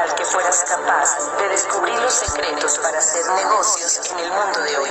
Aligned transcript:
tal 0.00 0.14
que 0.14 0.24
fueras 0.24 0.64
capaz 0.64 1.36
de 1.38 1.48
descubrir 1.48 1.94
los 2.00 2.14
secretos 2.14 2.78
para 2.78 2.98
hacer 2.98 3.22
negocios 3.34 4.10
en 4.10 4.18
el 4.20 4.30
mundo 4.32 4.60
de 4.62 4.76
hoy. 4.78 4.90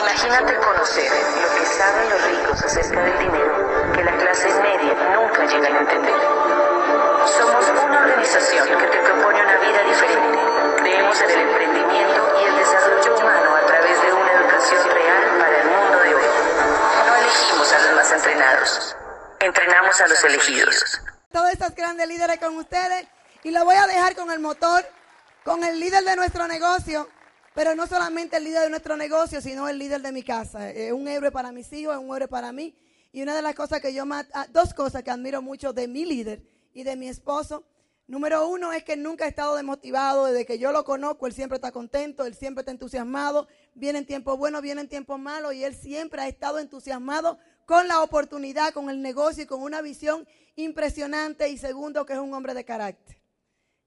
Imagínate 0.00 0.56
conocer 0.56 1.12
lo 1.42 1.54
que 1.54 1.66
saben 1.66 2.10
los 2.10 2.22
ricos 2.24 2.62
acerca 2.62 3.02
del 3.02 3.18
dinero 3.18 3.92
que 3.92 4.04
la 4.04 4.16
clase 4.16 4.48
media 4.62 4.94
nunca 5.14 5.44
llega 5.44 5.66
a 5.66 5.80
entender. 5.80 6.20
Somos 7.36 7.68
una 7.68 8.00
organización 8.00 8.66
que 8.66 8.86
te 8.86 8.98
propone 8.98 9.42
una 9.42 9.56
vida 9.58 9.82
diferente. 9.82 10.38
Creemos 10.78 11.20
en 11.20 11.30
el 11.30 11.40
emprendimiento 11.40 12.40
y 12.40 12.44
el 12.44 12.56
desarrollo 12.56 13.16
humano 13.18 13.56
a 13.56 13.66
través 13.66 14.02
de 14.02 14.12
una 14.12 14.32
educación 14.32 14.90
real 14.90 15.38
para 15.38 15.60
el 15.60 15.66
mundo 15.68 15.98
de 15.98 16.14
hoy. 16.14 16.24
No 17.06 17.14
elegimos 17.14 17.72
a 17.74 17.78
los 17.78 17.92
más 17.94 18.12
entrenados, 18.12 18.96
entrenamos 19.40 20.00
a 20.00 20.08
los 20.08 20.24
elegidos. 20.24 21.00
Todas 21.30 21.52
estas 21.52 21.74
grandes 21.74 22.08
líderes 22.08 22.38
con 22.40 22.56
ustedes 22.56 23.06
y 23.42 23.50
lo 23.50 23.64
voy 23.64 23.76
a 23.76 23.86
dejar 23.86 24.14
con 24.14 24.30
el 24.30 24.38
motor, 24.38 24.84
con 25.44 25.64
el 25.64 25.80
líder 25.80 26.04
de 26.04 26.16
nuestro 26.16 26.46
negocio, 26.46 27.08
pero 27.54 27.74
no 27.74 27.86
solamente 27.86 28.36
el 28.36 28.44
líder 28.44 28.64
de 28.64 28.70
nuestro 28.70 28.96
negocio, 28.96 29.40
sino 29.40 29.68
el 29.68 29.78
líder 29.78 30.02
de 30.02 30.12
mi 30.12 30.22
casa. 30.22 30.70
Es 30.70 30.92
un 30.92 31.08
héroe 31.08 31.30
para 31.30 31.50
mis 31.50 31.72
hijos, 31.72 31.94
es 31.94 32.00
un 32.00 32.14
héroe 32.14 32.28
para 32.28 32.52
mí. 32.52 32.76
Y 33.12 33.22
una 33.22 33.34
de 33.34 33.42
las 33.42 33.54
cosas 33.54 33.80
que 33.80 33.92
yo 33.94 34.06
más, 34.06 34.26
ah, 34.34 34.46
dos 34.50 34.74
cosas 34.74 35.02
que 35.02 35.10
admiro 35.10 35.42
mucho 35.42 35.72
de 35.72 35.88
mi 35.88 36.04
líder 36.04 36.42
y 36.74 36.84
de 36.84 36.96
mi 36.96 37.08
esposo, 37.08 37.64
número 38.06 38.46
uno 38.46 38.72
es 38.72 38.84
que 38.84 38.96
nunca 38.96 39.24
ha 39.24 39.28
estado 39.28 39.56
desmotivado, 39.56 40.26
desde 40.26 40.46
que 40.46 40.58
yo 40.58 40.70
lo 40.70 40.84
conozco, 40.84 41.26
él 41.26 41.32
siempre 41.32 41.56
está 41.56 41.72
contento, 41.72 42.24
él 42.24 42.34
siempre 42.34 42.60
está 42.60 42.70
entusiasmado, 42.70 43.48
vienen 43.74 44.06
tiempos 44.06 44.38
buenos, 44.38 44.62
vienen 44.62 44.88
tiempos 44.88 45.18
malos, 45.18 45.54
y 45.54 45.64
él 45.64 45.74
siempre 45.74 46.22
ha 46.22 46.28
estado 46.28 46.60
entusiasmado 46.60 47.38
con 47.66 47.88
la 47.88 48.02
oportunidad, 48.02 48.72
con 48.72 48.90
el 48.90 49.02
negocio 49.02 49.42
y 49.44 49.46
con 49.46 49.62
una 49.62 49.80
visión 49.80 50.28
impresionante. 50.54 51.48
Y 51.48 51.58
segundo, 51.58 52.06
que 52.06 52.12
es 52.12 52.18
un 52.18 52.32
hombre 52.34 52.54
de 52.54 52.64
carácter 52.64 53.19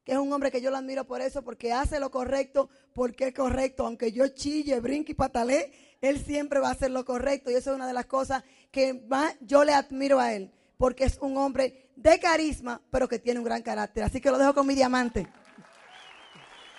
que 0.03 0.11
es 0.11 0.17
un 0.17 0.31
hombre 0.33 0.51
que 0.51 0.61
yo 0.61 0.69
lo 0.69 0.77
admiro 0.77 1.05
por 1.05 1.21
eso, 1.21 1.43
porque 1.43 1.71
hace 1.71 1.99
lo 1.99 2.11
correcto, 2.11 2.69
porque 2.93 3.27
es 3.27 3.33
correcto, 3.33 3.85
aunque 3.85 4.11
yo 4.11 4.27
chille, 4.27 4.79
brinque 4.79 5.13
y 5.13 5.15
patalé, 5.15 5.71
él 6.01 6.23
siempre 6.23 6.59
va 6.59 6.69
a 6.69 6.71
hacer 6.71 6.91
lo 6.91 7.05
correcto 7.05 7.49
y 7.49 7.55
eso 7.55 7.71
es 7.71 7.75
una 7.75 7.87
de 7.87 7.93
las 7.93 8.05
cosas 8.05 8.43
que 8.71 8.93
más 9.07 9.35
yo 9.39 9.63
le 9.63 9.73
admiro 9.73 10.19
a 10.19 10.33
él, 10.33 10.51
porque 10.77 11.05
es 11.05 11.17
un 11.19 11.37
hombre 11.37 11.89
de 11.95 12.19
carisma, 12.19 12.81
pero 12.91 13.07
que 13.07 13.19
tiene 13.19 13.39
un 13.39 13.45
gran 13.45 13.61
carácter. 13.61 14.03
Así 14.03 14.19
que 14.19 14.29
lo 14.29 14.37
dejo 14.37 14.53
con 14.53 14.67
mi 14.67 14.75
diamante. 14.75 15.27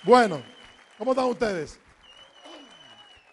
Bueno, 0.02 0.42
¿cómo 0.98 1.12
están 1.12 1.26
ustedes? 1.26 1.80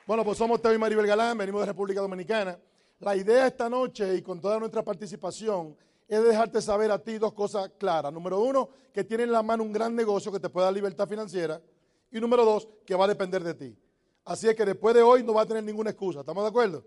Bueno, 0.07 0.23
pues 0.23 0.37
somos 0.37 0.61
Teo 0.61 0.73
y 0.73 0.77
Maribel 0.77 1.07
Galán, 1.07 1.37
venimos 1.37 1.61
de 1.61 1.67
República 1.67 1.99
Dominicana. 1.99 2.57
La 2.99 3.15
idea 3.15 3.47
esta 3.47 3.69
noche 3.69 4.15
y 4.15 4.21
con 4.21 4.39
toda 4.39 4.59
nuestra 4.59 4.83
participación 4.83 5.75
es 6.15 6.23
dejarte 6.25 6.61
saber 6.61 6.91
a 6.91 6.99
ti 6.99 7.17
dos 7.17 7.31
cosas 7.31 7.71
claras. 7.77 8.11
Número 8.11 8.37
uno, 8.41 8.69
que 8.93 9.01
tienes 9.05 9.27
en 9.27 9.31
la 9.31 9.41
mano 9.41 9.63
un 9.63 9.71
gran 9.71 9.95
negocio 9.95 10.29
que 10.29 10.41
te 10.41 10.49
puede 10.49 10.65
dar 10.65 10.73
libertad 10.73 11.07
financiera. 11.07 11.61
Y 12.11 12.19
número 12.19 12.43
dos, 12.43 12.67
que 12.85 12.95
va 12.95 13.05
a 13.05 13.07
depender 13.07 13.41
de 13.41 13.53
ti. 13.53 13.77
Así 14.25 14.49
es 14.49 14.55
que 14.55 14.65
después 14.65 14.93
de 14.93 15.01
hoy 15.01 15.23
no 15.23 15.33
va 15.33 15.43
a 15.43 15.45
tener 15.45 15.63
ninguna 15.63 15.91
excusa. 15.91 16.19
¿Estamos 16.19 16.43
de 16.43 16.49
acuerdo? 16.49 16.83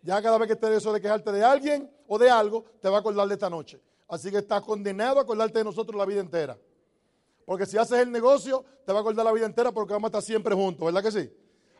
Ya 0.00 0.22
cada 0.22 0.38
vez 0.38 0.46
que 0.46 0.52
estés 0.52 0.70
eso 0.70 0.92
de 0.92 1.00
quejarte 1.00 1.32
de 1.32 1.42
alguien 1.42 1.90
o 2.06 2.18
de 2.18 2.30
algo, 2.30 2.66
te 2.80 2.88
va 2.88 2.98
a 2.98 3.00
acordar 3.00 3.26
de 3.26 3.34
esta 3.34 3.50
noche. 3.50 3.80
Así 4.06 4.30
que 4.30 4.38
estás 4.38 4.62
condenado 4.62 5.18
a 5.18 5.22
acordarte 5.22 5.58
de 5.58 5.64
nosotros 5.64 5.98
la 5.98 6.06
vida 6.06 6.20
entera. 6.20 6.56
Porque 7.44 7.66
si 7.66 7.76
haces 7.78 7.98
el 7.98 8.12
negocio, 8.12 8.64
te 8.86 8.92
va 8.92 8.98
a 8.98 9.00
acordar 9.00 9.24
la 9.24 9.32
vida 9.32 9.46
entera 9.46 9.72
porque 9.72 9.92
vamos 9.92 10.06
a 10.06 10.10
estar 10.18 10.22
siempre 10.22 10.54
juntos, 10.54 10.86
¿verdad 10.86 11.02
que 11.02 11.10
sí? 11.10 11.28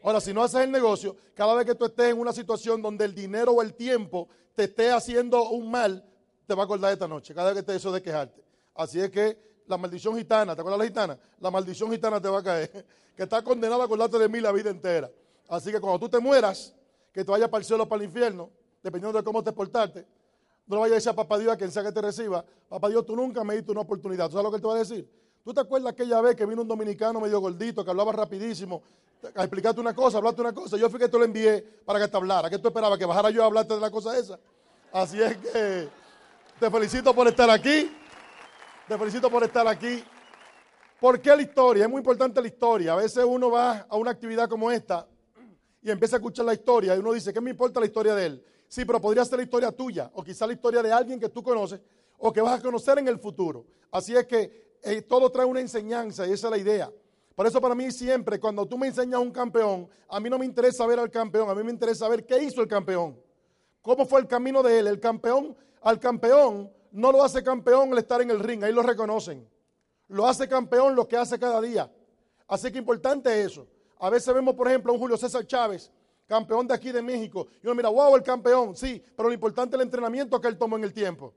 Ahora, 0.03 0.21
si 0.21 0.33
no 0.33 0.43
haces 0.43 0.62
el 0.62 0.73
negocio, 0.73 1.15
cada 1.35 1.55
vez 1.55 1.65
que 1.65 1.77
tú 1.77 1.85
estés 1.85 2.11
en 2.11 2.19
una 2.19 2.33
situación 2.33 2.83
donde 2.83 3.05
el 3.05 3.15
dinero 3.15 3.53
o 3.53 3.62
el 3.62 3.75
tiempo 3.75 4.29
te 4.57 4.65
esté 4.65 4.91
haciendo 4.91 5.51
un 5.51 5.71
mal, 5.71 6.05
te 6.49 6.55
va 6.55 6.63
a 6.63 6.65
acordar 6.65 6.91
esta 6.91 7.07
noche, 7.07 7.35
cada 7.35 7.53
vez 7.53 7.63
que 7.63 7.63
te 7.63 7.77
eso 7.77 7.93
de 7.93 8.01
quejarte. 8.01 8.43
Así 8.75 8.99
es 8.99 9.11
que 9.11 9.37
la 9.67 9.77
maldición 9.77 10.17
gitana, 10.17 10.55
¿te 10.55 10.63
acuerdas 10.63 10.79
de 10.79 10.85
la 10.87 10.89
gitana? 10.89 11.19
La 11.41 11.51
maldición 11.51 11.91
gitana 11.91 12.23
te 12.23 12.29
va 12.29 12.39
a 12.39 12.43
caer, 12.43 12.87
que 13.17 13.25
está 13.25 13.43
condenada 13.43 13.83
a 13.83 13.85
acordarte 13.85 14.19
de 14.19 14.31
mí 14.31 14.41
la 14.41 14.51
vida 14.51 14.71
entera. 14.71 15.11
Así 15.47 15.71
que 15.71 15.79
cuando 15.79 15.99
tú 15.99 16.09
te 16.09 16.19
mueras, 16.19 16.75
que 17.13 17.23
te 17.23 17.31
vayas 17.31 17.51
para 17.51 17.61
el 17.61 17.67
cielo 17.67 17.83
o 17.83 17.89
para 17.89 18.03
el 18.03 18.09
infierno, 18.09 18.49
dependiendo 18.83 19.19
de 19.19 19.22
cómo 19.22 19.45
te 19.45 19.53
portaste, 19.53 20.06
no 20.67 20.77
le 20.77 20.81
vayas 20.81 20.93
a 20.93 20.95
decir 20.95 21.11
a 21.11 21.17
papá 21.17 21.39
Dios, 21.39 21.53
a 21.53 21.59
quien 21.59 21.71
sea 21.71 21.83
que 21.83 21.93
te 21.93 22.00
reciba, 22.00 22.43
papá 22.67 22.89
Dios, 22.89 23.05
tú 23.05 23.15
nunca 23.15 23.45
me 23.45 23.55
diste 23.55 23.71
una 23.71 23.83
oportunidad. 23.83 24.28
¿Tú 24.28 24.33
sabes 24.33 24.45
lo 24.45 24.51
que 24.51 24.59
te 24.59 24.67
va 24.67 24.75
a 24.75 24.78
decir? 24.78 25.06
¿Tú 25.45 25.53
te 25.53 25.61
acuerdas 25.61 25.93
aquella 25.93 26.19
vez 26.22 26.34
que 26.34 26.47
vino 26.47 26.62
un 26.62 26.69
dominicano 26.69 27.21
medio 27.21 27.41
gordito, 27.41 27.84
que 27.84 27.91
hablaba 27.91 28.12
rapidísimo, 28.12 28.83
a 29.34 29.43
explicarte 29.43 29.83
una 29.83 29.95
cosa, 29.95 30.17
hablarte 30.17 30.41
una 30.41 30.55
cosa? 30.55 30.78
Yo 30.78 30.89
fui 30.89 30.99
que 30.99 31.11
te 31.11 31.19
lo 31.19 31.25
envié 31.25 31.61
para 31.84 32.01
que 32.01 32.09
te 32.09 32.17
hablara. 32.17 32.49
¿Qué 32.49 32.59
tú 32.59 32.69
esperabas? 32.69 32.99
¿Que 32.99 33.05
bajara 33.05 33.28
yo 33.28 33.43
a 33.43 33.47
hablarte 33.47 33.75
de 33.75 33.81
la 33.81 33.91
cosa 33.91 34.17
esa? 34.17 34.39
Así 34.91 35.21
es 35.21 35.37
que 35.37 36.08
te 36.59 36.71
felicito 36.71 37.15
por 37.15 37.29
estar 37.29 37.49
aquí. 37.51 37.91
Te 38.87 38.99
felicito 38.99 39.31
por 39.31 39.45
estar 39.45 39.67
aquí. 39.69 40.03
¿Por 41.01 41.21
qué 41.21 41.37
la 41.37 41.43
historia? 41.43 41.85
Es 41.85 41.91
muy 41.91 41.99
importante 41.99 42.41
la 42.41 42.49
historia. 42.49 42.93
A 42.95 42.97
veces 42.97 43.25
uno 43.25 43.51
va 43.51 43.87
a 43.89 43.97
una 43.97 44.11
actividad 44.11 44.49
como 44.49 44.71
esta 44.71 45.07
y 45.81 45.91
empieza 45.91 46.17
a 46.17 46.19
escuchar 46.19 46.45
la 46.45 46.55
historia 46.55 46.97
y 46.97 46.99
uno 46.99 47.13
dice, 47.13 47.33
¿qué 47.33 47.41
me 47.41 47.51
importa 47.51 47.79
la 47.79 47.87
historia 47.87 48.15
de 48.15 48.27
él? 48.27 48.45
Sí, 48.67 48.85
pero 48.85 49.01
podría 49.01 49.25
ser 49.25 49.39
la 49.39 49.45
historia 49.45 49.71
tuya 49.71 50.11
o 50.15 50.25
quizá 50.25 50.47
la 50.47 50.53
historia 50.53 50.83
de 50.83 50.93
alguien 50.93 51.21
que 51.21 51.29
tú 51.29 51.43
conoces 51.43 51.81
o 52.19 52.33
que 52.33 52.41
vas 52.41 52.59
a 52.59 52.63
conocer 52.63 52.99
en 52.99 53.07
el 53.07 53.19
futuro. 53.19 53.65
Así 53.93 54.17
es 54.17 54.27
que 54.27 54.79
eh, 54.83 55.03
todo 55.03 55.31
trae 55.31 55.47
una 55.47 55.61
enseñanza 55.61 56.27
y 56.27 56.33
esa 56.33 56.49
es 56.49 56.51
la 56.51 56.59
idea. 56.59 56.91
Por 57.37 57.47
eso 57.47 57.61
para 57.61 57.77
mí 57.77 57.93
siempre, 57.93 58.41
cuando 58.41 58.67
tú 58.67 58.77
me 58.77 58.89
enseñas 58.89 59.15
a 59.15 59.21
un 59.21 59.31
campeón, 59.31 59.89
a 60.09 60.19
mí 60.19 60.29
no 60.29 60.39
me 60.39 60.45
interesa 60.45 60.85
ver 60.87 60.99
al 60.99 61.11
campeón, 61.11 61.49
a 61.49 61.55
mí 61.55 61.63
me 61.63 61.71
interesa 61.71 62.09
ver 62.09 62.27
qué 62.27 62.43
hizo 62.43 62.61
el 62.61 62.67
campeón. 62.67 63.17
¿Cómo 63.81 64.05
fue 64.05 64.21
el 64.21 64.27
camino 64.27 64.61
de 64.63 64.81
él? 64.81 64.89
El 64.89 64.99
campeón 64.99 65.57
al 65.83 65.99
campeón 65.99 66.72
no 66.93 67.12
lo 67.12 67.22
hace 67.22 67.43
campeón 67.43 67.93
el 67.93 67.99
estar 67.99 68.21
en 68.21 68.31
el 68.31 68.41
ring, 68.41 68.65
ahí 68.65 68.72
lo 68.72 68.83
reconocen. 68.83 69.49
Lo 70.09 70.27
hace 70.27 70.49
campeón 70.49 70.94
lo 70.94 71.06
que 71.06 71.16
hace 71.16 71.39
cada 71.39 71.61
día. 71.61 71.91
Así 72.47 72.72
que 72.72 72.78
importante 72.78 73.43
eso. 73.43 73.66
A 73.99 74.11
veces 74.11 74.33
vemos, 74.34 74.55
por 74.55 74.69
ejemplo, 74.69 74.93
a 74.93 74.94
un 74.94 75.00
Julio 75.00 75.16
César 75.16 75.47
Chávez, 75.47 75.91
campeón 76.27 76.66
de 76.66 76.75
aquí 76.75 76.93
de 76.93 77.03
México, 77.03 77.49
y 77.62 77.66
uno 77.66 77.75
mira, 77.75 77.89
wow, 77.89 78.15
el 78.16 78.22
campeón, 78.22 78.77
sí, 78.77 79.03
pero 79.16 79.28
lo 79.28 79.34
importante 79.34 79.77
es 79.77 79.81
el 79.81 79.87
entrenamiento 79.87 80.41
que 80.41 80.49
él 80.49 80.56
tomó 80.56 80.77
en 80.77 80.84
el 80.84 80.93
tiempo. 80.93 81.34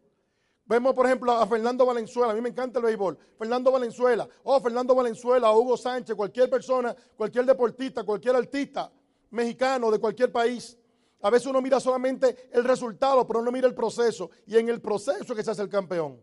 Vemos, 0.66 0.94
por 0.94 1.06
ejemplo, 1.06 1.31
a 1.34 1.46
Fernando 1.47 1.85
Valenzuela, 1.85 2.31
a 2.31 2.35
mí 2.35 2.40
me 2.40 2.50
encanta 2.50 2.79
el 2.79 2.85
béisbol. 2.85 3.18
Fernando 3.38 3.72
Valenzuela, 3.72 4.28
oh, 4.44 4.59
Fernando 4.62 4.96
Valenzuela, 4.96 5.52
Hugo 5.52 5.75
Sánchez, 5.75 6.16
cualquier 6.16 6.50
persona, 6.50 6.96
cualquier 7.18 7.46
deportista, 7.46 8.03
cualquier 8.03 8.35
artista 8.35 8.91
mexicano 9.31 9.91
de 9.91 10.00
cualquier 10.00 10.31
país 10.31 10.78
a 11.22 11.30
veces 11.30 11.48
uno 11.48 11.62
mira 11.62 11.80
solamente 11.80 12.50
el 12.52 12.64
resultado, 12.64 13.26
pero 13.28 13.42
no 13.42 13.52
mira 13.52 13.68
el 13.68 13.76
proceso. 13.76 14.32
Y 14.48 14.58
en 14.58 14.70
el 14.70 14.82
proceso 14.82 15.36
que 15.36 15.44
se 15.44 15.52
hace 15.52 15.62
el 15.62 15.70
campeón. 15.70 16.20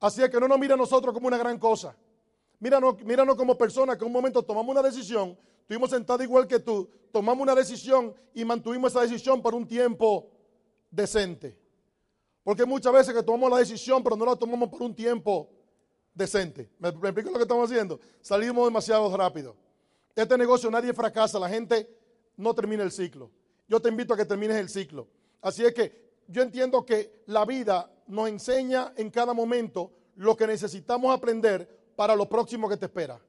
Así 0.00 0.22
es 0.22 0.30
que 0.30 0.40
no 0.40 0.48
nos 0.48 0.58
mira 0.58 0.74
a 0.74 0.76
nosotros 0.78 1.12
como 1.12 1.26
una 1.26 1.36
gran 1.36 1.58
cosa. 1.58 1.94
Míranos, 2.58 3.02
míranos 3.04 3.36
como 3.36 3.56
personas 3.56 3.96
que 3.96 4.04
en 4.04 4.06
un 4.06 4.12
momento 4.12 4.42
tomamos 4.42 4.70
una 4.70 4.82
decisión, 4.82 5.38
estuvimos 5.62 5.90
sentados 5.90 6.22
igual 6.22 6.46
que 6.46 6.58
tú, 6.58 6.90
tomamos 7.12 7.42
una 7.42 7.54
decisión 7.54 8.14
y 8.34 8.44
mantuvimos 8.44 8.92
esa 8.92 9.02
decisión 9.02 9.42
por 9.42 9.54
un 9.54 9.66
tiempo 9.66 10.30
decente. 10.90 11.58
Porque 12.42 12.64
muchas 12.64 12.92
veces 12.92 13.14
que 13.14 13.22
tomamos 13.22 13.50
la 13.50 13.58
decisión, 13.58 14.02
pero 14.02 14.16
no 14.16 14.24
la 14.24 14.36
tomamos 14.36 14.70
por 14.70 14.82
un 14.82 14.94
tiempo 14.94 15.50
decente. 16.14 16.70
¿Me, 16.78 16.90
me 16.92 17.08
explico 17.10 17.30
lo 17.30 17.36
que 17.36 17.42
estamos 17.42 17.70
haciendo? 17.70 18.00
Salimos 18.22 18.66
demasiado 18.66 19.14
rápido. 19.14 19.54
Este 20.14 20.36
negocio 20.36 20.70
nadie 20.70 20.92
fracasa, 20.94 21.38
la 21.38 21.48
gente 21.48 21.88
no 22.36 22.54
termina 22.54 22.82
el 22.82 22.92
ciclo 22.92 23.30
yo 23.70 23.80
te 23.80 23.88
invito 23.88 24.12
a 24.12 24.16
que 24.16 24.24
termines 24.24 24.56
el 24.56 24.68
ciclo. 24.68 25.06
Así 25.40 25.64
es 25.64 25.72
que 25.72 26.10
yo 26.26 26.42
entiendo 26.42 26.84
que 26.84 27.22
la 27.26 27.44
vida 27.44 27.88
nos 28.08 28.28
enseña 28.28 28.92
en 28.96 29.10
cada 29.10 29.32
momento 29.32 29.92
lo 30.16 30.36
que 30.36 30.44
necesitamos 30.44 31.16
aprender 31.16 31.92
para 31.94 32.16
lo 32.16 32.28
próximo 32.28 32.68
que 32.68 32.76
te 32.76 32.86
espera. 32.86 33.20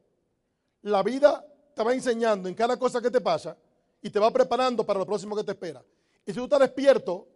La 0.81 1.03
vida 1.03 1.46
te 1.75 1.84
va 1.84 1.94
enseñando 1.94 2.50
en 2.50 2.56
cada 2.56 2.78
cosa 2.78 3.00
que 3.00 3.12
te 3.12 3.22
pasa 3.22 3.56
y 4.02 4.09
te 4.09 4.19
va 4.19 4.31
preparando 4.31 4.84
para 4.84 4.97
lo 4.97 5.06
próximo 5.06 5.35
que 5.35 5.44
te 5.44 5.52
espera. 5.52 5.85
Y 6.25 6.31
si 6.31 6.40
tú 6.40 6.46
estás 6.46 6.59
despierto, 6.59 7.28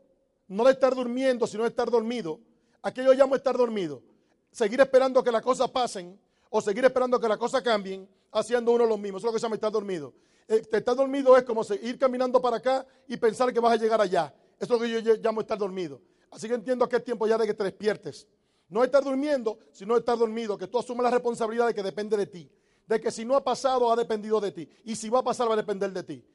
no 0.47 0.63
de 0.63 0.71
estar 0.71 0.95
durmiendo, 0.95 1.45
sino 1.45 1.61
de 1.61 1.69
estar 1.69 1.91
dormido, 1.91 2.39
aquello 2.81 3.13
yo 3.13 3.19
llamo 3.19 3.35
estar 3.35 3.55
dormido. 3.55 4.01
Seguir 4.49 4.81
esperando 4.81 5.23
que 5.23 5.31
las 5.31 5.43
cosas 5.43 5.69
pasen 5.69 6.19
o 6.49 6.59
seguir 6.59 6.83
esperando 6.83 7.19
que 7.19 7.27
las 7.27 7.37
cosas 7.37 7.61
cambien, 7.61 8.09
haciendo 8.31 8.71
uno 8.71 8.87
lo 8.87 8.97
mismo. 8.97 9.19
Eso 9.19 9.27
es 9.27 9.29
lo 9.29 9.33
que 9.33 9.39
se 9.39 9.43
llama 9.43 9.55
estar 9.55 9.71
dormido. 9.71 10.11
Eh, 10.47 10.61
estar 10.71 10.95
dormido 10.95 11.35
es 11.35 11.43
como 11.43 11.63
ir 11.81 11.97
caminando 11.97 12.41
para 12.41 12.57
acá 12.57 12.85
y 13.07 13.17
pensar 13.17 13.51
que 13.53 13.59
vas 13.59 13.73
a 13.73 13.75
llegar 13.77 13.99
allá. 13.99 14.33
Eso 14.59 14.75
es 14.75 14.79
lo 14.79 14.79
que 14.79 15.01
yo 15.01 15.13
llamo 15.15 15.41
estar 15.41 15.57
dormido. 15.57 16.01
Así 16.31 16.47
que 16.47 16.53
entiendo 16.53 16.87
que 16.87 16.97
es 16.97 17.03
tiempo 17.03 17.27
ya 17.27 17.37
de 17.37 17.47
que 17.47 17.53
te 17.53 17.63
despiertes. 17.63 18.27
No 18.69 18.83
estar 18.83 19.03
durmiendo, 19.03 19.59
sino 19.71 19.95
estar 19.95 20.17
dormido, 20.17 20.57
que 20.57 20.67
tú 20.67 20.79
asumas 20.79 21.03
la 21.03 21.11
responsabilidad 21.11 21.67
de 21.67 21.73
que 21.73 21.83
depende 21.83 22.17
de 22.17 22.25
ti. 22.25 22.51
De 22.87 22.99
que 22.99 23.11
si 23.11 23.25
no 23.25 23.35
ha 23.35 23.43
pasado, 23.43 23.91
ha 23.91 23.95
dependido 23.95 24.39
de 24.39 24.51
ti. 24.51 24.69
Y 24.83 24.95
si 24.95 25.09
va 25.09 25.19
a 25.19 25.23
pasar, 25.23 25.49
va 25.49 25.53
a 25.53 25.57
depender 25.57 25.91
de 25.91 26.03
ti. 26.03 26.25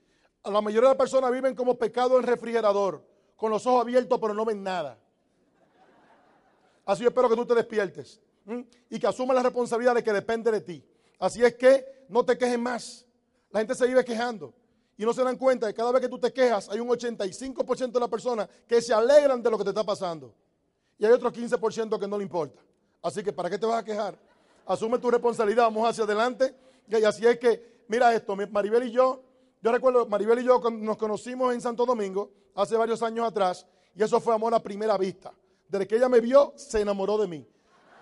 La 0.44 0.60
mayoría 0.60 0.88
de 0.88 0.94
las 0.94 0.98
personas 0.98 1.30
viven 1.30 1.54
como 1.54 1.78
pecado 1.78 2.18
en 2.18 2.22
refrigerador, 2.24 3.04
con 3.36 3.50
los 3.50 3.66
ojos 3.66 3.82
abiertos, 3.82 4.18
pero 4.20 4.34
no 4.34 4.44
ven 4.44 4.62
nada. 4.62 4.98
Así 6.84 7.02
yo 7.02 7.08
espero 7.08 7.28
que 7.28 7.36
tú 7.36 7.46
te 7.46 7.54
despiertes 7.54 8.20
y 8.88 8.98
que 8.98 9.06
asumas 9.06 9.36
la 9.36 9.42
responsabilidad 9.42 9.94
de 9.94 10.02
que 10.02 10.12
depende 10.12 10.50
de 10.50 10.60
ti. 10.60 10.84
Así 11.18 11.44
es 11.44 11.54
que 11.54 12.06
no 12.08 12.24
te 12.24 12.36
quejes 12.36 12.58
más. 12.58 13.06
La 13.50 13.61
gente 13.61 13.75
se 13.75 13.87
vive 13.87 14.05
quejando 14.05 14.55
y 14.97 15.05
no 15.05 15.12
se 15.12 15.25
dan 15.25 15.37
cuenta 15.37 15.67
que 15.67 15.75
cada 15.75 15.93
vez 15.93 16.02
que 16.02 16.08
tú 16.08 16.19
te 16.19 16.32
quejas 16.32 16.69
hay 16.69 16.81
un 16.81 16.88
85% 16.88 17.93
de 17.93 18.00
las 18.00 18.08
personas 18.08 18.49
que 18.67 18.81
se 18.81 18.94
alegran 18.94 19.43
de 19.43 19.50
lo 19.50 19.58
que 19.58 19.64
te 19.64 19.70
está 19.70 19.85
pasando 19.85 20.35
y 20.99 21.05
hay 21.05 21.12
otro 21.12 21.32
15% 21.32 21.99
que 21.99 22.06
no 22.06 22.19
le 22.19 22.25
importa. 22.25 22.61
Así 23.02 23.23
que 23.23 23.32
¿para 23.32 23.49
qué 23.49 23.58
te 23.58 23.67
vas 23.67 23.81
a 23.81 23.85
quejar? 23.85 24.19
asume 24.70 24.99
tu 24.99 25.11
responsabilidad, 25.11 25.64
vamos 25.64 25.88
hacia 25.88 26.05
adelante. 26.05 26.55
Y 26.88 27.05
así 27.05 27.26
es 27.26 27.38
que, 27.38 27.85
mira 27.88 28.14
esto, 28.14 28.37
Maribel 28.37 28.85
y 28.85 28.93
yo, 28.93 29.23
yo 29.62 29.73
recuerdo, 29.73 30.06
Maribel 30.06 30.41
y 30.41 30.44
yo 30.44 30.61
nos 30.70 30.96
conocimos 30.96 31.53
en 31.53 31.61
Santo 31.61 31.85
Domingo 31.85 32.31
hace 32.55 32.76
varios 32.76 33.03
años 33.03 33.26
atrás, 33.26 33.67
y 33.94 34.03
eso 34.03 34.20
fue 34.20 34.35
amor 34.35 34.55
a 34.55 34.61
primera 34.61 34.96
vista. 34.96 35.32
Desde 35.69 35.87
que 35.87 35.96
ella 35.96 36.08
me 36.08 36.20
vio, 36.20 36.53
se 36.56 36.81
enamoró 36.81 37.19
de 37.19 37.29
mí. 37.29 37.46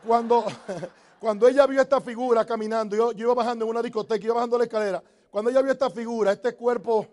Cuando, 0.06 0.44
cuando 1.20 1.48
ella 1.48 1.66
vio 1.66 1.80
esta 1.80 2.00
figura 2.00 2.44
caminando, 2.44 2.96
yo, 2.96 3.12
iba 3.12 3.34
bajando 3.34 3.64
en 3.64 3.70
una 3.70 3.82
discoteca, 3.82 4.24
iba 4.24 4.34
bajando 4.34 4.58
la 4.58 4.64
escalera, 4.64 5.02
cuando 5.30 5.50
ella 5.50 5.62
vio 5.62 5.72
esta 5.72 5.90
figura, 5.90 6.32
este 6.32 6.54
cuerpo, 6.54 7.06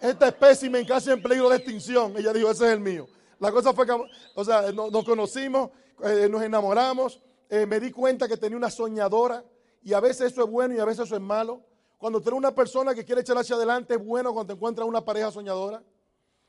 este 0.00 0.26
espécimen 0.26 0.84
casi 0.84 1.10
en 1.10 1.22
peligro 1.22 1.48
de 1.48 1.56
extinción, 1.56 2.14
ella 2.16 2.32
dijo, 2.32 2.50
ese 2.50 2.66
es 2.66 2.72
el 2.72 2.80
mío. 2.80 3.08
La 3.38 3.50
cosa 3.50 3.72
fue 3.72 3.86
que, 3.86 3.92
o 4.34 4.44
sea, 4.44 4.70
nos, 4.72 5.04
conocimos, 5.04 5.70
eh, 6.04 6.28
nos 6.30 6.42
enamoramos, 6.42 7.20
eh, 7.48 7.66
me 7.66 7.80
di 7.80 7.90
cuenta 7.90 8.28
que 8.28 8.36
tenía 8.36 8.56
una 8.56 8.70
soñadora 8.70 9.44
y 9.82 9.94
a 9.94 10.00
veces 10.00 10.32
eso 10.32 10.44
es 10.44 10.50
bueno 10.50 10.74
y 10.74 10.78
a 10.78 10.84
veces 10.84 11.06
eso 11.06 11.16
es 11.16 11.22
malo. 11.22 11.62
Cuando 11.98 12.20
tú 12.20 12.28
eres 12.28 12.38
una 12.38 12.54
persona 12.54 12.94
que 12.94 13.04
quiere 13.04 13.22
echar 13.22 13.38
hacia 13.38 13.56
adelante, 13.56 13.94
es 13.94 14.04
bueno 14.04 14.32
cuando 14.32 14.52
te 14.52 14.56
encuentras 14.56 14.86
una 14.86 15.04
pareja 15.04 15.30
soñadora. 15.30 15.82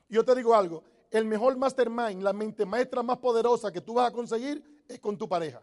Y 0.10 0.16
yo 0.16 0.26
te 0.26 0.36
digo 0.36 0.54
algo, 0.54 0.84
el 1.10 1.26
mejor 1.26 1.56
mastermind, 1.58 2.22
la 2.22 2.34
mente 2.34 2.66
maestra 2.66 3.02
más 3.04 3.18
poderosa 3.20 3.72
que 3.72 3.82
tú 3.82 3.94
vas 3.94 4.10
a 4.10 4.12
conseguir 4.12 4.84
es 4.88 5.00
con 5.00 5.18
tu 5.18 5.30
pareja. 5.30 5.62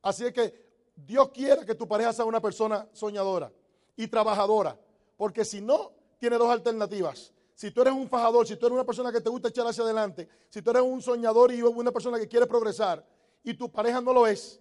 Así 0.00 0.24
es 0.24 0.32
que 0.32 0.66
Dios 0.96 1.28
quiere 1.30 1.66
que 1.66 1.74
tu 1.74 1.86
pareja 1.86 2.12
sea 2.12 2.24
una 2.24 2.40
persona 2.40 2.88
soñadora 2.92 3.52
y 3.96 4.08
trabajadora, 4.08 4.78
porque 5.16 5.44
si 5.44 5.60
no, 5.60 5.92
tiene 6.18 6.36
dos 6.36 6.50
alternativas 6.50 7.32
si 7.56 7.70
tú 7.70 7.80
eres 7.80 7.94
un 7.94 8.06
fajador, 8.06 8.46
si 8.46 8.54
tú 8.56 8.66
eres 8.66 8.74
una 8.74 8.84
persona 8.84 9.10
que 9.10 9.22
te 9.22 9.30
gusta 9.30 9.48
echar 9.48 9.66
hacia 9.66 9.82
adelante, 9.82 10.28
si 10.50 10.60
tú 10.60 10.70
eres 10.70 10.82
un 10.82 11.00
soñador 11.00 11.50
y 11.52 11.62
una 11.62 11.90
persona 11.90 12.18
que 12.18 12.28
quiere 12.28 12.46
progresar 12.46 13.02
y 13.42 13.54
tu 13.54 13.72
pareja 13.72 13.98
no 14.02 14.12
lo 14.12 14.26
es, 14.26 14.60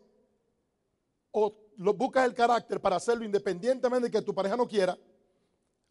o 1.32 1.54
lo, 1.76 1.94
buscas 1.94 2.26
el 2.26 2.34
carácter 2.34 2.80
para 2.80 2.96
hacerlo 2.96 3.26
independientemente 3.26 4.08
de 4.08 4.12
que 4.12 4.22
tu 4.22 4.34
pareja 4.34 4.56
no 4.56 4.66
quiera, 4.66 4.98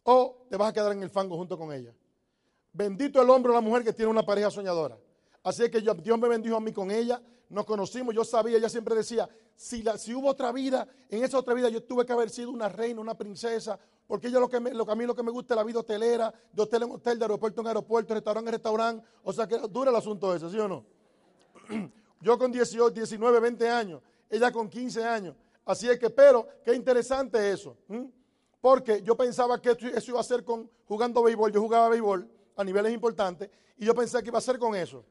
o 0.03 0.47
te 0.49 0.57
vas 0.57 0.71
a 0.71 0.73
quedar 0.73 0.93
en 0.93 1.03
el 1.03 1.11
fango 1.11 1.37
junto 1.37 1.59
con 1.59 1.75
ella. 1.75 1.95
Bendito 2.73 3.21
el 3.21 3.29
hombre 3.29 3.53
o 3.53 3.55
la 3.55 3.61
mujer 3.61 3.85
que 3.85 3.93
tiene 3.93 4.11
una 4.11 4.25
pareja 4.25 4.51
soñadora. 4.51 4.99
Así 5.43 5.71
que 5.71 5.83
Dios 5.83 6.19
me 6.19 6.27
bendijo 6.27 6.57
a 6.57 6.61
mí 6.61 6.73
con 6.73 6.91
ella, 6.91 7.21
nos 7.49 7.65
conocimos, 7.65 8.15
yo 8.15 8.25
sabía, 8.25 8.57
ella 8.57 8.69
siempre 8.69 8.95
decía, 8.95 9.29
si, 9.57 9.83
hubo 10.15 10.29
otra 10.29 10.53
vida, 10.53 10.87
en 11.09 11.23
esa 11.25 11.39
otra 11.39 11.55
vida 11.55 11.69
yo 11.69 11.83
tuve 11.83 12.05
que 12.05 12.13
haber 12.13 12.31
sido 12.31 12.51
una 12.51 12.69
reina, 12.69 13.01
una 13.01 13.17
princesa, 13.17 13.79
porque 14.07 14.31
yo 14.31 14.41
lo 14.41 14.49
que, 14.49 14.61
lo 14.61 14.85
que 14.85 14.93
a 14.93 14.95
mí 14.95 15.07
lo 15.07 15.15
que 15.15 15.23
me 15.23 15.31
gusta 15.31 15.55
es 15.55 15.57
la 15.57 15.65
vida 15.65 15.81
hotelera, 15.81 16.33
de 16.53 16.63
hotel 16.63 16.83
en 16.83 16.91
hotel, 16.91 17.19
de 17.19 17.25
aeropuerto 17.25 17.61
en 17.61 17.67
aeropuerto, 17.69 18.15
restaurante 18.15 18.49
en 18.49 18.53
restaurante. 18.53 19.07
O 19.23 19.33
sea 19.33 19.47
que 19.47 19.59
dura 19.71 19.91
el 19.91 19.97
asunto 19.97 20.35
ese, 20.35 20.51
¿sí 20.51 20.59
o 20.59 20.69
no? 20.69 20.85
Yo 22.21 22.39
con 22.39 22.53
18, 22.53 22.91
19, 22.91 23.41
20 23.41 23.69
años, 23.69 24.03
ella 24.29 24.53
con 24.53 24.69
15 24.69 25.05
años. 25.05 25.37
Así 25.65 25.89
es 25.89 25.99
que, 25.99 26.11
pero, 26.11 26.47
qué 26.65 26.75
interesante 26.75 27.51
eso. 27.51 27.77
Porque 28.61 29.03
yo 29.03 29.17
pensaba 29.17 29.61
que 29.61 29.71
eso 29.71 30.11
iba 30.11 30.21
a 30.21 30.25
ser 30.25 30.45
con 30.45 30.71
jugando 30.87 31.23
béisbol. 31.23 31.53
Yo 31.53 31.61
jugaba 31.61 31.89
béisbol 31.89 32.29
a 32.57 32.65
niveles 32.65 32.93
importantes 32.93 33.51
y 33.77 33.85
yo 33.85 33.95
pensé 33.95 34.23
que 34.23 34.29
iba 34.29 34.39
a 34.39 34.43
ser 34.43 34.59
con 34.59 34.75
eso. 34.75 35.05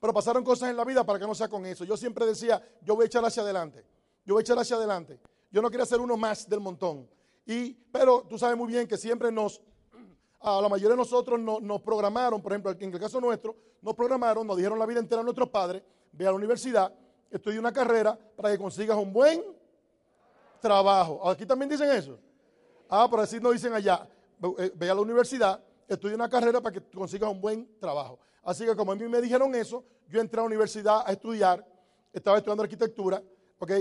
Pero 0.00 0.12
pasaron 0.12 0.44
cosas 0.44 0.70
en 0.70 0.76
la 0.76 0.84
vida 0.84 1.04
para 1.04 1.18
que 1.18 1.26
no 1.26 1.34
sea 1.34 1.48
con 1.48 1.64
eso. 1.66 1.84
Yo 1.84 1.96
siempre 1.96 2.26
decía, 2.26 2.62
yo 2.82 2.94
voy 2.94 3.04
a 3.04 3.06
echar 3.06 3.24
hacia 3.24 3.42
adelante. 3.42 3.84
Yo 4.24 4.34
voy 4.34 4.40
a 4.40 4.42
echar 4.42 4.58
hacia 4.58 4.76
adelante. 4.76 5.18
Yo 5.50 5.62
no 5.62 5.70
quería 5.70 5.86
ser 5.86 6.00
uno 6.00 6.16
más 6.16 6.48
del 6.48 6.60
montón. 6.60 7.08
Y, 7.46 7.72
pero 7.72 8.22
tú 8.28 8.38
sabes 8.38 8.56
muy 8.56 8.68
bien 8.68 8.86
que 8.86 8.96
siempre 8.96 9.30
nos, 9.30 9.62
a 10.40 10.60
la 10.60 10.68
mayoría 10.68 10.90
de 10.90 10.96
nosotros 10.96 11.40
nos, 11.40 11.80
programaron, 11.82 12.42
por 12.42 12.52
ejemplo, 12.52 12.72
en 12.78 12.92
el 12.92 13.00
caso 13.00 13.20
nuestro, 13.20 13.56
nos 13.80 13.94
programaron, 13.94 14.46
nos 14.46 14.56
dijeron 14.56 14.78
la 14.78 14.86
vida 14.86 15.00
entera 15.00 15.20
a 15.20 15.24
nuestros 15.24 15.48
padres, 15.48 15.82
ve 16.12 16.26
a 16.26 16.30
la 16.30 16.36
universidad, 16.36 16.92
estudia 17.30 17.60
una 17.60 17.72
carrera 17.72 18.18
para 18.36 18.50
que 18.50 18.58
consigas 18.58 18.96
un 18.96 19.12
buen 19.12 19.42
trabajo. 20.60 21.28
Aquí 21.28 21.46
también 21.46 21.68
dicen 21.68 21.90
eso. 21.90 22.18
Ah, 22.88 23.06
pero 23.10 23.22
así 23.22 23.40
nos 23.40 23.52
dicen 23.52 23.72
allá, 23.72 24.08
eh, 24.58 24.72
ve 24.74 24.90
a 24.90 24.94
la 24.94 25.00
universidad, 25.00 25.60
estudia 25.88 26.14
una 26.14 26.28
carrera 26.28 26.60
para 26.60 26.72
que 26.72 26.82
consigas 26.96 27.30
un 27.30 27.40
buen 27.40 27.68
trabajo. 27.80 28.18
Así 28.46 28.64
que 28.64 28.76
como 28.76 28.92
a 28.92 28.94
mí 28.94 29.08
me 29.08 29.20
dijeron 29.20 29.54
eso, 29.56 29.84
yo 30.08 30.20
entré 30.20 30.38
a 30.38 30.42
la 30.42 30.46
universidad 30.46 31.02
a 31.04 31.10
estudiar, 31.10 31.66
estaba 32.12 32.38
estudiando 32.38 32.62
arquitectura, 32.62 33.20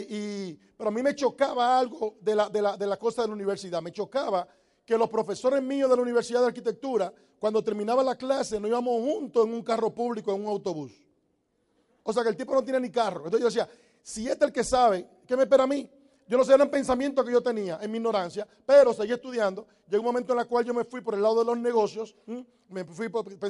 y, 0.10 0.54
pero 0.76 0.90
a 0.90 0.92
mí 0.92 1.04
me 1.04 1.14
chocaba 1.14 1.78
algo 1.78 2.18
de 2.20 2.34
la, 2.34 2.50
de, 2.50 2.62
la, 2.64 2.76
de 2.76 2.88
la 2.88 2.98
cosa 2.98 3.22
de 3.22 3.28
la 3.28 3.36
universidad. 3.36 3.80
Me 3.84 3.92
chocaba 3.92 4.48
que 4.84 4.98
los 4.98 5.08
profesores 5.10 5.62
míos 5.62 5.88
de 5.88 5.96
la 5.96 6.02
Universidad 6.02 6.42
de 6.42 6.48
Arquitectura, 6.48 7.14
cuando 7.38 7.64
terminaba 7.64 8.04
la 8.04 8.16
clase, 8.16 8.60
nos 8.60 8.70
íbamos 8.70 9.04
juntos 9.04 9.46
en 9.46 9.54
un 9.54 9.62
carro 9.62 9.94
público, 9.94 10.34
en 10.34 10.42
un 10.42 10.48
autobús. 10.48 10.92
O 12.02 12.12
sea 12.12 12.24
que 12.24 12.30
el 12.30 12.38
tipo 12.38 12.54
no 12.56 12.64
tiene 12.64 12.80
ni 12.80 12.90
carro. 12.90 13.26
Entonces 13.26 13.42
yo 13.42 13.46
decía, 13.46 13.70
si 14.02 14.28
este 14.28 14.46
es 14.46 14.50
el 14.50 14.52
que 14.52 14.64
sabe, 14.64 15.08
¿qué 15.28 15.38
me 15.38 15.44
espera 15.44 15.66
a 15.66 15.68
mí? 15.68 15.88
Yo 16.28 16.38
no 16.38 16.44
sé, 16.44 16.54
era 16.54 16.64
un 16.64 16.72
pensamiento 16.72 17.24
que 17.24 17.32
yo 17.32 17.42
tenía 17.42 17.78
en 17.82 17.92
mi 17.92 17.98
ignorancia, 17.98 18.48
pero 18.66 18.94
seguí 18.94 19.14
estudiando. 19.14 19.68
Llegó 19.88 20.02
un 20.02 20.08
momento 20.08 20.34
en 20.34 20.40
el 20.40 20.48
cual 20.48 20.66
yo 20.66 20.74
me 20.74 20.84
fui 20.84 21.02
por 21.02 21.14
el 21.14 21.22
lado 21.22 21.40
de 21.40 21.46
los 21.46 21.58
negocios, 21.58 22.16
me 22.70 22.84
fui 22.84 23.10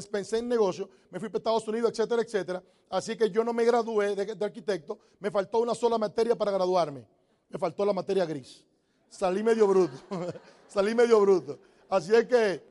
pensé 0.09 0.39
en 0.39 0.49
negocios, 0.49 0.89
me 1.09 1.19
fui 1.19 1.29
para 1.29 1.37
Estados 1.37 1.67
Unidos, 1.69 1.91
etcétera, 1.91 2.21
etcétera. 2.21 2.63
Así 2.89 3.15
que 3.15 3.29
yo 3.29 3.43
no 3.43 3.53
me 3.53 3.63
gradué 3.63 4.15
de, 4.15 4.45
arquitecto, 4.45 4.99
me 5.19 5.31
faltó 5.31 5.59
una 5.59 5.73
sola 5.73 5.97
materia 5.97 6.35
para 6.35 6.51
graduarme. 6.51 7.05
Me 7.49 7.57
faltó 7.57 7.85
la 7.85 7.93
materia 7.93 8.25
gris. 8.25 8.65
Salí 9.09 9.41
medio 9.41 9.67
bruto, 9.67 9.97
salí 10.67 10.93
medio 10.93 11.21
bruto. 11.21 11.57
Así 11.87 12.13
es 12.13 12.25
que, 12.25 12.61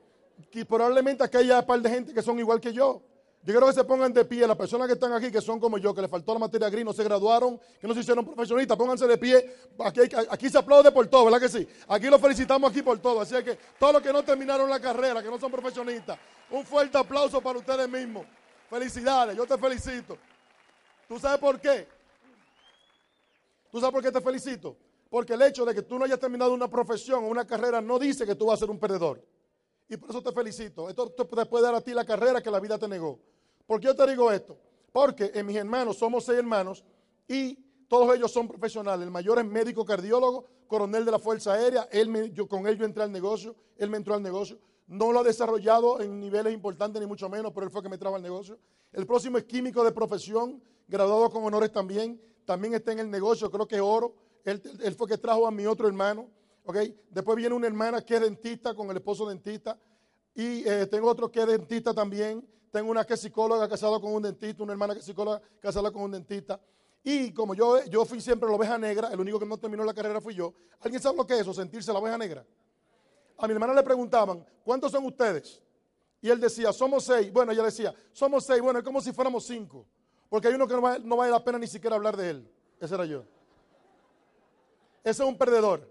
que 0.51 0.67
probablemente 0.67 1.25
un 1.25 1.67
par 1.67 1.81
de 1.81 1.89
gente 1.89 2.13
que 2.13 2.21
son 2.21 2.39
igual 2.39 2.61
que 2.61 2.75
yo. 2.75 3.01
Yo 3.45 3.53
quiero 3.53 3.67
que 3.67 3.75
se 3.75 3.85
pongan 3.85 4.11
de 4.11 4.25
pie, 4.25 4.47
las 4.47 4.57
personas 4.57 4.87
que 4.87 4.95
están 4.95 5.13
aquí, 5.13 5.31
que 5.31 5.43
son 5.43 5.61
como 5.61 5.77
yo, 5.77 5.95
que 5.95 6.01
les 6.01 6.11
faltó 6.11 6.33
la 6.33 6.39
materia 6.39 6.71
gris, 6.71 6.83
no 6.83 6.95
se 6.95 7.05
graduaron, 7.05 7.61
que 7.79 7.87
no 7.87 7.93
se 7.93 8.01
hicieron 8.01 8.25
profesionistas, 8.25 8.75
pónganse 8.75 9.07
de 9.07 9.19
pie. 9.19 9.55
Aquí, 9.81 10.01
aquí 10.31 10.49
se 10.49 10.57
aplaude 10.57 10.91
por 10.91 11.07
todo, 11.09 11.27
¿verdad 11.27 11.41
que 11.41 11.51
sí? 11.51 11.69
Aquí 11.89 12.07
los 12.07 12.19
felicitamos 12.19 12.71
aquí 12.71 12.81
por 12.81 12.99
todo. 13.01 13.21
Así 13.21 13.35
que 13.45 13.59
todos 13.79 13.93
los 13.93 14.03
que 14.03 14.15
no 14.15 14.23
terminaron 14.23 14.71
la 14.71 14.81
carrera, 14.81 15.23
que 15.23 15.29
no 15.29 15.39
son 15.39 15.53
profesionistas, 15.53 16.19
un 16.51 16.65
fuerte 16.65 16.97
aplauso 16.97 17.39
para 17.43 17.59
ustedes 17.59 17.87
mismos. 17.87 18.27
Felicidades, 18.71 19.37
yo 19.37 19.45
te 19.45 19.59
felicito. 19.59 20.17
¿Tú 21.07 21.19
sabes 21.19 21.39
por 21.39 21.61
qué? 21.61 21.87
¿Tú 23.71 23.79
sabes 23.79 23.93
por 23.93 24.03
qué 24.03 24.11
te 24.11 24.23
felicito? 24.23 24.75
Porque 25.11 25.35
el 25.35 25.43
hecho 25.43 25.67
de 25.67 25.75
que 25.75 25.83
tú 25.83 25.99
no 25.99 26.07
hayas 26.07 26.19
terminado 26.19 26.55
una 26.55 26.69
profesión 26.69 27.25
o 27.25 27.29
una 27.29 27.47
carrera 27.47 27.83
no 27.83 27.99
dice 27.99 28.25
que 28.25 28.35
tú 28.35 28.47
vas 28.47 28.55
a 28.55 28.61
ser 28.61 28.71
un 28.71 28.79
perdedor. 28.79 29.23
Y 29.87 29.99
por 29.99 30.09
eso 30.09 30.23
te 30.23 30.33
felicito. 30.33 30.89
Esto 30.89 31.11
te 31.11 31.45
puede 31.45 31.63
dar 31.63 31.75
a 31.75 31.83
ti 31.83 31.93
la 31.93 32.07
carrera 32.07 32.41
que 32.41 32.51
la 32.51 32.59
vida 32.59 32.79
te 32.79 32.89
negó. 32.89 33.21
¿Por 33.67 33.81
qué 33.81 33.87
yo 33.87 33.97
te 33.97 34.07
digo 34.07 34.31
esto? 34.31 34.59
Porque 34.93 35.31
en 35.35 35.47
mis 35.47 35.57
hermanos 35.57 35.99
somos 35.99 36.25
seis 36.25 36.39
hermanos 36.39 36.85
y 37.27 37.55
todos 37.89 38.15
ellos 38.15 38.31
son 38.31 38.49
profesionales. 38.49 39.05
El 39.05 39.11
mayor 39.11 39.39
es 39.39 39.45
médico 39.45 39.85
cardiólogo, 39.85 40.47
coronel 40.67 41.05
de 41.05 41.11
la 41.11 41.19
Fuerza 41.19 41.55
Aérea. 41.55 41.89
Él 41.91 42.09
con 42.49 42.67
él 42.67 42.79
yo 42.79 42.85
entré 42.85 43.03
al 43.03 43.13
negocio, 43.13 43.57
él 43.77 43.91
me 43.91 43.97
entró 43.97 44.15
al 44.15 44.23
negocio. 44.23 44.59
No 44.87 45.13
lo 45.13 45.21
ha 45.21 45.23
desarrollado 45.23 46.01
en 46.01 46.21
niveles 46.21 46.53
importantes, 46.53 47.01
ni 47.01 47.07
mucho 47.07 47.29
menos, 47.29 47.53
pero 47.53 47.67
él 47.67 47.73
fue 47.73 47.83
que 47.83 47.89
me 47.89 47.97
trajo 47.97 48.17
al 48.17 48.23
negocio. 48.23 48.59
El 48.93 49.07
próximo 49.07 49.39
es 49.39 49.45
químico 49.45 49.83
de 49.83 49.93
profesión, 49.93 50.63
graduado 50.87 51.31
con 51.31 51.43
honores 51.45 51.73
también. 51.73 52.21
También 52.45 52.75
está 52.75 52.93
en 52.93 52.99
el 52.99 53.11
negocio, 53.11 53.51
creo 53.51 53.67
que 53.67 53.77
es 53.77 53.81
oro. 53.81 54.15
Él, 54.45 54.61
fue 54.97 55.09
que 55.09 55.17
trajo 55.17 55.47
a 55.47 55.51
mi 55.51 55.67
otro 55.67 55.89
hermano. 55.89 56.29
¿okay? 56.65 56.95
Después 57.11 57.37
viene 57.37 57.55
una 57.55 57.67
hermana 57.67 58.03
que 58.03 58.17
es 58.17 58.21
dentista, 58.21 58.75
con 58.75 58.91
el 58.91 58.97
esposo 58.99 59.27
dentista. 59.27 59.79
Y 60.35 60.69
eh, 60.69 60.87
tengo 60.87 61.09
otro 61.09 61.31
que 61.31 61.41
es 61.41 61.47
dentista 61.47 61.95
también. 61.95 62.47
Tengo 62.75 62.91
una 62.91 63.05
que 63.05 63.15
es 63.15 63.21
psicóloga 63.21 63.69
casada 63.69 64.01
con 64.01 64.13
un 64.13 64.21
dentista, 64.21 64.65
una 64.65 64.73
hermana 64.73 64.95
que 64.95 64.99
es 64.99 65.07
psicóloga 65.07 65.41
casada 65.61 65.93
con 65.93 66.03
un 66.03 66.11
dentista. 66.11 66.59
Y 67.05 67.33
como 67.33 67.55
yo, 67.55 67.85
yo 67.85 68.05
fui 68.05 68.21
siempre 68.21 68.49
la 68.49 68.57
oveja 68.57 68.77
negra, 68.77 69.11
el 69.13 69.21
único 69.21 69.39
que 69.39 69.47
no 69.47 69.57
terminó 69.57 69.85
la 69.85 69.95
carrera 69.95 70.21
fui 70.21 70.35
yo. 70.35 70.53
¿Alguien 70.81 71.01
sabe 71.01 71.17
lo 71.17 71.25
que 71.25 71.35
es 71.35 71.43
eso, 71.43 71.55
sentirse 71.55 71.93
la 71.93 72.01
oveja 72.01 72.19
negra? 72.19 72.45
A 73.39 73.47
mi 73.47 73.53
hermana 73.53 73.75
le 73.75 73.83
preguntaban, 73.85 74.45
¿cuántos 74.65 74.91
son 74.91 75.05
ustedes? 75.05 75.63
Y 76.21 76.29
él 76.29 76.41
decía, 76.41 76.73
somos 76.73 77.05
seis. 77.05 77.33
Bueno, 77.33 77.53
ella 77.53 77.63
decía, 77.63 77.95
somos 78.13 78.45
seis. 78.45 78.61
Bueno, 78.61 78.81
es 78.81 78.85
como 78.85 79.01
si 79.01 79.13
fuéramos 79.13 79.45
cinco. 79.47 79.87
Porque 80.29 80.49
hay 80.49 80.55
uno 80.55 80.67
que 80.67 80.75
no 80.75 81.17
vale, 81.17 81.31
la 81.31 81.45
pena 81.45 81.61
ni 81.61 81.69
siquiera 81.69 81.95
hablar 81.95 82.17
de 82.17 82.31
él. 82.31 82.51
Ese 82.81 82.93
era 82.93 83.05
yo. 83.05 83.23
Ese 85.05 85.23
es 85.23 85.29
un 85.29 85.39
perdedor. 85.39 85.89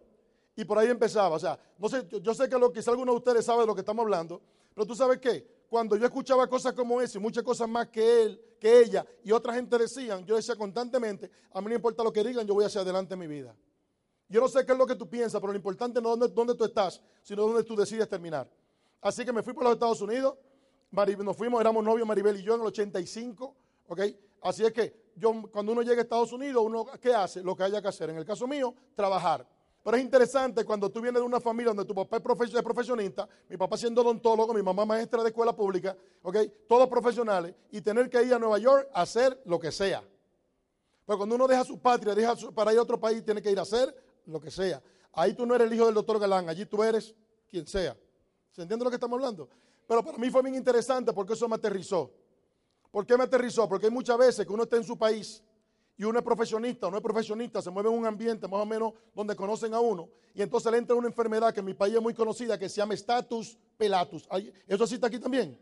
Y 0.54 0.66
por 0.66 0.78
ahí 0.78 0.90
empezaba. 0.90 1.38
O 1.38 1.40
sea, 1.40 1.58
no 1.78 1.88
sé, 1.88 2.06
yo, 2.22 2.34
sé 2.34 2.50
que 2.50 2.58
lo, 2.58 2.74
quizá 2.74 2.92
alguno 2.92 3.14
de 3.14 3.20
ustedes 3.20 3.46
sabe 3.46 3.62
de 3.62 3.68
lo 3.68 3.74
que 3.74 3.80
estamos 3.80 4.04
hablando. 4.04 4.42
Pero 4.76 4.86
tú 4.86 4.96
sabes 4.96 5.20
qué? 5.20 5.53
Cuando 5.74 5.96
yo 5.96 6.06
escuchaba 6.06 6.46
cosas 6.46 6.74
como 6.74 7.02
esa 7.02 7.18
y 7.18 7.22
muchas 7.22 7.42
cosas 7.42 7.68
más 7.68 7.88
que 7.88 8.22
él, 8.22 8.40
que 8.60 8.82
ella 8.82 9.04
y 9.24 9.32
otra 9.32 9.56
gente 9.56 9.76
decían, 9.76 10.24
yo 10.24 10.36
decía 10.36 10.56
constantemente, 10.56 11.32
a 11.52 11.60
mí 11.62 11.70
no 11.70 11.74
importa 11.74 12.04
lo 12.04 12.14
que 12.14 12.24
digan, 12.24 12.46
yo 12.46 12.54
voy 12.54 12.64
hacia 12.64 12.82
adelante 12.82 13.16
en 13.16 13.20
mi 13.20 13.26
vida. 13.26 13.56
Yo 14.30 14.40
no 14.40 14.48
sé 14.48 14.64
qué 14.68 14.74
es 14.74 14.78
lo 14.78 14.86
que 14.86 14.94
tú 14.94 15.10
piensas, 15.10 15.42
pero 15.42 15.52
lo 15.52 15.58
importante 15.58 16.00
no 16.00 16.14
es 16.14 16.32
dónde, 16.32 16.54
tú 16.54 16.64
estás, 16.64 17.02
sino 17.24 17.42
dónde 17.42 17.64
tú 17.64 17.76
decides 17.76 18.08
terminar. 18.08 18.48
Así 19.02 19.26
que 19.26 19.34
me 19.34 19.42
fui 19.42 19.54
por 19.54 19.64
los 19.64 19.74
Estados 19.74 20.00
Unidos, 20.00 20.36
nos 20.92 21.36
fuimos, 21.36 21.60
éramos 21.60 21.84
novios 21.84 22.08
Maribel 22.08 22.40
y 22.40 22.44
yo 22.44 22.54
en 22.54 22.62
el 22.62 22.68
85, 22.68 23.56
¿ok? 23.88 24.02
Así 24.44 24.64
es 24.64 24.72
que 24.72 25.12
yo, 25.16 25.34
cuando 25.52 25.72
uno 25.72 25.82
llega 25.82 26.02
a 26.02 26.04
Estados 26.04 26.32
Unidos, 26.34 26.64
uno, 26.64 26.86
¿qué 27.02 27.16
hace? 27.16 27.42
Lo 27.42 27.56
que 27.56 27.64
haya 27.64 27.82
que 27.82 27.88
hacer. 27.88 28.12
En 28.12 28.18
el 28.18 28.26
caso 28.26 28.46
mío, 28.46 28.76
trabajar. 28.94 29.44
Pero 29.84 29.98
es 29.98 30.04
interesante 30.04 30.64
cuando 30.64 30.90
tú 30.90 31.02
vienes 31.02 31.22
de 31.22 31.26
una 31.26 31.42
familia 31.42 31.74
donde 31.74 31.84
tu 31.84 31.94
papá 31.94 32.18
es 32.18 32.24
profesionista, 32.64 33.28
mi 33.50 33.58
papá 33.58 33.76
siendo 33.76 34.02
odontólogo, 34.02 34.54
mi 34.54 34.62
mamá 34.62 34.86
maestra 34.86 35.22
de 35.22 35.30
escuela 35.30 35.54
pública, 35.54 35.96
¿ok? 36.22 36.38
Todos 36.70 36.88
profesionales, 36.88 37.54
y 37.70 37.82
tener 37.82 38.10
que 38.10 38.24
ir 38.24 38.34
a 38.34 38.40
Nueva 38.40 38.60
York 38.60 38.88
a 38.94 39.02
hacer 39.02 39.42
lo 39.46 39.60
que 39.60 39.74
sea. 39.74 40.02
Pero 41.06 41.18
cuando 41.18 41.36
uno 41.36 41.48
deja 41.48 41.66
su 41.66 41.80
patria, 41.80 42.16
deja 42.16 42.34
para 42.56 42.72
ir 42.72 42.80
a 42.80 42.82
otro 42.82 42.98
país, 42.98 43.26
tiene 43.26 43.42
que 43.42 43.52
ir 43.52 43.60
a 43.60 43.64
hacer 43.64 43.94
lo 44.26 44.40
que 44.40 44.50
sea. 44.50 44.82
Ahí 45.12 45.34
tú 45.34 45.46
no 45.46 45.54
eres 45.54 45.68
el 45.68 45.74
hijo 45.74 45.86
del 45.86 45.96
doctor 45.96 46.18
Galán, 46.18 46.48
allí 46.48 46.66
tú 46.66 46.82
eres 46.82 47.14
quien 47.50 47.68
sea. 47.68 47.98
¿Se 48.52 48.62
entiende 48.62 48.86
lo 48.86 48.90
que 48.90 48.96
estamos 48.96 49.18
hablando? 49.18 49.50
Pero 49.86 50.02
para 50.02 50.18
mí 50.18 50.30
fue 50.30 50.42
bien 50.44 50.56
interesante 50.56 51.12
porque 51.12 51.34
eso 51.34 51.50
me 51.50 51.56
aterrizó. 51.56 52.10
¿Por 52.90 53.06
qué 53.06 53.18
me 53.18 53.26
aterrizó? 53.26 53.68
Porque 53.68 53.88
hay 53.88 53.92
muchas 53.92 54.18
veces 54.18 54.48
que 54.48 54.54
uno 54.54 54.64
está 54.64 54.78
en 54.78 54.86
su 54.86 54.98
país 54.98 55.44
y 55.98 56.04
uno 56.04 56.20
es 56.20 56.26
profesionista 56.26 56.88
o 56.88 56.92
no 56.92 56.98
es 56.98 57.04
profesionista, 57.04 57.62
se 57.62 57.70
mueve 57.70 57.90
en 57.90 57.96
un 57.96 58.06
ambiente 58.06 58.48
más 58.48 58.62
o 58.62 58.66
menos 58.66 58.94
donde 59.14 59.36
conocen 59.36 59.74
a 59.74 59.80
uno 59.80 60.10
y 60.34 60.42
entonces 60.42 60.72
le 60.72 60.80
entra 60.80 60.96
una 60.96 61.08
enfermedad 61.08 61.54
que 61.54 61.60
en 61.60 61.66
mi 61.66 61.74
país 61.74 61.96
es 61.96 62.02
muy 62.02 62.14
conocida 62.14 62.58
que 62.58 62.68
se 62.68 62.78
llama 62.78 62.96
status 62.96 63.58
pelatus. 63.78 64.28
¿Eso 64.68 64.88
sí 64.88 64.96
está 64.96 65.08
aquí 65.08 65.20
también? 65.20 65.58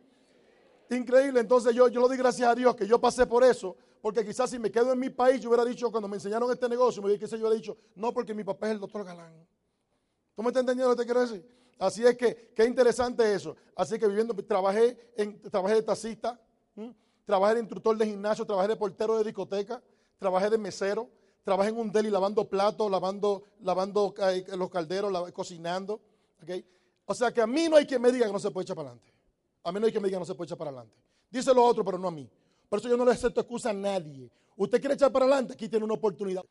Increíble, 0.89 1.39
entonces 1.39 1.73
yo, 1.73 1.87
yo 1.87 2.01
lo 2.01 2.09
di 2.09 2.17
gracias 2.17 2.49
a 2.49 2.55
Dios 2.55 2.75
que 2.75 2.87
yo 2.87 2.99
pasé 2.99 3.25
por 3.25 3.43
eso, 3.43 3.75
porque 4.01 4.25
quizás 4.25 4.49
si 4.49 4.59
me 4.59 4.71
quedo 4.71 4.93
en 4.93 4.99
mi 4.99 5.09
país, 5.09 5.41
yo 5.41 5.49
hubiera 5.49 5.63
dicho, 5.65 5.91
cuando 5.91 6.07
me 6.07 6.15
enseñaron 6.15 6.51
este 6.51 6.67
negocio, 6.67 7.01
me 7.01 7.11
dije 7.11 7.27
yo 7.27 7.37
hubiera 7.37 7.55
dicho, 7.55 7.77
no, 7.95 8.13
porque 8.13 8.33
mi 8.33 8.43
papá 8.43 8.67
es 8.67 8.73
el 8.73 8.79
doctor 8.79 9.05
Galán. 9.05 9.33
¿Tú 10.35 10.41
me 10.41 10.49
estás 10.49 10.61
entendiendo 10.61 10.89
lo 10.89 10.95
que 10.95 11.03
te 11.03 11.05
quiero 11.05 11.21
decir? 11.21 11.45
Así 11.77 12.05
es 12.05 12.15
que, 12.15 12.51
qué 12.55 12.65
interesante 12.65 13.33
eso. 13.33 13.55
Así 13.75 13.97
que 13.97 14.07
viviendo, 14.07 14.33
trabajé, 14.45 15.13
en, 15.15 15.41
trabajé 15.41 15.75
de 15.75 15.83
taxista, 15.83 16.39
trabajé 17.25 17.55
de 17.55 17.59
instructor 17.61 17.97
de 17.97 18.05
gimnasio, 18.05 18.45
trabajé 18.45 18.69
de 18.69 18.75
portero 18.75 19.17
de 19.17 19.23
discoteca, 19.23 19.81
trabajé 20.21 20.51
de 20.51 20.57
mesero, 20.59 21.09
trabajé 21.43 21.71
en 21.71 21.77
un 21.77 21.91
deli 21.91 22.11
lavando 22.11 22.47
platos, 22.47 22.91
lavando, 22.91 23.41
lavando 23.61 24.13
eh, 24.29 24.45
los 24.55 24.69
calderos, 24.69 25.31
cocinando. 25.31 25.99
O 27.05 27.13
sea 27.15 27.33
que 27.33 27.41
a 27.41 27.47
mí 27.47 27.67
no 27.67 27.75
hay 27.75 27.87
quien 27.87 27.99
me 27.99 28.11
diga 28.11 28.27
que 28.27 28.31
no 28.31 28.37
se 28.37 28.51
puede 28.51 28.65
echar 28.65 28.75
para 28.75 28.89
adelante. 28.89 29.11
A 29.63 29.71
mí 29.71 29.79
no 29.79 29.87
hay 29.87 29.91
que 29.91 29.99
me 29.99 30.07
diga 30.07 30.19
no 30.19 30.25
se 30.25 30.35
puede 30.35 30.45
echar 30.45 30.59
para 30.59 30.69
adelante. 30.69 30.95
Dice 31.27 31.51
lo 31.55 31.63
otro, 31.63 31.83
pero 31.83 31.97
no 31.97 32.07
a 32.07 32.11
mí. 32.11 32.29
Por 32.69 32.77
eso 32.77 32.87
yo 32.87 32.97
no 32.97 33.03
le 33.03 33.13
acepto 33.13 33.41
excusa 33.41 33.71
a 33.71 33.73
nadie. 33.73 34.29
Usted 34.55 34.79
quiere 34.79 34.93
echar 34.93 35.11
para 35.11 35.25
adelante, 35.25 35.53
aquí 35.53 35.67
tiene 35.67 35.85
una 35.85 35.95
oportunidad. 35.95 36.43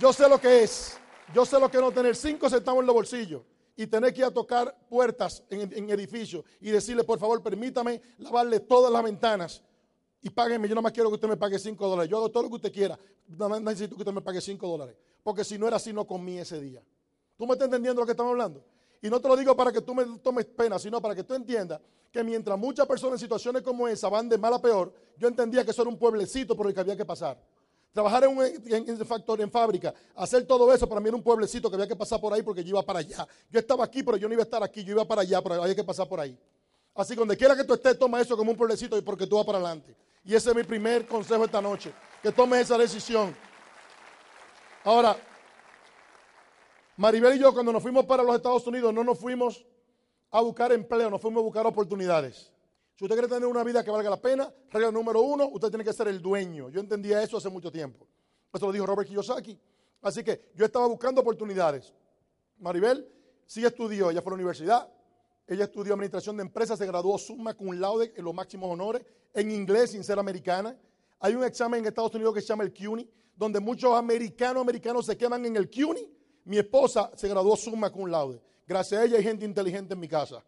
Yo 0.00 0.12
sé 0.12 0.28
lo 0.28 0.40
que 0.40 0.64
es. 0.64 0.98
Yo 1.32 1.46
sé 1.46 1.60
lo 1.60 1.70
que 1.70 1.76
es 1.76 1.82
no 1.84 1.92
tener 1.92 2.16
cinco 2.16 2.50
centavos 2.50 2.80
en 2.80 2.86
los 2.86 2.94
bolsillos 2.96 3.42
y 3.76 3.86
tener 3.86 4.12
que 4.12 4.22
ir 4.22 4.26
a 4.26 4.32
tocar 4.32 4.76
puertas 4.88 5.44
en, 5.50 5.88
edificios 5.88 6.44
y 6.60 6.70
decirle, 6.70 7.04
por 7.04 7.20
favor, 7.20 7.40
permítame 7.44 8.02
lavarle 8.18 8.58
todas 8.58 8.92
las 8.92 9.04
ventanas 9.04 9.62
y 10.22 10.30
páguenme. 10.30 10.68
Yo 10.68 10.74
no 10.74 10.82
más 10.82 10.92
quiero 10.92 11.10
que 11.10 11.16
usted 11.16 11.28
me 11.28 11.36
pague 11.36 11.58
cinco 11.58 11.88
dólares. 11.88 12.10
Yo 12.10 12.16
hago 12.16 12.30
todo 12.30 12.44
lo 12.44 12.48
que 12.48 12.56
usted 12.56 12.72
quiera. 12.72 12.98
No 13.26 13.48
necesito 13.60 13.96
que 13.96 14.02
usted 14.02 14.12
me 14.12 14.22
pague 14.22 14.40
cinco 14.40 14.68
dólares. 14.68 14.96
Porque 15.22 15.44
si 15.44 15.58
no 15.58 15.66
era 15.66 15.76
así, 15.76 15.92
no 15.92 16.06
comí 16.06 16.38
ese 16.38 16.60
día. 16.60 16.82
¿Tú 17.36 17.46
me 17.46 17.52
estás 17.52 17.66
entendiendo 17.66 18.00
lo 18.00 18.06
que 18.06 18.12
estamos 18.12 18.30
hablando? 18.30 18.64
Y 19.02 19.10
no 19.10 19.20
te 19.20 19.28
lo 19.28 19.36
digo 19.36 19.56
para 19.56 19.72
que 19.72 19.80
tú 19.80 19.94
me 19.94 20.04
tomes 20.18 20.46
pena, 20.46 20.78
sino 20.78 21.02
para 21.02 21.14
que 21.14 21.24
tú 21.24 21.34
entiendas 21.34 21.80
que 22.12 22.22
mientras 22.22 22.56
muchas 22.58 22.86
personas 22.86 23.14
en 23.14 23.24
situaciones 23.24 23.62
como 23.62 23.88
esa 23.88 24.08
van 24.08 24.28
de 24.28 24.38
mal 24.38 24.54
a 24.54 24.60
peor, 24.60 24.92
yo 25.16 25.26
entendía 25.26 25.64
que 25.64 25.72
eso 25.72 25.82
era 25.82 25.90
un 25.90 25.98
pueblecito 25.98 26.54
por 26.54 26.66
el 26.68 26.74
que 26.74 26.80
había 26.80 26.96
que 26.96 27.04
pasar. 27.04 27.36
Trabajar 27.92 28.24
en 28.24 28.36
un 28.36 28.44
en, 28.44 29.06
factoría, 29.06 29.44
en 29.44 29.50
fábrica, 29.50 29.92
hacer 30.14 30.46
todo 30.46 30.72
eso, 30.72 30.88
para 30.88 31.00
mí 31.00 31.08
era 31.08 31.16
un 31.16 31.22
pueblecito 31.22 31.68
que 31.68 31.74
había 31.74 31.88
que 31.88 31.96
pasar 31.96 32.20
por 32.20 32.32
ahí 32.32 32.42
porque 32.42 32.62
yo 32.62 32.70
iba 32.70 32.82
para 32.82 33.00
allá. 33.00 33.26
Yo 33.50 33.58
estaba 33.58 33.84
aquí, 33.84 34.02
pero 34.02 34.16
yo 34.16 34.28
no 34.28 34.34
iba 34.34 34.42
a 34.42 34.44
estar 34.44 34.62
aquí, 34.62 34.84
yo 34.84 34.92
iba 34.92 35.04
para 35.06 35.22
allá, 35.22 35.42
pero 35.42 35.62
había 35.62 35.74
que 35.74 35.84
pasar 35.84 36.08
por 36.08 36.20
ahí. 36.20 36.38
Así 36.94 37.14
que 37.14 37.20
donde 37.20 37.36
quiera 37.36 37.56
que 37.56 37.64
tú 37.64 37.74
estés, 37.74 37.98
toma 37.98 38.20
eso 38.20 38.36
como 38.36 38.50
un 38.50 38.56
pueblecito 38.56 38.96
y 38.96 39.02
porque 39.02 39.26
tú 39.26 39.36
vas 39.36 39.46
para 39.46 39.58
adelante. 39.58 39.96
Y 40.24 40.34
ese 40.34 40.50
es 40.50 40.56
mi 40.56 40.62
primer 40.62 41.06
consejo 41.06 41.44
esta 41.44 41.60
noche, 41.60 41.92
que 42.22 42.30
tomes 42.30 42.60
esa 42.60 42.78
decisión. 42.78 43.34
Ahora, 44.84 45.16
Maribel 46.96 47.36
y 47.36 47.40
yo 47.40 47.52
cuando 47.52 47.72
nos 47.72 47.82
fuimos 47.82 48.04
para 48.04 48.22
los 48.22 48.36
Estados 48.36 48.66
Unidos 48.66 48.92
no 48.92 49.02
nos 49.02 49.18
fuimos 49.18 49.64
a 50.30 50.40
buscar 50.40 50.72
empleo, 50.72 51.10
nos 51.10 51.20
fuimos 51.20 51.40
a 51.40 51.44
buscar 51.44 51.66
oportunidades. 51.66 52.52
Si 52.94 53.04
usted 53.04 53.16
quiere 53.16 53.28
tener 53.28 53.46
una 53.46 53.64
vida 53.64 53.82
que 53.82 53.90
valga 53.90 54.10
la 54.10 54.20
pena, 54.20 54.52
regla 54.70 54.90
número 54.90 55.20
uno, 55.22 55.48
usted 55.48 55.68
tiene 55.68 55.84
que 55.84 55.92
ser 55.92 56.08
el 56.08 56.20
dueño. 56.20 56.68
Yo 56.68 56.80
entendía 56.80 57.22
eso 57.22 57.36
hace 57.36 57.48
mucho 57.48 57.72
tiempo. 57.72 58.06
Eso 58.52 58.66
lo 58.66 58.72
dijo 58.72 58.86
Robert 58.86 59.08
Kiyosaki. 59.08 59.58
Así 60.02 60.22
que 60.22 60.52
yo 60.54 60.64
estaba 60.64 60.86
buscando 60.86 61.20
oportunidades. 61.20 61.92
Maribel 62.58 63.08
sí 63.46 63.64
estudió, 63.64 64.10
ella 64.10 64.22
fue 64.22 64.30
a 64.30 64.32
la 64.32 64.36
universidad, 64.36 64.88
ella 65.52 65.64
estudió 65.64 65.94
administración 65.94 66.36
de 66.36 66.42
empresas, 66.42 66.78
se 66.78 66.86
graduó 66.86 67.18
summa 67.18 67.54
cum 67.54 67.72
laude 67.78 68.12
en 68.16 68.24
los 68.24 68.34
máximos 68.34 68.70
honores, 68.70 69.02
en 69.34 69.50
inglés 69.50 69.90
sin 69.90 70.04
ser 70.04 70.18
americana. 70.18 70.76
Hay 71.20 71.34
un 71.34 71.44
examen 71.44 71.80
en 71.80 71.86
Estados 71.86 72.14
Unidos 72.14 72.34
que 72.34 72.40
se 72.40 72.48
llama 72.48 72.64
el 72.64 72.72
CUNY, 72.72 73.08
donde 73.36 73.60
muchos 73.60 73.94
americanos 73.94 74.60
americanos 74.60 75.06
se 75.06 75.16
queman 75.16 75.44
en 75.46 75.56
el 75.56 75.70
CUNY 75.70 76.08
mi 76.44 76.58
esposa 76.58 77.10
se 77.14 77.28
graduó 77.28 77.56
summa 77.56 77.90
cum 77.90 78.08
laude. 78.08 78.40
Gracias 78.66 79.00
a 79.00 79.04
ella 79.04 79.16
hay 79.16 79.22
gente 79.22 79.44
inteligente 79.44 79.94
en 79.94 80.00
mi 80.00 80.08
casa. 80.08 80.42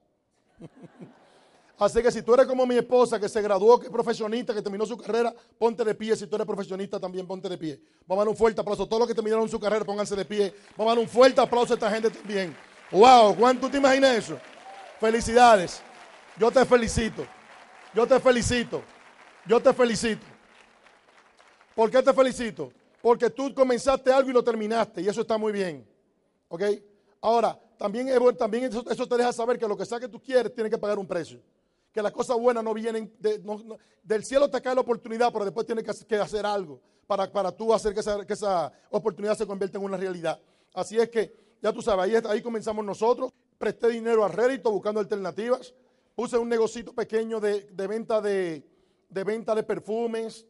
Así 1.78 2.00
que 2.02 2.11
si 2.11 2.23
tú 2.23 2.34
eres 2.34 2.46
como 2.46 2.64
mi 2.66 2.76
esposa 2.76 3.18
que 3.18 3.28
se 3.28 3.42
graduó, 3.42 3.78
que 3.80 3.87
es 3.87 3.92
profesionista, 3.92 4.54
que 4.54 4.62
terminó 4.62 4.87
su 4.87 4.96
carrera, 4.96 5.34
ponte 5.58 5.84
de 5.84 5.94
pie. 5.94 6.14
Si 6.14 6.26
tú 6.28 6.37
eres 6.37 6.46
profesionista, 6.46 7.00
también 7.00 7.26
ponte 7.26 7.49
de 7.49 7.58
pie. 7.58 7.80
Vamos 8.06 8.23
a 8.23 8.25
dar 8.25 8.28
un 8.28 8.37
fuerte 8.37 8.61
aplauso. 8.61 8.87
Todos 8.87 9.00
los 9.00 9.08
que 9.08 9.14
terminaron 9.14 9.49
su 9.49 9.58
carrera, 9.58 9.84
pónganse 9.84 10.14
de 10.14 10.25
pie. 10.25 10.54
Vamos 10.76 10.92
a 10.92 10.94
dar 10.94 11.04
un 11.04 11.08
fuerte 11.08 11.40
aplauso 11.40 11.73
a 11.73 11.75
esta 11.75 11.90
gente 11.90 12.11
también. 12.11 12.56
¡Wow! 12.92 13.34
¿Cuánto 13.37 13.68
te 13.68 13.78
imaginas 13.78 14.16
eso? 14.18 14.38
Felicidades. 15.01 15.83
Yo 16.39 16.51
te 16.51 16.65
felicito. 16.65 17.27
Yo 17.95 18.07
te 18.07 18.19
felicito. 18.21 18.83
Yo 19.47 19.61
te 19.61 19.73
felicito. 19.73 20.27
¿Por 21.75 21.91
qué 21.91 22.03
te 22.03 22.13
felicito? 22.13 22.73
Porque 23.03 23.29
tú 23.31 23.53
comenzaste 23.55 24.13
algo 24.13 24.31
y 24.31 24.33
lo 24.33 24.43
terminaste 24.43 25.03
y 25.03 25.09
eso 25.09 25.21
está 25.21 25.37
muy 25.37 25.53
bien. 25.53 25.87
¿Ok? 26.49 26.63
Ahora, 27.21 27.59
también, 27.77 28.09
eso, 28.09 29.07
te 29.07 29.17
deja 29.17 29.33
saber 29.33 29.59
que 29.59 29.69
lo 29.69 29.77
que 29.77 29.85
sea 29.85 30.01
que 30.01 30.09
tú 30.09 30.21
quieres 30.21 30.55
tiene 30.55 30.71
que 30.71 30.79
pagar 30.79 30.99
un 30.99 31.07
precio. 31.07 31.41
Que 31.93 32.03
las 32.03 32.13
cosas 32.13 32.37
buenas 32.39 32.65
no 32.65 32.73
vienen, 32.75 33.13
del 34.03 34.25
cielo 34.25 34.49
te 34.49 34.61
cae 34.61 34.75
la 34.75 34.81
oportunidad, 34.81 35.33
pero 35.33 35.45
después 35.45 35.67
tienes 35.67 35.85
que, 35.85 36.17
hacer 36.17 36.47
algo 36.47 36.81
para, 37.07 37.31
para 37.31 37.53
tú 37.53 37.75
hacer 37.75 37.95
que 37.95 38.01
esa, 38.01 38.73
oportunidad 38.91 39.37
se 39.37 39.47
convierta 39.47 39.79
en 39.79 39.85
una 39.85 39.97
realidad. 39.97 40.41
Así 40.73 40.99
es 40.99 41.09
que, 41.09 41.33
ya 41.61 41.73
tú 41.73 41.83
sabes, 41.83 42.25
ahí 42.27 42.43
comenzamos 42.43 42.85
nosotros. 42.85 43.33
Presté 43.64 43.88
dinero 43.88 44.23
a 44.23 44.28
rédito 44.28 44.71
buscando 44.71 45.00
alternativas. 45.00 45.73
Puse 46.14 46.37
un 46.37 46.50
negocito 46.50 46.92
pequeño 46.92 47.40
de, 47.40 47.64
venta 47.88 48.21
de, 48.21 48.62
de 49.09 49.25
venta 49.25 49.54
de 49.54 49.62
perfumes. 49.62 50.44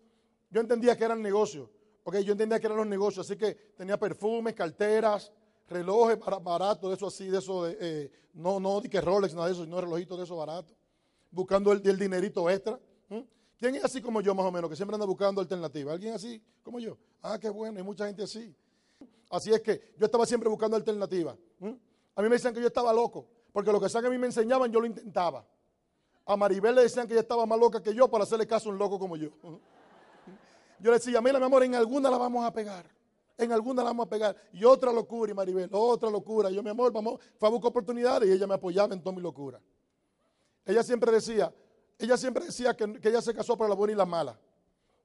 Yo 0.50 0.61
entendía 0.61 0.97
que 0.97 1.04
eran 1.04 1.23
negocios. 1.23 1.71
Ok, 2.02 2.16
yo 2.26 2.33
entendía 2.33 2.59
que 2.59 2.66
eran 2.66 2.78
los 2.78 2.88
negocios, 2.88 3.25
así 3.25 3.38
que 3.38 3.54
tenía 3.76 3.97
perfumes, 3.97 4.54
carteras, 4.54 5.33
relojes 5.68 6.18
baratos, 6.42 6.90
de 6.90 6.97
eso 6.97 7.06
así, 7.06 7.28
de 7.28 7.38
eso, 7.38 7.62
de, 7.62 7.76
eh, 7.80 8.11
no, 8.33 8.59
no, 8.59 8.80
de 8.80 8.90
que 8.90 9.00
Rolex, 9.00 9.33
nada 9.33 9.47
de 9.47 9.52
eso, 9.52 9.62
sino 9.62 9.80
relojitos 9.80 10.18
de 10.18 10.25
eso 10.25 10.35
baratos, 10.35 10.76
buscando 11.30 11.71
el, 11.71 11.83
dinerito 11.97 12.50
extra. 12.50 12.80
¿Quién 13.56 13.76
es 13.76 13.85
así 13.85 14.02
como 14.02 14.23
yo, 14.23 14.35
más 14.35 14.44
o 14.44 14.50
menos, 14.50 14.68
que 14.68 14.75
siempre 14.75 14.97
anda 14.97 15.06
buscando 15.06 15.40
alternativas? 15.40 15.94
¿Alguien 15.94 16.14
así 16.14 16.42
como 16.64 16.80
yo? 16.80 16.99
Ah, 17.23 17.38
qué 17.38 17.49
bueno, 17.49 17.78
hay 17.78 17.85
mucha 17.85 18.09
gente 18.09 18.25
así. 18.25 18.52
Así 19.30 19.52
es 19.52 19.61
que 19.61 19.94
yo 19.97 20.06
estaba 20.06 20.26
siempre 20.26 20.49
buscando 20.49 20.76
alternativas. 20.76 21.38
A 22.14 22.23
mí 22.23 22.28
me 22.28 22.37
decían 22.37 22.54
que 22.54 22.61
yo 22.61 22.66
estaba 22.66 22.92
loco, 22.92 23.26
porque 23.52 23.73
lo 23.73 23.80
que 23.80 23.88
sea 23.88 24.00
que 24.00 24.06
a 24.06 24.11
mí 24.11 24.18
me 24.18 24.26
enseñaban, 24.26 24.71
yo 24.71 24.80
lo 24.80 24.87
intentaba. 24.87 25.44
A 26.26 26.37
Maribel 26.37 26.75
le 26.75 26.83
decían 26.83 27.06
que 27.06 27.12
ella 27.12 27.21
estaba 27.21 27.44
más 27.44 27.59
loca 27.59 27.83
que 27.83 27.94
yo 27.94 28.09
para 28.09 28.25
hacerle 28.25 28.47
caso 28.47 28.68
a 28.68 28.73
un 28.73 28.78
loco 28.78 28.99
como 28.99 29.16
yo. 29.16 29.30
Yo 30.80 30.90
le 30.90 30.99
decía, 30.99 31.21
mira, 31.23 31.38
mi 31.38 31.47
amor, 31.47 31.62
en 31.62 31.75
alguna 31.76 32.11
la 32.11 32.18
vamos 32.18 32.44
a 32.44 32.52
pegar. 32.52 32.85
En 33.38 33.52
alguna 33.52 33.83
la 33.83 33.90
vamos 33.90 34.06
a 34.06 34.09
pegar. 34.11 34.37
Y 34.52 34.64
otra 34.64 34.92
locura, 34.92 35.30
y 35.33 35.35
Maribel, 35.35 35.71
otra 35.73 36.11
locura. 36.11 36.50
yo, 36.50 36.62
mi 36.62 36.68
amor, 36.68 36.92
vamos, 36.92 37.21
fue 37.38 37.49
a 37.49 37.50
buscar 37.52 37.71
oportunidades 37.71 38.28
y 38.28 38.33
ella 38.33 38.47
me 38.47 38.54
apoyaba 38.54 38.92
en 38.92 39.00
toda 39.00 39.16
mi 39.16 39.23
locura. 39.23 39.61
Ella 40.66 40.83
siempre 40.83 41.11
decía, 41.11 41.54
ella 41.99 42.16
siempre 42.16 42.44
decía 42.44 42.75
que, 42.75 43.00
ella 43.02 43.23
se 43.23 43.33
casó 43.33 43.56
para 43.56 43.68
la 43.68 43.75
buena 43.75 43.92
y 43.92 43.97
la 43.97 44.04
mala. 44.04 44.38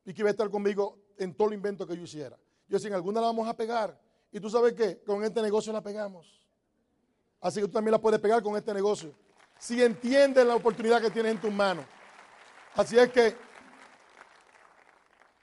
Y 0.05 0.13
que 0.13 0.21
iba 0.21 0.29
a 0.29 0.31
estar 0.31 0.49
conmigo 0.49 0.97
en 1.17 1.33
todo 1.33 1.47
el 1.49 1.53
invento 1.53 1.87
que 1.87 1.95
yo 1.95 2.03
hiciera. 2.03 2.37
Yo 2.67 2.75
decía, 2.75 2.89
en 2.89 2.95
alguna 2.95 3.21
la 3.21 3.27
vamos 3.27 3.47
a 3.47 3.55
pegar. 3.55 3.97
Y 4.31 4.39
tú 4.39 4.49
sabes 4.49 4.73
qué, 4.73 5.01
con 5.03 5.23
este 5.23 5.41
negocio 5.41 5.71
la 5.71 5.81
pegamos. 5.81 6.38
Así 7.41 7.62
que 7.62 7.67
tú 7.67 7.74
también 7.74 7.93
la 7.93 8.01
puedes 8.01 8.19
pegar 8.19 8.41
con 8.43 8.55
este 8.55 8.74
negocio. 8.74 9.13
Si 9.58 9.81
entiendes 9.81 10.46
la 10.46 10.55
oportunidad 10.55 11.01
que 11.01 11.10
tienes 11.10 11.34
en 11.34 11.41
tus 11.41 11.51
manos. 11.51 11.86
Así 12.75 12.98
es 12.98 13.12
que 13.12 13.36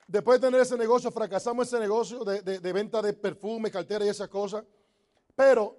Después 0.06 0.40
de 0.40 0.46
tener 0.46 0.60
ese 0.60 0.76
negocio, 0.76 1.10
fracasamos 1.10 1.66
ese 1.66 1.80
negocio 1.80 2.24
de, 2.24 2.72
venta 2.72 3.02
de 3.02 3.12
perfume, 3.12 3.70
cartera 3.70 4.04
y 4.04 4.08
esas 4.08 4.28
cosas. 4.28 4.64
Pero 5.34 5.76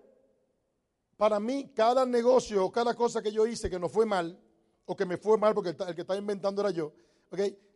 para 1.16 1.40
mí, 1.40 1.72
cada 1.74 2.06
negocio 2.06 2.66
o 2.66 2.72
cada 2.72 2.94
cosa 2.94 3.22
que 3.22 3.32
yo 3.32 3.48
hice 3.48 3.70
que 3.70 3.80
no 3.80 3.88
fue 3.88 4.06
mal, 4.06 4.38
o 4.86 4.96
que 4.96 5.06
me 5.06 5.18
fue 5.18 5.38
mal 5.38 5.54
porque 5.54 5.70
el, 5.70 5.96
que 5.96 6.02
estaba 6.02 6.20
inventando 6.20 6.62
era 6.62 6.72
yo, 6.72 6.94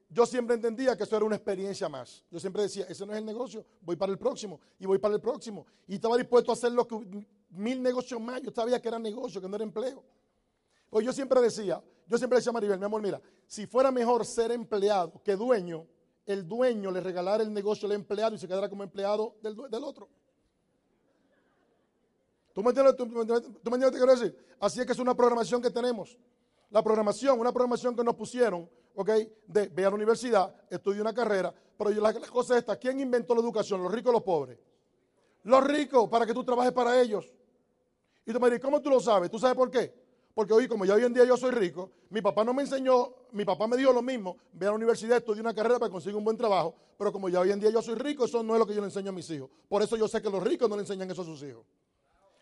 yo 0.10 0.26
siempre 0.26 0.56
entendía 0.56 0.98
que 0.98 1.04
eso 1.04 1.16
era 1.16 1.26
una 1.26 1.38
experiencia 1.38 1.88
más. 1.88 2.26
Yo 2.30 2.38
siempre 2.38 2.64
decía, 2.64 2.86
ese 2.90 3.06
no 3.06 3.14
es 3.14 3.20
el 3.20 3.26
negocio, 3.26 3.66
voy 3.80 3.96
para 3.96 4.12
el 4.12 4.18
próximo, 4.18 4.60
y 4.78 4.86
voy 4.86 4.98
para 4.98 5.16
el 5.16 5.22
próximo. 5.22 5.66
Y 5.88 5.96
estaba 5.96 6.18
dispuesto 6.18 6.52
a 6.52 6.56
hacer 6.56 6.74
lo 6.74 6.86
que, 6.86 7.26
mil 7.52 7.82
negocios 7.82 8.20
más. 8.20 8.42
Yo 8.42 8.52
sabía 8.52 8.82
que 8.82 8.88
era 8.88 9.00
negocio, 9.00 9.42
que 9.42 9.48
no 9.48 9.56
era 9.56 9.64
empleo. 9.64 10.04
Pues 10.90 11.06
yo 11.06 11.14
siempre 11.14 11.40
decía, 11.40 11.82
yo 12.08 12.18
siempre 12.18 12.38
decía 12.38 12.50
a 12.50 12.54
Maribel, 12.54 12.80
mi 12.80 12.86
amor, 12.86 13.02
mira, 13.02 13.22
si 13.48 13.68
fuera 13.68 13.92
mejor 13.92 14.26
ser 14.26 14.52
empleado 14.52 15.22
que 15.24 15.36
dueño, 15.36 15.88
el 16.26 16.48
dueño 16.48 16.92
le 16.92 17.00
regalara 17.00 17.44
el 17.44 17.54
negocio 17.54 17.88
al 17.88 17.94
empleado 17.94 18.36
y 18.36 18.38
se 18.38 18.48
quedara 18.48 18.70
como 18.70 18.84
empleado 18.84 19.36
del, 19.42 19.84
otro. 19.84 20.10
¿Tú 22.54 22.62
me 22.62 22.70
entiendes, 22.70 22.96
tú, 22.98 23.06
me 23.06 23.22
entiendes 23.22 23.56
lo 23.64 23.92
que 23.92 23.98
quiero 23.98 24.16
decir? 24.16 24.56
Así 24.60 24.80
es 24.82 24.86
que 24.86 24.92
es 24.92 25.00
una 25.00 25.16
programación 25.16 25.62
que 25.62 25.72
tenemos. 25.72 26.18
La 26.70 26.84
programación, 26.84 27.40
una 27.40 27.52
programación 27.52 27.96
que 27.96 28.04
nos 28.04 28.16
pusieron 28.16 28.70
¿ok? 28.96 29.10
De 29.48 29.68
ve 29.68 29.86
a 29.86 29.90
la 29.90 29.96
universidad, 29.96 30.54
estudia 30.70 31.02
una 31.02 31.14
carrera, 31.14 31.54
pero 31.78 31.90
la, 31.92 32.12
la 32.12 32.28
cosa 32.28 32.56
es 32.56 32.60
esta, 32.60 32.78
¿quién 32.78 33.00
inventó 33.00 33.34
la 33.34 33.42
educación? 33.42 33.82
¿Los 33.82 33.92
ricos 33.92 34.10
o 34.10 34.14
los 34.14 34.24
pobres? 34.24 34.60
Los 35.44 35.64
ricos, 35.64 36.08
para 36.10 36.26
que 36.26 36.34
tú 36.34 36.44
trabajes 36.44 36.72
para 36.72 37.02
ellos. 37.02 37.32
Y 38.26 38.34
tú 38.34 38.40
me 38.40 38.48
dices, 38.48 38.62
¿cómo 38.62 38.82
tú 38.82 38.90
lo 38.90 39.00
sabes? 39.00 39.30
¿Tú 39.30 39.40
sabes 39.40 39.56
por 39.56 39.70
qué? 39.72 39.94
Porque 40.34 40.54
hoy, 40.54 40.68
como 40.68 40.86
ya 40.86 40.94
hoy 40.94 41.04
en 41.04 41.14
día 41.14 41.26
yo 41.26 41.36
soy 41.36 41.52
rico, 41.52 41.92
mi 42.10 42.22
papá 42.22 42.44
no 42.44 42.54
me 42.54 42.62
enseñó, 42.62 43.14
mi 43.32 43.44
papá 43.44 43.68
me 43.68 43.76
dijo 43.76 43.92
lo 43.92 44.02
mismo, 44.02 44.38
ve 44.54 44.68
a 44.68 44.70
la 44.70 44.76
universidad, 44.76 45.18
estudia 45.18 45.42
una 45.42 45.54
carrera 45.54 45.78
para 45.80 45.92
conseguir 45.92 46.16
un 46.16 46.24
buen 46.24 46.38
trabajo, 46.38 46.74
pero 46.98 47.12
como 47.12 47.28
ya 47.28 47.42
hoy 47.42 47.52
en 47.52 47.60
día 47.60 47.70
yo 47.70 47.82
soy 47.82 47.96
rico, 47.96 48.26
eso 48.26 48.42
no 48.42 48.54
es 48.54 48.60
lo 48.60 48.66
que 48.66 48.74
yo 48.74 48.82
le 48.82 48.88
enseño 48.88 49.10
a 49.10 49.12
mis 49.12 49.30
hijos. 49.30 49.50
Por 49.68 49.82
eso 49.82 49.98
yo 49.98 50.08
sé 50.08 50.22
que 50.22 50.30
los 50.30 50.42
ricos 50.42 50.70
no 50.70 50.76
le 50.76 50.84
enseñan 50.84 51.10
eso 51.12 51.24
a 51.24 51.26
sus 51.26 51.44
hijos. 51.44 51.66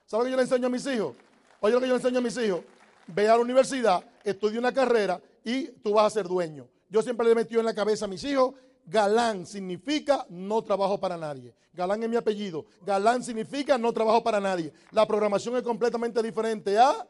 ¿Sabes 0.05 0.24
lo 0.24 0.25
que 0.25 0.31
yo 0.31 0.38
le 0.38 0.43
enseño 0.43 0.67
a 0.67 0.69
mis 0.69 0.86
hijos? 0.86 1.15
Oye 1.62 1.74
lo 1.74 1.79
que 1.79 1.88
yo 1.88 1.93
le 1.93 2.00
enseño 2.00 2.19
a 2.19 2.21
mis 2.21 2.38
hijos, 2.38 2.62
ve 3.07 3.27
a 3.27 3.36
la 3.36 3.41
universidad, 3.41 4.03
estudia 4.24 4.59
una 4.59 4.74
carrera 4.74 5.21
y 5.43 5.67
tú 5.67 5.93
vas 5.93 6.07
a 6.07 6.09
ser 6.09 6.27
dueño. 6.27 6.67
Yo 6.89 7.01
siempre 7.01 7.25
le 7.25 7.31
he 7.31 7.36
metido 7.36 7.59
en 7.59 7.65
la 7.65 7.74
cabeza 7.74 8.05
a 8.05 8.07
mis 8.07 8.24
hijos, 8.24 8.53
galán 8.89 9.46
significa 9.46 10.25
no 10.29 10.62
trabajo 10.63 11.00
para 11.00 11.17
nadie. 11.17 11.53
Galán 11.74 12.03
es 12.03 12.10
mi 12.10 12.15
apellido. 12.15 12.65
Galán 12.81 13.24
significa 13.24 13.77
no 13.77 13.93
trabajo 13.93 14.24
para 14.24 14.39
nadie. 14.39 14.74
La 14.91 15.08
programación 15.08 15.55
es 15.55 15.63
completamente 15.63 16.22
diferente 16.22 16.77
a 16.77 17.08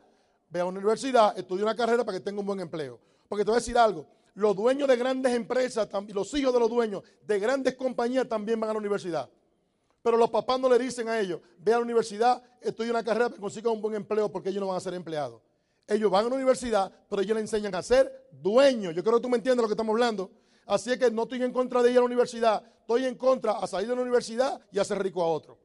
ve 0.50 0.60
a 0.60 0.66
una 0.66 0.80
universidad, 0.80 1.38
estudia 1.38 1.64
una 1.64 1.76
carrera 1.76 2.04
para 2.04 2.18
que 2.18 2.24
tenga 2.24 2.40
un 2.40 2.46
buen 2.46 2.60
empleo. 2.60 3.00
Porque 3.28 3.46
te 3.46 3.52
voy 3.52 3.58
a 3.58 3.62
decir 3.62 3.78
algo, 3.78 4.08
los 4.34 4.56
dueños 4.56 4.88
de 4.88 4.96
grandes 4.96 5.34
empresas, 5.34 5.88
los 6.08 6.34
hijos 6.34 6.54
de 6.54 6.60
los 6.60 6.70
dueños 6.70 7.04
de 7.26 7.40
grandes 7.40 7.76
compañías 7.76 8.28
también 8.28 8.60
van 8.60 8.70
a 8.72 8.74
la 8.74 8.80
universidad. 8.80 9.30
Pero 10.02 10.18
los 10.18 10.30
papás 10.30 10.60
no 10.60 10.70
le 10.70 10.80
dicen 10.80 11.10
a 11.10 11.20
ellos, 11.20 11.42
ve 11.60 11.74
a 11.74 11.78
la 11.78 11.84
universidad, 11.84 12.42
estudia 12.62 12.92
una 12.92 13.04
carrera 13.04 13.26
para 13.26 13.36
que 13.36 13.42
consiga 13.42 13.70
un 13.70 13.82
buen 13.82 13.96
empleo 13.96 14.32
porque 14.32 14.50
ellos 14.50 14.62
no 14.62 14.68
van 14.68 14.78
a 14.78 14.80
ser 14.80 14.94
empleados. 14.94 15.42
Ellos 15.86 16.10
van 16.10 16.26
a 16.26 16.30
la 16.30 16.36
universidad, 16.36 16.92
pero 17.10 17.22
ellos 17.22 17.36
le 17.36 17.42
enseñan 17.42 17.74
a 17.76 17.82
ser 17.82 18.28
dueños. 18.32 18.96
Yo 18.96 19.04
creo 19.04 19.16
que 19.16 19.22
tú 19.22 19.30
me 19.30 19.38
entiendes 19.38 19.62
lo 19.62 19.68
que 19.68 19.74
estamos 19.74 19.94
hablando. 19.94 20.32
Así 20.70 20.92
es 20.92 21.00
que 21.00 21.10
no 21.10 21.24
estoy 21.24 21.42
en 21.42 21.52
contra 21.52 21.82
de 21.82 21.90
ir 21.90 21.98
a 21.98 22.02
la 22.02 22.06
universidad, 22.06 22.64
estoy 22.82 23.06
en 23.06 23.16
contra 23.16 23.54
a 23.54 23.66
salir 23.66 23.90
de 23.90 23.96
la 23.96 24.04
universidad 24.04 24.62
y 24.72 24.78
hacer 24.78 25.02
rico 25.02 25.24
a 25.24 25.26
otro. 25.26 25.58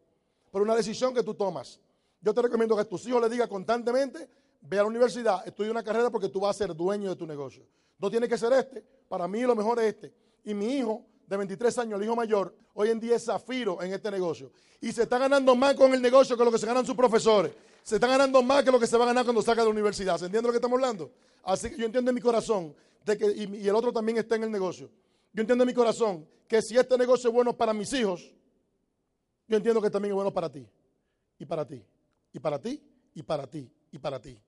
Pero 0.50 0.64
una 0.64 0.74
decisión 0.74 1.12
que 1.12 1.22
tú 1.22 1.34
tomas. 1.34 1.78
Yo 2.22 2.32
te 2.32 2.40
recomiendo 2.40 2.74
que 2.74 2.80
a 2.80 2.84
tus 2.86 3.06
hijos 3.06 3.20
le 3.20 3.28
digas 3.28 3.46
constantemente, 3.48 4.26
ve 4.62 4.78
a 4.78 4.82
la 4.82 4.88
universidad, 4.88 5.46
estudia 5.46 5.70
una 5.72 5.82
carrera 5.82 6.08
porque 6.08 6.30
tú 6.30 6.40
vas 6.40 6.56
a 6.56 6.58
ser 6.58 6.74
dueño 6.74 7.10
de 7.10 7.16
tu 7.16 7.26
negocio. 7.26 7.66
No 7.98 8.10
tiene 8.10 8.26
que 8.26 8.38
ser 8.38 8.54
este, 8.54 8.82
para 9.06 9.28
mí 9.28 9.42
lo 9.42 9.54
mejor 9.54 9.78
es 9.78 9.94
este. 9.94 10.14
Y 10.42 10.54
mi 10.54 10.78
hijo 10.78 11.04
de 11.26 11.36
23 11.36 11.78
años, 11.80 11.98
el 11.98 12.06
hijo 12.06 12.16
mayor, 12.16 12.54
hoy 12.72 12.88
en 12.88 12.98
día 12.98 13.16
es 13.16 13.26
zafiro 13.26 13.82
en 13.82 13.92
este 13.92 14.10
negocio. 14.10 14.52
Y 14.80 14.90
se 14.90 15.02
está 15.02 15.18
ganando 15.18 15.54
más 15.54 15.74
con 15.74 15.92
el 15.92 16.00
negocio 16.00 16.34
que 16.34 16.44
lo 16.46 16.50
que 16.50 16.58
se 16.58 16.66
ganan 16.66 16.86
sus 16.86 16.96
profesores. 16.96 17.52
Se 17.82 17.96
está 17.96 18.06
ganando 18.06 18.42
más 18.42 18.64
que 18.64 18.70
lo 18.70 18.80
que 18.80 18.86
se 18.86 18.96
va 18.96 19.04
a 19.04 19.08
ganar 19.08 19.24
cuando 19.24 19.42
salga 19.42 19.60
de 19.64 19.68
la 19.68 19.72
universidad. 19.72 20.16
¿Se 20.16 20.24
entiende 20.24 20.48
lo 20.48 20.52
que 20.52 20.56
estamos 20.56 20.76
hablando? 20.76 21.10
Así 21.42 21.68
que 21.68 21.76
yo 21.76 21.84
entiendo 21.84 22.10
en 22.10 22.14
mi 22.14 22.22
corazón, 22.22 22.74
que, 23.04 23.26
y, 23.32 23.68
el 23.68 23.74
otro 23.74 23.92
también 23.92 24.18
está 24.18 24.36
en 24.36 24.44
el 24.44 24.50
negocio. 24.50 24.90
Yo 25.32 25.40
entiendo 25.40 25.64
en 25.64 25.68
mi 25.68 25.74
corazón 25.74 26.26
que 26.48 26.62
si 26.62 26.76
este 26.76 26.96
negocio 26.96 27.28
es 27.28 27.34
bueno 27.34 27.56
para 27.56 27.72
mis 27.72 27.92
hijos, 27.92 28.34
yo 29.46 29.56
entiendo 29.56 29.80
que 29.82 29.90
también 29.90 30.12
es 30.12 30.14
bueno 30.14 30.32
para 30.32 30.50
ti. 30.50 30.66
Y 31.38 31.44
para 31.44 31.66
ti. 31.66 31.84
Y 32.32 32.38
para 32.38 32.58
ti. 32.58 32.82
Y 33.14 33.22
para 33.22 33.46
ti. 33.46 33.70
Y 33.90 33.98
para 33.98 34.20
ti. 34.20 34.40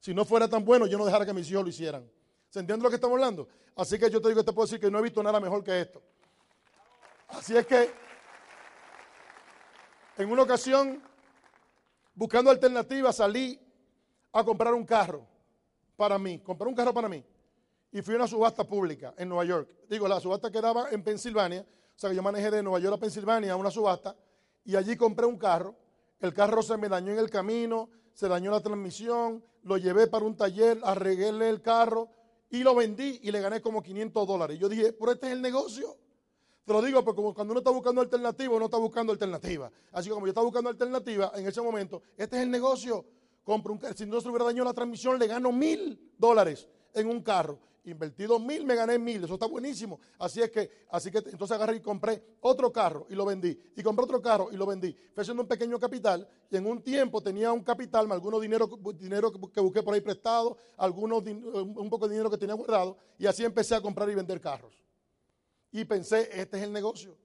Si 0.00 0.14
no 0.14 0.24
fuera 0.24 0.48
tan 0.48 0.64
bueno, 0.64 0.86
yo 0.86 0.96
no 0.96 1.04
dejara 1.04 1.26
que 1.26 1.34
mis 1.34 1.50
hijos 1.50 1.64
lo 1.64 1.68
hicieran. 1.68 2.08
¿Se 2.48 2.60
entiende 2.60 2.82
lo 2.82 2.88
que 2.88 2.96
estamos 2.96 3.14
hablando? 3.14 3.48
Así 3.76 3.98
que 3.98 4.10
yo 4.10 4.20
te 4.20 4.28
digo, 4.28 4.44
te 4.44 4.52
puedo 4.52 4.66
decir 4.66 4.80
que 4.80 4.90
no 4.90 4.98
he 4.98 5.02
visto 5.02 5.22
nada 5.22 5.38
mejor 5.38 5.62
que 5.62 5.80
esto. 5.80 6.02
Así 7.28 7.56
es 7.56 7.66
que, 7.66 7.90
en 10.16 10.32
una 10.32 10.42
ocasión, 10.42 11.02
buscando 12.14 12.50
alternativas, 12.50 13.16
salí 13.16 13.60
a 14.32 14.42
comprar 14.42 14.72
un 14.72 14.84
carro 14.84 15.26
para 15.96 16.18
mí, 16.18 16.38
comprar 16.38 16.68
un 16.68 16.74
carro 16.74 16.94
para 16.94 17.08
mí. 17.08 17.22
Y 17.92 18.02
fui 18.02 18.14
a 18.14 18.18
una 18.18 18.26
subasta 18.26 18.64
pública 18.64 19.14
en 19.16 19.28
Nueva 19.28 19.44
York. 19.44 19.68
Digo, 19.88 20.06
la 20.08 20.20
subasta 20.20 20.50
quedaba 20.50 20.90
en 20.90 21.02
Pensilvania, 21.02 21.62
o 21.62 21.98
sea 21.98 22.10
que 22.10 22.16
yo 22.16 22.22
manejé 22.22 22.50
de 22.50 22.62
Nueva 22.62 22.78
York 22.80 22.96
a 22.96 23.00
Pensilvania 23.00 23.56
una 23.56 23.70
subasta 23.70 24.14
y 24.64 24.76
allí 24.76 24.96
compré 24.96 25.26
un 25.26 25.38
carro. 25.38 25.74
El 26.20 26.34
carro 26.34 26.62
se 26.62 26.76
me 26.76 26.88
dañó 26.88 27.12
en 27.12 27.18
el 27.18 27.30
camino, 27.30 27.88
se 28.12 28.28
dañó 28.28 28.50
la 28.50 28.60
transmisión, 28.60 29.42
lo 29.62 29.76
llevé 29.78 30.06
para 30.06 30.24
un 30.24 30.36
taller, 30.36 30.78
arreglé 30.82 31.48
el 31.48 31.62
carro 31.62 32.08
y 32.50 32.62
lo 32.62 32.74
vendí 32.74 33.20
y 33.22 33.30
le 33.30 33.40
gané 33.40 33.60
como 33.60 33.82
500 33.82 34.26
dólares. 34.26 34.58
Yo 34.58 34.68
dije, 34.68 34.92
pero 34.92 35.12
este 35.12 35.28
es 35.28 35.32
el 35.32 35.42
negocio. 35.42 35.96
Te 36.64 36.72
lo 36.74 36.82
digo 36.82 37.02
porque 37.02 37.22
cuando 37.34 37.52
uno 37.52 37.60
está 37.60 37.70
buscando 37.70 38.02
alternativa, 38.02 38.54
uno 38.54 38.66
está 38.66 38.76
buscando 38.76 39.12
alternativa. 39.12 39.70
Así 39.92 40.10
como 40.10 40.26
yo 40.26 40.30
estaba 40.30 40.44
buscando 40.44 40.68
alternativa 40.68 41.32
en 41.34 41.46
ese 41.46 41.62
momento, 41.62 42.02
este 42.16 42.36
es 42.36 42.42
el 42.42 42.50
negocio. 42.50 43.06
Compro 43.42 43.72
un 43.72 43.80
si 43.96 44.04
no 44.04 44.20
se 44.20 44.28
hubiera 44.28 44.44
dañado 44.44 44.66
la 44.66 44.74
transmisión, 44.74 45.18
le 45.18 45.26
gano 45.26 45.50
mil 45.50 46.12
dólares 46.18 46.68
en 46.92 47.08
un 47.08 47.22
carro. 47.22 47.58
Invertí 47.90 48.24
dos 48.24 48.40
mil, 48.40 48.64
me 48.64 48.74
gané 48.74 48.98
mil. 48.98 49.24
Eso 49.24 49.34
está 49.34 49.46
buenísimo. 49.46 50.00
Así 50.18 50.40
es 50.40 50.50
que, 50.50 50.70
así 50.90 51.10
que 51.10 51.18
entonces 51.18 51.50
agarré 51.52 51.76
y 51.76 51.80
compré 51.80 52.22
otro 52.40 52.72
carro 52.72 53.06
y 53.08 53.14
lo 53.14 53.24
vendí. 53.24 53.58
Y 53.76 53.82
compré 53.82 54.04
otro 54.04 54.20
carro 54.20 54.48
y 54.52 54.56
lo 54.56 54.66
vendí. 54.66 54.96
Fue 55.14 55.22
haciendo 55.22 55.42
un 55.42 55.48
pequeño 55.48 55.78
capital 55.78 56.28
y 56.50 56.56
en 56.56 56.66
un 56.66 56.82
tiempo 56.82 57.22
tenía 57.22 57.52
un 57.52 57.62
capital, 57.62 58.10
algunos 58.10 58.40
dinero, 58.40 58.68
dinero 58.98 59.32
que 59.32 59.60
busqué 59.60 59.82
por 59.82 59.94
ahí 59.94 60.00
prestado, 60.00 60.56
algunos 60.76 61.22
un 61.24 61.90
poco 61.90 62.06
de 62.06 62.14
dinero 62.14 62.30
que 62.30 62.38
tenía 62.38 62.54
guardado 62.54 62.96
y 63.18 63.26
así 63.26 63.44
empecé 63.44 63.74
a 63.74 63.80
comprar 63.80 64.08
y 64.10 64.14
vender 64.14 64.40
carros. 64.40 64.82
Y 65.70 65.84
pensé, 65.84 66.28
este 66.32 66.56
es 66.56 66.62
el 66.62 66.72
negocio. 66.72 67.16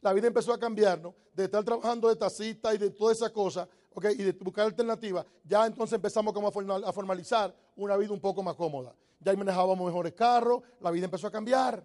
La 0.00 0.12
vida 0.12 0.28
empezó 0.28 0.52
a 0.52 0.58
cambiar, 0.58 1.00
¿no? 1.00 1.14
De 1.32 1.44
estar 1.44 1.64
trabajando 1.64 2.08
de 2.08 2.16
taxista 2.16 2.74
y 2.74 2.78
de 2.78 2.90
todas 2.90 3.16
esas 3.16 3.30
cosas, 3.30 3.68
¿ok? 3.92 4.06
Y 4.12 4.22
de 4.22 4.32
buscar 4.32 4.66
alternativas, 4.66 5.26
ya 5.44 5.66
entonces 5.66 5.94
empezamos 5.94 6.32
como 6.32 6.48
a 6.48 6.92
formalizar 6.92 7.54
una 7.76 7.96
vida 7.96 8.12
un 8.12 8.20
poco 8.20 8.42
más 8.42 8.54
cómoda. 8.54 8.94
Ya 9.20 9.34
manejábamos 9.34 9.86
mejores 9.86 10.12
carros, 10.12 10.62
la 10.80 10.90
vida 10.90 11.06
empezó 11.06 11.26
a 11.26 11.30
cambiar. 11.30 11.84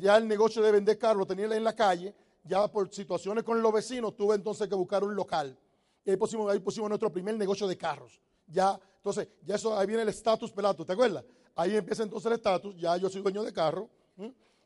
ya 0.00 0.16
el 0.16 0.26
negocio 0.26 0.62
de 0.62 0.72
vender 0.72 0.98
carros 0.98 1.18
lo 1.18 1.26
tenía 1.26 1.44
en 1.56 1.64
la 1.64 1.74
calle, 1.74 2.14
ya 2.44 2.66
por 2.68 2.92
situaciones 2.92 3.44
con 3.44 3.62
los 3.62 3.72
vecinos 3.72 4.16
tuve 4.16 4.34
entonces 4.34 4.68
que 4.68 4.74
buscar 4.74 5.04
un 5.04 5.14
local. 5.14 5.56
Y 6.04 6.10
ahí 6.10 6.16
pusimos, 6.16 6.50
ahí 6.50 6.58
pusimos 6.58 6.88
nuestro 6.88 7.12
primer 7.12 7.36
negocio 7.36 7.66
de 7.66 7.76
carros. 7.76 8.20
Ya, 8.46 8.78
entonces, 8.96 9.28
ya 9.44 9.56
eso, 9.56 9.76
ahí 9.78 9.86
viene 9.86 10.02
el 10.02 10.08
estatus 10.08 10.50
pelato, 10.50 10.84
¿te 10.84 10.92
acuerdas? 10.92 11.24
Ahí 11.54 11.76
empieza 11.76 12.02
entonces 12.02 12.26
el 12.26 12.32
estatus, 12.34 12.76
ya 12.76 12.96
yo 12.96 13.08
soy 13.10 13.20
dueño 13.20 13.42
de 13.42 13.52
carro. 13.52 13.88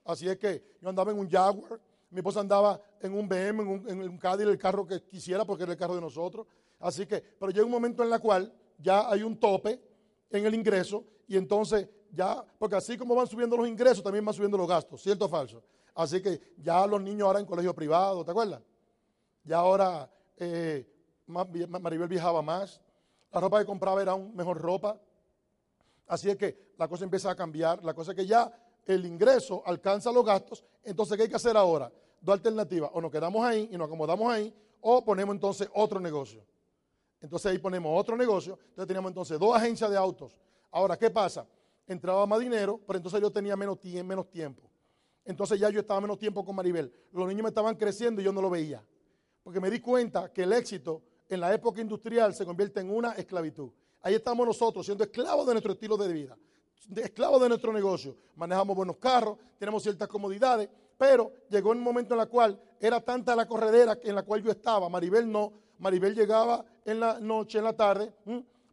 Así 0.05 0.29
es 0.29 0.37
que 0.39 0.77
yo 0.81 0.89
andaba 0.89 1.13
en 1.13 1.19
un 1.19 1.29
Jaguar, 1.29 1.81
mi 2.11 2.19
esposa 2.19 2.41
andaba 2.41 2.81
en 3.01 3.15
un 3.15 3.29
BM, 3.29 3.63
en 3.89 4.01
un, 4.03 4.19
Cadillac, 4.19 4.53
el 4.53 4.59
carro 4.59 4.87
que 4.87 5.03
quisiera 5.03 5.45
porque 5.45 5.63
era 5.63 5.73
el 5.73 5.79
carro 5.79 5.95
de 5.95 6.01
nosotros. 6.01 6.47
Así 6.79 7.07
que, 7.07 7.21
pero 7.21 7.51
llega 7.51 7.65
un 7.65 7.71
momento 7.71 8.05
en 8.05 8.13
el 8.13 8.21
cual 8.21 8.53
ya 8.79 9.09
hay 9.11 9.23
un 9.23 9.39
tope 9.39 9.81
en 10.31 10.45
el 10.45 10.55
ingreso 10.55 11.05
y 11.29 11.37
entonces 11.37 11.89
ya, 12.11 12.45
porque 12.59 12.77
así 12.77 12.99
como 12.99 13.15
van 13.15 13.27
subiendo 13.27 13.57
los 13.57 13.67
ingresos, 13.67 14.03
también 14.03 14.25
van 14.25 14.35
subiendo 14.35 14.59
los 14.59 14.69
gastos, 14.69 15.03
¿cierto 15.03 15.27
o 15.27 15.29
falso? 15.29 15.63
Así 15.95 16.21
que 16.21 16.41
ya 16.59 16.87
los 16.87 17.01
niños 17.01 17.27
ahora 17.27 17.41
en 17.41 17.47
colegio 17.47 17.75
privado, 17.75 18.25
¿te 18.25 18.31
acuerdas? 18.31 18.61
Ya 19.45 19.59
ahora 19.59 20.11
eh, 20.37 20.87
Maribel 21.27 22.09
viajaba 22.09 22.43
más, 22.43 22.81
la 23.33 23.41
ropa 23.41 23.61
que 23.61 23.67
compraba 23.67 24.03
era 24.03 24.15
un 24.15 24.35
mejor 24.35 24.61
ropa. 24.61 25.01
Así 26.07 26.29
es 26.29 26.37
que 26.37 26.75
la 26.77 26.89
cosa 26.89 27.05
empieza 27.05 27.31
a 27.31 27.35
cambiar, 27.35 27.83
la 27.83 27.95
cosa 27.95 28.13
es 28.13 28.17
que 28.17 28.27
ya 28.27 28.53
el 28.87 29.07
ingreso 29.07 29.63
alcanza 29.65 30.11
los 30.13 30.25
gastos, 30.25 30.65
entonces 30.83 31.17
¿qué 31.17 31.25
hay 31.25 31.29
que 31.29 31.37
hacer 31.37 31.57
ahora? 31.57 31.93
Dos 32.21 32.35
alternativas, 32.35 32.91
o 32.93 33.01
nos 33.01 33.11
quedamos 33.11 33.45
ahí 33.45 33.69
y 33.71 33.77
nos 33.77 33.87
acomodamos 33.87 34.33
ahí, 34.33 34.53
o 34.81 35.05
ponemos 35.05 35.35
entonces 35.35 35.69
otro 35.75 36.01
negocio. 36.01 36.45
Entonces 37.21 37.53
ahí 37.53 37.59
ponemos 37.59 37.99
otro 37.99 38.17
negocio, 38.17 38.59
entonces 38.61 38.87
teníamos 38.87 39.11
entonces 39.11 39.39
dos 39.39 39.55
agencias 39.55 39.91
de 39.91 39.97
autos. 39.97 40.37
Ahora, 40.71 40.97
¿qué 40.97 41.11
pasa? 41.11 41.47
Entraba 41.87 42.27
más 42.27 42.41
dinero, 42.41 42.81
pero 42.87 42.97
entonces 42.97 43.21
yo 43.21 43.31
tenía 43.31 43.57
menos, 43.57 43.79
menos 43.85 44.29
tiempo. 44.31 44.63
Entonces 45.25 45.61
ya 45.61 45.71
yo 45.71 45.81
estaba 45.81 46.01
menos 46.01 46.19
tiempo 46.19 46.45
con 46.45 46.57
Maribel. 46.57 46.93
Los 47.13 47.29
niños 47.29 47.45
me 47.45 47.49
estaban 47.51 47.77
creciendo 47.77 48.21
y 48.21 48.25
yo 48.25 48.33
no 48.33 48.43
lo 48.43 48.51
veía. 48.51 48.85
Porque 49.43 49.61
me 49.61 49.71
di 49.71 49.81
cuenta 49.81 50.33
que 50.33 50.43
el 50.43 50.53
éxito 50.53 51.03
en 51.29 51.41
la 51.41 51.55
época 51.55 51.81
industrial 51.81 52.35
se 52.35 52.45
convierte 52.45 52.81
en 52.81 52.91
una 52.91 53.13
esclavitud. 53.13 53.71
Ahí 54.01 54.15
estamos 54.15 54.45
nosotros 54.45 54.85
siendo 54.85 55.05
esclavos 55.05 55.47
de 55.47 55.53
nuestro 55.53 55.73
estilo 55.73 55.97
de 55.97 56.13
vida 56.13 56.37
esclavos 56.97 57.41
de 57.41 57.49
nuestro 57.49 57.73
negocio. 57.73 58.17
Manejamos 58.37 58.77
buenos 58.77 58.97
carros, 58.97 59.39
tenemos 59.59 59.83
ciertas 59.83 60.09
comodidades, 60.09 60.69
pero 60.99 61.33
llegó 61.49 61.71
un 61.71 61.81
momento 61.81 62.15
en 62.15 62.21
el 62.21 62.29
cual 62.29 62.61
era 62.81 63.01
tanta 63.01 63.35
la 63.35 63.47
corredera 63.47 63.99
en 64.03 64.15
la 64.15 64.23
cual 64.23 64.43
yo 64.43 64.51
estaba. 64.51 64.89
Maribel 64.89 65.31
no. 65.31 65.53
Maribel 65.79 66.15
llegaba 66.15 66.65
en 66.85 67.01
la 67.01 67.19
noche, 67.19 67.59
en 67.59 67.65
la 67.65 67.73
tarde, 67.73 68.13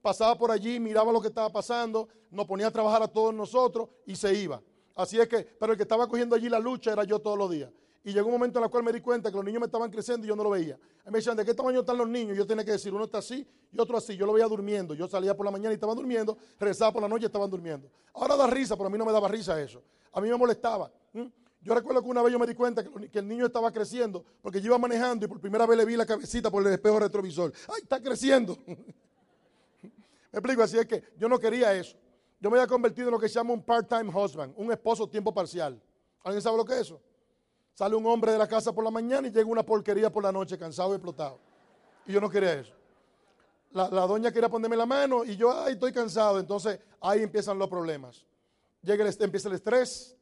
pasaba 0.02 0.38
por 0.38 0.52
allí, 0.52 0.80
miraba 0.80 1.12
lo 1.12 1.22
que 1.22 1.30
estaba 1.30 1.52
pasando, 1.52 2.08
nos 2.30 2.45
ponía 2.45 2.67
a 2.67 2.72
trabajar 2.72 3.02
a 3.02 3.08
todos 3.08 3.34
nosotros 3.34 3.89
y 4.06 4.15
se 4.15 4.34
iba. 4.34 4.62
Así 4.95 5.19
es 5.19 5.28
que, 5.28 5.43
pero 5.60 5.72
el 5.74 5.78
que 5.78 5.84
estaba 5.84 6.08
cogiendo 6.08 6.36
allí 6.36 6.50
la 6.50 6.60
lucha 6.60 6.91
era 6.91 7.04
yo 7.04 7.19
todos 7.19 7.38
los 7.38 7.50
días. 7.50 7.72
Y 8.04 8.14
llegó 8.14 8.28
un 8.28 8.34
momento 8.34 8.60
en 8.60 8.66
el 8.66 8.72
cual 8.72 8.84
me 8.84 8.94
di 8.94 9.02
cuenta 9.02 9.30
que 9.30 9.36
los 9.36 9.44
niños 9.44 9.60
me 9.60 9.66
estaban 9.66 9.92
creciendo 9.92 10.26
y 10.26 10.30
yo 10.30 10.36
no 10.36 10.44
lo 10.44 10.52
veía. 10.52 10.80
me 11.06 11.18
decían, 11.18 11.36
¿de 11.36 11.44
qué 11.44 11.54
tamaño 11.54 11.82
están 11.82 11.98
los 11.98 12.08
niños? 12.08 12.38
Yo 12.38 12.48
tenía 12.48 12.64
que 12.64 12.72
decir, 12.72 12.94
uno 12.94 13.04
está 13.04 13.18
así 13.18 13.46
y 13.72 13.80
otro 13.80 13.98
así. 13.98 14.16
Yo 14.16 14.26
lo 14.26 14.34
veía 14.34 14.48
durmiendo. 14.48 14.94
Yo 14.94 15.08
salía 15.08 15.36
por 15.36 15.46
la 15.46 15.52
mañana 15.52 15.72
y 15.72 15.76
estaban 15.76 15.96
durmiendo, 15.96 16.38
regresaba 16.60 16.94
por 16.94 17.02
la 17.02 17.10
noche 17.10 17.24
y 17.24 17.26
estaban 17.26 17.50
durmiendo. 17.50 17.90
Ahora 18.14 18.38
da 18.38 18.48
risa, 18.48 18.76
pero 18.78 18.88
a 18.88 18.90
mí 18.90 18.98
no 18.98 19.06
me 19.06 19.12
daba 19.12 19.28
risa 19.28 19.62
eso. 19.62 19.84
A 20.14 20.22
mí 20.22 20.30
me 20.30 20.36
molestaba. 20.38 20.92
Yo 21.62 21.76
recuerdo 21.76 22.02
que 22.02 22.08
una 22.08 22.22
vez 22.22 22.32
yo 22.32 22.40
me 22.40 22.48
di 22.48 22.56
cuenta 22.56 22.84
que, 22.84 23.20
el 23.20 23.28
niño 23.28 23.46
estaba 23.46 23.72
creciendo 23.72 24.24
porque 24.42 24.62
yo 24.62 24.68
iba 24.68 24.78
manejando 24.78 25.26
y 25.26 25.28
por 25.28 25.42
primera 25.42 25.66
vez 25.66 25.78
le 25.78 25.86
vi 25.86 25.98
la 25.98 26.06
cabecita 26.06 26.50
por 26.50 26.66
el 26.66 26.72
espejo 26.72 27.00
retrovisor. 27.00 27.52
¡Ay, 27.68 27.82
está 27.84 28.02
creciendo! 28.02 28.58
me 28.66 30.40
explico, 30.40 30.64
así 30.64 30.78
es 30.78 30.86
que 30.86 31.04
yo 31.18 31.28
no 31.28 31.38
quería 31.38 31.74
eso. 31.74 31.98
yo 32.40 32.50
me 32.50 32.58
había 32.58 32.68
convertido 32.68 33.10
en 33.10 33.14
lo 33.14 33.20
que 33.20 33.28
se 33.28 33.36
llama 33.36 33.54
un 33.54 33.62
part-time 33.62 34.10
husband, 34.10 34.54
un 34.56 34.72
esposo 34.72 35.08
tiempo 35.10 35.34
parcial. 35.34 35.82
¿Alguien 36.24 36.42
sabe 36.42 36.56
lo 36.56 36.64
que 36.64 36.74
es 36.74 36.82
eso? 36.82 37.02
Sale 37.80 37.96
un 37.96 38.06
hombre 38.08 38.34
de 38.34 38.38
la 38.38 38.46
casa 38.46 38.74
por 38.74 38.84
la 38.84 38.92
mañana 38.92 39.30
y 39.30 39.32
llega 39.32 39.46
una 39.46 39.63
porquería 39.63 40.12
por 40.12 40.22
la 40.22 40.34
noche, 40.34 40.58
cansado 40.58 40.92
y 40.92 40.96
explotado. 40.96 41.39
Y 42.06 42.12
yo 42.12 42.20
no 42.20 42.30
quería 42.30 42.56
eso. 42.56 42.74
La, 43.72 43.88
doña 43.88 44.34
quería 44.34 44.50
ponerme 44.50 44.76
la 44.76 44.86
mano 44.86 45.24
y 45.24 45.38
yo, 45.38 45.58
ay, 45.58 45.76
estoy 45.76 45.94
cansado. 45.94 46.42
Entonces 46.42 46.78
ahí 47.00 47.24
empiezan 47.24 47.58
los 47.58 47.70
problemas. 47.70 48.26
Llega 48.82 49.08
el, 49.08 49.15
empieza 49.22 49.48
el 49.48 49.56
estrés, 49.56 50.18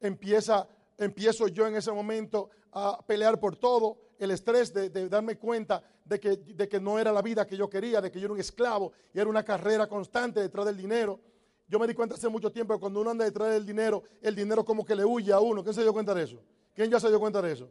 empieza, 0.00 0.66
empiezo 0.96 1.46
yo 1.46 1.68
en 1.68 1.76
ese 1.76 1.92
momento 1.92 2.50
a 2.72 3.00
pelear 3.06 3.38
por 3.38 3.54
todo, 3.54 3.98
el 4.18 4.32
estrés 4.32 4.74
de, 4.74 4.90
darme 5.08 5.38
cuenta 5.38 5.84
de 6.04 6.18
que, 6.18 6.36
de 6.36 6.68
que 6.68 6.80
no 6.80 6.98
era 6.98 7.12
la 7.12 7.22
vida 7.22 7.46
que 7.46 7.56
yo 7.56 7.70
quería, 7.70 8.00
de 8.00 8.10
que 8.10 8.18
yo 8.18 8.24
era 8.24 8.34
un 8.34 8.40
esclavo 8.40 8.90
y 9.14 9.20
era 9.20 9.30
una 9.30 9.44
carrera 9.44 9.86
constante 9.86 10.40
detrás 10.40 10.66
del 10.66 10.76
dinero. 10.76 11.20
Yo 11.68 11.78
me 11.78 11.86
di 11.86 11.94
cuenta 11.94 12.16
hace 12.16 12.28
mucho 12.28 12.50
tiempo 12.50 12.74
que 12.74 12.80
cuando 12.80 13.00
uno 13.00 13.10
anda 13.10 13.24
detrás 13.24 13.50
del 13.50 13.64
dinero, 13.64 14.02
el 14.20 14.34
dinero 14.34 14.64
como 14.64 14.84
que 14.84 14.96
le 14.96 15.04
huye 15.04 15.32
a 15.32 15.38
uno. 15.38 15.62
¿Quién 15.62 15.74
se 15.74 15.82
dio 15.82 15.92
cuenta 15.92 16.12
de 16.12 16.24
eso? 16.24 16.42
¿Quién 16.78 16.92
ya 16.92 17.00
se 17.00 17.08
dio 17.08 17.18
cuenta 17.18 17.42
de 17.42 17.50
eso? 17.50 17.68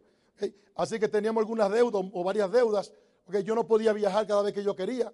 Así 0.75 0.99
que 0.99 1.07
teníamos 1.07 1.39
algunas 1.39 1.71
deudas 1.71 2.03
o 2.11 2.23
varias 2.25 2.51
deudas, 2.51 2.91
porque 3.23 3.41
yo 3.41 3.55
no 3.55 3.65
podía 3.65 3.93
viajar 3.93 4.27
cada 4.27 4.41
vez 4.41 4.51
que 4.53 4.61
yo 4.61 4.75
quería. 4.75 5.13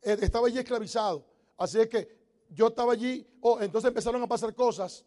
Eh, 0.00 0.16
estaba 0.22 0.46
allí 0.46 0.58
esclavizado. 0.58 1.26
Así 1.58 1.78
es 1.78 1.86
que 1.90 2.08
yo 2.48 2.68
estaba 2.68 2.94
allí, 2.94 3.28
oh, 3.42 3.60
entonces 3.60 3.88
empezaron 3.88 4.22
a 4.22 4.26
pasar 4.26 4.54
cosas 4.54 5.04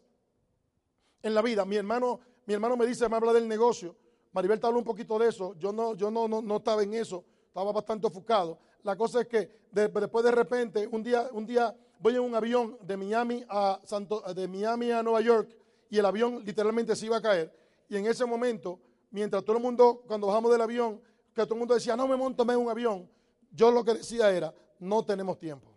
en 1.20 1.34
la 1.34 1.42
vida. 1.42 1.64
Mi 1.64 1.74
hermano, 1.74 2.20
mi 2.46 2.54
hermano 2.54 2.76
me 2.76 2.86
dice, 2.86 3.08
me 3.08 3.16
habla 3.16 3.32
del 3.32 3.48
negocio. 3.48 3.96
Maribel 4.30 4.60
te 4.60 4.68
habló 4.68 4.78
un 4.78 4.84
poquito 4.84 5.18
de 5.18 5.30
eso. 5.30 5.56
Yo 5.58 5.72
no, 5.72 5.96
yo 5.96 6.08
no, 6.08 6.28
no, 6.28 6.40
no 6.40 6.58
estaba 6.58 6.84
en 6.84 6.94
eso, 6.94 7.24
estaba 7.48 7.72
bastante 7.72 8.06
enfocado. 8.06 8.60
La 8.84 8.94
cosa 8.94 9.22
es 9.22 9.26
que 9.26 9.50
después 9.72 10.24
de 10.24 10.30
repente, 10.30 10.86
un 10.86 11.02
día, 11.02 11.28
un 11.32 11.44
día 11.44 11.76
voy 11.98 12.14
en 12.14 12.20
un 12.20 12.36
avión 12.36 12.78
de 12.82 12.96
Miami 12.96 13.44
a 13.48 13.80
Santo, 13.82 14.22
de 14.32 14.46
Miami 14.46 14.92
a 14.92 15.02
Nueva 15.02 15.22
York 15.22 15.56
y 15.90 15.98
el 15.98 16.06
avión 16.06 16.44
literalmente 16.44 16.94
se 16.94 17.06
iba 17.06 17.16
a 17.16 17.20
caer. 17.20 17.58
Y 17.88 17.96
en 17.96 18.06
ese 18.06 18.24
momento, 18.26 18.80
mientras 19.10 19.44
todo 19.44 19.56
el 19.56 19.62
mundo, 19.62 20.02
cuando 20.06 20.26
bajamos 20.26 20.52
del 20.52 20.60
avión, 20.60 21.00
que 21.34 21.42
todo 21.42 21.54
el 21.54 21.60
mundo 21.60 21.74
decía, 21.74 21.96
no 21.96 22.06
me 22.06 22.16
monto 22.16 22.42
en 22.42 22.58
un 22.58 22.68
avión, 22.68 23.08
yo 23.50 23.70
lo 23.70 23.84
que 23.84 23.94
decía 23.94 24.30
era, 24.30 24.54
no 24.78 25.04
tenemos 25.04 25.38
tiempo. 25.38 25.68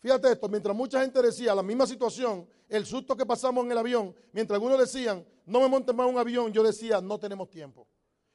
Fíjate 0.00 0.32
esto, 0.32 0.48
mientras 0.48 0.76
mucha 0.76 1.00
gente 1.00 1.20
decía 1.22 1.54
la 1.54 1.62
misma 1.62 1.86
situación, 1.86 2.48
el 2.68 2.84
susto 2.86 3.16
que 3.16 3.24
pasamos 3.24 3.64
en 3.64 3.72
el 3.72 3.78
avión, 3.78 4.14
mientras 4.32 4.56
algunos 4.56 4.78
decían, 4.78 5.26
no 5.46 5.60
me 5.60 5.68
montes 5.68 5.94
más 5.94 6.06
un 6.06 6.18
avión, 6.18 6.52
yo 6.52 6.62
decía, 6.62 7.00
no 7.00 7.18
tenemos 7.18 7.48
tiempo. 7.50 7.86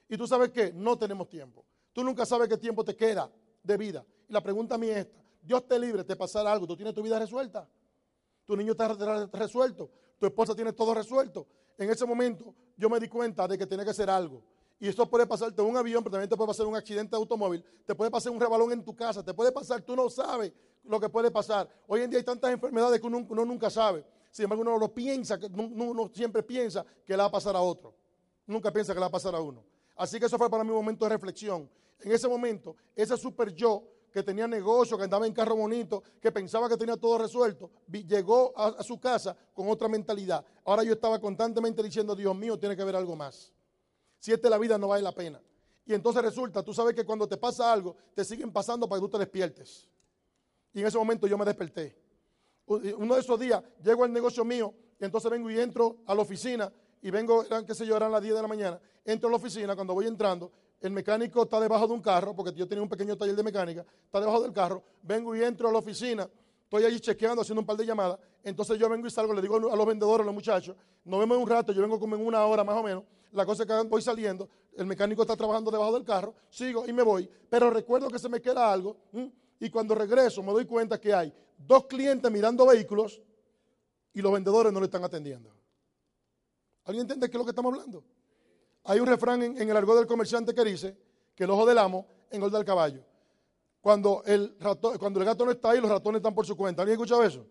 Y 0.10 0.18
tú 0.18 0.28
sabes 0.28 0.50
qué, 0.50 0.74
no 0.74 0.98
tenemos 0.98 1.30
tiempo. 1.30 1.66
Tú 1.94 2.04
nunca 2.04 2.26
sabes 2.26 2.48
qué 2.48 2.58
tiempo 2.58 2.84
te 2.84 2.96
queda 2.96 3.32
de 3.64 3.78
vida. 3.78 4.06
Y 4.28 4.34
la 4.34 4.42
pregunta 4.42 4.76
a 4.76 4.78
mí 4.78 4.90
es 4.90 4.98
esta, 4.98 5.24
Dios 5.42 5.68
te 5.68 5.80
libre 5.80 6.04
de 6.04 6.16
pasar 6.16 6.46
algo, 6.48 6.68
tú 6.68 6.76
tienes 6.76 6.94
tu 6.94 7.02
vida 7.02 7.18
resuelta. 7.20 7.68
Tu 8.46 8.56
niño 8.56 8.72
está 8.72 8.90
resuelto, 9.32 9.90
tu 10.22 10.28
esposa 10.28 10.54
tiene 10.54 10.72
todo 10.72 10.94
resuelto. 10.94 11.48
En 11.80 11.90
ese 11.90 12.06
momento 12.06 12.54
yo 12.78 12.92
me 12.92 13.00
di 13.00 13.08
cuenta 13.08 13.48
de 13.48 13.58
que 13.58 13.66
tenía 13.66 13.84
que 13.84 13.90
hacer 13.90 14.08
algo. 14.08 14.44
Y 14.80 14.88
eso 14.88 15.10
puede 15.10 15.26
pasarte 15.26 15.64
un 15.64 15.76
avión, 15.76 16.04
pero 16.04 16.12
también 16.12 16.30
te 16.30 16.38
puede 16.38 16.48
pasar 16.48 16.68
un 16.68 16.76
accidente 16.76 17.16
de 17.16 17.18
automóvil, 17.18 17.66
te 17.88 17.96
puede 17.96 18.12
pasar 18.12 18.32
un 18.32 18.40
rebalón 18.40 18.72
en 18.72 18.86
tu 18.86 18.96
casa, 18.96 19.26
te 19.26 19.34
puede 19.34 19.52
pasar, 19.52 19.82
tú 19.82 19.96
no 19.96 20.12
sabes 20.12 20.54
lo 20.84 21.00
que 21.00 21.10
puede 21.10 21.32
pasar. 21.32 21.68
Hoy 21.88 22.02
en 22.02 22.12
día 22.12 22.20
hay 22.20 22.24
tantas 22.24 22.52
enfermedades 22.52 23.02
que 23.02 23.08
uno, 23.08 23.46
nunca 23.46 23.72
sabe. 23.72 24.06
Sin 24.30 24.44
embargo, 24.44 24.62
uno 24.62 24.78
lo 24.78 24.94
piensa, 24.94 25.40
uno, 25.56 26.12
siempre 26.14 26.44
piensa 26.44 26.86
que 27.04 27.14
le 27.14 27.18
va 27.18 27.26
a 27.26 27.32
pasar 27.32 27.56
a 27.56 27.62
otro. 27.62 27.96
Nunca 28.46 28.72
piensa 28.72 28.94
que 28.94 29.00
le 29.00 29.02
va 29.02 29.08
a 29.08 29.12
pasar 29.12 29.34
a 29.34 29.42
uno. 29.42 29.66
Así 29.96 30.20
que 30.20 30.28
eso 30.28 30.38
fue 30.38 30.52
para 30.52 30.64
mí 30.64 30.70
un 30.70 30.76
momento 30.76 31.04
de 31.04 31.10
reflexión. 31.10 31.68
En 32.00 32.12
ese 32.12 32.28
momento, 32.28 32.76
ese 32.96 33.18
super 33.18 33.52
yo 33.56 33.88
que 34.12 34.24
tenía 34.24 34.48
negocio, 34.48 34.98
que 34.98 35.06
andaba 35.06 35.26
en 35.26 35.34
carro 35.34 35.56
bonito, 35.56 36.04
que 36.20 36.32
pensaba 36.32 36.68
que 36.68 36.78
tenía 36.78 36.98
todo 36.98 37.18
resuelto, 37.18 37.72
llegó 37.88 38.54
a, 38.56 38.84
su 38.84 39.00
casa 39.00 39.36
con 39.54 39.70
otra 39.70 39.88
mentalidad. 39.88 40.46
Ahora 40.66 40.84
yo 40.84 40.94
estaba 40.94 41.20
constantemente 41.20 41.82
diciendo, 41.82 42.16
Dios 42.16 42.36
mío, 42.36 42.60
tiene 42.60 42.76
que 42.76 42.82
haber 42.82 42.96
algo 42.96 43.16
más. 43.16 43.54
Si 44.20 44.32
esta 44.32 44.48
es 44.48 44.52
la 44.52 44.58
vida, 44.58 44.78
no 44.78 44.90
vale 44.90 45.02
la 45.02 45.14
pena. 45.14 45.42
Y 45.86 45.94
entonces 45.94 46.22
resulta, 46.22 46.62
tú 46.62 46.74
sabes 46.74 46.94
que 46.94 47.06
cuando 47.06 47.28
te 47.28 47.38
pasa 47.38 47.72
algo, 47.72 47.96
te 48.14 48.24
siguen 48.24 48.52
pasando 48.52 48.88
para 48.88 49.00
que 49.00 49.08
tú 49.08 49.12
te 49.12 49.18
despiertes. 49.18 49.88
Y 50.74 50.82
en 50.82 50.88
ese 50.88 50.98
momento 50.98 51.26
yo 51.28 51.38
me 51.38 51.46
desperté. 51.46 51.98
Uno 52.68 53.16
de 53.16 53.22
esos 53.22 53.40
días 53.40 53.64
llego 53.84 54.04
al 54.04 54.14
negocio 54.14 54.46
mío 54.46 54.74
y 55.00 55.06
entonces 55.06 55.30
vengo 55.32 55.50
y 55.50 55.60
entro 55.60 55.98
a 56.06 56.16
la 56.16 56.22
oficina 56.22 56.72
y 57.02 57.10
vengo, 57.10 57.44
eran, 57.44 57.66
qué 57.66 57.74
sé 57.74 57.86
yo, 57.86 57.98
eran 57.98 58.12
las 58.12 58.22
10 58.22 58.36
de 58.36 58.42
la 58.42 58.48
mañana. 58.48 58.80
Entro 59.04 59.28
a 59.28 59.32
la 59.32 59.38
oficina, 59.38 59.76
cuando 59.76 59.94
voy 59.94 60.06
entrando, 60.06 60.52
el 60.82 60.92
mecánico 60.92 61.44
está 61.44 61.60
debajo 61.60 61.88
de 61.88 61.94
un 61.94 62.02
carro, 62.02 62.36
porque 62.36 62.54
yo 62.54 62.68
tenía 62.68 62.82
un 62.82 62.90
pequeño 62.90 63.16
taller 63.16 63.36
de 63.36 63.44
mecánica, 63.44 63.86
está 64.06 64.20
debajo 64.20 64.42
del 64.42 64.52
carro, 64.52 64.84
vengo 65.04 65.36
y 65.36 65.44
entro 65.44 65.70
a 65.70 65.72
la 65.72 65.78
oficina, 65.78 66.28
estoy 66.64 66.86
allí 66.86 67.00
chequeando, 67.00 67.42
haciendo 67.42 67.62
un 67.62 67.66
par 67.66 67.78
de 67.78 67.86
llamadas, 67.86 68.20
entonces 68.44 68.78
yo 68.80 68.90
vengo 68.90 69.06
y 69.06 69.12
salgo, 69.12 69.34
le 69.34 69.42
digo 69.42 69.56
a 69.56 69.76
los 69.76 69.86
vendedores, 69.86 70.24
a 70.24 70.26
los 70.26 70.34
muchachos, 70.34 70.76
nos 71.06 71.20
vemos 71.20 71.38
en 71.38 71.44
un 71.44 71.50
rato, 71.50 71.72
yo 71.72 71.82
vengo 71.82 72.00
como 72.00 72.16
en 72.16 72.26
una 72.26 72.44
hora 72.46 72.64
más 72.64 72.76
o 72.76 72.84
menos, 72.84 73.04
la 73.32 73.46
cosa 73.46 73.64
es 73.64 73.70
que 73.70 73.88
voy 73.88 74.02
saliendo, 74.02 74.50
el 74.76 74.86
mecánico 74.86 75.22
está 75.22 75.36
trabajando 75.36 75.70
debajo 75.70 75.94
del 75.94 76.04
carro, 76.04 76.34
sigo 76.50 76.88
y 76.88 76.94
me 76.94 77.04
voy, 77.04 77.30
pero 77.50 77.70
recuerdo 77.70 78.10
que 78.10 78.18
se 78.18 78.28
me 78.28 78.42
queda 78.42 78.72
algo, 78.72 78.98
y 79.60 79.70
cuando 79.70 79.94
regreso 79.94 80.42
me 80.42 80.52
doy 80.52 80.66
cuenta 80.66 81.00
que 81.00 81.14
hay 81.14 81.32
dos 81.58 81.86
clientes 81.86 82.30
mirando 82.32 82.66
vehículos 82.66 83.22
y 84.14 84.22
los 84.22 84.34
vendedores 84.34 84.74
no 84.74 84.80
le 84.80 84.86
están 84.86 85.04
atendiendo. 85.04 85.54
¿Alguien 86.86 87.04
entiende 87.04 87.30
qué 87.30 87.38
es 87.38 87.40
lo 87.40 87.46
que 87.46 87.52
estamos 87.52 87.72
hablando? 87.72 88.04
Hay 88.84 89.00
un 89.00 89.08
refrán 89.08 89.42
en, 89.44 89.70
el 89.70 89.78
argot 89.78 89.98
del 89.98 90.08
comerciante 90.08 90.54
que 90.54 90.64
dice 90.64 90.98
que 91.36 91.44
el 91.44 91.50
ojo 91.50 91.66
del 91.66 91.78
amo 91.78 92.08
engorda 92.30 92.58
al 92.58 92.66
caballo. 92.66 93.04
Cuando 93.80 94.24
el, 94.26 94.56
cuando 95.00 95.20
el 95.20 95.26
gato 95.26 95.46
no 95.46 95.52
está 95.52 95.72
ahí, 95.72 95.82
los 95.82 95.90
ratones 95.90 96.20
están 96.20 96.36
por 96.36 96.46
su 96.46 96.56
cuenta. 96.56 96.82
¿Alguien 96.82 96.96
escuchado 96.96 97.24
eso? 97.24 97.46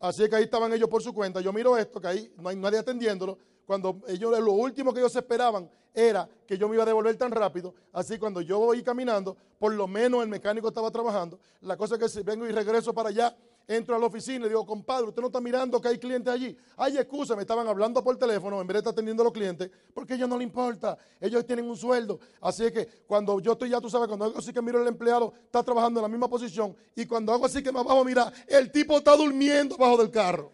Así 0.00 0.28
que 0.28 0.36
ahí 0.36 0.44
estaban 0.44 0.72
ellos 0.72 0.88
por 0.88 1.02
su 1.02 1.12
cuenta. 1.12 1.40
Yo 1.40 1.52
miro 1.52 1.76
esto, 1.76 2.00
que 2.00 2.06
ahí 2.06 2.34
no 2.36 2.48
hay 2.48 2.56
nadie 2.56 2.78
atendiéndolo. 2.78 3.38
Cuando 3.64 4.02
ellos, 4.08 4.38
lo 4.40 4.52
último 4.52 4.92
que 4.92 5.00
ellos 5.00 5.14
esperaban 5.16 5.70
era 5.94 6.28
que 6.46 6.58
yo 6.58 6.68
me 6.68 6.74
iba 6.74 6.82
a 6.82 6.86
devolver 6.86 7.16
tan 7.16 7.30
rápido. 7.30 7.74
Así 7.92 8.18
cuando 8.18 8.40
yo 8.40 8.58
voy 8.58 8.82
caminando, 8.82 9.36
por 9.58 9.72
lo 9.72 9.86
menos 9.86 10.22
el 10.22 10.28
mecánico 10.28 10.68
estaba 10.68 10.90
trabajando. 10.90 11.38
La 11.62 11.76
cosa 11.76 11.94
es 11.94 12.00
que 12.00 12.08
si 12.08 12.22
vengo 12.22 12.46
y 12.46 12.52
regreso 12.52 12.92
para 12.92 13.08
allá, 13.08 13.36
entro 13.66 13.96
a 13.96 13.98
la 13.98 14.06
oficina 14.06 14.46
y 14.46 14.48
digo, 14.48 14.64
compadre, 14.66 15.08
usted 15.08 15.20
no 15.20 15.28
está 15.28 15.40
mirando 15.40 15.80
que 15.80 15.88
hay 15.88 15.98
clientes 15.98 16.32
allí. 16.32 16.56
Hay 16.76 16.98
excusa, 16.98 17.34
me 17.34 17.42
estaban 17.42 17.66
hablando 17.66 18.02
por 18.02 18.16
teléfono 18.16 18.60
en 18.60 18.66
vez 18.66 18.74
de 18.74 18.78
estar 18.78 18.92
atendiendo 18.92 19.22
a 19.22 19.24
los 19.24 19.32
clientes, 19.32 19.70
porque 19.92 20.14
a 20.14 20.16
ellos 20.16 20.28
no 20.28 20.36
les 20.36 20.46
importa, 20.46 20.96
ellos 21.20 21.46
tienen 21.46 21.68
un 21.68 21.76
sueldo. 21.76 22.18
Así 22.40 22.70
que 22.70 22.86
cuando 23.06 23.40
yo 23.40 23.52
estoy 23.52 23.70
ya, 23.70 23.80
tú 23.80 23.88
sabes, 23.88 24.08
cuando 24.08 24.26
hago 24.26 24.38
así 24.38 24.52
que 24.52 24.62
miro 24.62 24.80
el 24.80 24.88
empleado, 24.88 25.32
está 25.44 25.62
trabajando 25.62 26.00
en 26.00 26.02
la 26.02 26.08
misma 26.08 26.28
posición, 26.28 26.76
y 26.94 27.06
cuando 27.06 27.32
hago 27.32 27.46
así 27.46 27.62
que 27.62 27.72
me 27.72 27.82
bajo, 27.82 28.04
mira, 28.04 28.32
el 28.46 28.70
tipo 28.70 28.98
está 28.98 29.16
durmiendo 29.16 29.76
bajo 29.76 29.96
del 29.96 30.10
carro. 30.10 30.52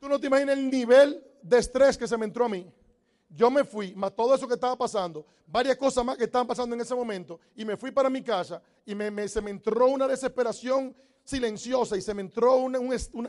Tú 0.00 0.08
no 0.08 0.18
te 0.18 0.26
imaginas 0.26 0.58
el 0.58 0.68
nivel 0.68 1.24
de 1.42 1.58
estrés 1.58 1.96
que 1.96 2.08
se 2.08 2.16
me 2.16 2.24
entró 2.24 2.44
a 2.44 2.48
mí. 2.48 2.68
Yo 3.34 3.50
me 3.50 3.64
fui, 3.64 3.94
más 3.94 4.14
todo 4.14 4.34
eso 4.34 4.46
que 4.46 4.54
estaba 4.54 4.76
pasando, 4.76 5.24
varias 5.46 5.76
cosas 5.76 6.04
más 6.04 6.16
que 6.16 6.24
estaban 6.24 6.46
pasando 6.46 6.74
en 6.74 6.82
ese 6.82 6.94
momento, 6.94 7.40
y 7.56 7.64
me 7.64 7.76
fui 7.76 7.90
para 7.90 8.10
mi 8.10 8.22
casa 8.22 8.62
y 8.84 8.94
me, 8.94 9.26
se 9.26 9.40
me 9.40 9.50
entró 9.50 9.86
una 9.86 10.06
desesperación 10.06 10.94
silenciosa 11.24 11.96
y 11.96 12.02
se 12.02 12.12
me 12.14 12.22
entró 12.22 12.56
una, 12.56 12.78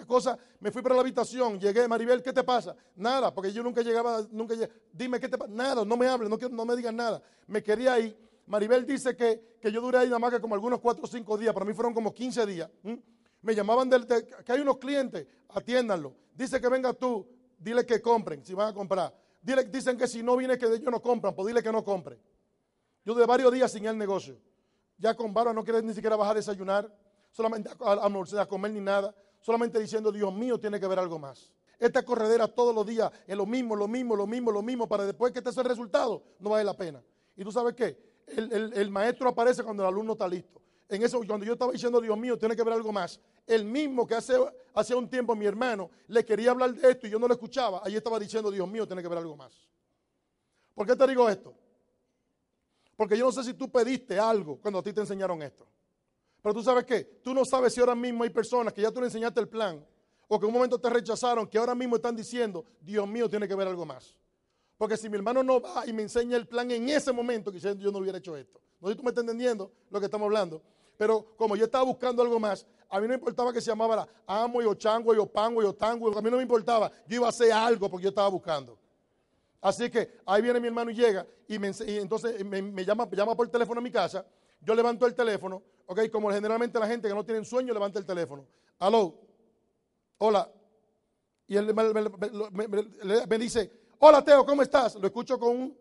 cosa, 0.06 0.38
me 0.60 0.72
fui 0.72 0.82
para 0.82 0.96
la 0.96 1.02
habitación, 1.02 1.60
llegué, 1.60 1.88
Maribel, 1.88 2.22
¿qué 2.22 2.34
te 2.34 2.44
pasa? 2.44 2.76
Nada, 2.96 3.34
porque 3.34 3.52
yo 3.52 3.64
nunca 3.64 3.82
llegaba, 3.82 4.26
nunca 4.32 4.56
dime, 4.92 5.20
¿qué 5.20 5.30
te 5.30 5.38
pasa? 5.38 5.52
Nada, 5.52 5.86
no 5.86 5.96
me 5.96 6.08
hables, 6.08 6.30
no, 6.30 6.66
me 6.66 6.76
digas 6.76 6.94
nada. 6.94 7.22
Me 7.48 7.62
quería 7.62 8.00
ir. 8.00 8.18
Maribel 8.48 8.86
dice 8.86 9.16
que, 9.16 9.60
yo 9.72 9.80
duré 9.80 10.00
ahí 10.00 10.08
nada 10.08 10.20
más 10.20 10.32
que 10.32 10.42
como 10.42 10.56
algunos 10.56 10.80
cuatro 10.80 11.06
o 11.06 11.08
cinco 11.08 11.38
días, 11.38 11.54
para 11.54 11.66
mí 11.66 11.74
fueron 11.74 11.94
como 11.94 12.14
15 12.14 12.46
días. 12.46 12.70
Me 13.42 13.56
llamaban 13.56 13.90
del, 13.90 14.06
que 14.08 14.52
hay 14.52 14.60
unos 14.60 14.78
clientes, 14.78 15.28
atiéndanlo. 15.50 16.14
Dice 16.34 16.60
que 16.60 16.68
venga 16.68 16.94
tú, 16.94 17.26
dile 17.58 17.86
que 17.86 18.02
compren, 18.02 18.44
si 18.44 18.54
van 18.54 18.70
a 18.70 18.74
comprar. 18.74 19.14
Dicen 19.44 19.98
que 19.98 20.08
si 20.08 20.24
no 20.24 20.38
viene 20.38 20.58
que 20.58 20.66
ellos 20.66 20.92
no 20.92 21.02
compran, 21.02 21.36
pues 21.36 21.48
dile 21.48 21.62
que 21.62 21.72
no 21.72 21.84
compren. 21.84 22.20
Yo 23.06 23.14
de 23.14 23.26
varios 23.26 23.52
días 23.52 23.72
sin 23.72 23.86
el 23.86 23.98
negocio. 23.98 24.40
Ya 24.98 25.14
con 25.14 25.34
barba 25.34 25.54
no 25.54 25.64
quiere 25.64 25.82
ni 25.82 25.94
siquiera 25.94 26.16
bajar 26.16 26.34
a 26.34 26.40
desayunar, 26.40 26.90
solamente 27.32 27.70
a, 27.70 28.46
comer 28.46 28.72
ni 28.72 28.80
nada, 28.80 29.14
solamente 29.42 29.80
diciendo, 29.80 30.12
Dios 30.12 30.34
mío, 30.34 30.60
tiene 30.60 30.80
que 30.80 30.88
ver 30.88 31.00
algo 31.00 31.20
más. 31.20 31.52
Esta 31.78 32.04
corredera 32.04 32.48
todos 32.48 32.74
los 32.74 32.86
días 32.86 33.12
es 33.28 33.36
lo 33.36 33.46
mismo, 33.46 33.76
lo 33.76 33.88
mismo, 33.88 34.16
lo 34.16 34.26
mismo, 34.26 34.52
lo 34.52 34.62
mismo, 34.62 34.88
para 34.88 35.06
después 35.06 35.34
que 35.34 35.42
te 35.42 35.50
el 35.50 35.66
resultado, 35.66 36.24
no 36.40 36.52
vale 36.52 36.64
la 36.64 36.78
pena. 36.78 37.04
Y 37.36 37.44
tú 37.44 37.52
sabes 37.52 37.74
qué, 37.74 37.98
el 38.28 38.90
maestro 38.90 39.28
aparece 39.28 39.64
cuando 39.64 39.84
el 39.84 39.90
alumno 39.90 40.14
está 40.14 40.28
listo 40.28 40.64
en 40.90 41.04
eso, 41.04 41.20
cuando 41.26 41.46
yo 41.46 41.54
estaba 41.54 41.72
diciendo, 41.72 42.00
Dios 42.00 42.18
mío, 42.18 42.38
tiene 42.38 42.56
que 42.56 42.64
ver 42.64 42.74
algo 42.74 42.92
más, 42.92 43.20
el 43.46 43.66
mismo 43.66 44.08
que 44.08 44.16
hace, 44.16 44.96
un 44.96 45.10
tiempo 45.10 45.36
mi 45.36 45.46
hermano 45.46 45.90
le 46.08 46.24
quería 46.26 46.52
hablar 46.52 46.74
de 46.74 46.92
esto 46.92 47.08
y 47.08 47.10
yo 47.10 47.20
no 47.20 47.28
lo 47.28 47.34
escuchaba, 47.34 47.82
ahí 47.84 47.96
estaba 47.96 48.20
diciendo, 48.20 48.50
Dios 48.52 48.68
mío, 48.68 48.88
tiene 48.88 49.02
que 49.02 49.08
ver 49.08 49.18
algo 49.18 49.36
más. 49.36 49.68
¿Por 50.74 50.88
qué 50.88 50.96
te 50.96 51.08
digo 51.08 51.30
esto? 51.30 51.54
Porque 52.96 53.18
yo 53.18 53.26
no 53.26 53.32
sé 53.32 53.44
si 53.44 53.54
tú 53.54 53.70
pediste 53.70 54.18
algo 54.20 54.58
cuando 54.58 54.80
a 54.80 54.84
ti 54.84 54.94
te 54.94 55.02
enseñaron 55.02 55.42
esto. 55.42 55.68
Pero 56.42 56.54
tú 56.54 56.64
sabes 56.64 56.84
qué, 56.86 57.04
tú 57.24 57.34
no 57.34 57.46
sabes 57.46 57.74
si 57.74 57.80
ahora 57.80 57.96
mismo 57.96 58.24
hay 58.24 58.30
personas 58.30 58.74
que 58.74 58.82
ya 58.82 58.92
tú 58.92 59.00
le 59.00 59.08
enseñaste 59.08 59.40
el 59.40 59.48
plan 59.48 59.86
o 60.28 60.40
que 60.40 60.46
en 60.46 60.50
un 60.50 60.54
momento 60.54 60.80
te 60.80 60.90
rechazaron, 60.90 61.48
que 61.48 61.58
ahora 61.58 61.76
mismo 61.76 61.96
están 61.96 62.16
diciendo, 62.16 62.66
Dios 62.82 63.08
mío, 63.08 63.30
tiene 63.30 63.48
que 63.48 63.56
ver 63.56 63.68
algo 63.68 63.86
más. 63.86 64.16
Porque 64.78 64.98
si 64.98 65.10
mi 65.10 65.16
hermano 65.16 65.44
no 65.44 65.62
va 65.62 65.86
y 65.86 65.94
me 65.94 66.02
enseña 66.02 66.36
el 66.36 66.48
plan 66.48 66.70
en 66.72 66.90
ese 66.90 67.12
momento, 67.12 67.52
quizás 67.52 67.78
yo 67.78 67.92
no 67.92 68.00
hubiera 68.00 68.18
hecho 68.18 68.36
esto. 68.36 68.60
No 68.82 68.88
sé 68.88 68.94
si 68.94 68.98
tú 68.98 69.04
me 69.04 69.10
estás 69.10 69.22
entendiendo 69.22 69.72
lo 69.90 70.00
que 70.00 70.06
estamos 70.06 70.26
hablando. 70.26 70.62
Pero 70.98 71.36
como 71.36 71.56
yo 71.56 71.66
estaba 71.66 71.84
buscando 71.84 72.22
algo 72.22 72.40
más, 72.40 72.66
a 72.90 73.00
mí 73.00 73.04
no 73.04 73.10
me 73.10 73.16
importaba 73.16 73.52
que 73.52 73.60
se 73.60 73.72
llamara 73.72 74.08
Amo 74.28 74.62
y 74.62 74.66
Ochango 74.66 75.14
y 75.14 75.18
Opango 75.18 75.64
y 75.64 75.66
Otango. 75.66 76.18
A 76.18 76.22
mí 76.22 76.30
no 76.30 76.38
me 76.38 76.44
importaba. 76.44 76.92
Yo 77.08 77.18
iba 77.18 77.26
a 77.26 77.30
hacer 77.30 77.52
algo 77.52 77.90
porque 77.90 78.04
yo 78.04 78.10
estaba 78.10 78.28
buscando. 78.30 78.78
Así 79.62 79.90
que 79.90 80.20
ahí 80.26 80.42
viene 80.42 80.60
mi 80.60 80.68
hermano 80.68 80.92
y 80.92 80.94
llega 80.94 81.26
y, 81.48 81.56
entonces 81.56 82.44
me, 82.46 82.86
llama, 82.86 83.08
llama 83.12 83.36
por 83.36 83.48
teléfono 83.50 83.80
a 83.80 83.84
mi 83.84 83.92
casa. 83.92 84.26
Yo 84.62 84.76
levanto 84.76 85.06
el 85.06 85.14
teléfono, 85.14 85.62
ok, 85.86 86.10
como 86.12 86.32
generalmente 86.32 86.80
la 86.80 86.88
gente 86.88 87.08
que 87.08 87.14
no 87.14 87.26
tiene 87.26 87.44
sueño 87.46 87.74
levanta 87.74 88.00
el 88.00 88.06
teléfono. 88.06 88.46
Aló, 88.80 89.20
hola. 90.18 90.50
Y 91.48 91.58
él 91.58 91.74
me, 91.74 93.38
dice, 93.38 93.72
hola 94.00 94.24
Teo, 94.24 94.46
¿cómo 94.46 94.62
estás? 94.62 94.96
Lo 94.96 95.08
escucho 95.08 95.38
con 95.38 95.50
un 95.50 95.78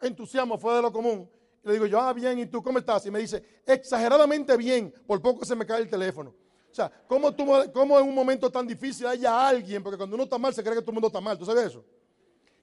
entusiasmo 0.00 0.58
fuera 0.58 0.76
de 0.76 0.82
lo 0.82 0.92
común. 0.92 1.28
Le 1.62 1.72
digo 1.72 1.86
yo, 1.86 2.00
ah, 2.00 2.12
bien, 2.12 2.38
¿y 2.38 2.46
tú 2.46 2.62
cómo 2.62 2.78
estás? 2.78 3.06
Y 3.06 3.10
me 3.10 3.18
dice, 3.18 3.42
exageradamente 3.66 4.56
bien, 4.56 4.92
por 5.06 5.20
poco 5.20 5.44
se 5.44 5.54
me 5.54 5.66
cae 5.66 5.82
el 5.82 5.88
teléfono. 5.88 6.34
O 6.70 6.74
sea, 6.74 6.90
¿cómo, 7.06 7.34
tú, 7.34 7.46
cómo 7.72 7.98
en 7.98 8.06
un 8.06 8.14
momento 8.14 8.50
tan 8.50 8.66
difícil 8.66 9.06
haya 9.06 9.48
alguien? 9.48 9.82
Porque 9.82 9.96
cuando 9.96 10.14
uno 10.14 10.24
está 10.24 10.38
mal 10.38 10.54
se 10.54 10.62
cree 10.62 10.74
que 10.74 10.80
todo 10.80 10.90
el 10.90 10.94
mundo 10.94 11.08
está 11.08 11.20
mal, 11.20 11.38
¿tú 11.38 11.44
sabes 11.44 11.66
eso? 11.66 11.84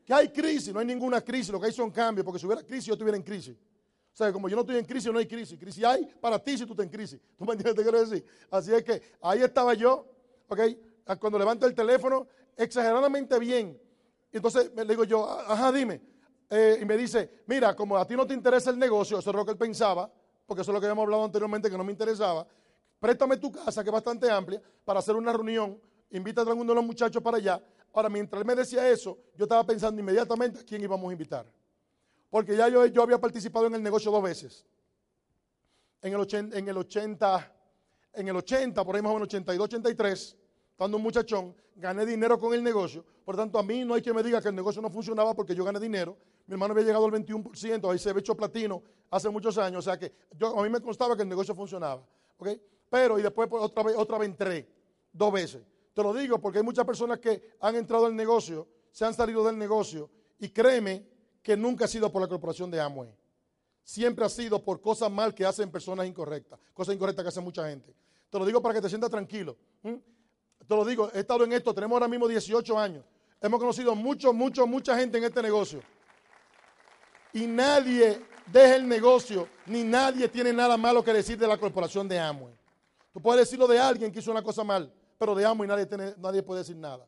Que 0.05 0.13
hay 0.13 0.29
crisis, 0.29 0.73
no 0.73 0.79
hay 0.79 0.85
ninguna 0.85 1.21
crisis, 1.21 1.49
lo 1.49 1.59
que 1.59 1.67
hay 1.67 1.73
son 1.73 1.91
cambios, 1.91 2.23
porque 2.23 2.39
si 2.39 2.45
hubiera 2.45 2.63
crisis 2.63 2.85
yo 2.85 2.93
estuviera 2.93 3.17
en 3.17 3.23
crisis. 3.23 3.55
O 4.15 4.17
sea, 4.17 4.31
como 4.31 4.47
yo 4.47 4.55
no 4.55 4.61
estoy 4.61 4.77
en 4.77 4.85
crisis, 4.85 5.11
no 5.11 5.19
hay 5.19 5.25
crisis. 5.25 5.59
Crisis 5.59 5.83
hay 5.83 6.05
para 6.21 6.39
ti 6.39 6.57
si 6.57 6.65
tú 6.65 6.71
estás 6.71 6.85
en 6.85 6.91
crisis. 6.91 7.19
¿Tú 7.37 7.43
me 7.43 7.51
entiendes? 7.51 7.75
Te 7.75 7.81
quiero 7.81 7.99
decir. 7.99 8.25
Así 8.49 8.73
es 8.73 8.83
que 8.83 9.01
ahí 9.21 9.41
estaba 9.41 9.73
yo, 9.73 10.07
¿ok? 10.47 10.59
Cuando 11.19 11.37
levanto 11.37 11.65
el 11.65 11.75
teléfono, 11.75 12.27
exageradamente 12.55 13.37
bien. 13.39 13.77
Entonces 14.31 14.71
le 14.73 14.85
digo 14.85 15.03
yo, 15.03 15.29
ajá, 15.29 15.71
dime. 15.71 16.01
Eh, 16.49 16.79
y 16.81 16.85
me 16.85 16.95
dice, 16.97 17.43
mira, 17.47 17.75
como 17.75 17.97
a 17.97 18.05
ti 18.05 18.15
no 18.15 18.25
te 18.25 18.33
interesa 18.33 18.69
el 18.69 18.77
negocio, 18.77 19.19
eso 19.19 19.29
es 19.29 19.35
lo 19.35 19.45
que 19.45 19.51
él 19.51 19.57
pensaba, 19.57 20.11
porque 20.45 20.61
eso 20.61 20.71
es 20.71 20.73
lo 20.73 20.79
que 20.79 20.85
habíamos 20.85 21.03
hablado 21.03 21.23
anteriormente 21.23 21.69
que 21.69 21.77
no 21.77 21.83
me 21.83 21.91
interesaba, 21.91 22.45
préstame 22.99 23.37
tu 23.37 23.51
casa, 23.51 23.83
que 23.83 23.89
es 23.89 23.93
bastante 23.93 24.29
amplia, 24.29 24.61
para 24.83 24.99
hacer 24.99 25.15
una 25.15 25.33
reunión, 25.33 25.79
invita 26.11 26.41
a 26.41 26.45
alguno 26.45 26.71
de 26.71 26.75
los 26.75 26.85
muchachos 26.85 27.21
para 27.21 27.37
allá, 27.37 27.61
Ahora, 27.95 28.09
mientras 28.09 28.41
él 28.41 28.45
me 28.45 28.55
decía 28.55 28.89
eso, 28.89 29.17
yo 29.37 29.45
estaba 29.45 29.65
pensando 29.65 30.01
inmediatamente 30.01 30.59
a 30.59 30.63
quién 30.63 30.83
íbamos 30.83 31.09
a 31.09 31.13
invitar. 31.13 31.45
Porque 32.29 32.53
ya 32.57 32.67
yo, 32.67 32.85
yo 32.87 33.01
había 33.01 33.17
participado 33.17 33.67
en 33.67 33.75
el 33.75 33.81
negocio 33.81 34.11
dos 34.11 34.21
veces. 34.21 34.65
En 36.01 36.11
el 36.11 36.19
80, 36.19 36.57
en 36.59 36.67
el 36.67 36.77
80, 36.77 37.53
en 38.11 38.27
el 38.27 38.35
80 38.35 38.83
por 38.83 38.97
ahí 38.97 39.01
más 39.01 39.11
o 39.11 39.13
menos 39.13 39.27
82, 39.27 39.63
83, 39.63 40.37
estando 40.71 40.97
un 40.97 41.03
muchachón, 41.03 41.55
gané 41.73 42.05
dinero 42.05 42.37
con 42.37 42.53
el 42.53 42.61
negocio. 42.61 43.05
Por 43.23 43.37
tanto, 43.37 43.57
a 43.57 43.63
mí 43.63 43.85
no 43.85 43.93
hay 43.93 44.01
que 44.01 44.13
me 44.13 44.21
diga 44.21 44.41
que 44.41 44.49
el 44.49 44.55
negocio 44.55 44.81
no 44.81 44.89
funcionaba 44.89 45.33
porque 45.33 45.55
yo 45.55 45.63
gané 45.63 45.79
dinero. 45.79 46.17
Mi 46.47 46.53
hermano 46.53 46.73
había 46.73 46.85
llegado 46.85 47.05
al 47.05 47.11
21%, 47.11 47.91
ahí 47.91 47.97
se 47.97 48.09
había 48.09 48.19
hecho 48.19 48.35
platino 48.35 48.83
hace 49.09 49.29
muchos 49.29 49.57
años. 49.57 49.79
O 49.79 49.81
sea 49.89 49.97
que 49.97 50.11
yo, 50.37 50.59
a 50.59 50.63
mí 50.63 50.69
me 50.69 50.79
constaba 50.79 51.15
que 51.15 51.23
el 51.23 51.29
negocio 51.29 51.55
funcionaba. 51.55 52.05
Pero, 52.89 53.17
y 53.17 53.21
después 53.21 53.49
pues, 53.49 53.63
otra 53.63 53.83
vez, 53.83 53.95
otra 53.97 54.17
vez 54.17 54.29
entré, 54.29 54.67
dos 55.11 55.33
veces. 55.33 55.63
Te 55.93 56.03
lo 56.03 56.13
digo 56.13 56.39
porque 56.39 56.59
hay 56.59 56.63
muchas 56.63 56.85
personas 56.85 57.19
que 57.19 57.55
han 57.61 57.75
entrado 57.75 58.05
al 58.05 58.15
negocio, 58.15 58.67
se 58.91 59.05
han 59.05 59.13
salido 59.13 59.45
del 59.45 59.57
negocio 59.57 60.09
y 60.39 60.49
créeme 60.49 61.07
que 61.41 61.55
nunca 61.55 61.85
ha 61.85 61.87
sido 61.87 62.11
por 62.11 62.21
la 62.21 62.27
corporación 62.27 62.69
de 62.69 62.81
Amway. 62.81 63.15
Siempre 63.83 64.25
ha 64.25 64.29
sido 64.29 64.63
por 64.63 64.81
cosas 64.81 65.11
mal 65.11 65.33
que 65.33 65.45
hacen 65.45 65.71
personas 65.71 66.07
incorrectas, 66.07 66.59
cosas 66.73 66.95
incorrectas 66.95 67.23
que 67.23 67.29
hace 67.29 67.41
mucha 67.41 67.67
gente. 67.69 67.95
Te 68.29 68.39
lo 68.39 68.45
digo 68.45 68.61
para 68.61 68.75
que 68.75 68.81
te 68.81 68.89
sientas 68.89 69.09
tranquilo. 69.09 69.55
Te 69.81 70.75
lo 70.75 70.83
digo, 70.83 71.09
he 71.13 71.19
estado 71.19 71.43
en 71.43 71.53
esto, 71.53 71.73
tenemos 71.73 71.95
ahora 71.95 72.07
mismo 72.07 72.27
18 72.27 72.77
años. 72.77 73.05
Hemos 73.39 73.59
conocido 73.59 73.95
mucho, 73.95 74.33
mucho, 74.33 74.65
mucha 74.65 74.97
gente 74.97 75.17
en 75.17 75.25
este 75.25 75.41
negocio. 75.41 75.81
Y 77.35 77.47
nadie 77.47 78.21
deja 78.45 78.77
el 78.77 78.87
negocio, 78.87 79.49
ni 79.65 79.83
nadie 79.83 80.29
tiene 80.29 80.53
nada 80.53 80.77
malo 80.77 81.03
que 81.03 81.11
decir 81.11 81.37
de 81.37 81.45
la 81.45 81.57
corporación 81.57 82.07
de 82.07 82.17
Amway. 82.17 82.55
Tú 83.11 83.21
puedes 83.21 83.41
decirlo 83.41 83.67
de 83.67 83.77
alguien 83.77 84.09
que 84.09 84.19
hizo 84.19 84.31
una 84.31 84.41
cosa 84.41 84.63
mal, 84.63 84.89
pero 85.17 85.35
de 85.35 85.43
amo 85.43 85.65
y 85.65 85.67
nadie, 85.67 85.85
nadie 86.17 86.41
puede 86.41 86.61
decir 86.61 86.77
nada. 86.77 87.05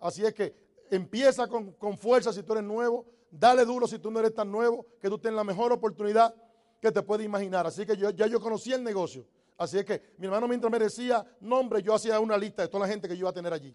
Así 0.00 0.22
es 0.22 0.34
que 0.34 0.54
empieza 0.90 1.48
con, 1.48 1.96
fuerza 1.96 2.30
si 2.30 2.42
tú 2.42 2.52
eres 2.52 2.64
nuevo, 2.64 3.06
dale 3.30 3.64
duro 3.64 3.86
si 3.86 3.98
tú 3.98 4.10
no 4.10 4.20
eres 4.20 4.34
tan 4.34 4.52
nuevo, 4.52 4.84
que 5.00 5.08
tú 5.08 5.18
tienes 5.18 5.36
la 5.36 5.44
mejor 5.44 5.72
oportunidad 5.72 6.34
que 6.78 6.92
te 6.92 7.00
puedes 7.00 7.24
imaginar. 7.24 7.66
Así 7.66 7.86
que 7.86 7.96
yo, 7.96 8.10
ya 8.10 8.26
yo 8.26 8.40
conocía 8.40 8.76
el 8.76 8.84
negocio. 8.84 9.26
Así 9.56 9.78
es 9.78 9.86
que 9.86 10.12
mi 10.18 10.26
hermano 10.26 10.46
mientras 10.46 10.70
me 10.70 10.78
decía 10.78 11.24
nombre, 11.40 11.82
yo 11.82 11.94
hacía 11.94 12.20
una 12.20 12.36
lista 12.36 12.60
de 12.60 12.68
toda 12.68 12.86
la 12.86 12.92
gente 12.92 13.08
que 13.08 13.14
yo 13.14 13.20
iba 13.20 13.30
a 13.30 13.32
tener 13.32 13.54
allí. 13.54 13.74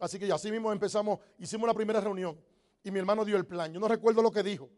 Así 0.00 0.18
que 0.18 0.32
así 0.32 0.50
mismo 0.50 0.72
empezamos, 0.72 1.20
hicimos 1.38 1.68
la 1.68 1.74
primera 1.74 2.00
reunión 2.00 2.36
y 2.82 2.90
mi 2.90 2.98
hermano 2.98 3.24
dio 3.24 3.36
el 3.36 3.46
plan. 3.46 3.72
Yo 3.72 3.78
no 3.78 3.86
recuerdo 3.86 4.22
lo 4.22 4.32
que 4.32 4.42
dijo. 4.42 4.68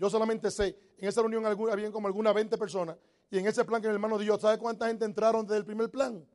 Yo 0.00 0.08
solamente 0.08 0.50
sé, 0.50 0.74
en 0.96 1.08
esa 1.10 1.20
reunión 1.20 1.44
había 1.44 1.92
como 1.92 2.08
algunas 2.08 2.32
20 2.32 2.56
personas 2.56 2.96
y 3.30 3.38
en 3.38 3.46
ese 3.46 3.62
plan 3.66 3.82
que 3.82 3.88
mi 3.88 3.92
hermano 3.92 4.16
dio, 4.16 4.40
¿sabe 4.40 4.56
cuánta 4.56 4.86
gente 4.88 5.04
entraron 5.04 5.46
desde 5.46 5.58
el 5.58 5.66
primer 5.66 5.90
plan? 5.90 6.26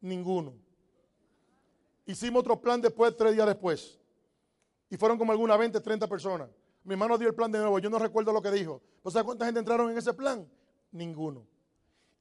Ninguno. 0.00 0.54
Hicimos 2.06 2.40
otro 2.40 2.58
plan 2.58 2.80
después, 2.80 3.14
tres 3.14 3.34
días 3.34 3.46
después. 3.46 4.00
Y 4.88 4.96
fueron 4.96 5.18
como 5.18 5.30
algunas 5.30 5.58
20, 5.58 5.78
30 5.78 6.08
personas. 6.08 6.48
Mi 6.84 6.94
hermano 6.94 7.18
dio 7.18 7.28
el 7.28 7.34
plan 7.34 7.52
de 7.52 7.58
nuevo. 7.58 7.78
Yo 7.78 7.90
no 7.90 7.98
recuerdo 7.98 8.32
lo 8.32 8.40
que 8.40 8.50
dijo. 8.50 8.80
¿Sabes 9.04 9.24
cuánta 9.24 9.44
gente 9.44 9.60
entraron 9.60 9.90
en 9.90 9.98
ese 9.98 10.14
plan? 10.14 10.50
Ninguno. 10.90 11.46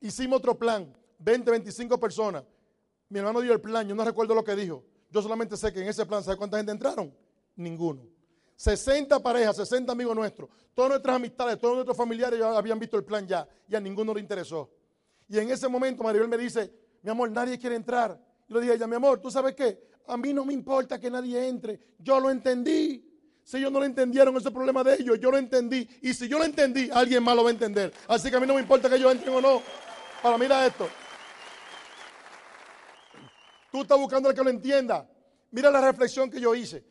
Hicimos 0.01 0.39
otro 0.39 0.59
plan, 0.59 0.93
20, 1.19 1.51
25 1.51 1.97
personas. 2.01 2.43
Mi 3.07 3.19
hermano 3.19 3.39
dio 3.39 3.53
el 3.53 3.61
plan. 3.61 3.87
Yo 3.87 3.95
no 3.95 4.03
recuerdo 4.03 4.35
lo 4.35 4.43
que 4.43 4.57
dijo. 4.57 4.83
Yo 5.09 5.21
solamente 5.21 5.55
sé 5.55 5.71
que 5.71 5.81
en 5.81 5.87
ese 5.87 6.05
plan, 6.05 6.21
¿sabes 6.21 6.37
cuánta 6.37 6.57
gente 6.57 6.73
entraron? 6.73 7.15
Ninguno. 7.55 8.10
60 8.61 9.23
parejas, 9.23 9.55
60 9.55 9.91
amigos 9.91 10.15
nuestros. 10.15 10.47
Todas 10.75 10.91
nuestras 10.91 11.15
amistades, 11.15 11.57
todos 11.57 11.73
nuestros 11.73 11.97
familiares 11.97 12.39
ya 12.39 12.55
habían 12.55 12.77
visto 12.77 12.95
el 12.95 13.03
plan 13.03 13.27
ya. 13.27 13.47
Y 13.67 13.75
a 13.75 13.79
ninguno 13.79 14.13
le 14.13 14.19
interesó. 14.19 14.69
Y 15.27 15.39
en 15.39 15.49
ese 15.49 15.67
momento 15.67 16.03
Maribel 16.03 16.27
me 16.27 16.37
dice, 16.37 16.71
mi 17.01 17.09
amor, 17.09 17.31
nadie 17.31 17.57
quiere 17.57 17.75
entrar. 17.75 18.21
Yo 18.47 18.53
le 18.53 18.61
dije 18.61 18.73
a 18.73 18.75
ella, 18.75 18.85
mi 18.85 18.97
amor, 18.97 19.19
¿tú 19.19 19.31
sabes 19.31 19.55
qué? 19.55 19.81
A 20.05 20.15
mí 20.15 20.31
no 20.31 20.45
me 20.45 20.53
importa 20.53 20.99
que 20.99 21.09
nadie 21.09 21.47
entre. 21.47 21.79
Yo 21.97 22.19
lo 22.19 22.29
entendí. 22.29 23.03
Si 23.43 23.57
ellos 23.57 23.71
no 23.71 23.79
lo 23.79 23.85
entendieron, 23.85 24.37
ese 24.37 24.51
problema 24.51 24.83
de 24.83 24.93
ellos. 24.93 25.19
Yo 25.19 25.31
lo 25.31 25.39
entendí. 25.39 25.89
Y 26.03 26.13
si 26.13 26.27
yo 26.27 26.37
lo 26.37 26.43
entendí, 26.43 26.87
alguien 26.93 27.23
más 27.23 27.35
lo 27.35 27.43
va 27.43 27.49
a 27.49 27.53
entender. 27.53 27.91
Así 28.07 28.29
que 28.29 28.35
a 28.35 28.39
mí 28.39 28.45
no 28.45 28.53
me 28.53 28.61
importa 28.61 28.87
que 28.87 28.97
ellos 28.97 29.11
entren 29.11 29.33
o 29.33 29.41
no. 29.41 29.63
Ahora, 30.21 30.37
mira 30.37 30.67
esto. 30.67 30.87
Tú 33.71 33.81
estás 33.81 33.97
buscando 33.97 34.29
al 34.29 34.35
que 34.35 34.43
lo 34.43 34.51
entienda. 34.51 35.09
Mira 35.49 35.71
la 35.71 35.81
reflexión 35.81 36.29
que 36.29 36.39
yo 36.39 36.53
hice. 36.53 36.90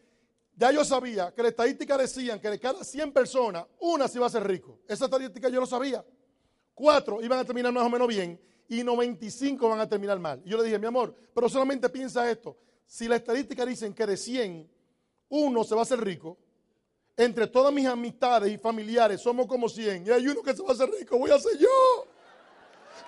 Ya 0.61 0.70
yo 0.70 0.85
sabía 0.85 1.33
que 1.35 1.42
la 1.42 1.49
estadística 1.49 1.96
decían 1.96 2.38
que 2.38 2.51
de 2.51 2.61
cada 2.61 2.85
100 2.85 3.14
personas, 3.14 3.64
una 3.79 4.07
se 4.07 4.18
iba 4.18 4.27
a 4.27 4.31
ser 4.31 4.46
rico. 4.46 4.81
Esa 4.87 5.07
estadística 5.07 5.49
yo 5.49 5.59
lo 5.59 5.64
sabía. 5.64 6.05
Cuatro 6.75 7.23
iban 7.23 7.38
a 7.38 7.46
terminar 7.46 7.73
más 7.73 7.83
o 7.83 7.88
menos 7.88 8.07
bien 8.07 8.38
y 8.68 8.85
95 8.85 9.70
van 9.70 9.81
a 9.81 9.88
terminar 9.88 10.18
mal. 10.18 10.42
Yo 10.44 10.59
le 10.59 10.64
dije, 10.64 10.79
mi 10.79 10.87
amor, 10.87 11.14
pero 11.33 11.49
solamente 11.49 11.88
piensa 11.88 12.31
esto. 12.31 12.59
Si 12.85 13.09
la 13.09 13.16
estadística 13.16 13.64
dicen 13.64 13.94
que 13.94 14.05
de 14.05 14.18
100, 14.18 14.70
uno 15.31 15.64
se 15.64 15.75
va 15.75 15.81
a 15.81 15.85
hacer 15.85 15.99
rico, 15.99 16.37
entre 17.16 17.46
todas 17.46 17.73
mis 17.73 17.87
amistades 17.87 18.53
y 18.53 18.59
familiares 18.59 19.23
somos 19.23 19.46
como 19.46 19.66
100 19.66 20.09
y 20.09 20.11
hay 20.11 20.29
uno 20.29 20.42
que 20.42 20.53
se 20.53 20.62
va 20.62 20.68
a 20.68 20.73
hacer 20.73 20.90
rico, 20.90 21.16
voy 21.18 21.31
a 21.31 21.38
ser 21.38 21.57
yo. 21.57 22.07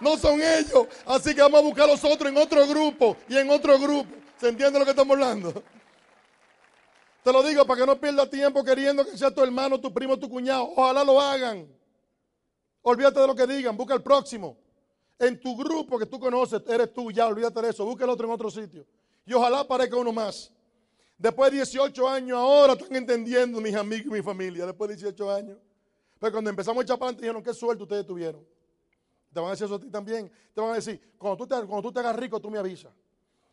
No 0.00 0.16
son 0.16 0.40
ellos. 0.40 0.86
Así 1.04 1.34
que 1.34 1.42
vamos 1.42 1.60
a 1.60 1.64
buscar 1.64 1.84
a 1.84 1.92
los 1.92 2.02
otros 2.02 2.32
en 2.32 2.38
otro 2.38 2.66
grupo 2.66 3.14
y 3.28 3.36
en 3.36 3.50
otro 3.50 3.78
grupo. 3.78 4.08
¿Se 4.40 4.48
entiende 4.48 4.78
lo 4.78 4.86
que 4.86 4.92
estamos 4.92 5.12
hablando? 5.12 5.62
Te 7.22 7.32
lo 7.32 7.42
digo 7.42 7.64
para 7.64 7.80
que 7.80 7.86
no 7.86 8.00
pierda 8.00 8.28
tiempo 8.28 8.64
queriendo 8.64 9.04
que 9.04 9.16
sea 9.16 9.32
tu 9.32 9.42
hermano, 9.42 9.80
tu 9.80 9.92
primo, 9.92 10.18
tu 10.18 10.28
cuñado. 10.28 10.72
Ojalá 10.76 11.04
lo 11.04 11.20
hagan. 11.20 11.68
Olvídate 12.82 13.20
de 13.20 13.26
lo 13.26 13.34
que 13.34 13.46
digan, 13.46 13.76
busca 13.76 13.94
el 13.94 14.02
próximo 14.02 14.56
en 15.22 15.38
tu 15.38 15.56
grupo 15.56 16.00
que 16.00 16.06
tú 16.06 16.18
conoces, 16.18 16.60
eres 16.66 16.92
tú, 16.92 17.12
ya 17.12 17.28
olvídate 17.28 17.62
de 17.62 17.70
eso, 17.70 17.84
busca 17.84 18.02
el 18.02 18.10
otro 18.10 18.26
en 18.26 18.32
otro 18.32 18.50
sitio. 18.50 18.84
Y 19.24 19.32
ojalá 19.32 19.60
aparezca 19.60 19.96
uno 19.96 20.12
más. 20.12 20.52
Después 21.16 21.52
de 21.52 21.58
18 21.58 22.08
años, 22.08 22.36
ahora 22.36 22.72
están 22.72 22.96
entendiendo 22.96 23.60
mis 23.60 23.74
amigos 23.76 24.06
y 24.06 24.10
mi 24.10 24.22
familia, 24.22 24.66
después 24.66 24.88
de 24.88 24.96
18 24.96 25.32
años. 25.32 25.58
Pero 26.18 26.32
cuando 26.32 26.50
empezamos 26.50 26.80
a 26.80 26.82
echar 26.82 26.98
para 26.98 27.12
dijeron, 27.12 27.40
qué 27.40 27.54
suerte 27.54 27.84
ustedes 27.84 28.04
tuvieron. 28.04 28.44
Te 29.32 29.38
van 29.38 29.48
a 29.48 29.50
decir 29.52 29.66
eso 29.66 29.76
a 29.76 29.80
ti 29.80 29.88
también. 29.88 30.28
Te 30.52 30.60
van 30.60 30.70
a 30.70 30.74
decir, 30.74 31.00
cuando 31.16 31.36
tú 31.36 31.46
te, 31.46 31.54
cuando 31.66 31.82
tú 31.82 31.92
te 31.92 32.00
hagas 32.00 32.16
rico, 32.16 32.40
tú 32.40 32.50
me 32.50 32.58
avisas. 32.58 32.92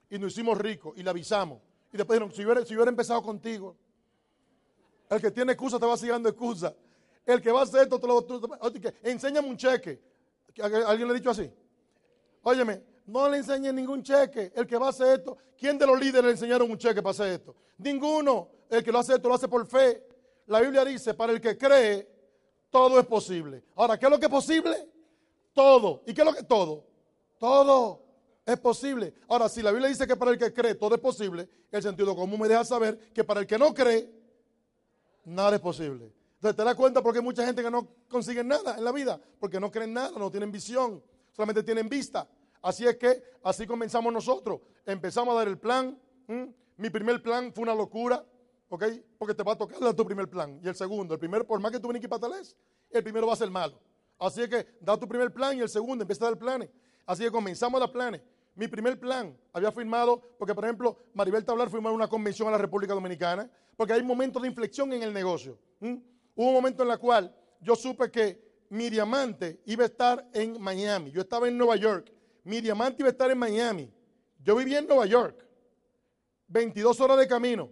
Y 0.10 0.18
nos 0.18 0.32
hicimos 0.32 0.58
ricos 0.58 0.98
y 0.98 1.04
le 1.04 1.10
avisamos. 1.12 1.60
Y 1.92 1.98
después 1.98 2.20
dijeron, 2.20 2.36
si 2.36 2.46
hubiera, 2.46 2.66
si 2.66 2.76
hubiera 2.76 2.90
empezado 2.90 3.22
contigo, 3.22 3.76
el 5.10 5.22
que 5.22 5.32
tiene 5.32 5.54
excusa 5.54 5.80
te 5.80 5.86
va 5.86 5.98
siguiendo 5.98 6.30
excusa. 6.30 6.76
El 7.26 7.42
que 7.42 7.52
va 7.52 7.62
a 7.62 7.64
hacer 7.64 7.84
esto, 7.84 8.00
te 8.00 8.08
lo, 8.08 8.26
enséñame 9.04 9.48
un 9.48 9.58
cheque. 9.58 10.02
¿Alguien 10.62 11.08
le 11.08 11.14
ha 11.14 11.18
dicho 11.18 11.30
así? 11.30 11.52
Óyeme, 12.44 12.84
no 13.08 13.28
le 13.30 13.38
enseñen 13.38 13.76
ningún 13.76 14.04
cheque. 14.04 14.52
El 14.56 14.68
que 14.68 14.78
va 14.78 14.88
a 14.88 14.90
hacer 14.90 15.20
esto, 15.20 15.38
¿quién 15.58 15.78
de 15.78 15.86
los 15.86 16.00
líderes 16.00 16.26
le 16.26 16.32
enseñaron 16.32 16.70
un 16.70 16.78
cheque 16.78 17.02
para 17.02 17.12
hacer 17.12 17.34
esto? 17.34 17.56
Ninguno. 17.78 18.50
El 18.70 18.84
que 18.84 18.92
lo 18.92 19.00
hace 19.00 19.16
esto 19.16 19.28
lo 19.28 19.36
hace 19.36 19.48
por 19.48 19.66
fe. 19.66 20.06
La 20.48 20.62
Biblia 20.62 20.86
dice, 20.86 21.14
para 21.14 21.34
el 21.34 21.42
que 21.42 21.58
cree, 21.58 22.08
todo 22.70 23.00
es 23.00 23.06
posible. 23.06 23.64
Ahora, 23.76 23.98
¿qué 23.98 24.06
es 24.06 24.12
lo 24.12 24.20
que 24.20 24.26
es 24.26 24.32
posible? 24.32 24.90
Todo. 25.54 26.04
¿Y 26.06 26.14
qué 26.14 26.22
es 26.22 26.28
lo 26.28 26.34
que 26.34 26.44
todo? 26.44 26.86
Todo 27.40 28.09
es 28.54 28.60
posible. 28.60 29.14
Ahora, 29.28 29.50
si 29.50 29.62
la 29.62 29.72
Biblia 29.72 29.90
dice 29.90 30.08
que 30.08 30.16
para 30.16 30.32
el 30.32 30.38
que 30.38 30.54
cree 30.54 30.76
todo 30.76 30.96
es 30.96 31.02
posible, 31.02 31.48
el 31.72 31.82
sentido 31.82 32.16
común 32.16 32.40
me 32.40 32.48
deja 32.48 32.64
saber 32.64 32.98
que 33.14 33.24
para 33.24 33.42
el 33.42 33.48
que 33.48 33.58
no 33.58 33.74
cree, 33.74 34.12
nada 35.26 35.56
es 35.56 35.62
posible. 35.62 36.14
Entonces 36.36 36.56
te 36.56 36.64
das 36.64 36.76
cuenta 36.76 37.02
porque 37.02 37.20
hay 37.20 37.26
mucha 37.26 37.46
gente 37.46 37.62
que 37.62 37.70
no 37.70 37.88
consigue 38.08 38.44
nada 38.44 38.78
en 38.78 38.84
la 38.84 38.92
vida, 38.92 39.20
porque 39.40 39.60
no 39.60 39.70
creen 39.70 39.94
nada, 39.94 40.18
no 40.18 40.32
tienen 40.32 40.52
visión. 40.52 41.04
solamente 41.34 41.64
tienen 41.64 41.90
vista. 41.90 42.28
Así 42.62 42.86
es 42.86 42.98
que 42.98 43.22
así 43.44 43.68
comenzamos 43.68 44.12
nosotros. 44.12 44.62
Empezamos 44.86 45.34
a 45.34 45.40
dar 45.40 45.48
el 45.48 45.58
plan. 45.58 46.00
Mi 46.78 46.90
primer 46.90 47.22
plan 47.22 47.52
fue 47.54 47.64
una 47.64 47.76
locura, 47.76 48.24
¿ok? 48.70 48.84
Porque 49.18 49.34
te 49.34 49.44
va 49.44 49.54
a 49.54 49.58
tocar 49.58 49.80
dar 49.80 49.94
tu 49.94 50.06
primer 50.06 50.30
plan. 50.30 50.60
Y 50.64 50.68
el 50.68 50.76
segundo, 50.76 51.14
el 51.14 51.20
primero, 51.20 51.46
por 51.46 51.60
más 51.60 51.72
que 51.72 51.80
tú 51.80 51.90
vengas 51.90 52.10
patales, 52.10 52.56
el 52.90 53.04
primero 53.04 53.28
va 53.28 53.34
a 53.34 53.38
ser 53.38 53.50
malo. 53.50 53.80
Así 54.18 54.42
es 54.42 54.50
que 54.50 54.66
da 54.82 54.98
tu 54.98 55.08
primer 55.08 55.34
plan 55.34 55.58
y 55.58 55.62
el 55.62 55.70
segundo 55.70 56.04
empieza 56.04 56.26
a 56.26 56.30
dar 56.30 56.40
planes. 56.40 56.70
Así 57.06 57.24
que 57.24 57.32
comenzamos 57.32 57.78
a 57.80 57.86
dar 57.86 57.92
planes. 57.92 58.22
Mi 58.56 58.68
primer 58.68 59.00
plan 59.00 59.38
había 59.54 59.72
firmado, 59.72 60.22
porque 60.38 60.54
por 60.54 60.66
ejemplo, 60.66 60.98
Maribel 61.14 61.46
Tablar 61.46 61.70
firmó 61.70 61.92
una 61.92 62.08
convención 62.08 62.48
a 62.48 62.52
la 62.52 62.58
República 62.58 62.94
Dominicana, 62.94 63.50
porque 63.78 63.94
hay 63.94 64.04
momentos 64.04 64.42
de 64.42 64.50
inflexión 64.50 64.92
en 64.94 65.04
el 65.04 65.14
negocio. 65.14 65.58
Hubo 65.80 66.48
un 66.48 66.54
momento 66.54 66.84
en 66.84 66.92
el 66.92 67.00
cual 67.00 67.34
yo 67.62 67.76
supe 67.76 68.12
que 68.12 68.66
mi 68.70 68.90
diamante 68.90 69.62
iba 69.66 69.84
a 69.84 69.88
estar 69.88 70.30
en 70.34 70.62
Miami. 70.62 71.12
Yo 71.12 71.22
estaba 71.22 71.48
en 71.48 71.58
Nueva 71.58 71.76
York. 71.76 72.12
Mi 72.44 72.62
diamante 72.62 73.02
iba 73.02 73.10
a 73.10 73.12
estar 73.12 73.32
en 73.32 73.38
Miami. 73.38 73.92
Yo 74.40 74.56
vivía 74.56 74.80
en 74.80 74.88
Nueva 74.88 75.06
York. 75.06 75.46
22 76.48 77.00
horas 77.00 77.18
de 77.18 77.28
camino. 77.28 77.70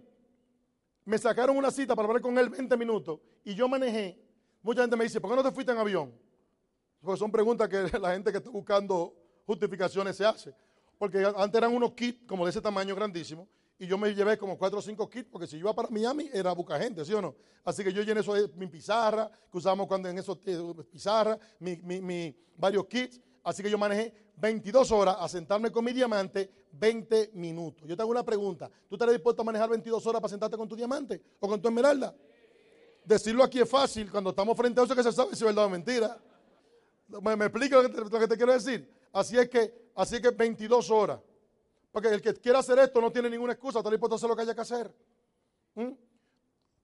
Me 1.04 1.18
sacaron 1.18 1.56
una 1.56 1.70
cita 1.70 1.96
para 1.96 2.06
hablar 2.06 2.22
con 2.22 2.36
él 2.38 2.48
20 2.48 2.76
minutos 2.76 3.20
y 3.44 3.54
yo 3.54 3.68
manejé. 3.68 4.18
Mucha 4.62 4.82
gente 4.82 4.96
me 4.96 5.04
dice, 5.04 5.20
¿por 5.20 5.30
qué 5.30 5.36
no 5.36 5.42
te 5.42 5.52
fuiste 5.52 5.72
en 5.72 5.78
avión? 5.78 6.12
Porque 7.00 7.18
son 7.18 7.32
preguntas 7.32 7.68
que 7.68 7.98
la 7.98 8.12
gente 8.12 8.30
que 8.30 8.38
está 8.38 8.50
buscando 8.50 9.14
justificaciones 9.46 10.16
se 10.16 10.24
hace. 10.24 10.54
Porque 10.98 11.24
antes 11.36 11.56
eran 11.56 11.74
unos 11.74 11.92
kits 11.92 12.26
como 12.26 12.44
de 12.44 12.50
ese 12.50 12.60
tamaño 12.60 12.94
grandísimo 12.94 13.48
y 13.78 13.86
yo 13.86 13.96
me 13.96 14.12
llevé 14.12 14.36
como 14.36 14.58
cuatro 14.58 14.80
o 14.80 14.82
cinco 14.82 15.08
kits, 15.08 15.28
porque 15.30 15.46
si 15.46 15.56
iba 15.56 15.72
para 15.72 15.88
Miami 15.88 16.28
era 16.32 16.52
buscar 16.52 16.80
gente, 16.80 17.04
¿sí 17.04 17.14
o 17.14 17.22
no? 17.22 17.36
Así 17.64 17.84
que 17.84 17.92
yo 17.92 18.02
llené 18.02 18.20
eso 18.20 18.34
de 18.34 18.48
mi 18.56 18.66
pizarra, 18.66 19.30
que 19.50 19.56
usábamos 19.56 19.86
cuando 19.86 20.08
en 20.08 20.18
esos 20.18 20.36
eh, 20.46 20.58
pizarras, 20.90 21.38
mi, 21.60 22.34
varios 22.56 22.86
kits. 22.86 23.20
Así 23.44 23.62
que 23.62 23.70
yo 23.70 23.78
manejé 23.78 24.12
22 24.36 24.90
horas 24.90 25.16
a 25.20 25.28
sentarme 25.28 25.70
con 25.70 25.84
mi 25.84 25.92
diamante 25.92 26.50
20 26.72 27.30
minutos. 27.34 27.86
Yo 27.86 27.96
te 27.96 28.02
hago 28.02 28.10
una 28.10 28.24
pregunta. 28.24 28.68
¿Tú 28.88 28.96
estarías 28.96 29.14
dispuesto 29.14 29.42
a 29.42 29.44
manejar 29.44 29.70
22 29.70 30.04
horas 30.06 30.20
para 30.20 30.28
sentarte 30.28 30.56
con 30.56 30.68
tu 30.68 30.74
diamante 30.74 31.22
o 31.38 31.48
con 31.48 31.62
tu 31.62 31.68
esmeralda? 31.68 32.14
Decirlo 33.04 33.44
aquí 33.44 33.60
es 33.60 33.68
fácil 33.68 34.10
cuando 34.10 34.30
estamos 34.30 34.56
frente 34.56 34.80
a 34.80 34.84
eso 34.84 34.94
que 34.94 35.02
se 35.02 35.12
sabe 35.12 35.30
si 35.30 35.44
es 35.44 35.44
verdad 35.44 35.64
o 35.64 35.70
mentira. 35.70 36.20
¿Me, 37.22 37.36
me 37.36 37.44
explico 37.46 37.80
lo 37.80 37.90
que, 37.90 38.00
lo 38.00 38.18
que 38.18 38.28
te 38.28 38.36
quiero 38.36 38.52
decir? 38.52 38.97
Así 39.18 39.36
es 39.36 39.48
que, 39.48 39.90
así 39.96 40.14
es 40.14 40.20
que 40.20 40.30
22 40.30 40.90
horas. 40.92 41.18
Porque 41.90 42.08
el 42.08 42.22
que 42.22 42.34
quiera 42.34 42.60
hacer 42.60 42.78
esto 42.78 43.00
no 43.00 43.10
tiene 43.10 43.28
ninguna 43.28 43.52
excusa, 43.52 43.78
está 43.78 43.90
dispuesto 43.90 44.14
a 44.14 44.16
hacer 44.16 44.28
lo 44.28 44.36
que 44.36 44.42
haya 44.42 44.54
que 44.54 44.60
hacer. 44.60 44.94
¿Mm? 45.74 45.90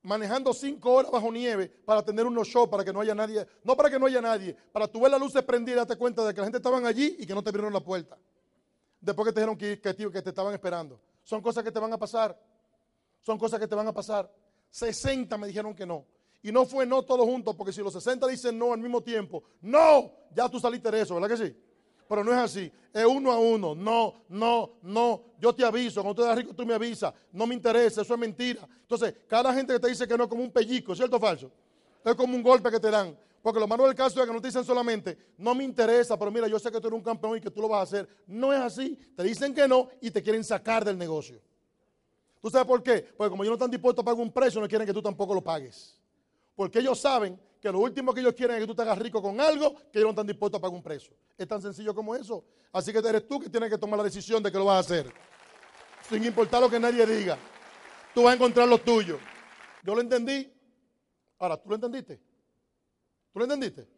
Manejando 0.03 0.53
cinco 0.53 0.95
horas 0.95 1.13
bajo 1.13 1.31
nieve 1.31 1.69
para 1.69 2.03
tener 2.05 2.27
unos 2.27 2.49
shows, 2.49 2.69
para 2.69 2.85
que 2.85 2.93
no 2.93 3.01
haya 3.01 3.15
nadie, 3.15 3.47
no 3.63 3.77
para 3.77 3.89
que 3.89 4.01
no 4.01 4.07
haya 4.07 4.21
nadie, 4.21 4.57
para 4.73 4.89
tu 4.89 5.01
ver 5.01 5.13
las 5.13 5.21
luces 5.21 5.45
prendidas 5.45 5.77
y 5.77 5.79
darte 5.79 5.97
cuenta 5.97 6.27
de 6.27 6.35
que 6.35 6.41
la 6.41 6.47
gente 6.47 6.59
estaban 6.59 6.85
allí 6.85 7.17
y 7.21 7.25
que 7.25 7.35
no 7.35 7.43
te 7.43 7.51
abrieron 7.51 7.73
la 7.73 7.79
puerta. 7.79 8.19
Después 9.01 9.29
que 9.29 9.33
te 9.33 9.41
dijeron 9.41 9.57
que, 9.57 9.81
que, 9.81 9.95
que 9.95 10.23
te 10.23 10.31
estaban 10.31 10.53
esperando. 10.53 11.01
Son 11.23 11.41
cosas 11.41 11.63
que 11.63 11.71
te 11.71 11.79
van 11.79 11.93
a 11.93 11.99
pasar. 11.99 12.37
Son 13.21 13.39
cosas 13.39 13.61
que 13.61 13.69
te 13.69 13.77
van 13.77 13.87
a 13.87 13.93
pasar. 13.93 14.29
60 14.71 15.39
me 15.39 15.47
dijeron 15.47 15.73
que 15.73 15.87
no. 15.87 16.05
Y 16.43 16.51
no 16.51 16.67
fue 16.67 16.85
no 16.85 17.05
todos 17.05 17.25
juntos, 17.27 17.55
porque 17.55 17.73
si 17.73 17.81
los 17.81 17.93
60 17.93 18.27
dicen 18.27 18.59
no 18.59 18.73
al 18.73 18.81
mismo 18.81 19.03
tiempo, 19.03 19.45
no, 19.63 20.13
ya 20.35 20.49
tú 20.49 20.59
saliste 20.59 20.91
de 20.91 21.03
eso, 21.03 21.15
¿verdad 21.15 21.29
que 21.29 21.37
sí? 21.37 21.57
Pero 22.09 22.25
no 22.25 22.33
es 22.33 22.39
así. 22.39 22.71
Es 22.93 23.05
uno 23.05 23.33
a 23.33 23.39
uno. 23.39 23.75
No, 23.75 24.15
no, 24.29 24.73
no. 24.83 25.23
Yo 25.39 25.55
te 25.55 25.65
aviso. 25.65 26.03
Cuando 26.03 26.23
tú 26.23 26.25
eres 26.25 26.37
rico, 26.37 26.55
tú 26.55 26.65
me 26.65 26.75
avisas. 26.75 27.13
No 27.33 27.47
me 27.47 27.55
interesa. 27.55 28.03
Eso 28.03 28.15
es 28.15 28.21
mentira. 28.21 28.69
Entonces, 28.81 29.15
cada 29.27 29.53
gente 29.53 29.73
que 29.73 29.81
te 29.81 29.89
dice 29.89 30.07
que 30.07 30.17
no 30.17 30.25
es 30.25 30.31
como 30.31 30.43
un 30.43 30.51
pellizco, 30.51 30.95
¿cierto 30.95 31.17
o 31.17 31.21
falso? 31.21 31.51
Es 32.05 32.15
como 32.15 32.37
un 32.37 32.43
golpe 32.43 32.71
que 32.71 32.79
te 32.79 32.91
dan. 32.91 33.17
Porque 33.43 33.61
lo 33.61 33.67
malo 33.67 33.85
del 33.85 33.95
caso 33.95 34.21
es 34.21 34.27
que 34.27 34.33
no 34.33 34.41
te 34.41 34.49
dicen 34.49 34.65
solamente, 34.65 35.19
no 35.37 35.55
me 35.55 35.65
interesa, 35.65 36.19
pero 36.19 36.31
mira, 36.31 36.49
yo 36.49 36.59
sé 36.59 36.73
que 36.73 36.81
tú 36.81 36.87
eres 36.87 36.97
un 36.97 37.05
campeón 37.05 37.37
y 37.37 37.41
que 37.43 37.51
tú 37.51 37.61
lo 37.61 37.69
vas 37.69 37.81
a 37.81 37.83
hacer. 37.83 38.09
No 38.27 38.53
es 38.53 38.61
así. 38.61 38.99
Te 39.15 39.23
dicen 39.23 39.55
que 39.55 39.69
no 39.69 39.89
y 40.01 40.11
te 40.11 40.23
quieren 40.23 40.43
sacar 40.43 40.85
del 40.85 40.97
negocio. 40.97 41.41
¿Tú 42.41 42.49
sabes 42.49 42.67
por 42.67 42.83
qué? 42.83 43.07
Porque 43.17 43.31
como 43.31 43.43
ellos 43.43 43.53
no 43.53 43.57
están 43.57 43.71
dispuestos 43.71 44.03
a 44.03 44.05
pagar 44.05 44.21
un 44.21 44.33
precio, 44.33 44.61
no 44.61 44.69
quieren 44.69 44.87
que 44.87 44.95
tú 44.95 45.03
tampoco 45.03 45.35
lo 45.35 45.43
pagues. 45.43 45.99
Porque 46.55 46.79
ellos 46.79 46.99
saben 47.01 47.39
que 47.65 47.73
lo 47.73 47.79
último 47.79 48.13
que 48.13 48.21
ellos 48.21 48.35
quieren 48.35 48.57
es 48.57 48.61
que 48.61 48.67
tú 48.67 48.75
te 48.75 48.83
hagas 48.83 48.99
rico 48.99 49.23
con 49.23 49.41
algo 49.41 49.75
que 49.91 49.99
ellos 49.99 50.05
no 50.05 50.11
están 50.11 50.27
dispuestos 50.27 50.59
a 50.59 50.61
pagar 50.61 50.77
un 50.77 50.83
precio. 50.83 51.17
Es 51.39 51.49
tan 51.49 51.63
sencillo 51.63 51.95
como 51.95 52.15
eso. 52.15 52.45
Así 52.71 52.93
que 52.93 52.99
eres 52.99 53.27
tú 53.27 53.41
que 53.41 53.49
tienes 53.49 53.71
que 53.71 53.79
tomar 53.79 53.97
la 53.97 54.05
decisión 54.05 54.43
de 54.43 54.53
que 54.53 54.59
lo 54.59 54.67
vas 54.67 54.77
a 54.77 54.81
hacer. 54.81 55.11
Sin 56.07 56.23
importar 56.25 56.61
lo 56.61 56.69
que 56.69 56.79
nadie 56.79 57.07
diga. 57.07 57.39
Tú 58.15 58.25
vas 58.25 58.33
a 58.33 58.35
encontrar 58.35 58.69
lo 58.69 58.77
tuyo. 58.77 59.19
Yo 59.83 59.95
lo 59.95 60.03
entendí. 60.03 60.53
Ahora, 61.39 61.57
¿tú 61.57 61.71
lo 61.71 61.77
entendiste? 61.77 62.21
¿Tú 63.33 63.39
lo 63.39 63.47
entendiste? 63.47 63.89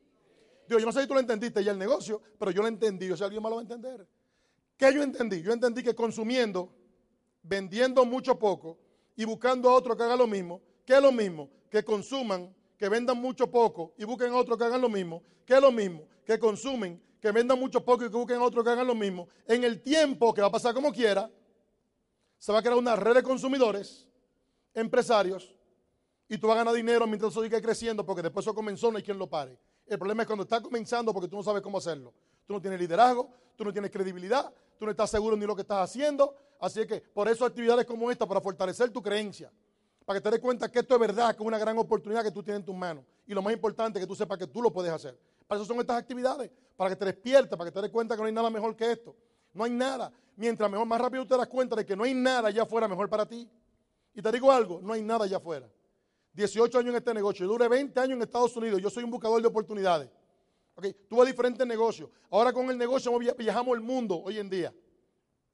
Digo, 0.69 0.79
yo 0.79 0.87
no 0.87 0.93
sé 0.93 1.01
si 1.01 1.09
tú 1.09 1.15
lo 1.15 1.21
entendiste 1.21 1.65
ya 1.65 1.73
el 1.73 1.79
negocio, 1.79 2.23
pero 2.39 2.53
yo 2.53 2.63
lo 2.63 2.69
entendí. 2.69 3.11
O 3.11 3.17
sea, 3.17 3.25
alguien 3.25 3.43
más 3.43 3.51
lo 3.51 3.57
va 3.57 3.63
a 3.63 3.65
entender. 3.65 4.07
¿Qué 4.77 4.95
yo 4.95 5.03
entendí? 5.03 5.43
Yo 5.43 5.53
entendí 5.53 5.83
que 5.83 5.93
consumiendo, 5.93 6.73
vendiendo 7.43 8.05
mucho 8.05 8.39
poco 8.39 8.79
y 9.17 9.25
buscando 9.25 9.69
a 9.71 9.75
otro 9.75 9.97
que 9.97 10.05
haga 10.05 10.15
lo 10.15 10.29
mismo, 10.29 10.63
¿qué 10.85 10.95
es 10.95 11.03
lo 11.03 11.11
mismo? 11.11 11.51
Que 11.69 11.83
consuman 11.83 12.55
que 12.79 12.89
vendan 12.89 13.19
mucho 13.19 13.51
poco 13.51 13.95
y 13.97 14.05
busquen 14.05 14.33
a 14.33 14.37
otros 14.37 14.59
que 14.59 14.65
hagan 14.65 14.81
lo 14.81 14.89
mismo, 14.89 15.23
que 15.45 15.55
es 15.55 15.61
lo 15.61 15.73
mismo, 15.73 16.07
que 16.25 16.39
consumen, 16.39 17.03
que 17.21 17.33
vendan 17.33 17.59
mucho 17.59 17.85
poco 17.85 18.05
y 18.05 18.11
que 18.11 18.17
busquen 18.17 18.39
a 18.39 18.45
otros 18.45 18.65
que 18.65 18.71
hagan 18.71 18.87
lo 18.87 18.95
mismo, 18.95 19.29
en 19.47 19.65
el 19.65 19.83
tiempo 19.83 20.35
que 20.35 20.41
va 20.41 20.49
a 20.49 20.53
pasar 20.53 20.75
como 20.75 20.93
quiera, 20.93 21.31
se 22.39 22.53
va 22.53 22.59
a 22.59 22.63
crear 22.63 22.77
una 22.77 22.97
red 22.97 23.15
de 23.15 23.23
consumidores, 23.23 24.07
empresarios, 24.75 25.55
y 26.29 26.39
tú 26.39 26.49
vas 26.49 26.57
a 26.57 26.59
ganar 26.59 26.75
dinero 26.75 27.07
mientras 27.07 27.33
eso 27.33 27.43
sigue 27.43 27.63
creciendo, 27.63 28.05
porque 28.05 28.23
después 28.23 28.45
eso 28.45 28.55
comenzó, 28.55 28.91
no 28.91 28.99
hay 28.99 29.03
quien 29.03 29.19
lo 29.19 29.29
pare. 29.29 29.59
El 29.87 29.99
problema 29.99 30.23
es 30.23 30.27
cuando 30.27 30.43
está 30.43 30.61
comenzando 30.61 31.13
porque 31.13 31.29
tú 31.29 31.37
no 31.37 31.43
sabes 31.43 31.63
cómo 31.63 31.79
hacerlo. 31.79 32.13
Tú 32.47 32.55
no 32.55 32.61
tienes 32.61 32.81
liderazgo, 32.81 33.31
tú 33.57 33.65
no 33.65 33.73
tienes 33.73 33.91
credibilidad, 33.91 34.53
tú 34.79 34.85
no 34.85 34.91
estás 34.91 35.11
seguro 35.11 35.37
ni 35.37 35.47
lo 35.47 35.55
que 35.55 35.63
estás 35.63 35.91
haciendo. 35.91 36.35
Así 36.59 36.85
que 36.87 37.01
por 37.01 37.29
eso 37.29 37.45
actividades 37.45 37.87
como 37.87 38.11
esta, 38.11 38.27
para 38.27 38.41
fortalecer 38.41 38.91
tu 38.91 39.03
creencia, 39.03 39.53
para 40.07 40.21
que 40.21 40.23
te 40.23 40.31
des 40.31 40.41
cuenta 40.41 40.71
que 40.71 40.79
esto 40.79 40.95
es 40.95 41.01
verdad, 41.01 41.35
que 41.35 41.43
es 41.43 41.47
una 41.47 41.59
gran 41.59 41.77
oportunidad 41.77 42.23
que 42.23 42.31
tú 42.31 42.41
tienes 42.41 42.61
en 42.61 42.65
tus 42.65 42.77
manos. 42.77 43.05
Y 43.27 43.35
lo 43.35 43.43
más 43.43 43.53
importante, 43.53 43.99
que 43.99 44.07
tú 44.07 44.15
sepas 44.15 44.39
que 44.39 44.47
tú 44.47 44.63
lo 44.63 44.73
puedes 44.73 44.93
hacer. 44.93 45.19
Para 45.49 45.61
eso 45.61 45.67
son 45.67 45.81
estas 45.81 45.97
actividades, 45.97 46.49
para 46.77 46.91
que 46.91 46.97
te 46.97 47.05
despiertes, 47.07 47.59
para 47.59 47.69
que 47.69 47.75
te 47.75 47.83
des 47.83 47.91
cuenta 47.91 48.15
que 48.15 48.21
no 48.21 48.27
hay 48.27 48.33
nada 48.33 48.49
mejor 48.49 48.77
que 48.77 48.93
esto. 48.93 49.17
No 49.53 49.65
hay 49.65 49.73
nada. 49.73 50.13
Mientras 50.37 50.71
mejor, 50.71 50.87
más 50.87 51.01
rápido 51.01 51.27
te 51.27 51.37
das 51.37 51.49
cuenta 51.49 51.75
de 51.75 51.85
que 51.85 51.97
no 51.97 52.05
hay 52.05 52.15
nada 52.15 52.49
allá 52.49 52.63
afuera 52.63 52.87
mejor 52.87 53.11
para 53.11 53.27
ti. 53.27 53.51
Y 54.15 54.23
te 54.23 54.31
digo 54.31 54.53
algo, 54.53 54.81
no 54.81 54.93
hay 54.93 55.03
nada 55.03 55.25
allá 55.25 55.39
afuera. 55.39 55.69
18 56.35 56.79
años 56.79 56.91
en 56.91 56.97
este 56.97 57.13
negocio, 57.13 57.45
yo 57.45 57.53
duré 57.53 57.67
20 57.67 57.99
años 57.99 58.17
en 58.17 58.23
Estados 58.23 58.57
Unidos, 58.57 58.81
yo 58.81 58.91
soy 58.91 59.03
un 59.03 59.11
buscador 59.11 59.43
de 59.43 59.49
oportunidades. 59.49 60.09
Tuve 61.09 61.27
diferentes 61.27 61.67
negocios. 61.67 62.11
Ahora 62.31 62.53
con 62.53 62.71
el 62.71 62.79
negocio 62.79 63.11
viajamos 63.37 63.75
el 63.75 63.81
mundo 63.81 64.23
hoy 64.23 64.39
en 64.39 64.49
día. 64.49 64.73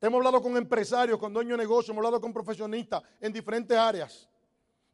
Hemos 0.01 0.19
hablado 0.19 0.43
con 0.43 0.57
empresarios, 0.57 1.19
con 1.19 1.33
dueños 1.33 1.57
de 1.57 1.65
negocios, 1.65 1.91
hemos 1.91 2.05
hablado 2.05 2.21
con 2.21 2.33
profesionistas 2.33 3.03
en 3.21 3.33
diferentes 3.33 3.79
áreas. 3.79 4.29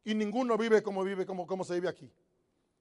Y 0.09 0.15
ninguno 0.15 0.57
vive 0.57 0.83
como 0.83 1.05
vive, 1.05 1.27
como, 1.27 1.47
como 1.47 1.65
se 1.65 1.75
vive 1.75 1.87
aquí. 1.87 2.11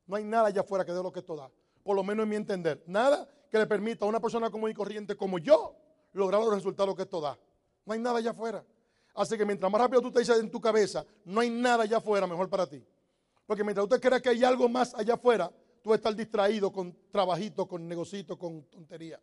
No 0.06 0.16
hay 0.16 0.24
nada 0.24 0.48
allá 0.48 0.62
afuera 0.62 0.86
que 0.86 0.94
dé 0.94 1.04
lo 1.04 1.12
que 1.12 1.20
esto 1.20 1.36
da. 1.36 1.52
Por 1.84 1.94
lo 1.94 2.02
menos 2.02 2.24
en 2.24 2.30
mi 2.30 2.38
entender. 2.38 2.82
Nada 2.88 3.28
que 3.52 3.58
le 3.58 3.68
permita 3.68 4.06
a 4.06 4.08
una 4.08 4.22
persona 4.22 4.50
común 4.50 4.72
y 4.72 4.74
corriente 4.74 5.18
como 5.18 5.38
yo 5.38 5.76
lograr 6.14 6.40
los 6.40 6.54
resultados 6.54 6.96
que 6.96 7.02
esto 7.02 7.20
da. 7.20 7.38
No 7.86 7.92
hay 7.92 8.00
nada 8.00 8.20
allá 8.20 8.32
afuera. 8.32 8.64
Así 9.14 9.38
que 9.38 9.46
mientras 9.46 9.70
más 9.70 9.82
rápido 9.82 10.02
tú 10.02 10.10
te 10.10 10.20
dices 10.20 10.40
en 10.40 10.50
tu 10.50 10.62
cabeza, 10.62 11.06
no 11.26 11.42
hay 11.42 11.50
nada 11.50 11.84
allá 11.84 11.98
afuera 11.98 12.28
mejor 12.28 12.50
para 12.50 12.66
ti. 12.66 12.82
Porque 13.46 13.62
mientras 13.62 13.84
usted 13.84 14.00
crea 14.00 14.22
que 14.22 14.30
hay 14.30 14.46
algo 14.46 14.70
más 14.70 14.94
allá 14.96 15.16
afuera, 15.16 15.52
tú 15.84 15.90
vas 15.90 15.96
a 15.96 15.98
estar 15.98 16.16
distraído 16.16 16.72
con 16.72 16.96
trabajito, 17.12 17.68
con 17.68 17.86
negocito, 17.90 18.38
con 18.38 18.64
tontería. 18.70 19.20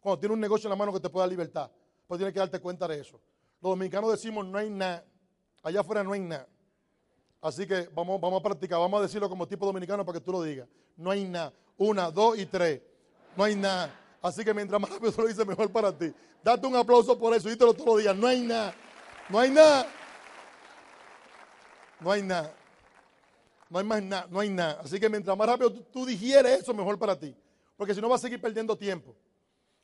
Cuando 0.00 0.18
tiene 0.18 0.32
un 0.32 0.40
negocio 0.40 0.66
en 0.66 0.70
la 0.70 0.76
mano 0.76 0.94
que 0.94 1.00
te 1.00 1.10
pueda 1.10 1.24
dar 1.24 1.30
libertad, 1.30 1.70
pues 2.06 2.16
tienes 2.16 2.32
que 2.32 2.40
darte 2.40 2.58
cuenta 2.58 2.88
de 2.88 3.00
eso. 3.00 3.20
Los 3.60 3.72
dominicanos 3.72 4.12
decimos, 4.12 4.46
no 4.46 4.56
hay 4.56 4.70
nada. 4.70 5.04
Allá 5.62 5.80
afuera 5.80 6.02
no 6.02 6.14
hay 6.14 6.20
nada. 6.20 6.48
Así 7.44 7.66
que 7.66 7.90
vamos, 7.94 8.18
vamos 8.18 8.40
a 8.40 8.42
practicar, 8.42 8.78
vamos 8.78 8.98
a 8.98 9.02
decirlo 9.02 9.28
como 9.28 9.46
tipo 9.46 9.66
dominicano 9.66 10.02
para 10.02 10.18
que 10.18 10.24
tú 10.24 10.32
lo 10.32 10.42
digas. 10.42 10.66
No 10.96 11.10
hay 11.10 11.26
nada. 11.26 11.52
Una, 11.76 12.10
dos 12.10 12.38
y 12.38 12.46
tres. 12.46 12.80
No 13.36 13.44
hay 13.44 13.54
nada. 13.54 13.94
Así 14.22 14.42
que 14.42 14.54
mientras 14.54 14.80
más 14.80 14.88
rápido 14.88 15.12
tú 15.16 15.20
lo 15.20 15.28
dices, 15.28 15.46
mejor 15.46 15.70
para 15.70 15.92
ti. 15.92 16.10
Date 16.42 16.66
un 16.66 16.74
aplauso 16.74 17.18
por 17.18 17.34
eso, 17.34 17.50
dítelo 17.50 17.74
todos 17.74 17.86
los 17.86 17.98
días. 17.98 18.16
No 18.16 18.28
hay 18.28 18.40
nada. 18.40 18.74
No 19.28 19.38
hay 19.38 19.50
nada. 19.50 19.86
No 22.00 22.10
hay 22.10 22.22
nada. 22.22 22.54
No 23.68 23.78
hay 23.78 23.84
más 23.84 24.02
nada. 24.02 24.26
No 24.30 24.40
hay 24.40 24.48
nada. 24.48 24.80
Así 24.82 24.98
que 24.98 25.10
mientras 25.10 25.36
más 25.36 25.46
rápido 25.46 25.70
tú, 25.70 26.06
digieres 26.06 26.62
eso, 26.62 26.72
mejor 26.72 26.98
para 26.98 27.14
ti. 27.14 27.36
Porque 27.76 27.94
si 27.94 28.00
no 28.00 28.08
vas 28.08 28.22
a 28.22 28.22
seguir 28.22 28.40
perdiendo 28.40 28.74
tiempo. 28.74 29.14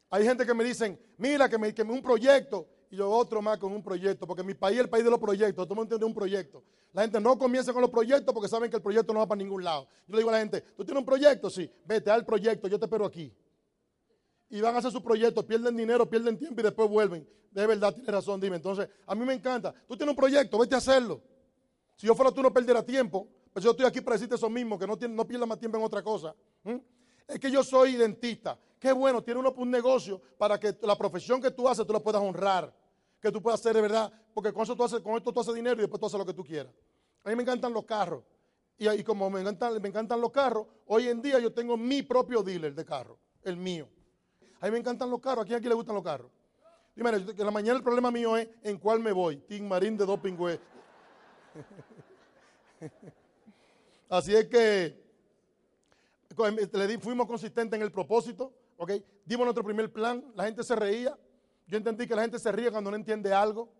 Hay 0.08 0.24
gente 0.24 0.46
que 0.46 0.54
me 0.54 0.64
dicen, 0.64 0.98
mira, 1.18 1.46
que 1.46 1.58
me, 1.58 1.74
que 1.74 1.82
un 1.82 2.00
proyecto 2.00 2.66
y 2.90 2.96
yo 2.96 3.08
otro 3.08 3.40
más 3.40 3.58
con 3.58 3.72
un 3.72 3.82
proyecto, 3.82 4.26
porque 4.26 4.42
mi 4.42 4.54
país 4.54 4.78
es 4.78 4.84
el 4.84 4.90
país 4.90 5.04
de 5.04 5.10
los 5.10 5.20
proyectos, 5.20 5.64
todo 5.64 5.74
el 5.74 5.76
mundo 5.76 5.96
tiene 5.96 6.04
un 6.04 6.14
proyecto. 6.14 6.64
La 6.92 7.02
gente 7.02 7.20
no 7.20 7.38
comienza 7.38 7.72
con 7.72 7.80
los 7.82 7.90
proyectos 7.90 8.34
porque 8.34 8.48
saben 8.48 8.68
que 8.68 8.76
el 8.76 8.82
proyecto 8.82 9.12
no 9.12 9.20
va 9.20 9.28
para 9.28 9.38
ningún 9.38 9.62
lado. 9.62 9.86
Yo 10.08 10.14
le 10.14 10.18
digo 10.18 10.30
a 10.30 10.32
la 10.32 10.38
gente, 10.40 10.60
¿tú 10.76 10.84
tienes 10.84 11.00
un 11.00 11.06
proyecto? 11.06 11.48
Sí, 11.48 11.70
vete 11.84 12.10
al 12.10 12.26
proyecto, 12.26 12.66
yo 12.66 12.78
te 12.78 12.86
espero 12.86 13.04
aquí. 13.04 13.32
Y 14.48 14.60
van 14.60 14.74
a 14.74 14.78
hacer 14.78 14.90
su 14.90 15.00
proyecto, 15.00 15.46
pierden 15.46 15.76
dinero, 15.76 16.10
pierden 16.10 16.36
tiempo 16.36 16.60
y 16.60 16.64
después 16.64 16.88
vuelven. 16.88 17.28
De 17.52 17.64
verdad, 17.64 17.94
tienes 17.94 18.10
razón, 18.10 18.40
dime. 18.40 18.56
Entonces, 18.56 18.88
a 19.06 19.14
mí 19.14 19.24
me 19.24 19.34
encanta. 19.34 19.72
Tú 19.86 19.96
tienes 19.96 20.10
un 20.12 20.16
proyecto, 20.16 20.58
vete 20.58 20.74
a 20.74 20.78
hacerlo. 20.78 21.22
Si 21.94 22.08
yo 22.08 22.14
fuera 22.16 22.32
tú 22.32 22.42
no 22.42 22.52
perdiera 22.52 22.84
tiempo, 22.84 23.28
pues 23.52 23.64
yo 23.64 23.70
estoy 23.70 23.86
aquí 23.86 24.00
para 24.00 24.14
decirte 24.14 24.34
eso 24.34 24.50
mismo, 24.50 24.76
que 24.76 24.86
no, 24.86 24.96
no 24.96 25.26
pierdas 25.26 25.48
más 25.48 25.58
tiempo 25.58 25.78
en 25.78 25.84
otra 25.84 26.02
cosa. 26.02 26.34
Es 27.28 27.38
que 27.38 27.50
yo 27.50 27.62
soy 27.62 27.94
dentista. 27.94 28.58
Qué 28.80 28.92
bueno, 28.92 29.22
tiene 29.22 29.38
uno 29.38 29.52
un 29.56 29.70
negocio 29.70 30.20
para 30.38 30.58
que 30.58 30.76
la 30.82 30.96
profesión 30.96 31.40
que 31.40 31.50
tú 31.50 31.68
haces 31.68 31.86
tú 31.86 31.92
la 31.92 32.00
puedas 32.00 32.22
honrar, 32.22 32.74
que 33.20 33.30
tú 33.30 33.42
puedas 33.42 33.60
hacer 33.60 33.74
de 33.74 33.82
verdad, 33.82 34.12
porque 34.32 34.52
con, 34.52 34.62
eso 34.62 34.74
tú 34.74 34.84
haces, 34.84 35.00
con 35.00 35.16
esto 35.16 35.32
tú 35.32 35.40
haces 35.40 35.54
dinero 35.54 35.76
y 35.76 35.80
después 35.80 36.00
tú 36.00 36.06
haces 36.06 36.18
lo 36.18 36.26
que 36.26 36.34
tú 36.34 36.44
quieras. 36.44 36.72
A 37.24 37.28
mí 37.28 37.36
me 37.36 37.42
encantan 37.42 37.72
los 37.72 37.84
carros. 37.84 38.24
Y, 38.78 39.04
como 39.04 39.28
me 39.28 39.40
encantan, 39.40 39.80
me 39.82 39.88
encantan 39.88 40.20
los 40.22 40.30
carros, 40.30 40.66
hoy 40.86 41.08
en 41.08 41.20
día 41.20 41.38
yo 41.38 41.52
tengo 41.52 41.76
mi 41.76 42.02
propio 42.02 42.42
dealer 42.42 42.74
de 42.74 42.84
carro, 42.86 43.18
el 43.42 43.58
mío. 43.58 43.86
A 44.58 44.66
mí 44.66 44.72
me 44.72 44.78
encantan 44.78 45.10
los 45.10 45.20
carros. 45.20 45.44
¿A 45.44 45.46
quién 45.46 45.58
aquí 45.58 45.68
le 45.68 45.74
gustan 45.74 45.94
los 45.94 46.04
carros? 46.04 46.30
Dime, 46.96 47.10
que 47.34 47.44
la 47.44 47.50
mañana 47.50 47.76
el 47.76 47.82
problema 47.82 48.10
mío 48.10 48.38
es 48.38 48.48
en 48.62 48.78
cuál 48.78 49.00
me 49.00 49.12
voy. 49.12 49.36
Team 49.36 49.68
Marín 49.68 49.98
de 49.98 50.06
Doping 50.06 50.34
Así 54.08 54.34
es 54.34 54.46
que 54.46 54.98
fuimos 57.00 57.26
consistentes 57.26 57.76
en 57.76 57.82
el 57.82 57.92
propósito, 57.92 58.52
¿ok? 58.78 58.92
Dimos 59.26 59.44
nuestro 59.44 59.62
primer 59.62 59.92
plan, 59.92 60.24
la 60.34 60.44
gente 60.44 60.64
se 60.64 60.74
reía. 60.74 61.16
Yo 61.70 61.76
entendí 61.76 62.06
que 62.08 62.16
la 62.16 62.22
gente 62.22 62.38
se 62.40 62.50
ríe 62.50 62.68
cuando 62.70 62.90
no 62.90 62.96
entiende 62.96 63.32
algo. 63.32 63.72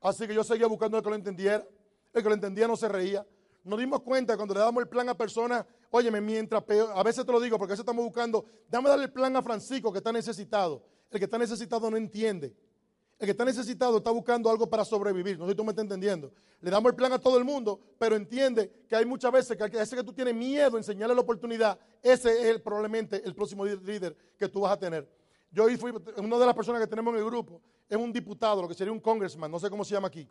Así 0.00 0.26
que 0.26 0.34
yo 0.34 0.42
seguía 0.42 0.66
buscando 0.66 0.96
el 0.96 1.04
que 1.04 1.08
lo 1.08 1.14
entendiera. 1.14 1.64
El 2.12 2.22
que 2.22 2.28
lo 2.28 2.34
entendía 2.34 2.66
no 2.66 2.76
se 2.76 2.88
reía. 2.88 3.24
Nos 3.62 3.78
dimos 3.78 4.02
cuenta 4.02 4.36
cuando 4.36 4.54
le 4.54 4.60
damos 4.60 4.82
el 4.82 4.88
plan 4.88 5.08
a 5.08 5.16
personas, 5.16 5.64
óyeme, 5.90 6.20
mientras 6.20 6.64
a 6.94 7.02
veces 7.04 7.24
te 7.24 7.30
lo 7.30 7.40
digo 7.40 7.58
porque 7.58 7.72
a 7.72 7.74
veces 7.74 7.82
estamos 7.82 8.04
buscando, 8.04 8.44
dame 8.68 8.92
el 8.92 9.12
plan 9.12 9.36
a 9.36 9.42
Francisco 9.42 9.92
que 9.92 9.98
está 9.98 10.12
necesitado. 10.12 10.84
El 11.10 11.20
que 11.20 11.24
está 11.26 11.38
necesitado 11.38 11.88
no 11.90 11.96
entiende. 11.96 12.52
El 13.18 13.26
que 13.26 13.30
está 13.30 13.44
necesitado 13.44 13.98
está 13.98 14.10
buscando 14.10 14.50
algo 14.50 14.68
para 14.68 14.84
sobrevivir. 14.84 15.38
No 15.38 15.46
sé 15.46 15.52
si 15.52 15.56
tú 15.56 15.64
me 15.64 15.70
estás 15.70 15.84
entendiendo. 15.84 16.32
Le 16.60 16.70
damos 16.70 16.90
el 16.90 16.96
plan 16.96 17.12
a 17.12 17.20
todo 17.20 17.38
el 17.38 17.44
mundo, 17.44 17.80
pero 17.98 18.16
entiende 18.16 18.84
que 18.88 18.96
hay 18.96 19.04
muchas 19.04 19.30
veces 19.30 19.56
que 19.56 19.80
ese 19.80 19.94
que 19.94 20.02
tú 20.02 20.12
tienes 20.12 20.34
miedo 20.34 20.76
enseñarle 20.76 21.14
la 21.14 21.20
oportunidad, 21.20 21.78
ese 22.02 22.50
es 22.50 22.60
probablemente 22.60 23.22
el 23.24 23.34
próximo 23.34 23.64
líder 23.64 24.16
que 24.36 24.48
tú 24.48 24.60
vas 24.60 24.72
a 24.72 24.78
tener. 24.78 25.08
Yo 25.56 25.64
hoy 25.64 25.78
fui, 25.78 25.90
una 26.18 26.38
de 26.38 26.44
las 26.44 26.54
personas 26.54 26.82
que 26.82 26.86
tenemos 26.86 27.14
en 27.14 27.20
el 27.20 27.24
grupo 27.24 27.62
es 27.88 27.96
un 27.96 28.12
diputado, 28.12 28.60
lo 28.60 28.68
que 28.68 28.74
sería 28.74 28.92
un 28.92 29.00
congressman, 29.00 29.50
no 29.50 29.58
sé 29.58 29.70
cómo 29.70 29.86
se 29.86 29.94
llama 29.94 30.08
aquí, 30.08 30.28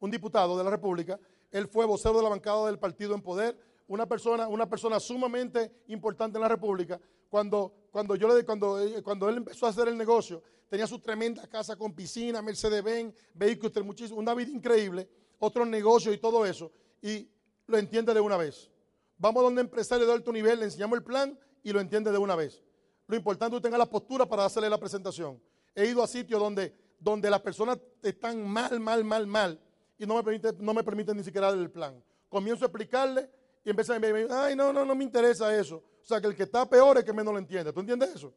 un 0.00 0.10
diputado 0.10 0.58
de 0.58 0.62
la 0.62 0.68
República. 0.68 1.18
Él 1.50 1.66
fue 1.66 1.86
vocero 1.86 2.18
de 2.18 2.22
la 2.22 2.28
bancada 2.28 2.66
del 2.66 2.78
partido 2.78 3.14
en 3.14 3.22
poder, 3.22 3.58
una 3.86 4.04
persona, 4.04 4.46
una 4.48 4.68
persona 4.68 5.00
sumamente 5.00 5.72
importante 5.86 6.36
en 6.36 6.42
la 6.42 6.48
República. 6.48 7.00
Cuando, 7.30 7.72
cuando, 7.90 8.16
yo 8.16 8.28
le, 8.28 8.44
cuando, 8.44 8.78
eh, 8.78 9.02
cuando 9.02 9.30
él 9.30 9.38
empezó 9.38 9.64
a 9.64 9.70
hacer 9.70 9.88
el 9.88 9.96
negocio, 9.96 10.42
tenía 10.68 10.86
su 10.86 10.98
tremenda 10.98 11.46
casa 11.46 11.74
con 11.74 11.94
piscina, 11.94 12.42
Mercedes-Benz, 12.42 13.14
vehículos, 13.32 13.82
muchísimo, 13.82 14.18
una 14.18 14.34
vida 14.34 14.50
increíble, 14.50 15.08
otros 15.38 15.66
negocios 15.66 16.14
y 16.14 16.18
todo 16.18 16.44
eso, 16.44 16.70
y 17.00 17.26
lo 17.66 17.78
entiende 17.78 18.12
de 18.12 18.20
una 18.20 18.36
vez. 18.36 18.70
Vamos 19.16 19.40
a 19.40 19.44
donde 19.44 19.62
empresario 19.62 20.06
de 20.06 20.12
alto 20.12 20.30
nivel, 20.32 20.58
le 20.58 20.66
enseñamos 20.66 20.98
el 20.98 21.02
plan 21.02 21.38
y 21.62 21.72
lo 21.72 21.80
entiende 21.80 22.12
de 22.12 22.18
una 22.18 22.36
vez. 22.36 22.62
Lo 23.06 23.16
importante 23.16 23.56
es 23.56 23.60
que 23.60 23.66
tenga 23.66 23.78
la 23.78 23.86
postura 23.86 24.26
para 24.26 24.44
hacerle 24.44 24.68
la 24.68 24.78
presentación. 24.78 25.40
He 25.74 25.86
ido 25.86 26.02
a 26.02 26.06
sitios 26.06 26.40
donde, 26.40 26.74
donde 26.98 27.30
las 27.30 27.40
personas 27.40 27.78
están 28.02 28.46
mal, 28.46 28.80
mal, 28.80 29.04
mal, 29.04 29.26
mal, 29.26 29.60
y 29.98 30.06
no 30.06 30.16
me, 30.16 30.22
permite, 30.22 30.52
no 30.58 30.74
me 30.74 30.82
permiten 30.82 31.16
ni 31.16 31.24
siquiera 31.24 31.48
darle 31.48 31.62
el 31.62 31.70
plan. 31.70 32.02
Comienzo 32.28 32.64
a 32.64 32.68
explicarle 32.68 33.30
y 33.64 33.70
empieza 33.70 33.94
a 33.94 33.98
decir, 33.98 34.28
ay, 34.30 34.56
no, 34.56 34.72
no, 34.72 34.84
no 34.84 34.94
me 34.94 35.04
interesa 35.04 35.56
eso. 35.56 35.76
O 35.76 36.04
sea, 36.04 36.20
que 36.20 36.26
el 36.26 36.36
que 36.36 36.44
está 36.44 36.68
peor 36.68 36.98
es 36.98 37.04
que 37.04 37.12
menos 37.12 37.32
lo 37.32 37.38
entiende. 37.38 37.72
¿Tú 37.72 37.80
entiendes 37.80 38.14
eso? 38.14 38.32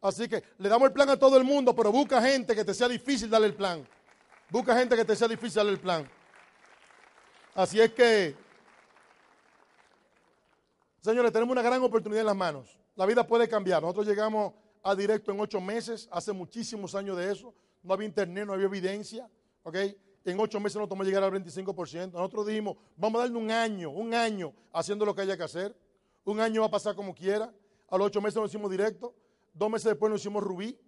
Así 0.00 0.28
que 0.28 0.42
le 0.58 0.68
damos 0.68 0.88
el 0.88 0.92
plan 0.92 1.08
a 1.10 1.16
todo 1.16 1.36
el 1.36 1.44
mundo, 1.44 1.74
pero 1.74 1.92
busca 1.92 2.20
gente 2.20 2.54
que 2.54 2.64
te 2.64 2.74
sea 2.74 2.88
difícil 2.88 3.30
darle 3.30 3.46
el 3.48 3.54
plan. 3.54 3.86
Busca 4.50 4.76
gente 4.76 4.96
que 4.96 5.04
te 5.04 5.14
sea 5.14 5.28
difícil 5.28 5.56
darle 5.56 5.72
el 5.72 5.80
plan. 5.80 6.10
Así 7.54 7.80
es 7.80 7.92
que, 7.92 8.34
señores, 11.00 11.32
tenemos 11.32 11.52
una 11.52 11.62
gran 11.62 11.82
oportunidad 11.82 12.20
en 12.20 12.26
las 12.26 12.36
manos. 12.36 12.81
La 12.94 13.06
vida 13.06 13.26
puede 13.26 13.48
cambiar. 13.48 13.82
Nosotros 13.82 14.06
llegamos 14.06 14.52
a 14.82 14.94
directo 14.94 15.32
en 15.32 15.40
ocho 15.40 15.60
meses, 15.60 16.08
hace 16.10 16.32
muchísimos 16.32 16.94
años 16.94 17.16
de 17.16 17.32
eso. 17.32 17.54
No 17.82 17.94
había 17.94 18.06
internet, 18.06 18.46
no 18.46 18.52
había 18.52 18.66
evidencia. 18.66 19.28
¿ok? 19.62 19.76
En 20.24 20.38
ocho 20.38 20.60
meses 20.60 20.78
nos 20.78 20.88
tomó 20.88 21.02
llegar 21.02 21.22
al 21.22 21.32
25%. 21.32 22.12
Nosotros 22.12 22.46
dijimos, 22.46 22.76
vamos 22.96 23.20
a 23.20 23.24
darle 23.24 23.38
un 23.38 23.50
año, 23.50 23.90
un 23.90 24.14
año 24.14 24.52
haciendo 24.72 25.04
lo 25.04 25.14
que 25.14 25.22
haya 25.22 25.36
que 25.36 25.42
hacer. 25.42 25.74
Un 26.24 26.40
año 26.40 26.60
va 26.60 26.68
a 26.68 26.70
pasar 26.70 26.94
como 26.94 27.14
quiera. 27.14 27.52
A 27.88 27.98
los 27.98 28.06
ocho 28.06 28.20
meses 28.20 28.40
nos 28.40 28.50
hicimos 28.50 28.70
directo. 28.70 29.14
Dos 29.52 29.70
meses 29.70 29.86
después 29.86 30.10
nos 30.10 30.20
hicimos 30.20 30.42
Rubí. 30.42 30.78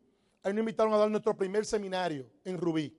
Ahí 0.43 0.53
nos 0.53 0.61
invitaron 0.61 0.93
a 0.93 0.99
dar 0.99 1.11
nuestro 1.11 1.37
primer 1.37 1.65
seminario 1.65 2.31
en 2.45 2.59
Rubí. 2.59 2.97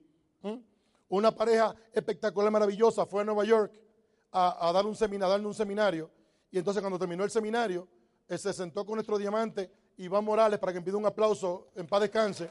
Una 1.08 1.30
pareja 1.30 1.74
espectacular, 1.92 2.50
maravillosa, 2.50 3.06
fue 3.06 3.22
a 3.22 3.24
Nueva 3.24 3.44
York 3.44 3.72
a, 4.32 4.72
dar 4.72 4.84
seminario, 4.94 5.30
darle 5.30 5.46
un 5.46 5.54
seminario. 5.54 6.10
Y 6.50 6.58
entonces 6.58 6.80
cuando 6.80 6.98
terminó 6.98 7.24
el 7.24 7.30
seminario, 7.30 7.88
se 8.28 8.52
sentó 8.52 8.84
con 8.84 8.96
nuestro 8.96 9.18
diamante, 9.18 9.70
Iván 9.98 10.24
Morales, 10.24 10.58
para 10.58 10.72
que 10.72 10.80
pida 10.80 10.96
un 10.96 11.06
aplauso 11.06 11.68
en 11.74 11.86
paz 11.86 12.00
descanse. 12.00 12.48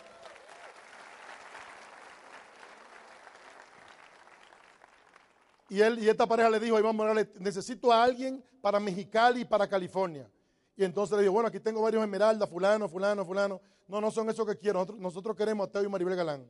Y, 5.70 5.82
él, 5.82 6.00
y 6.00 6.10
esta 6.10 6.26
pareja 6.28 6.50
le 6.50 6.60
dijo 6.60 6.78
a 6.78 6.80
Iván 6.80 6.96
Morales, 6.96 7.28
necesito 7.40 7.92
a 7.92 8.04
alguien 8.04 8.44
para 8.62 8.80
Mexicali 8.80 9.42
y 9.42 9.46
para 9.46 9.68
California. 9.68 10.30
Y 10.78 10.84
entonces 10.84 11.16
le 11.18 11.24
dijo, 11.24 11.34
bueno, 11.34 11.50
aquí 11.50 11.60
tengo 11.60 11.82
varios 11.82 12.04
esmeraldas, 12.04 12.50
fulano, 12.50 12.88
fulano, 12.88 13.26
fulano. 13.26 13.62
No, 13.88 14.02
no 14.02 14.12
son 14.12 14.30
esos 14.30 14.46
que 14.46 14.58
quiero. 14.58 14.86
Nosotros, 14.98 15.36
queremos 15.36 15.68
a 15.68 15.72
Teo 15.72 15.84
y 15.84 15.90
Maribel 15.90 16.16
Galán. 16.16 16.50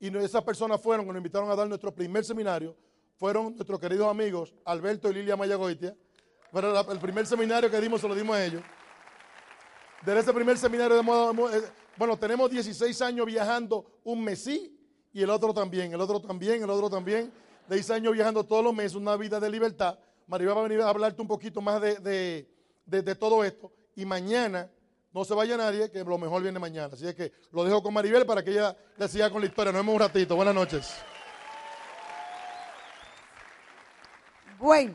Y 0.00 0.16
esas 0.18 0.42
personas 0.44 0.80
fueron, 0.80 1.06
nos 1.06 1.16
invitaron 1.16 1.50
a 1.50 1.56
dar 1.56 1.68
nuestro 1.68 1.92
primer 1.92 2.24
seminario, 2.24 2.76
fueron 3.16 3.56
nuestros 3.56 3.80
queridos 3.80 4.08
amigos 4.08 4.54
Alberto 4.64 5.10
y 5.10 5.14
Lilia 5.14 5.36
Mayagoitia. 5.36 5.96
Pero 6.52 6.92
el 6.92 6.98
primer 6.98 7.26
seminario 7.26 7.70
que 7.70 7.80
dimos 7.80 8.00
se 8.00 8.08
lo 8.08 8.14
dimos 8.14 8.36
a 8.36 8.44
ellos. 8.44 8.62
De 10.04 10.18
ese 10.18 10.32
primer 10.32 10.56
seminario, 10.56 11.00
eh, 11.00 11.62
bueno, 11.96 12.16
tenemos 12.16 12.50
16 12.50 13.02
años 13.02 13.26
viajando, 13.26 14.00
un 14.04 14.22
mes 14.22 14.44
sí 14.44 14.74
y 15.12 15.22
el 15.22 15.30
otro 15.30 15.52
también, 15.52 15.92
el 15.92 16.00
otro 16.00 16.20
también, 16.20 16.62
el 16.62 16.70
otro 16.70 16.88
también. 16.88 17.32
16 17.68 17.90
años 17.90 18.12
viajando 18.12 18.44
todos 18.44 18.64
los 18.64 18.74
meses, 18.74 18.94
una 18.94 19.16
vida 19.16 19.40
de 19.40 19.50
libertad. 19.50 19.98
Maribel 20.26 20.56
va 20.56 20.60
a 20.60 20.62
venir 20.64 20.80
a 20.80 20.88
hablarte 20.88 21.20
un 21.20 21.28
poquito 21.28 21.60
más 21.60 21.80
de 21.80 22.46
de, 22.88 23.14
todo 23.14 23.44
esto. 23.44 23.72
Y 23.94 24.04
mañana 24.04 24.70
no 25.12 25.24
se 25.24 25.34
vaya 25.34 25.56
nadie, 25.56 25.90
que 25.90 26.02
lo 26.04 26.18
mejor 26.18 26.42
viene 26.42 26.58
mañana. 26.58 26.92
Así 26.92 27.06
es 27.06 27.14
que 27.14 27.32
lo 27.52 27.64
dejo 27.64 27.82
con 27.82 27.94
Maribel 27.94 28.26
para 28.26 28.42
que 28.42 28.50
ella 28.50 28.76
le 28.96 29.08
siga 29.08 29.30
con 29.30 29.40
la 29.40 29.46
historia. 29.46 29.72
Nos 29.72 29.80
vemos 29.80 29.94
un 29.94 30.00
ratito. 30.00 30.36
Buenas 30.36 30.54
noches. 30.54 30.94
Bueno, 34.58 34.94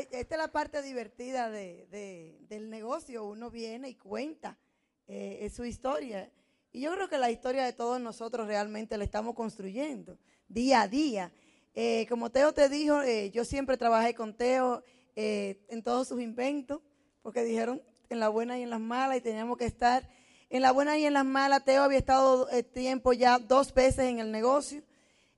esta 0.00 0.34
es 0.34 0.38
la 0.38 0.48
parte 0.48 0.82
divertida 0.82 1.50
del 1.50 2.70
negocio. 2.70 3.24
Uno 3.24 3.50
viene 3.50 3.88
y 3.88 3.94
cuenta 3.94 4.58
eh, 5.06 5.50
su 5.54 5.64
historia. 5.64 6.30
Y 6.72 6.80
yo 6.80 6.92
creo 6.94 7.08
que 7.08 7.18
la 7.18 7.30
historia 7.30 7.64
de 7.64 7.72
todos 7.72 8.00
nosotros 8.00 8.46
realmente 8.46 8.96
la 8.96 9.04
estamos 9.04 9.34
construyendo 9.34 10.18
día 10.48 10.82
a 10.82 10.88
día. 10.88 11.32
Eh, 11.74 12.06
como 12.08 12.30
Teo 12.30 12.52
te 12.52 12.68
dijo, 12.68 13.02
eh, 13.02 13.30
yo 13.30 13.44
siempre 13.44 13.76
trabajé 13.76 14.14
con 14.14 14.34
Teo 14.34 14.82
en 15.14 15.82
todos 15.82 16.08
sus 16.08 16.22
inventos 16.22 16.80
porque 17.22 17.44
dijeron 17.44 17.82
en 18.08 18.20
la 18.20 18.28
buena 18.28 18.58
y 18.58 18.62
en 18.62 18.70
las 18.70 18.80
malas 18.80 19.18
y 19.18 19.20
teníamos 19.20 19.58
que 19.58 19.66
estar 19.66 20.08
en 20.52 20.62
la 20.62 20.70
buena 20.70 20.98
y 20.98 21.06
en 21.06 21.14
las 21.14 21.24
malas. 21.24 21.64
Teo 21.64 21.82
había 21.82 21.98
estado 21.98 22.48
eh, 22.50 22.62
tiempo 22.62 23.12
ya 23.12 23.38
dos 23.38 23.72
veces 23.72 24.06
en 24.06 24.18
el 24.18 24.30
negocio. 24.30 24.82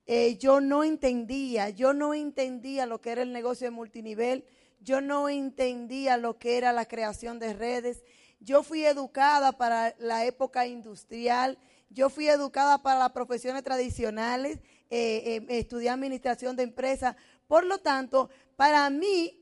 Eh, 0.07 0.37
yo 0.39 0.61
no 0.61 0.85
entendía, 0.85 1.71
yo 1.71 1.93
no 1.93 2.15
entendía 2.15 2.87
lo 2.87 3.01
que 3.01 3.11
era 3.11 3.23
el 3.23 3.33
negocio 3.33 3.67
de 3.67 3.71
multinivel, 3.71 4.45
yo 4.81 5.01
no 5.01 5.29
entendía 5.29 6.17
lo 6.17 6.39
que 6.39 6.59
era 6.59 6.73
la 6.73 6.87
creación 6.87 7.39
de 7.39 7.55
redes. 7.55 8.05
Yo 8.41 8.63
fui 8.63 8.85
educada 8.85 9.53
para 9.53 9.95
la 9.99 10.27
época 10.27 10.67
industrial, 10.67 11.59
yo 11.89 12.11
fui 12.11 12.29
educada 12.29 12.83
para 12.83 12.99
las 12.99 13.13
profesiones 13.13 13.63
tradicionales, 13.63 14.59
eh, 14.91 15.45
estudié 15.49 15.89
administración 15.89 16.55
de 16.55 16.65
empresas. 16.65 17.17
Por 17.47 17.65
lo 17.65 17.79
tanto, 17.79 18.29
para 18.57 18.91
mí 18.91 19.41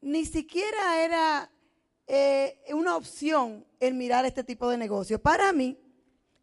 ni 0.00 0.26
siquiera 0.26 1.02
era 1.02 1.50
eh, 2.06 2.60
una 2.72 2.96
opción 2.96 3.64
el 3.80 3.94
mirar 3.94 4.26
este 4.26 4.44
tipo 4.44 4.68
de 4.68 4.76
negocio. 4.76 5.20
Para 5.20 5.52
mí, 5.52 5.78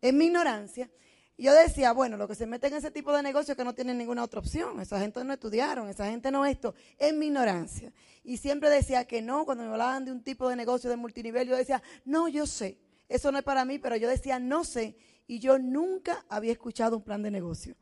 en 0.01 0.17
mi 0.17 0.25
ignorancia, 0.25 0.89
yo 1.37 1.53
decía, 1.53 1.91
bueno, 1.91 2.17
lo 2.17 2.27
que 2.27 2.35
se 2.35 2.45
mete 2.45 2.67
en 2.67 2.75
ese 2.75 2.91
tipo 2.91 3.11
de 3.13 3.23
negocio 3.23 3.53
es 3.53 3.57
que 3.57 3.63
no 3.63 3.73
tienen 3.73 3.97
ninguna 3.97 4.23
otra 4.23 4.39
opción. 4.39 4.79
Esa 4.79 4.99
gente 4.99 5.23
no 5.23 5.33
estudiaron, 5.33 5.89
esa 5.89 6.05
gente 6.05 6.31
no 6.31 6.45
esto. 6.45 6.75
En 6.97 7.17
mi 7.17 7.27
ignorancia. 7.27 7.91
Y 8.23 8.37
siempre 8.37 8.69
decía 8.69 9.05
que 9.05 9.21
no, 9.21 9.45
cuando 9.45 9.63
me 9.63 9.71
hablaban 9.71 10.05
de 10.05 10.11
un 10.11 10.23
tipo 10.23 10.47
de 10.49 10.55
negocio 10.55 10.89
de 10.89 10.97
multinivel, 10.97 11.47
yo 11.47 11.55
decía, 11.55 11.81
no, 12.05 12.27
yo 12.27 12.45
sé. 12.45 12.77
Eso 13.09 13.31
no 13.31 13.39
es 13.39 13.43
para 13.43 13.65
mí, 13.65 13.79
pero 13.79 13.95
yo 13.95 14.07
decía, 14.07 14.39
no 14.39 14.63
sé. 14.63 14.95
Y 15.25 15.39
yo 15.39 15.57
nunca 15.57 16.25
había 16.29 16.51
escuchado 16.51 16.97
un 16.97 17.03
plan 17.03 17.23
de 17.23 17.31
negocio. 17.31 17.75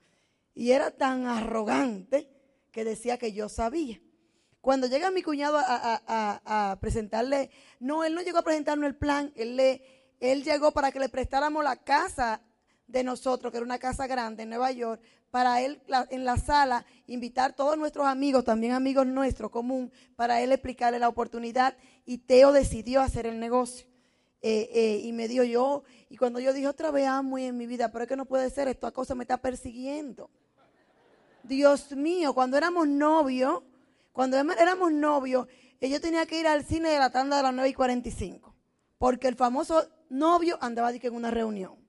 Y 0.56 0.72
era 0.72 0.92
tan 0.92 1.28
arrogante 1.28 2.30
que 2.72 2.84
decía 2.86 3.18
que 3.18 3.34
yo 3.34 3.50
sabía. 3.50 4.00
Cuando 4.62 4.88
llega 4.88 5.12
mi 5.12 5.22
cuñado 5.22 5.58
a, 5.60 6.78
presentarle, 6.82 7.50
no, 7.80 8.04
él 8.04 8.14
no 8.14 8.22
llegó 8.22 8.40
a 8.40 8.44
presentarnos 8.44 8.88
el 8.88 8.96
plan, 8.96 9.32
él, 9.36 9.56
le, 9.56 9.82
él 10.20 10.44
llegó 10.44 10.72
para 10.72 10.92
que 10.92 11.00
le 11.00 11.10
prestáramos 11.10 11.64
la 11.64 11.78
casa 11.78 12.42
de 12.90 13.04
nosotros, 13.04 13.52
que 13.52 13.58
era 13.58 13.66
una 13.66 13.80
casa 13.80 14.08
grande 14.08 14.44
en 14.44 14.50
Nueva 14.50 14.72
York, 14.72 15.02
para 15.32 15.62
él 15.62 15.80
en 16.10 16.26
la 16.26 16.38
sala 16.38 16.86
invitar 17.06 17.56
todos 17.56 17.78
nuestros 17.78 18.08
amigos, 18.08 18.44
también 18.44 18.74
amigos 18.74 19.06
nuestros 19.06 19.52
común, 19.52 19.92
para 20.16 20.42
él 20.42 20.52
explicarle 20.52 21.00
la 21.00 21.08
oportunidad 21.08 21.78
y 22.06 22.18
Teo 22.18 22.52
decidió 22.52 23.02
hacer 23.02 23.26
el 23.28 23.40
negocio. 23.40 23.88
eh, 24.42 24.70
eh, 24.74 25.02
y 25.04 25.12
me 25.12 25.28
dio 25.28 25.44
yo, 25.44 25.84
y 26.10 26.16
cuando 26.16 26.40
yo 26.40 26.54
dije 26.54 26.68
otra 26.68 26.92
vez 26.92 27.06
amo 27.06 27.38
en 27.38 27.58
mi 27.58 27.68
vida, 27.68 27.92
pero 27.92 28.04
es 28.04 28.08
que 28.10 28.16
no 28.16 28.26
puede 28.26 28.50
ser, 28.50 28.70
esta 28.70 28.92
cosa 28.92 29.14
me 29.14 29.26
está 29.26 29.38
persiguiendo. 29.38 30.30
Dios 31.44 31.92
mío, 31.92 32.34
cuando 32.34 32.56
éramos 32.56 32.88
novios, 32.88 33.62
cuando 34.14 34.38
éramos 34.38 34.94
novios, 34.94 35.48
yo 35.82 36.00
tenía 36.02 36.26
que 36.26 36.40
ir 36.40 36.48
al 36.48 36.64
cine 36.64 36.90
de 36.90 37.00
la 37.00 37.10
tanda 37.10 37.38
de 37.38 37.44
las 37.44 37.54
9 37.54 37.70
y 37.70 37.74
45, 37.74 38.56
porque 38.98 39.28
el 39.28 39.36
famoso 39.36 39.90
novio 40.10 40.58
andaba 40.62 40.92
en 40.92 41.14
una 41.14 41.32
reunión. 41.32 41.89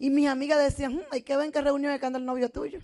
Y 0.00 0.08
mis 0.08 0.26
amigas 0.28 0.58
decían, 0.58 0.94
hmm, 0.94 1.02
hay 1.10 1.20
que 1.20 1.36
ver 1.36 1.44
en 1.44 1.52
qué 1.52 1.60
reunión 1.60 1.96
que 1.98 2.06
anda 2.06 2.18
el 2.18 2.24
novio 2.24 2.48
tuyo. 2.48 2.80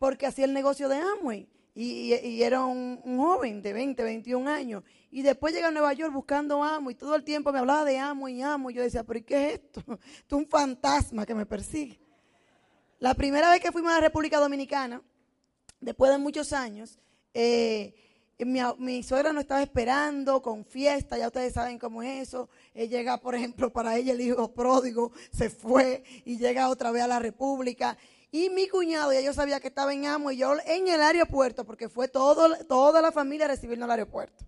Porque 0.00 0.26
hacía 0.26 0.44
el 0.44 0.52
negocio 0.52 0.88
de 0.88 0.96
Amway. 0.96 1.48
Y, 1.72 2.42
era 2.42 2.64
un, 2.64 3.00
joven 3.16 3.62
de 3.62 3.72
20, 3.72 4.02
21 4.02 4.50
años. 4.50 4.82
Y 5.12 5.22
después 5.22 5.54
llega 5.54 5.68
a 5.68 5.70
Nueva 5.70 5.92
York 5.92 6.12
buscando 6.12 6.64
amo 6.64 6.90
y 6.90 6.96
todo 6.96 7.14
el 7.14 7.22
tiempo 7.22 7.52
me 7.52 7.60
hablaba 7.60 7.84
de 7.84 7.96
amo 7.96 8.28
y 8.28 8.42
amo. 8.42 8.70
Y 8.70 8.74
yo 8.74 8.82
decía, 8.82 9.04
pero 9.04 9.20
¿y 9.20 9.22
qué 9.22 9.46
es 9.46 9.54
esto? 9.54 9.80
Esto 10.18 10.36
es 10.36 10.42
un 10.42 10.48
fantasma 10.48 11.24
que 11.24 11.36
me 11.36 11.46
persigue. 11.46 12.00
La 12.98 13.14
primera 13.14 13.48
vez 13.48 13.60
que 13.60 13.70
fuimos 13.70 13.92
a 13.92 13.94
la 13.94 14.00
República 14.00 14.40
Dominicana, 14.40 15.00
después 15.80 16.10
de 16.10 16.18
muchos 16.18 16.52
años, 16.52 16.98
eh, 17.32 17.94
mi, 18.44 19.02
suegra 19.02 19.32
nos 19.32 19.42
estaba 19.42 19.62
esperando 19.62 20.40
con 20.42 20.64
fiesta, 20.64 21.18
ya 21.18 21.26
ustedes 21.26 21.54
saben 21.54 21.78
cómo 21.78 22.02
es 22.02 22.28
eso. 22.28 22.48
Él 22.74 22.88
llega, 22.88 23.18
por 23.18 23.34
ejemplo, 23.34 23.70
para 23.72 23.96
ella 23.96 24.12
el 24.12 24.20
hijo 24.20 24.52
pródigo 24.52 25.12
se 25.32 25.50
fue 25.50 26.04
y 26.24 26.38
llega 26.38 26.68
otra 26.68 26.90
vez 26.90 27.02
a 27.02 27.08
la 27.08 27.18
República. 27.18 27.96
Y 28.30 28.50
mi 28.50 28.68
cuñado, 28.68 29.12
ya 29.12 29.20
yo 29.20 29.32
sabía 29.32 29.58
que 29.58 29.68
estaba 29.68 29.92
en 29.92 30.06
Amo 30.06 30.30
y 30.30 30.36
yo 30.36 30.54
en 30.66 30.88
el 30.88 31.00
aeropuerto, 31.00 31.64
porque 31.64 31.88
fue 31.88 32.08
toda 32.08 33.02
la 33.02 33.12
familia 33.12 33.46
a 33.46 33.48
recibirnos 33.48 33.86
al 33.86 33.92
aeropuerto. 33.92 34.44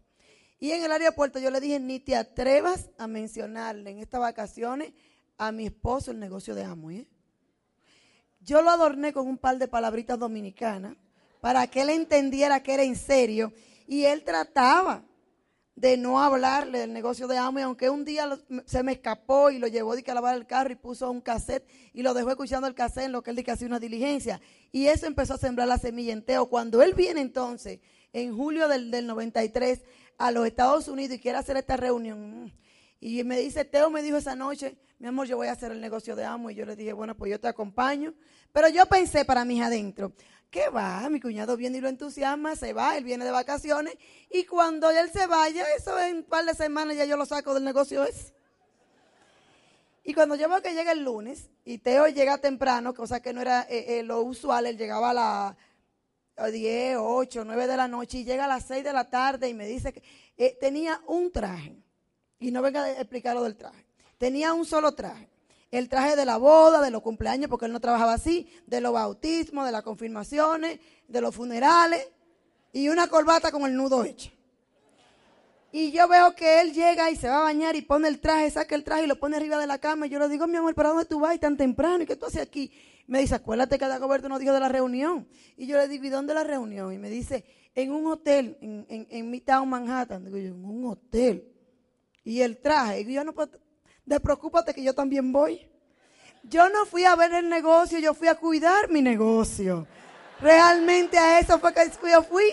Y 0.60 0.72
en 0.72 0.84
el 0.84 0.92
aeropuerto 0.92 1.38
yo 1.38 1.50
le 1.50 1.60
dije, 1.60 1.80
ni 1.80 1.98
te 1.98 2.14
atrevas 2.14 2.90
a 2.98 3.06
mencionarle 3.06 3.90
en 3.90 3.98
estas 3.98 4.20
vacaciones 4.20 4.92
a 5.38 5.52
mi 5.52 5.64
esposo 5.64 6.10
el 6.10 6.20
negocio 6.20 6.54
de 6.54 6.64
Amo. 6.64 6.90
¿eh? 6.90 7.06
Yo 8.42 8.60
lo 8.60 8.68
adorné 8.68 9.14
con 9.14 9.26
un 9.26 9.38
par 9.38 9.56
de 9.56 9.68
palabritas 9.68 10.18
dominicanas 10.18 10.96
para 11.40 11.66
que 11.66 11.80
él 11.80 11.88
entendiera 11.88 12.62
que 12.62 12.74
era 12.74 12.82
en 12.82 12.94
serio. 12.94 13.52
Y 13.90 14.04
él 14.04 14.22
trataba 14.22 15.02
de 15.74 15.96
no 15.96 16.22
hablarle 16.22 16.78
del 16.78 16.92
negocio 16.92 17.26
de 17.26 17.38
Amo, 17.38 17.58
y 17.58 17.62
aunque 17.62 17.90
un 17.90 18.04
día 18.04 18.38
se 18.64 18.84
me 18.84 18.92
escapó 18.92 19.50
y 19.50 19.58
lo 19.58 19.66
llevó 19.66 19.96
de 19.96 20.04
que 20.04 20.12
a 20.12 20.14
lavar 20.14 20.36
el 20.36 20.46
carro 20.46 20.70
y 20.70 20.76
puso 20.76 21.10
un 21.10 21.20
cassette 21.20 21.66
y 21.92 22.04
lo 22.04 22.14
dejó 22.14 22.30
escuchando 22.30 22.68
el 22.68 22.74
cassette 22.76 23.06
en 23.06 23.12
lo 23.12 23.20
que 23.20 23.30
él 23.30 23.36
dice 23.36 23.46
que 23.46 23.50
hacía 23.50 23.66
una 23.66 23.80
diligencia. 23.80 24.40
Y 24.70 24.86
eso 24.86 25.06
empezó 25.06 25.34
a 25.34 25.38
sembrar 25.38 25.66
la 25.66 25.76
semilla 25.76 26.12
en 26.12 26.24
Teo. 26.24 26.46
Cuando 26.46 26.82
él 26.82 26.94
viene 26.94 27.20
entonces, 27.20 27.80
en 28.12 28.32
julio 28.36 28.68
del, 28.68 28.92
del 28.92 29.08
93, 29.08 29.82
a 30.18 30.30
los 30.30 30.46
Estados 30.46 30.86
Unidos 30.86 31.16
y 31.16 31.18
quiere 31.18 31.38
hacer 31.38 31.56
esta 31.56 31.76
reunión, 31.76 32.54
y 33.00 33.24
me 33.24 33.40
dice, 33.40 33.64
Teo 33.64 33.90
me 33.90 34.02
dijo 34.02 34.18
esa 34.18 34.36
noche, 34.36 34.76
mi 35.00 35.08
amor, 35.08 35.26
yo 35.26 35.38
voy 35.38 35.48
a 35.48 35.52
hacer 35.52 35.72
el 35.72 35.80
negocio 35.80 36.14
de 36.14 36.26
Amo. 36.26 36.50
Y 36.50 36.54
yo 36.54 36.66
le 36.66 36.76
dije, 36.76 36.92
bueno, 36.92 37.16
pues 37.16 37.30
yo 37.30 37.40
te 37.40 37.48
acompaño. 37.48 38.14
Pero 38.52 38.68
yo 38.68 38.84
pensé 38.84 39.24
para 39.24 39.46
mí 39.46 39.62
adentro, 39.62 40.12
¿Qué 40.50 40.68
va? 40.68 41.08
Mi 41.08 41.20
cuñado 41.20 41.56
viene 41.56 41.78
y 41.78 41.80
lo 41.80 41.88
entusiasma, 41.88 42.56
se 42.56 42.72
va, 42.72 42.96
él 42.96 43.04
viene 43.04 43.24
de 43.24 43.30
vacaciones 43.30 43.96
y 44.28 44.44
cuando 44.44 44.90
él 44.90 45.08
se 45.12 45.28
vaya, 45.28 45.64
eso 45.76 45.96
en 46.00 46.16
un 46.16 46.22
par 46.24 46.44
de 46.44 46.54
semanas 46.54 46.96
ya 46.96 47.04
yo 47.04 47.16
lo 47.16 47.24
saco 47.24 47.54
del 47.54 47.62
negocio. 47.62 48.04
Y 50.02 50.12
cuando 50.12 50.34
yo 50.34 50.48
veo 50.48 50.60
que 50.60 50.74
llega 50.74 50.90
el 50.90 51.04
lunes 51.04 51.50
y 51.64 51.78
Teo 51.78 52.08
llega 52.08 52.38
temprano, 52.38 52.94
cosa 52.94 53.20
que 53.20 53.32
no 53.32 53.40
era 53.40 53.62
eh, 53.70 54.00
eh, 54.00 54.02
lo 54.02 54.22
usual, 54.22 54.66
él 54.66 54.76
llegaba 54.76 55.10
a 55.10 55.56
las 56.36 56.52
10, 56.52 56.96
8, 56.98 57.44
9 57.44 57.66
de 57.68 57.76
la 57.76 57.86
noche 57.86 58.18
y 58.18 58.24
llega 58.24 58.46
a 58.46 58.48
las 58.48 58.64
6 58.64 58.82
de 58.82 58.92
la 58.92 59.08
tarde 59.08 59.48
y 59.48 59.54
me 59.54 59.66
dice 59.66 59.92
que 59.92 60.02
eh, 60.36 60.56
tenía 60.60 61.00
un 61.06 61.30
traje. 61.30 61.76
Y 62.40 62.50
no 62.50 62.60
venga 62.60 62.82
a 62.82 62.90
explicar 62.92 63.36
lo 63.36 63.44
del 63.44 63.56
traje. 63.56 63.86
Tenía 64.18 64.52
un 64.52 64.64
solo 64.64 64.94
traje 64.94 65.28
el 65.70 65.88
traje 65.88 66.16
de 66.16 66.24
la 66.24 66.36
boda, 66.36 66.80
de 66.80 66.90
los 66.90 67.02
cumpleaños, 67.02 67.48
porque 67.48 67.66
él 67.66 67.72
no 67.72 67.80
trabajaba 67.80 68.14
así, 68.14 68.48
de 68.66 68.80
los 68.80 68.92
bautismos, 68.92 69.66
de 69.66 69.72
las 69.72 69.82
confirmaciones, 69.82 70.80
de 71.06 71.20
los 71.20 71.34
funerales, 71.34 72.08
y 72.72 72.88
una 72.88 73.08
corbata 73.08 73.50
con 73.50 73.62
el 73.62 73.76
nudo 73.76 74.04
hecho. 74.04 74.30
Y 75.72 75.92
yo 75.92 76.08
veo 76.08 76.34
que 76.34 76.60
él 76.60 76.72
llega 76.72 77.10
y 77.10 77.16
se 77.16 77.28
va 77.28 77.38
a 77.38 77.42
bañar 77.42 77.76
y 77.76 77.82
pone 77.82 78.08
el 78.08 78.20
traje, 78.20 78.50
saca 78.50 78.74
el 78.74 78.82
traje 78.82 79.04
y 79.04 79.06
lo 79.06 79.20
pone 79.20 79.36
arriba 79.36 79.56
de 79.56 79.68
la 79.68 79.78
cama. 79.78 80.06
Y 80.06 80.10
yo 80.10 80.18
le 80.18 80.28
digo, 80.28 80.48
mi 80.48 80.56
amor, 80.56 80.74
¿para 80.74 80.88
dónde 80.88 81.04
tú 81.04 81.20
vas 81.20 81.38
tan 81.38 81.56
temprano? 81.56 82.02
¿Y 82.02 82.06
qué 82.06 82.16
tú 82.16 82.26
haces 82.26 82.42
aquí? 82.42 82.72
Me 83.06 83.20
dice, 83.20 83.36
acuérdate 83.36 83.78
que 83.78 83.86
Dagoberto 83.86 84.28
nos 84.28 84.40
dijo 84.40 84.52
de 84.52 84.58
la 84.58 84.68
reunión. 84.68 85.28
Y 85.56 85.66
yo 85.66 85.76
le 85.76 85.86
digo, 85.86 86.04
¿y 86.04 86.08
dónde 86.08 86.34
la 86.34 86.42
reunión? 86.42 86.92
Y 86.92 86.98
me 86.98 87.08
dice, 87.08 87.44
en 87.76 87.92
un 87.92 88.06
hotel, 88.06 88.56
en, 88.60 88.84
en, 88.88 89.06
en 89.10 89.30
Midtown 89.30 89.68
Manhattan. 89.68 90.24
Digo 90.24 90.38
yo, 90.38 90.48
en 90.48 90.64
un 90.64 90.86
hotel. 90.86 91.48
Y 92.24 92.40
el 92.40 92.58
traje. 92.58 93.02
Y 93.02 93.12
yo 93.12 93.22
no 93.22 93.32
puedo, 93.32 93.50
despreocúpate 94.10 94.74
que 94.74 94.82
yo 94.82 94.94
también 94.94 95.32
voy. 95.32 95.66
Yo 96.42 96.68
no 96.68 96.84
fui 96.84 97.04
a 97.04 97.14
ver 97.14 97.32
el 97.32 97.48
negocio, 97.48 97.98
yo 97.98 98.12
fui 98.12 98.28
a 98.28 98.34
cuidar 98.34 98.90
mi 98.90 99.02
negocio. 99.02 99.86
Realmente 100.40 101.16
a 101.16 101.38
eso 101.38 101.58
fue 101.58 101.72
que 101.72 101.90
yo 102.10 102.22
fui. 102.24 102.44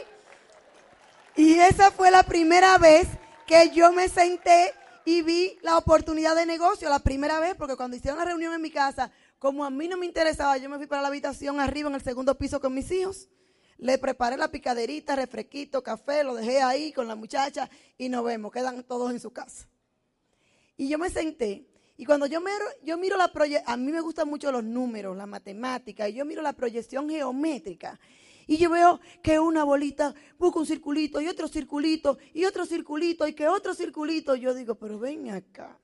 Y 1.35 1.55
esa 1.55 1.91
fue 1.91 2.11
la 2.11 2.23
primera 2.23 2.77
vez 2.77 3.07
que 3.45 3.71
yo 3.71 3.91
me 3.91 4.07
senté 4.07 4.73
y 5.03 5.21
vi 5.23 5.57
la 5.61 5.77
oportunidad 5.77 6.35
de 6.35 6.45
negocio. 6.45 6.89
La 6.89 6.99
primera 6.99 7.39
vez, 7.39 7.55
porque 7.55 7.75
cuando 7.75 7.97
hicieron 7.97 8.19
la 8.19 8.25
reunión 8.25 8.53
en 8.53 8.61
mi 8.61 8.71
casa, 8.71 9.11
como 9.39 9.65
a 9.65 9.69
mí 9.69 9.87
no 9.87 9.97
me 9.97 10.05
interesaba, 10.05 10.57
yo 10.57 10.69
me 10.69 10.77
fui 10.77 10.87
para 10.87 11.01
la 11.01 11.07
habitación 11.07 11.59
arriba 11.59 11.89
en 11.89 11.95
el 11.95 12.03
segundo 12.03 12.37
piso 12.37 12.59
con 12.61 12.73
mis 12.73 12.91
hijos. 12.91 13.29
Le 13.77 13.97
preparé 13.97 14.37
la 14.37 14.49
picaderita, 14.49 15.15
refresquito, 15.15 15.81
café, 15.81 16.23
lo 16.23 16.35
dejé 16.35 16.61
ahí 16.61 16.91
con 16.91 17.07
la 17.07 17.15
muchacha 17.15 17.69
y 17.97 18.09
nos 18.09 18.23
vemos, 18.25 18.51
quedan 18.51 18.83
todos 18.83 19.11
en 19.11 19.19
su 19.19 19.31
casa. 19.31 19.67
Y 20.77 20.87
yo 20.87 20.97
me 20.97 21.09
senté 21.09 21.65
y 21.97 22.05
cuando 22.05 22.27
yo 22.27 22.39
miro, 22.39 22.65
yo 22.83 22.95
miro 22.97 23.17
la 23.17 23.27
proyección, 23.29 23.67
a 23.67 23.75
mí 23.75 23.91
me 23.91 24.01
gustan 24.01 24.29
mucho 24.29 24.51
los 24.51 24.63
números, 24.63 25.17
la 25.17 25.25
matemática, 25.25 26.07
y 26.07 26.13
yo 26.13 26.25
miro 26.25 26.43
la 26.43 26.53
proyección 26.53 27.09
geométrica. 27.09 27.99
Y 28.45 28.57
yo 28.57 28.69
veo 28.69 29.01
que 29.23 29.39
una 29.39 29.63
bolita 29.63 30.13
busca 30.37 30.59
un 30.59 30.67
circulito 30.67 31.19
y 31.19 31.27
otro 31.27 31.47
circulito 31.47 32.17
y 32.33 32.45
otro 32.45 32.65
circulito 32.65 33.27
y 33.27 33.33
que 33.33 33.47
otro 33.47 33.73
circulito. 33.73 34.35
Yo 34.35 34.53
digo, 34.53 34.75
pero 34.75 34.99
ven 34.99 35.31
acá. 35.31 35.77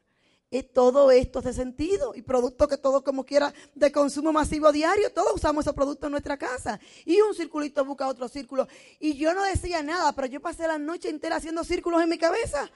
Es 0.50 0.72
todo 0.72 1.10
esto 1.10 1.40
hace 1.40 1.52
sentido 1.52 2.14
y 2.16 2.22
productos 2.22 2.68
que 2.68 2.78
todos 2.78 3.02
como 3.02 3.26
quiera 3.26 3.52
de 3.74 3.92
consumo 3.92 4.32
masivo 4.32 4.72
diario, 4.72 5.12
todos 5.12 5.34
usamos 5.34 5.66
esos 5.66 5.74
productos 5.74 6.08
en 6.08 6.12
nuestra 6.12 6.38
casa. 6.38 6.80
Y 7.06 7.20
un 7.22 7.34
circulito 7.34 7.84
busca 7.84 8.08
otro 8.08 8.28
círculo. 8.28 8.68
Y 9.00 9.16
yo 9.16 9.34
no 9.34 9.44
decía 9.44 9.82
nada, 9.82 10.14
pero 10.14 10.28
yo 10.28 10.40
pasé 10.40 10.68
la 10.68 10.78
noche 10.78 11.10
entera 11.10 11.38
haciendo 11.38 11.64
círculos 11.64 12.04
en 12.04 12.10
mi 12.10 12.20
cabeza. 12.20 12.70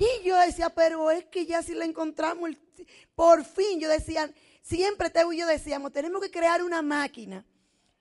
Y 0.00 0.24
yo 0.24 0.34
decía, 0.38 0.70
pero 0.70 1.10
es 1.10 1.26
que 1.26 1.44
ya 1.44 1.62
si 1.62 1.74
la 1.74 1.84
encontramos, 1.84 2.48
por 3.14 3.44
fin, 3.44 3.78
yo 3.78 3.86
decía, 3.86 4.32
siempre 4.62 5.10
te 5.10 5.22
y 5.30 5.36
yo 5.36 5.46
decíamos, 5.46 5.92
tenemos 5.92 6.22
que 6.22 6.30
crear 6.30 6.64
una 6.64 6.80
máquina 6.80 7.44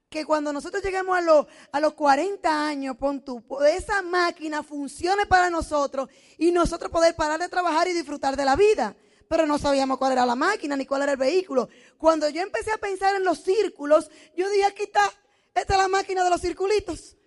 que 0.08 0.24
cuando 0.24 0.54
nosotros 0.54 0.82
lleguemos 0.82 1.18
a, 1.18 1.22
los, 1.22 1.46
a 1.74 1.80
los 1.82 1.96
40 1.96 2.68
años, 2.68 2.96
pon 2.96 3.22
tú, 3.22 3.44
esa 3.68 4.02
máquina 4.02 4.64
funcione 4.64 5.26
para 5.26 5.50
nosotros 5.50 6.10
y 6.38 6.54
nosotros 6.54 6.90
poder 6.90 7.18
parar 7.18 7.38
de 7.38 7.50
trabajar 7.50 7.90
y 7.90 7.94
disfrutar 7.94 8.38
de 8.38 8.46
la 8.46 8.56
vida. 8.56 8.96
Pero 9.28 9.46
no 9.46 9.60
sabíamos 9.60 9.98
cuál 9.98 10.14
era 10.14 10.26
la 10.26 10.36
máquina 10.36 10.78
ni 10.78 10.86
cuál 10.86 11.02
era 11.02 11.12
el 11.12 11.18
vehículo. 11.18 11.68
Cuando 11.98 12.30
yo 12.30 12.42
empecé 12.42 12.72
a 12.72 12.78
pensar 12.78 13.14
en 13.18 13.26
los 13.26 13.44
círculos, 13.44 14.10
yo 14.38 14.50
dije, 14.50 14.64
aquí 14.64 14.84
está, 14.84 15.04
esta 15.54 15.74
es 15.74 15.80
la 15.80 15.90
máquina 15.90 16.24
de 16.24 16.30
los 16.30 16.40
circulitos. 16.40 17.18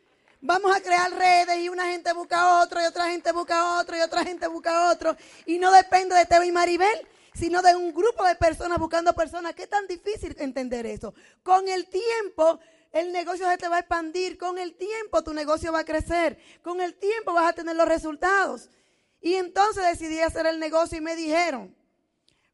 Vamos 0.44 0.74
a 0.76 0.80
crear 0.80 1.08
redes 1.12 1.56
y 1.60 1.68
una 1.68 1.86
gente 1.86 2.12
busca 2.12 2.60
otro 2.60 2.82
y 2.82 2.84
otra 2.84 3.08
gente 3.08 3.30
busca 3.30 3.78
otro 3.78 3.96
y 3.96 4.00
otra 4.00 4.24
gente 4.24 4.48
busca 4.48 4.90
otro. 4.90 5.16
Y 5.46 5.60
no 5.60 5.70
depende 5.70 6.16
de 6.16 6.26
Teo 6.26 6.42
y 6.42 6.50
Maribel, 6.50 7.06
sino 7.32 7.62
de 7.62 7.76
un 7.76 7.94
grupo 7.94 8.24
de 8.24 8.34
personas 8.34 8.76
buscando 8.80 9.14
personas. 9.14 9.54
¿Qué 9.54 9.68
tan 9.68 9.86
difícil 9.86 10.34
entender 10.40 10.84
eso? 10.84 11.14
Con 11.44 11.68
el 11.68 11.86
tiempo 11.86 12.58
el 12.90 13.12
negocio 13.12 13.48
se 13.48 13.56
te 13.56 13.68
va 13.68 13.76
a 13.76 13.78
expandir, 13.78 14.36
con 14.36 14.58
el 14.58 14.74
tiempo 14.74 15.22
tu 15.22 15.32
negocio 15.32 15.70
va 15.70 15.78
a 15.78 15.84
crecer, 15.84 16.36
con 16.60 16.80
el 16.80 16.94
tiempo 16.94 17.32
vas 17.32 17.50
a 17.50 17.52
tener 17.52 17.76
los 17.76 17.86
resultados. 17.86 18.68
Y 19.20 19.34
entonces 19.34 19.84
decidí 19.84 20.18
hacer 20.18 20.46
el 20.46 20.58
negocio 20.58 20.98
y 20.98 21.02
me 21.02 21.14
dijeron, 21.14 21.72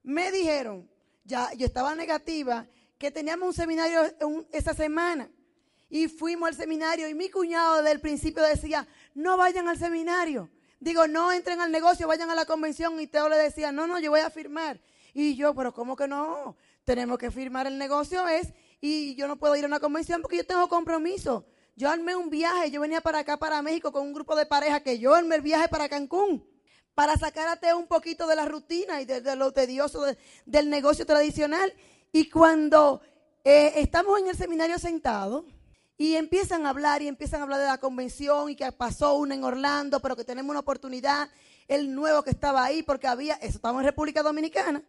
me 0.02 0.30
dijeron, 0.30 0.90
ya 1.24 1.50
yo 1.54 1.64
estaba 1.64 1.94
negativa, 1.94 2.66
que 2.98 3.10
teníamos 3.10 3.46
un 3.46 3.54
seminario 3.54 4.02
esa 4.52 4.74
semana 4.74 5.30
y 5.90 6.08
fuimos 6.08 6.48
al 6.48 6.54
seminario 6.54 7.08
y 7.08 7.14
mi 7.14 7.30
cuñado 7.30 7.76
desde 7.76 7.92
el 7.92 8.00
principio 8.00 8.42
decía, 8.42 8.86
no 9.14 9.36
vayan 9.36 9.68
al 9.68 9.78
seminario. 9.78 10.50
Digo, 10.80 11.08
no 11.08 11.32
entren 11.32 11.60
al 11.60 11.72
negocio, 11.72 12.06
vayan 12.06 12.30
a 12.30 12.34
la 12.34 12.44
convención. 12.44 13.00
Y 13.00 13.06
Teo 13.06 13.28
le 13.28 13.36
decía, 13.36 13.72
no, 13.72 13.86
no, 13.86 13.98
yo 13.98 14.10
voy 14.10 14.20
a 14.20 14.30
firmar. 14.30 14.80
Y 15.14 15.34
yo, 15.34 15.54
pero 15.54 15.72
¿cómo 15.72 15.96
que 15.96 16.06
no? 16.06 16.56
Tenemos 16.84 17.18
que 17.18 17.30
firmar 17.30 17.66
el 17.66 17.78
negocio 17.78 18.28
es 18.28 18.52
y 18.80 19.14
yo 19.16 19.26
no 19.26 19.36
puedo 19.36 19.56
ir 19.56 19.64
a 19.64 19.66
una 19.66 19.80
convención 19.80 20.22
porque 20.22 20.36
yo 20.36 20.46
tengo 20.46 20.68
compromiso. 20.68 21.46
Yo 21.74 21.88
armé 21.90 22.16
un 22.16 22.28
viaje, 22.30 22.70
yo 22.70 22.80
venía 22.80 23.00
para 23.00 23.20
acá, 23.20 23.36
para 23.36 23.62
México, 23.62 23.92
con 23.92 24.06
un 24.06 24.12
grupo 24.12 24.36
de 24.36 24.46
pareja 24.46 24.80
que 24.80 24.98
yo 24.98 25.14
armé 25.14 25.36
el 25.36 25.42
viaje 25.42 25.68
para 25.68 25.88
Cancún, 25.88 26.44
para 26.94 27.16
sacar 27.16 27.48
a 27.48 27.56
Teo 27.56 27.78
un 27.78 27.86
poquito 27.86 28.26
de 28.26 28.34
la 28.34 28.46
rutina 28.46 29.00
y 29.00 29.04
de, 29.04 29.36
lo 29.36 29.52
tedioso 29.52 30.04
del 30.44 30.70
negocio 30.70 31.06
tradicional. 31.06 31.72
Y 32.10 32.30
cuando 32.30 33.00
eh, 33.44 33.74
estamos 33.76 34.18
en 34.18 34.28
el 34.28 34.36
seminario 34.36 34.78
sentados, 34.78 35.44
Y 36.00 36.14
empiezan 36.14 36.64
a 36.64 36.70
hablar 36.70 37.02
y 37.02 37.08
empiezan 37.08 37.40
a 37.40 37.42
hablar 37.42 37.58
de 37.58 37.66
la 37.66 37.78
convención 37.78 38.48
y 38.48 38.54
que 38.54 38.70
pasó 38.70 39.16
una 39.16 39.34
en 39.34 39.42
Orlando, 39.42 39.98
pero 39.98 40.14
que 40.14 40.24
tenemos 40.24 40.50
una 40.50 40.60
oportunidad, 40.60 41.28
el 41.66 41.92
nuevo 41.92 42.22
que 42.22 42.30
estaba 42.30 42.64
ahí, 42.64 42.84
porque 42.84 43.08
había, 43.08 43.34
eso 43.34 43.56
estamos 43.56 43.80
en 43.80 43.86
República 43.86 44.22
Dominicana. 44.22 44.80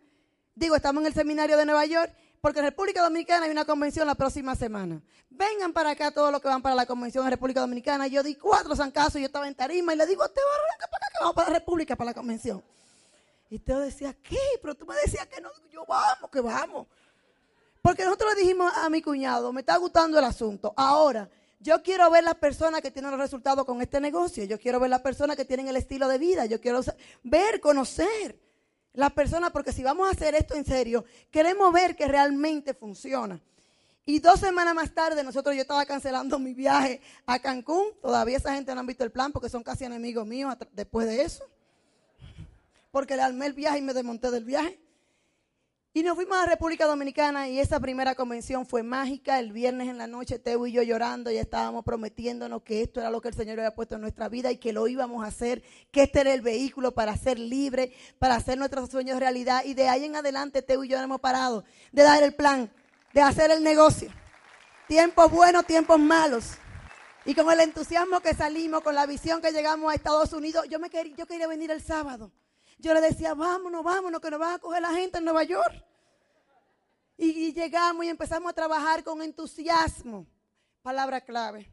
Digo, 0.53 0.75
estamos 0.75 1.01
en 1.01 1.07
el 1.07 1.13
seminario 1.15 1.57
de 1.57 1.65
Nueva 1.65 1.87
York, 1.87 2.13
porque 2.41 2.59
en 2.59 2.65
República 2.65 3.01
Dominicana 3.01 3.47
hay 3.47 3.51
una 3.51 3.65
convención 3.65 4.05
la 4.05 4.13
próxima 4.13 4.55
semana. 4.55 5.01
Vengan 5.31 5.73
para 5.73 5.89
acá 5.89 6.11
todos 6.11 6.31
los 6.31 6.41
que 6.41 6.47
van 6.47 6.61
para 6.61 6.75
la 6.75 6.85
convención 6.85 7.25
en 7.25 7.31
República 7.31 7.61
Dominicana. 7.61 8.05
Yo 8.05 8.21
di 8.21 8.35
cuatro 8.35 8.75
zancazos 8.75 9.19
yo 9.19 9.25
estaba 9.25 9.47
en 9.47 9.55
tarima 9.55 9.95
y 9.95 9.97
le 9.97 10.05
digo, 10.05 10.29
te 10.29 10.39
arranca 10.39 10.87
para 10.91 11.05
acá 11.07 11.11
que 11.11 11.19
vamos 11.21 11.35
para 11.35 11.49
la 11.49 11.59
República, 11.59 11.95
para 11.95 12.11
la 12.11 12.13
convención. 12.13 12.63
Y 13.49 13.57
Teo 13.57 13.79
decía, 13.79 14.15
¿qué? 14.21 14.37
Pero 14.61 14.75
tú 14.75 14.85
me 14.85 14.95
decías 14.95 15.25
que 15.25 15.41
no. 15.41 15.49
Yo, 15.71 15.83
vamos, 15.87 16.29
que 16.29 16.39
vamos. 16.39 16.85
Porque 17.89 18.05
nosotros 18.05 18.35
le 18.35 18.41
dijimos 18.43 18.71
a 18.75 18.87
mi 18.91 19.01
cuñado, 19.01 19.51
me 19.51 19.61
está 19.61 19.75
gustando 19.77 20.19
el 20.19 20.23
asunto. 20.23 20.75
Ahora, 20.77 21.27
yo 21.59 21.81
quiero 21.81 22.07
ver 22.11 22.23
las 22.23 22.35
personas 22.35 22.81
que 22.81 22.91
tienen 22.91 23.09
los 23.09 23.19
resultados 23.19 23.65
con 23.65 23.81
este 23.81 23.99
negocio. 23.99 24.43
Yo 24.43 24.59
quiero 24.59 24.79
ver 24.79 24.91
las 24.91 25.01
personas 25.01 25.35
que 25.35 25.43
tienen 25.43 25.67
el 25.67 25.75
estilo 25.75 26.07
de 26.07 26.19
vida. 26.19 26.45
Yo 26.45 26.61
quiero 26.61 26.81
ver, 27.23 27.59
conocer 27.59 28.37
las 28.93 29.11
personas, 29.13 29.49
porque 29.49 29.71
si 29.71 29.81
vamos 29.81 30.07
a 30.07 30.11
hacer 30.11 30.35
esto 30.35 30.53
en 30.53 30.65
serio, 30.65 31.03
queremos 31.31 31.73
ver 31.73 31.95
que 31.95 32.07
realmente 32.07 32.75
funciona. 32.75 33.41
Y 34.05 34.19
dos 34.19 34.39
semanas 34.39 34.75
más 34.75 34.93
tarde, 34.93 35.23
nosotros 35.23 35.55
yo 35.55 35.63
estaba 35.63 35.83
cancelando 35.87 36.37
mi 36.37 36.53
viaje 36.53 37.01
a 37.25 37.39
Cancún. 37.39 37.85
Todavía 38.03 38.37
esa 38.37 38.53
gente 38.53 38.71
no 38.75 38.81
han 38.81 38.85
visto 38.85 39.03
el 39.03 39.11
plan 39.11 39.31
porque 39.31 39.49
son 39.49 39.63
casi 39.63 39.85
enemigos 39.85 40.27
míos 40.27 40.55
después 40.73 41.07
de 41.07 41.23
eso. 41.23 41.43
Porque 42.91 43.15
le 43.15 43.23
armé 43.23 43.47
el 43.47 43.53
viaje 43.53 43.79
y 43.79 43.81
me 43.81 43.95
desmonté 43.95 44.29
del 44.29 44.45
viaje. 44.45 44.79
Y 45.91 46.03
nos 46.03 46.15
fuimos 46.15 46.37
a 46.37 46.41
la 46.41 46.51
República 46.51 46.85
Dominicana 46.85 47.49
y 47.49 47.59
esa 47.59 47.79
primera 47.79 48.13
convención 48.13 48.63
fue 48.63 48.83
mágica. 48.83 49.39
El 49.39 49.51
viernes 49.51 49.87
en 49.87 49.97
la 49.97 50.05
noche, 50.05 50.37
Teo 50.37 50.67
y 50.67 50.71
yo 50.71 50.83
llorando, 50.83 51.31
ya 51.31 51.41
estábamos 51.41 51.83
prometiéndonos 51.83 52.61
que 52.61 52.83
esto 52.83 52.99
era 52.99 53.09
lo 53.09 53.21
que 53.21 53.29
el 53.29 53.33
Señor 53.33 53.59
había 53.59 53.73
puesto 53.73 53.95
en 53.95 54.01
nuestra 54.01 54.29
vida 54.29 54.51
y 54.51 54.57
que 54.57 54.71
lo 54.71 54.87
íbamos 54.87 55.23
a 55.23 55.29
hacer, 55.29 55.63
que 55.91 56.03
este 56.03 56.21
era 56.21 56.31
el 56.31 56.41
vehículo 56.41 56.93
para 56.93 57.17
ser 57.17 57.39
libre, 57.39 57.91
para 58.19 58.35
hacer 58.35 58.59
nuestros 58.59 58.91
sueños 58.91 59.19
realidad. 59.19 59.63
Y 59.65 59.73
de 59.73 59.89
ahí 59.89 60.05
en 60.05 60.15
adelante, 60.15 60.61
Teo 60.61 60.83
y 60.83 60.89
yo 60.89 60.99
hemos 60.99 61.21
parado 61.21 61.63
de 61.91 62.03
dar 62.03 62.21
el 62.21 62.35
plan, 62.35 62.71
de 63.15 63.21
hacer 63.23 63.49
el 63.49 63.63
negocio. 63.63 64.11
Tiempos 64.87 65.31
buenos, 65.31 65.65
tiempos 65.65 65.99
malos. 65.99 66.51
Y 67.25 67.33
con 67.33 67.51
el 67.51 67.61
entusiasmo 67.61 68.19
que 68.19 68.35
salimos, 68.35 68.83
con 68.83 68.93
la 68.93 69.07
visión 69.07 69.41
que 69.41 69.51
llegamos 69.51 69.91
a 69.91 69.95
Estados 69.95 70.33
Unidos, 70.33 70.67
yo, 70.69 70.77
me 70.77 70.91
quería, 70.91 71.15
yo 71.15 71.25
quería 71.25 71.47
venir 71.47 71.71
el 71.71 71.81
sábado. 71.81 72.31
Yo 72.79 72.93
le 72.93 73.01
decía, 73.01 73.33
vámonos, 73.33 73.83
vámonos, 73.83 74.21
que 74.21 74.31
nos 74.31 74.39
va 74.39 74.53
a 74.53 74.59
coger 74.59 74.81
la 74.81 74.93
gente 74.93 75.17
en 75.17 75.25
Nueva 75.25 75.43
York. 75.43 75.85
Y, 77.17 77.51
llegamos 77.51 78.05
y 78.05 78.07
empezamos 78.07 78.49
a 78.49 78.53
trabajar 78.55 79.03
con 79.03 79.21
entusiasmo. 79.21 80.25
Palabra 80.81 81.19
clave. 81.19 81.69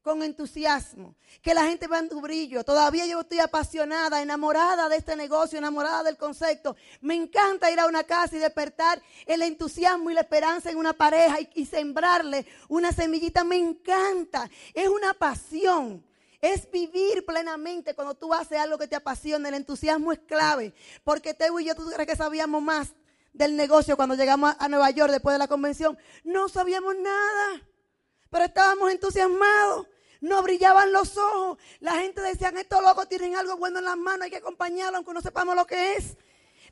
Con 0.00 0.22
entusiasmo. 0.22 1.16
Que 1.42 1.54
la 1.54 1.64
gente 1.64 1.88
va 1.88 1.98
en 1.98 2.08
tu 2.08 2.20
brillo. 2.20 2.62
Todavía 2.62 3.04
yo 3.04 3.22
estoy 3.22 3.40
apasionada, 3.40 4.22
enamorada 4.22 4.88
de 4.88 4.96
este 4.96 5.16
negocio, 5.16 5.58
enamorada 5.58 6.04
del 6.04 6.16
concepto. 6.16 6.76
Me 7.00 7.14
encanta 7.14 7.72
ir 7.72 7.80
a 7.80 7.88
una 7.88 8.04
casa 8.04 8.36
y 8.36 8.38
despertar 8.38 9.02
el 9.26 9.42
entusiasmo 9.42 10.12
y 10.12 10.14
la 10.14 10.20
esperanza 10.20 10.70
en 10.70 10.76
una 10.76 10.92
pareja 10.92 11.38
y 11.52 11.66
sembrarle 11.66 12.46
una 12.68 12.92
semillita. 12.92 13.42
Me 13.42 13.56
encanta. 13.56 14.48
Es 14.72 14.88
una 14.88 15.14
pasión. 15.14 16.04
Es 16.44 16.70
vivir 16.70 17.24
plenamente 17.24 17.94
cuando 17.94 18.14
tú 18.14 18.34
haces 18.34 18.58
algo 18.58 18.76
que 18.76 18.86
te 18.86 18.94
apasiona. 18.94 19.48
El 19.48 19.54
entusiasmo 19.54 20.12
es 20.12 20.18
clave. 20.18 20.74
Porque 21.02 21.32
Teo 21.32 21.58
y 21.58 21.64
yo, 21.64 21.74
¿tú 21.74 21.86
crees 21.90 22.06
que 22.06 22.16
sabíamos 22.16 22.60
más 22.60 22.92
del 23.32 23.56
negocio 23.56 23.96
cuando 23.96 24.14
llegamos 24.14 24.54
a 24.58 24.68
Nueva 24.68 24.90
York 24.90 25.10
después 25.10 25.32
de 25.32 25.38
la 25.38 25.48
convención? 25.48 25.96
No 26.22 26.50
sabíamos 26.50 26.96
nada. 26.96 27.66
Pero 28.28 28.44
estábamos 28.44 28.90
entusiasmados. 28.90 29.86
No 30.20 30.42
brillaban 30.42 30.92
los 30.92 31.16
ojos. 31.16 31.56
La 31.80 31.92
gente 31.92 32.20
decía, 32.20 32.52
estos 32.54 32.82
locos 32.82 33.08
tienen 33.08 33.36
algo 33.36 33.56
bueno 33.56 33.78
en 33.78 33.86
las 33.86 33.96
manos, 33.96 34.24
hay 34.24 34.30
que 34.30 34.36
acompañarlo 34.36 34.98
aunque 34.98 35.14
no 35.14 35.22
sepamos 35.22 35.56
lo 35.56 35.66
que 35.66 35.94
es. 35.94 36.18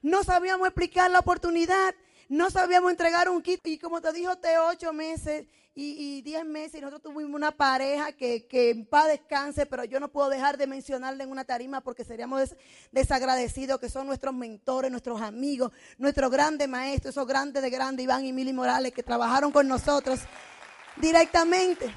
No 0.03 0.23
sabíamos 0.23 0.69
explicar 0.69 1.11
la 1.11 1.21
oportunidad. 1.21 1.95
No 2.29 2.51
sabíamos 2.51 2.91
entregar 2.91 3.31
un 3.31 3.41
kit. 3.41 3.67
Y 3.67 3.79
como 3.79 4.03
te 4.03 4.13
dijo, 4.13 4.37
te 4.37 4.59
ocho 4.59 4.93
meses 4.93 5.47
y, 5.75 6.23
diez 6.23 6.45
meses. 6.45 6.77
Y 6.77 6.81
nosotros 6.81 7.03
tuvimos 7.03 7.35
una 7.35 7.51
pareja 7.51 8.13
que, 8.13 8.47
en 8.51 8.87
paz 8.87 9.09
descanse, 9.09 9.67
pero 9.67 9.85
yo 9.85 10.01
no 10.01 10.09
puedo 10.09 10.29
dejar 10.29 10.59
de 10.59 10.67
mencionarle 10.67 11.25
en 11.25 11.31
una 11.31 11.45
tarima 11.45 11.81
porque 11.81 12.05
seríamos 12.05 12.55
desagradecidos, 12.91 13.81
que 13.81 13.89
son 13.89 14.07
nuestros 14.07 14.35
mentores, 14.35 14.91
nuestros 14.91 15.21
amigos, 15.21 15.73
nuestros 15.99 16.31
grandes 16.31 16.69
maestros, 16.69 17.15
esos 17.15 17.27
grandes 17.27 17.63
de 17.63 17.71
grande, 17.71 18.03
Iván 18.03 18.25
y 18.25 18.33
Mili 18.33 18.53
Morales, 18.53 18.93
que 18.93 19.03
trabajaron 19.03 19.53
con 19.53 19.67
nosotros 19.69 20.21
directamente. 20.97 21.93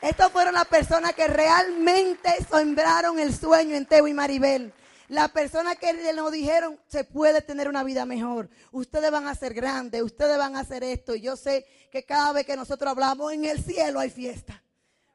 Estos 0.00 0.32
fueron 0.32 0.54
las 0.54 0.66
personas 0.66 1.12
que 1.12 1.28
realmente 1.28 2.30
sembraron 2.50 3.18
el 3.18 3.34
sueño 3.34 3.76
en 3.76 3.86
Teo 3.86 4.08
y 4.08 4.14
Maribel. 4.14 4.72
Las 5.12 5.30
personas 5.30 5.76
que 5.76 5.92
nos 6.14 6.32
dijeron, 6.32 6.80
se 6.86 7.04
puede 7.04 7.42
tener 7.42 7.68
una 7.68 7.84
vida 7.84 8.06
mejor. 8.06 8.48
Ustedes 8.70 9.10
van 9.10 9.28
a 9.28 9.34
ser 9.34 9.52
grandes, 9.52 10.00
ustedes 10.00 10.38
van 10.38 10.56
a 10.56 10.60
hacer 10.60 10.82
esto. 10.82 11.14
Y 11.14 11.20
yo 11.20 11.36
sé 11.36 11.66
que 11.90 12.06
cada 12.06 12.32
vez 12.32 12.46
que 12.46 12.56
nosotros 12.56 12.90
hablamos 12.90 13.30
en 13.30 13.44
el 13.44 13.62
cielo 13.62 14.00
hay 14.00 14.08
fiesta. 14.08 14.64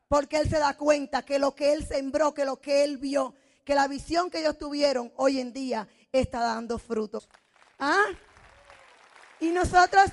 Porque 0.07 0.37
Él 0.37 0.47
se 0.47 0.59
da 0.59 0.77
cuenta 0.77 1.25
que 1.25 1.39
lo 1.39 1.55
que 1.55 1.73
Él 1.73 1.83
sembró, 1.83 2.35
que 2.35 2.45
lo 2.45 2.61
que 2.61 2.83
Él 2.83 2.99
vio, 2.99 3.33
que 3.65 3.73
la 3.73 3.87
visión 3.87 4.29
que 4.29 4.41
ellos 4.41 4.59
tuvieron 4.59 5.11
hoy 5.15 5.39
en 5.39 5.51
día 5.51 5.87
está 6.11 6.41
dando 6.41 6.77
frutos. 6.77 7.27
¿Ah? 7.79 8.05
Y 9.39 9.47
nosotros 9.47 10.11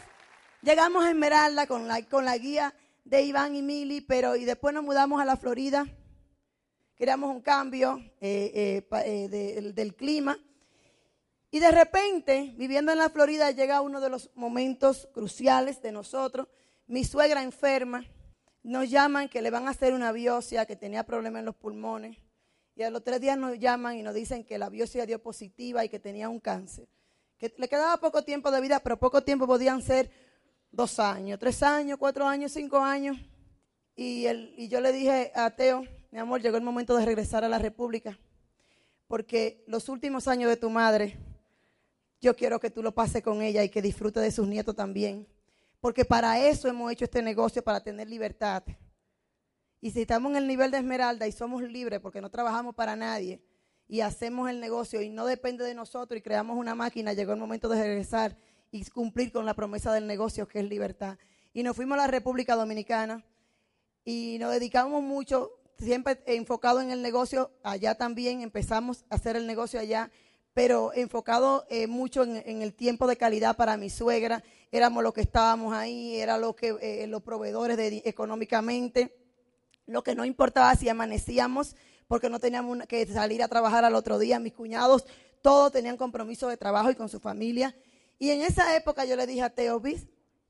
llegamos 0.63 1.05
a 1.05 1.11
Esmeralda 1.11 1.67
con 1.67 1.87
la, 1.87 2.03
con 2.07 2.25
la 2.25 2.39
guía 2.39 2.75
de 3.05 3.21
Iván 3.21 3.55
y 3.55 3.61
Mili, 3.61 4.01
pero 4.01 4.35
y 4.35 4.47
después 4.47 4.73
nos 4.73 4.83
mudamos 4.83 5.21
a 5.21 5.27
la 5.27 5.37
Florida 5.37 5.87
queríamos 6.97 7.31
un 7.31 7.41
cambio 7.41 7.99
eh, 8.21 8.85
eh, 8.91 9.29
eh, 9.31 9.73
del 9.75 9.95
clima. 9.95 10.39
Y 11.51 11.61
de 11.61 11.71
repente, 11.71 12.55
viviendo 12.57 12.93
en 12.93 12.99
la 12.99 13.11
Florida, 13.11 13.51
llega 13.51 13.81
uno 13.81 14.01
de 14.01 14.11
los 14.11 14.31
momentos 14.35 15.09
cruciales 15.13 15.81
de 15.83 15.93
nosotros. 15.93 16.49
Mi 16.87 17.05
suegra 17.05 17.43
enferma, 17.43 18.05
nos 18.63 18.89
llaman 18.91 19.29
que 19.29 19.43
le 19.43 19.51
van 19.51 19.69
a 19.69 19.71
hacer 19.71 19.93
una 19.93 20.11
biopsia, 20.11 20.67
que 20.67 20.75
tenía 20.75 21.05
problemas 21.05 21.41
en 21.41 21.47
los 21.47 21.55
pulmones. 21.55 22.17
Y 22.75 22.83
a 22.83 22.91
los 22.91 23.05
tres 23.05 23.21
días 23.21 23.39
nos 23.39 23.57
llaman 23.59 23.97
y 23.97 24.03
nos 24.03 24.15
dicen 24.15 24.45
que 24.45 24.59
la 24.59 24.69
biopsia 24.69 25.07
dio 25.07 25.23
positiva 25.23 25.85
y 25.85 25.89
que 25.89 26.01
tenía 26.01 26.29
un 26.29 26.41
cáncer. 26.41 26.89
Que 27.39 27.55
le 27.57 27.69
quedaba 27.69 27.99
poco 27.99 28.25
tiempo 28.25 28.51
de 28.51 28.61
vida, 28.61 28.81
pero 28.81 28.99
poco 28.99 29.23
tiempo 29.23 29.47
podían 29.47 29.81
ser 29.81 30.11
dos 30.73 30.99
años, 30.99 31.39
tres 31.39 31.63
años, 31.63 31.99
cuatro 31.99 32.27
años, 32.27 32.51
cinco 32.51 32.79
años. 32.79 33.17
Y, 33.95 34.27
y 34.57 34.67
yo 34.69 34.81
le 34.81 34.93
dije 34.93 35.31
a 35.37 35.51
Teo, 35.55 35.85
mi 36.15 36.21
amor, 36.21 36.41
llegó 36.41 36.57
el 36.57 36.63
momento 36.63 36.97
de 36.97 37.05
regresar 37.05 37.43
a 37.43 37.49
la 37.49 37.59
República, 37.59 38.17
porque 39.09 39.65
los 39.67 39.89
últimos 39.89 40.29
años 40.29 40.49
de 40.49 40.57
tu 40.57 40.71
madre, 40.71 41.19
yo 42.21 42.37
quiero 42.37 42.61
que 42.61 42.71
tú 42.71 42.85
lo 42.85 42.95
pases 42.95 43.21
con 43.21 43.43
ella 43.43 43.65
y 43.65 43.69
que 43.69 43.83
disfrute 43.83 44.21
de 44.21 44.31
sus 44.31 44.47
nietos 44.47 44.77
también, 44.77 45.27
porque 45.81 46.05
para 46.05 46.39
eso 46.39 46.69
hemos 46.69 46.93
hecho 46.93 47.05
este 47.05 47.21
negocio, 47.21 47.65
para 47.65 47.83
tener 47.83 48.09
libertad. 48.09 48.63
Y 49.81 49.91
si 49.91 50.03
estamos 50.03 50.31
en 50.31 50.37
el 50.37 50.47
nivel 50.47 50.71
de 50.71 50.79
Esmeralda 50.79 51.27
y 51.27 51.33
somos 51.33 51.65
libres 51.65 51.99
porque 51.99 52.21
no 52.21 52.31
trabajamos 52.31 52.77
para 52.77 52.95
nadie 52.95 53.43
y 53.89 54.01
hacemos 54.01 54.49
el 54.49 54.61
negocio 54.61 55.03
y 55.03 55.09
no 55.09 55.27
depende 55.27 55.65
de 55.65 55.75
nosotros 55.75 56.17
y 56.17 56.23
creamos 56.23 56.57
una 56.57 56.77
máquina, 56.77 57.13
llegó 57.13 57.33
el 57.33 57.41
momento 57.41 57.69
de 57.69 57.83
regresar 57.83 58.37
y 58.71 58.85
cumplir 58.85 59.33
con 59.33 59.47
la 59.47 59.55
promesa 59.55 59.93
del 59.93 60.07
negocio 60.07 60.47
que 60.47 60.61
es 60.61 60.69
libertad. 60.69 61.19
Y 61.53 61.65
nos 61.65 61.75
fuimos 61.75 61.99
a 61.99 62.03
la 62.03 62.07
República 62.07 62.55
Dominicana 62.55 63.25
y 64.05 64.37
nos 64.39 64.53
dedicamos 64.53 65.03
mucho 65.03 65.51
siempre 65.79 66.23
enfocado 66.27 66.81
en 66.81 66.91
el 66.91 67.03
negocio, 67.03 67.51
allá 67.63 67.95
también 67.95 68.41
empezamos 68.41 69.05
a 69.11 69.17
hacer 69.17 69.37
el 69.37 69.47
negocio 69.47 69.81
allá, 69.81 70.11
pero 70.53 70.93
enfocado 70.95 71.67
eh, 71.69 71.87
mucho 71.87 72.23
en, 72.23 72.63
el 72.63 72.75
tiempo 72.75 73.07
de 73.07 73.17
calidad 73.17 73.57
para 73.57 73.77
mi 73.77 73.91
suegra, 73.91 74.43
éramos 74.71 75.03
los 75.03 75.13
que 75.13 75.23
estábamos 75.23 75.75
ahí, 75.75 76.17
era 76.17 76.39
lo 76.39 76.55
que 76.55 76.77
eh, 76.81 77.07
los 77.07 77.23
proveedores 77.23 77.79
económicamente, 78.05 79.17
lo 79.87 80.03
que 80.03 80.15
no 80.15 80.25
importaba 80.25 80.75
si 80.77 80.89
amanecíamos, 80.89 81.77
porque 82.07 82.31
no 82.31 82.39
teníamos 82.39 82.79
que 82.87 83.07
salir 83.07 83.43
a 83.43 83.49
trabajar 83.49 83.85
al 83.85 83.95
otro 83.95 84.19
día, 84.19 84.39
mis 84.39 84.53
cuñados, 84.53 85.07
todos 85.43 85.73
tenían 85.73 85.97
compromiso 85.97 86.49
de 86.49 86.57
trabajo 86.57 86.91
y 86.91 86.95
con 86.95 87.09
su 87.09 87.21
familia. 87.21 87.75
Y 88.19 88.31
en 88.31 88.43
esa 88.43 88.77
época 88.77 89.05
yo 89.05 89.17
le 89.17 89.27
dije 89.27 89.43
a 89.43 89.51
Teo, 89.51 89.81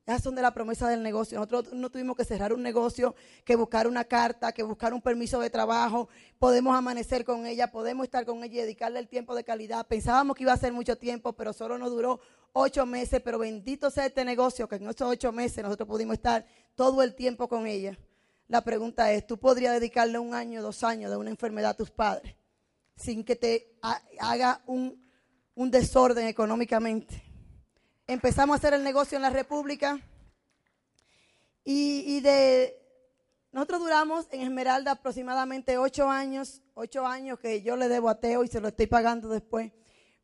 esas 0.07 0.23
son 0.23 0.35
de 0.35 0.43
la 0.43 0.53
promesa 0.53 0.87
del 0.89 1.03
negocio. 1.03 1.39
Nosotros 1.39 1.73
no 1.73 1.91
tuvimos 1.91 2.15
que 2.15 2.27
cerrar 2.27 2.53
un 2.53 2.63
negocio, 2.63 3.15
que 3.43 3.57
buscar 3.57 3.87
una 3.87 4.05
carta, 4.05 4.53
que 4.53 4.63
buscar 4.63 4.93
un 4.93 5.01
permiso 5.01 5.41
de 5.41 5.49
trabajo. 5.49 6.11
Podemos 6.39 6.77
amanecer 6.77 7.25
con 7.25 7.47
ella, 7.47 7.71
podemos 7.71 8.05
estar 8.05 8.27
con 8.27 8.45
ella 8.45 8.55
y 8.55 8.63
dedicarle 8.63 8.99
el 8.99 9.09
tiempo 9.09 9.35
de 9.35 9.45
calidad. 9.45 9.87
Pensábamos 9.87 10.37
que 10.37 10.43
iba 10.43 10.53
a 10.53 10.59
ser 10.59 10.75
mucho 10.75 10.99
tiempo, 10.99 11.33
pero 11.33 11.55
solo 11.55 11.79
nos 11.79 11.91
duró 11.91 12.21
ocho 12.53 12.85
meses. 12.85 13.23
Pero 13.25 13.39
bendito 13.39 13.91
sea 13.91 14.05
este 14.05 14.27
negocio, 14.27 14.69
que 14.69 14.77
en 14.77 14.83
esos 14.83 15.09
ocho 15.09 15.33
meses 15.33 15.65
nosotros 15.65 15.89
pudimos 15.89 16.15
estar 16.15 16.45
todo 16.75 17.03
el 17.03 17.15
tiempo 17.15 17.49
con 17.49 17.67
ella. 17.67 17.99
La 18.47 18.63
pregunta 18.63 19.11
es, 19.11 19.27
¿tú 19.27 19.39
podrías 19.39 19.73
dedicarle 19.73 20.19
un 20.19 20.35
año, 20.35 20.61
dos 20.61 20.85
años 20.85 21.11
de 21.11 21.17
una 21.17 21.31
enfermedad 21.31 21.71
a 21.71 21.77
tus 21.77 21.91
padres 21.91 22.37
sin 22.95 23.25
que 23.25 23.37
te 23.37 23.75
haga 24.21 24.63
un, 24.67 25.03
un 25.55 25.71
desorden 25.71 26.27
económicamente? 26.27 27.24
Empezamos 28.07 28.55
a 28.55 28.59
hacer 28.59 28.75
el 28.75 28.85
negocio 28.85 29.17
en 29.17 29.23
la 29.23 29.31
República 29.31 29.99
y, 31.65 32.21
de 32.21 32.79
nosotros 33.53 33.81
duramos 33.81 34.27
en 34.31 34.43
Esmeralda 34.43 34.93
aproximadamente 34.93 35.79
ocho 35.79 36.11
años, 36.11 36.61
ocho 36.75 37.07
años 37.07 37.39
que 37.39 37.63
yo 37.63 37.77
le 37.77 37.89
debo 37.89 38.11
a 38.11 38.21
Teo 38.21 38.45
y 38.45 38.49
se 38.49 38.61
lo 38.61 38.69
estoy 38.69 38.87
pagando 38.87 39.29
después. 39.29 39.73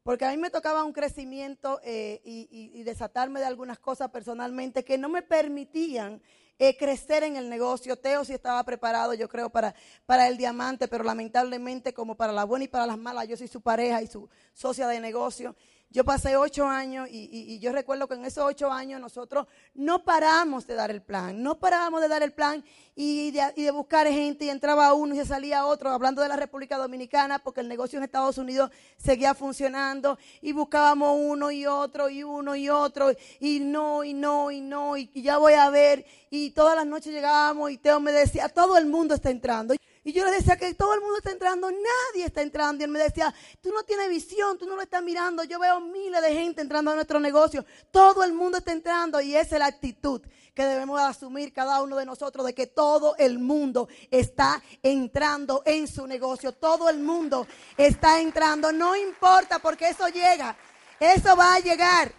Porque 0.03 0.25
a 0.25 0.31
mí 0.31 0.37
me 0.37 0.51
tocaba 0.51 0.85
un 0.85 0.93
crecimiento 0.93 1.81
eh, 1.83 2.21
y, 2.25 2.83
desatarme 2.83 3.41
de 3.41 3.47
algunas 3.47 3.79
cosas 3.79 4.11
personalmente 4.11 4.85
que 4.85 4.99
no 4.99 5.09
me 5.09 5.23
permitían 5.23 6.21
eh, 6.59 6.77
crecer 6.77 7.23
en 7.23 7.37
el 7.37 7.49
negocio. 7.49 7.97
Teo 7.97 8.25
sí 8.25 8.35
estaba 8.35 8.63
preparado, 8.65 9.15
yo 9.15 9.29
creo, 9.29 9.49
para, 9.51 9.75
para 10.05 10.29
el 10.29 10.37
diamante, 10.37 10.89
pero 10.89 11.05
lamentablemente 11.05 11.95
como 11.95 12.17
para 12.17 12.33
la 12.33 12.45
buena 12.45 12.65
y 12.65 12.69
para 12.69 12.87
las 12.87 12.99
malas, 12.99 13.29
yo 13.29 13.37
soy 13.37 13.49
su 13.49 13.61
pareja 13.63 14.03
y 14.03 14.07
su 14.07 14.29
socia 14.53 14.89
de 14.89 15.01
negocio. 15.01 15.55
Yo 15.93 16.05
pasé 16.05 16.37
ocho 16.37 16.69
años 16.69 17.09
y, 17.11 17.59
yo 17.59 17.73
recuerdo 17.73 18.07
que 18.07 18.15
en 18.15 18.25
esos 18.25 18.45
ocho 18.45 18.71
años 18.71 19.01
nosotros 19.01 19.49
no 19.75 20.05
paramos 20.05 20.65
de 20.69 20.75
dar 20.77 20.89
el 20.93 21.03
plan, 21.03 21.43
no 21.43 21.59
parábamos 21.59 22.01
de 22.01 22.07
dar 22.07 22.23
el 22.23 22.33
plan 22.33 22.65
y 22.95 23.33
de, 23.33 23.71
buscar 23.73 24.07
gente 24.07 24.45
y 24.45 24.51
entraba 24.51 24.95
uno 24.95 25.17
y 25.17 25.19
se 25.19 25.27
salía 25.27 25.67
otro, 25.67 25.91
hablando 25.91 26.23
de 26.23 26.29
la 26.29 26.37
República 26.37 26.77
Dominicana, 26.77 27.41
porque 27.41 27.61
el 27.61 27.69
negocio 27.69 27.97
en 27.99 28.05
Estados 28.05 28.39
Unidos 28.39 28.71
seguía 28.99 29.35
funcionando 29.35 30.17
y 30.41 30.53
buscábamos 30.53 31.17
uno 31.19 31.51
y 31.51 31.67
otro 31.67 32.09
y 32.09 32.23
uno 32.23 32.55
y 32.55 32.69
otro 32.69 33.11
y 33.41 33.59
no 33.59 34.05
y 34.05 34.15
no 34.15 34.53
y 34.53 34.61
no 34.61 34.97
y 34.97 35.11
ya 35.21 35.39
voy 35.39 35.55
a 35.55 35.71
ver 35.71 36.07
y 36.31 36.51
todas 36.51 36.77
las 36.77 36.87
noches 36.87 37.13
llegábamos 37.13 37.69
y 37.73 37.79
Teo 37.79 37.99
me 37.99 38.13
decía, 38.13 38.49
todo 38.49 38.79
el 38.79 38.87
mundo 38.87 39.15
está 39.17 39.31
entrando. 39.31 39.75
Y 40.03 40.13
yo 40.13 40.25
le 40.25 40.31
decía 40.31 40.57
que 40.57 40.73
todo 40.75 40.95
el 40.95 41.01
mundo 41.01 41.19
está 41.19 41.31
entrando, 41.31 41.71
nadie 41.71 42.25
está 42.25 42.41
entrando. 42.41 42.83
Y 42.83 42.85
él 42.85 42.91
me 42.91 42.99
decía, 42.99 43.35
tú 43.61 43.71
no 43.71 43.83
tienes 43.83 44.09
visión, 44.09 44.57
tú 44.57 44.67
no 44.67 44.75
lo 44.75 44.83
estás 44.83 45.03
mirando. 45.03 45.45
Yo 45.45 45.59
veo 45.59 45.79
miles 45.81 46.23
de 46.23 46.33
gente 46.33 46.63
entrando 46.63 46.91
a 46.91 46.95
nuestro 46.95 47.21
negocio. 47.21 47.67
Todo 47.91 48.25
el 48.25 48.33
mundo 48.33 48.59
está 48.59 48.73
entrando 48.73 49.21
y 49.21 49.37
esa 49.37 49.57
es 49.57 49.59
la 49.59 49.67
actitud 49.67 50.23
que 50.55 50.65
debemos 50.65 51.01
asumir 51.01 51.53
cada 51.53 51.83
uno 51.83 51.97
de 51.97 52.07
nosotros 52.07 52.47
de 52.47 52.55
que 52.55 52.67
todo 52.67 53.15
el 53.19 53.39
mundo 53.39 53.89
está 54.11 54.63
entrando 54.83 55.63
en 55.67 55.87
su 55.87 56.07
negocio. 56.07 56.53
Todo 56.53 56.89
el 56.89 56.99
mundo 56.99 57.47
está 57.77 58.21
entrando. 58.21 58.73
No 58.73 58.97
importa 58.97 59.59
porque 59.59 59.91
eso 59.91 60.09
llega. 60.09 60.57
Eso 60.99 61.37
va 61.37 61.57
a 61.57 61.61
llegar. 61.61 62.13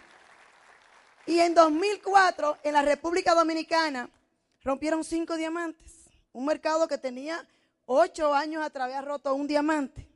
Y 1.26 1.40
en 1.40 1.54
2004, 1.54 2.58
en 2.62 2.72
la 2.74 2.82
República 2.82 3.34
Dominicana, 3.34 4.08
rompieron 4.62 5.02
cinco 5.02 5.36
diamantes. 5.36 6.10
Un 6.32 6.46
mercado 6.46 6.88
que 6.88 6.98
tenía 6.98 7.46
ocho 7.94 8.32
años 8.32 8.62
atrás 8.64 8.86
había 8.86 9.02
roto 9.02 9.34
un 9.34 9.46
diamante. 9.46 10.08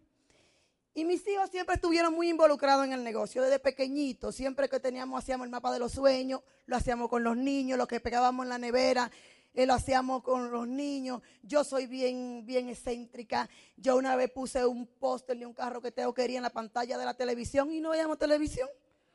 Y 0.95 1.05
mis 1.05 1.27
hijos 1.29 1.51
siempre 1.51 1.75
estuvieron 1.75 2.15
muy 2.15 2.31
involucrados 2.31 2.87
en 2.87 2.95
el 2.95 3.05
negocio, 3.05 3.43
desde 3.43 3.59
pequeñitos. 3.59 4.35
Siempre 4.35 4.67
que 4.67 4.81
teníamos, 4.81 5.23
hacíamos 5.23 5.45
el 5.45 5.51
mapa 5.51 5.71
de 5.71 5.79
los 5.79 5.93
sueños, 5.93 6.41
lo 6.65 6.77
hacíamos 6.77 7.11
con 7.11 7.23
los 7.23 7.37
niños, 7.37 7.77
lo 7.77 7.87
que 7.87 8.01
pegábamos 8.01 8.45
en 8.45 8.49
la 8.49 8.57
nevera, 8.57 9.11
eh, 9.53 9.67
lo 9.67 9.75
hacíamos 9.75 10.23
con 10.23 10.51
los 10.51 10.67
niños. 10.67 11.21
Yo 11.43 11.65
soy 11.65 11.87
bien, 11.87 12.47
bien 12.47 12.71
excéntrica. 12.71 13.47
Yo 13.77 13.97
una 13.97 14.17
vez 14.17 14.31
puse 14.31 14.65
un 14.65 14.87
póster 14.87 15.39
de 15.39 15.45
un 15.45 15.53
carro 15.53 15.83
que 15.83 15.93
Teo 15.93 16.15
quería 16.15 16.39
en 16.39 16.45
la 16.45 16.51
pantalla 16.51 16.97
de 16.97 17.05
la 17.05 17.13
televisión 17.13 17.71
y 17.71 17.83
no 17.83 17.91
veíamos 17.91 18.17
televisión. 18.17 18.71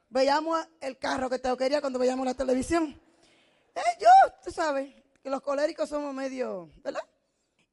Veíamos 0.09 0.68
el 0.82 0.99
carro 0.99 1.32
que 1.32 1.39
Teo 1.39 1.57
quería 1.57 1.82
cuando 1.82 1.97
veíamos 1.97 2.28
la 2.28 2.36
televisión. 2.36 2.95
Eh, 3.74 3.82
yo, 3.99 4.07
tú 4.43 4.51
sabes, 4.51 4.93
que 5.24 5.32
los 5.32 5.41
coléricos 5.41 5.89
somos 5.89 6.14
medio, 6.14 6.70
¿verdad? 6.84 7.01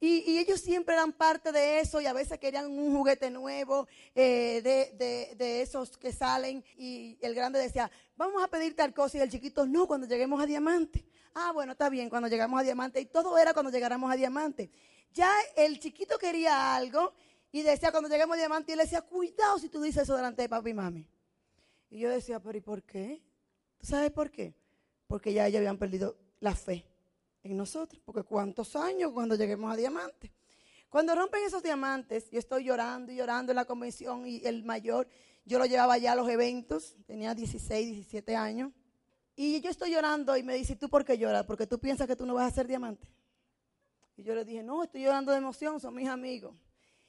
Y, 0.01 0.39
ellos 0.39 0.61
siempre 0.61 0.95
eran 0.95 1.13
parte 1.13 1.51
de 1.51 1.81
eso 1.81 2.01
y 2.01 2.07
a 2.07 2.13
veces 2.13 2.39
querían 2.39 2.67
un 2.67 2.97
juguete 2.97 3.31
nuevo 3.31 3.89
eh, 4.15 4.63
de, 4.63 5.61
esos 5.61 5.99
que 5.99 6.13
salen 6.13 6.65
y 6.77 7.19
el 7.21 7.35
grande 7.35 7.59
decía, 7.59 7.91
vamos 8.17 8.43
a 8.43 8.49
pedir 8.49 8.77
tal 8.77 8.95
cosa 8.95 9.19
y 9.19 9.21
el 9.21 9.31
chiquito, 9.31 9.67
no, 9.67 9.89
cuando 9.89 10.07
lleguemos 10.07 10.41
a 10.41 10.47
diamante. 10.47 11.05
Ah, 11.35 11.51
bueno, 11.53 11.73
está 11.73 11.89
bien, 11.89 12.09
cuando 12.09 12.29
llegamos 12.29 12.61
a 12.61 12.63
diamante 12.63 13.01
y 13.01 13.07
todo 13.07 13.37
era 13.39 13.53
cuando 13.53 13.73
llegáramos 13.73 14.11
a 14.13 14.17
diamante. 14.17 14.71
Ya 15.13 15.33
el 15.57 15.81
chiquito 15.81 16.17
quería 16.17 16.77
algo 16.77 17.13
y 17.51 17.63
decía 17.63 17.91
cuando 17.91 18.09
lleguemos 18.09 18.35
a 18.37 18.39
diamante 18.39 18.71
y 18.71 18.75
él 18.75 18.81
decía, 18.81 19.03
cuidado 19.03 19.59
si 19.59 19.69
tú 19.69 19.81
dices 19.81 20.05
eso 20.05 20.15
delante 20.15 20.43
de 20.43 20.49
papi 20.49 20.71
y 20.71 20.75
mami. 20.75 21.09
Y 21.91 21.99
yo 21.99 22.09
decía, 22.09 22.39
pero 22.39 22.57
¿y 22.57 22.61
por 22.61 22.85
qué? 22.85 23.21
¿Tú 23.79 23.87
sabes 23.87 24.13
por 24.13 24.31
qué? 24.31 24.55
Porque 25.09 25.33
ya 25.33 25.47
ellos 25.49 25.59
habían 25.59 25.79
perdido 25.79 26.17
la 26.39 26.55
fe 26.55 26.87
en 27.43 27.57
nosotros, 27.57 28.01
porque 28.05 28.23
cuántos 28.23 28.77
años 28.77 29.13
cuando 29.13 29.35
lleguemos 29.35 29.73
a 29.73 29.77
diamante. 29.77 30.33
Cuando 30.89 31.15
rompen 31.15 31.45
esos 31.45 31.63
diamantes, 31.63 32.31
yo 32.31 32.39
estoy 32.39 32.65
llorando 32.65 33.13
y 33.13 33.17
llorando 33.17 33.53
en 33.53 33.57
la 33.57 33.67
convención 33.67 34.27
y 34.27 34.41
el 34.47 34.65
mayor, 34.65 35.07
yo 35.45 35.59
lo 35.59 35.67
llevaba 35.67 35.99
ya 35.99 36.13
a 36.13 36.17
los 36.17 36.29
eventos, 36.29 36.97
tenía 37.07 37.35
16, 37.35 37.87
17 37.95 38.37
años, 38.37 38.73
y 39.37 39.61
yo 39.61 39.71
estoy 39.71 39.93
llorando 39.93 40.37
y 40.37 40.43
me 40.43 40.55
dice, 40.55 40.77
¿tú 40.77 40.89
por 40.89 41.05
qué 41.05 41.19
lloras? 41.19 41.45
Porque 41.45 41.67
tú 41.67 41.79
piensas 41.79 42.07
que 42.07 42.17
tú 42.17 42.27
no 42.27 42.35
vas 42.35 42.51
a 42.51 42.55
ser 42.55 42.67
diamante. 42.67 43.07
Y 44.17 44.25
yo 44.25 44.35
le 44.35 44.45
dije, 44.45 44.63
no, 44.63 44.83
estoy 44.83 45.03
llorando 45.03 45.31
de 45.31 45.39
emoción, 45.39 45.79
son 45.79 45.95
mis 45.95 46.09
amigos. 46.09 46.57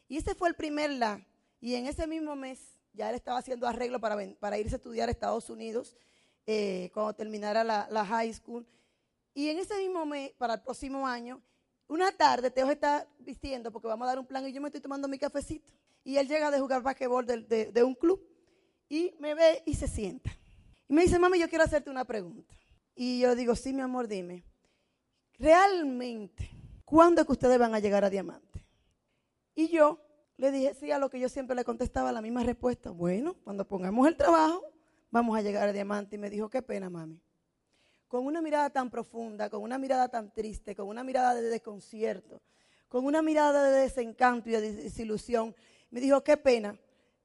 Y 0.08 0.18
ese 0.18 0.36
fue 0.36 0.50
el 0.50 0.56
primer 0.56 0.92
la. 0.92 1.26
Y 1.60 1.74
en 1.74 1.88
ese 1.88 2.06
mismo 2.06 2.36
mes, 2.36 2.60
ya 2.94 3.10
él 3.10 3.16
estaba 3.16 3.40
haciendo 3.40 3.66
arreglo 3.66 4.00
para, 4.00 4.16
para 4.40 4.60
irse 4.60 4.76
a 4.76 4.78
estudiar 4.78 5.10
a 5.10 5.12
Estados 5.12 5.50
Unidos 5.50 5.96
eh, 6.46 6.92
cuando 6.94 7.14
terminara 7.14 7.64
la 7.64 8.06
high 8.06 8.32
school. 8.32 8.68
Y 9.40 9.48
en 9.48 9.58
ese 9.58 9.78
mismo 9.78 10.06
mes, 10.06 10.34
para 10.38 10.56
el 10.56 10.62
próximo 10.62 11.08
año, 11.08 11.42
una 11.88 12.12
tarde 12.12 12.52
Teo 12.52 12.70
está 12.70 13.08
vistiendo 13.20 13.72
porque 13.72 13.88
vamos 13.88 14.04
a 14.04 14.10
dar 14.10 14.20
un 14.20 14.26
plan 14.26 14.46
y 14.46 14.52
yo 14.52 14.60
me 14.60 14.68
estoy 14.68 14.82
tomando 14.82 15.08
mi 15.08 15.18
cafecito. 15.18 15.74
Y 16.04 16.18
él 16.18 16.28
llega 16.28 16.52
de 16.52 16.60
jugar 16.60 16.82
basquetbol 16.82 17.26
de, 17.26 17.72
de, 17.72 17.84
un 17.86 17.96
club 17.96 18.22
y 18.90 19.16
me 19.18 19.36
ve 19.36 19.64
y 19.66 19.76
se 19.76 19.88
sienta. 19.88 20.30
Y 20.90 20.94
me 20.94 21.04
dice, 21.04 21.18
mami, 21.18 21.40
yo 21.40 21.48
quiero 21.48 21.64
hacerte 21.64 21.90
una 21.90 22.04
pregunta. 22.04 22.54
Y 22.96 23.22
yo 23.22 23.34
digo, 23.34 23.56
sí, 23.56 23.72
mi 23.72 23.80
amor, 23.80 24.10
dime. 24.10 24.44
Realmente, 25.38 26.52
¿cuándo 26.84 27.22
es 27.22 27.26
que 27.26 27.32
ustedes 27.32 27.58
van 27.58 27.74
a 27.74 27.80
llegar 27.80 28.04
a 28.04 28.10
diamante? 28.10 28.66
Y 29.56 29.70
yo 29.70 30.02
le 30.36 30.52
dije, 30.52 30.74
sí, 30.74 30.92
a 30.92 31.00
lo 31.00 31.10
que 31.10 31.18
yo 31.18 31.30
siempre 31.30 31.56
le 31.56 31.64
contestaba 31.64 32.12
la 32.12 32.22
misma 32.22 32.44
respuesta. 32.44 32.92
Bueno, 32.92 33.36
cuando 33.46 33.66
pongamos 33.66 34.06
el 34.06 34.18
trabajo, 34.18 34.66
vamos 35.10 35.38
a 35.38 35.42
llegar 35.42 35.70
a 35.70 35.72
diamante. 35.72 36.18
Y 36.18 36.20
me 36.20 36.30
dijo, 36.30 36.50
qué 36.50 36.62
pena, 36.62 36.90
mami 36.90 37.22
con 38.10 38.26
una 38.26 38.42
mirada 38.42 38.72
tan 38.72 38.90
profunda, 38.90 39.50
con 39.52 39.62
una 39.62 39.78
mirada 39.78 40.10
tan 40.10 40.34
triste, 40.34 40.76
con 40.76 40.88
una 40.88 41.04
mirada 41.04 41.36
de 41.36 41.44
desconcierto, 41.44 42.42
con 42.88 43.06
una 43.06 43.22
mirada 43.22 43.70
de 43.70 43.82
desencanto 43.82 44.50
y 44.50 44.54
de 44.54 44.74
desilusión, 44.74 45.56
me 45.92 46.02
dijo, 46.02 46.24
qué 46.24 46.36
pena 46.36 46.76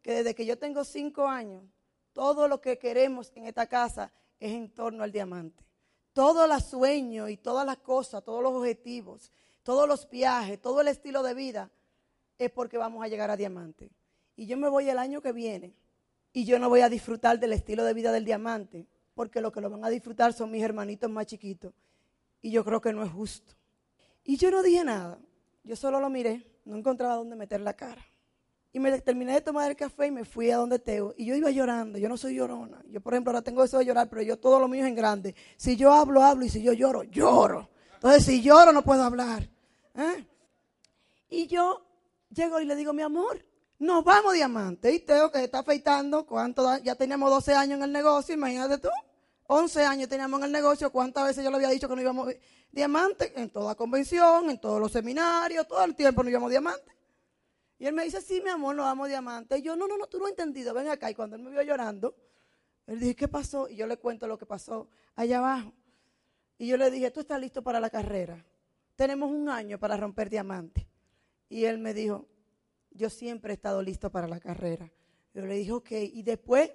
que 0.02 0.12
desde 0.12 0.34
que 0.34 0.44
yo 0.44 0.58
tengo 0.58 0.84
cinco 0.84 1.26
años, 1.26 1.64
todo 2.12 2.48
lo 2.48 2.60
que 2.60 2.78
queremos 2.78 3.32
en 3.34 3.46
esta 3.46 3.66
casa 3.66 4.12
es 4.38 4.52
en 4.52 4.68
torno 4.68 5.02
al 5.02 5.10
diamante. 5.10 5.64
Todo 6.12 6.46
los 6.46 6.64
sueños 6.64 7.30
y 7.30 7.38
todas 7.38 7.64
las 7.64 7.78
cosas, 7.78 8.22
todos 8.22 8.42
los 8.42 8.52
objetivos, 8.52 9.32
todos 9.62 9.88
los 9.88 10.08
viajes, 10.10 10.60
todo 10.60 10.82
el 10.82 10.88
estilo 10.88 11.22
de 11.22 11.32
vida 11.32 11.70
es 12.36 12.50
porque 12.50 12.76
vamos 12.76 13.02
a 13.02 13.08
llegar 13.08 13.30
a 13.30 13.38
diamante. 13.38 13.90
Y 14.36 14.46
yo 14.46 14.58
me 14.58 14.68
voy 14.68 14.90
el 14.90 14.98
año 14.98 15.22
que 15.22 15.32
viene 15.32 15.74
y 16.34 16.44
yo 16.44 16.58
no 16.58 16.68
voy 16.68 16.82
a 16.82 16.90
disfrutar 16.90 17.40
del 17.40 17.54
estilo 17.54 17.84
de 17.84 17.94
vida 17.94 18.12
del 18.12 18.26
diamante 18.26 18.86
porque 19.14 19.40
lo 19.40 19.52
que 19.52 19.60
lo 19.60 19.70
van 19.70 19.84
a 19.84 19.88
disfrutar 19.88 20.32
son 20.32 20.50
mis 20.50 20.62
hermanitos 20.62 21.10
más 21.10 21.26
chiquitos. 21.26 21.72
Y 22.42 22.50
yo 22.50 22.64
creo 22.64 22.80
que 22.80 22.92
no 22.92 23.02
es 23.02 23.10
justo. 23.10 23.54
Y 24.24 24.36
yo 24.36 24.50
no 24.50 24.62
dije 24.62 24.84
nada. 24.84 25.18
Yo 25.62 25.76
solo 25.76 25.98
lo 26.00 26.10
miré, 26.10 26.46
no 26.64 26.76
encontraba 26.76 27.14
dónde 27.14 27.36
meter 27.36 27.60
la 27.60 27.74
cara. 27.74 28.04
Y 28.72 28.80
me 28.80 29.00
terminé 29.00 29.32
de 29.34 29.40
tomar 29.40 29.70
el 29.70 29.76
café 29.76 30.08
y 30.08 30.10
me 30.10 30.24
fui 30.24 30.50
a 30.50 30.56
donde 30.56 30.78
Teo. 30.78 31.14
Y 31.16 31.26
yo 31.26 31.36
iba 31.36 31.50
llorando, 31.50 31.96
yo 31.96 32.08
no 32.08 32.16
soy 32.16 32.34
llorona. 32.34 32.82
Yo, 32.90 33.00
por 33.00 33.14
ejemplo, 33.14 33.30
ahora 33.30 33.42
tengo 33.42 33.62
eso 33.62 33.78
de 33.78 33.84
llorar, 33.84 34.08
pero 34.10 34.20
yo 34.20 34.36
todo 34.36 34.58
lo 34.58 34.66
mío 34.66 34.82
es 34.82 34.88
en 34.88 34.96
grande. 34.96 35.34
Si 35.56 35.76
yo 35.76 35.92
hablo, 35.92 36.22
hablo. 36.22 36.44
Y 36.44 36.48
si 36.48 36.60
yo 36.60 36.72
lloro, 36.72 37.04
lloro. 37.04 37.70
Entonces, 37.94 38.24
si 38.24 38.42
lloro, 38.42 38.72
no 38.72 38.82
puedo 38.82 39.04
hablar. 39.04 39.48
¿eh? 39.94 40.26
Y 41.30 41.46
yo 41.46 41.86
llego 42.30 42.60
y 42.60 42.64
le 42.64 42.74
digo, 42.74 42.92
mi 42.92 43.02
amor, 43.02 43.44
nos 43.84 44.02
vamos 44.02 44.32
diamante. 44.32 44.92
Y 44.92 45.00
Teo 45.00 45.30
que 45.30 45.44
está 45.44 45.60
afeitando, 45.60 46.26
¿cuánto 46.26 46.78
ya 46.78 46.94
teníamos 46.94 47.30
12 47.30 47.54
años 47.54 47.76
en 47.78 47.84
el 47.84 47.92
negocio, 47.92 48.34
imagínate 48.34 48.78
tú. 48.78 48.88
11 49.46 49.84
años 49.84 50.08
teníamos 50.08 50.40
en 50.40 50.46
el 50.46 50.52
negocio, 50.52 50.90
¿cuántas 50.90 51.26
veces 51.26 51.44
yo 51.44 51.50
le 51.50 51.56
había 51.56 51.68
dicho 51.68 51.88
que 51.88 51.94
no 51.94 52.00
íbamos 52.00 52.30
diamante? 52.72 53.32
En 53.36 53.50
toda 53.50 53.74
convención, 53.74 54.48
en 54.48 54.58
todos 54.58 54.80
los 54.80 54.90
seminarios, 54.90 55.68
todo 55.68 55.84
el 55.84 55.94
tiempo 55.94 56.22
no 56.22 56.30
íbamos 56.30 56.50
diamante. 56.50 56.90
Y 57.78 57.86
él 57.86 57.92
me 57.92 58.04
dice, 58.04 58.22
sí, 58.22 58.40
mi 58.42 58.48
amor, 58.48 58.74
nos 58.74 58.86
vamos 58.86 59.08
diamante. 59.08 59.58
Y 59.58 59.62
yo, 59.62 59.76
no, 59.76 59.86
no, 59.86 59.98
no, 59.98 60.06
tú 60.06 60.18
no 60.18 60.24
has 60.24 60.30
entendido, 60.30 60.72
ven 60.72 60.88
acá. 60.88 61.10
Y 61.10 61.14
cuando 61.14 61.36
él 61.36 61.42
me 61.42 61.50
vio 61.50 61.62
llorando, 61.62 62.14
él 62.86 62.98
dije, 62.98 63.14
¿qué 63.14 63.28
pasó? 63.28 63.68
Y 63.68 63.76
yo 63.76 63.86
le 63.86 63.98
cuento 63.98 64.26
lo 64.26 64.38
que 64.38 64.46
pasó 64.46 64.88
allá 65.14 65.38
abajo. 65.38 65.74
Y 66.56 66.66
yo 66.68 66.78
le 66.78 66.90
dije, 66.90 67.10
tú 67.10 67.20
estás 67.20 67.38
listo 67.38 67.62
para 67.62 67.80
la 67.80 67.90
carrera. 67.90 68.42
Tenemos 68.96 69.30
un 69.30 69.50
año 69.50 69.78
para 69.78 69.96
romper 69.98 70.30
diamante. 70.30 70.88
Y 71.50 71.64
él 71.64 71.78
me 71.78 71.92
dijo, 71.92 72.26
yo 72.94 73.10
siempre 73.10 73.52
he 73.52 73.56
estado 73.56 73.82
listo 73.82 74.10
para 74.10 74.28
la 74.28 74.40
carrera. 74.40 74.90
Yo 75.34 75.44
le 75.44 75.56
dije, 75.56 75.72
ok. 75.72 75.90
Y 75.90 76.22
después 76.22 76.70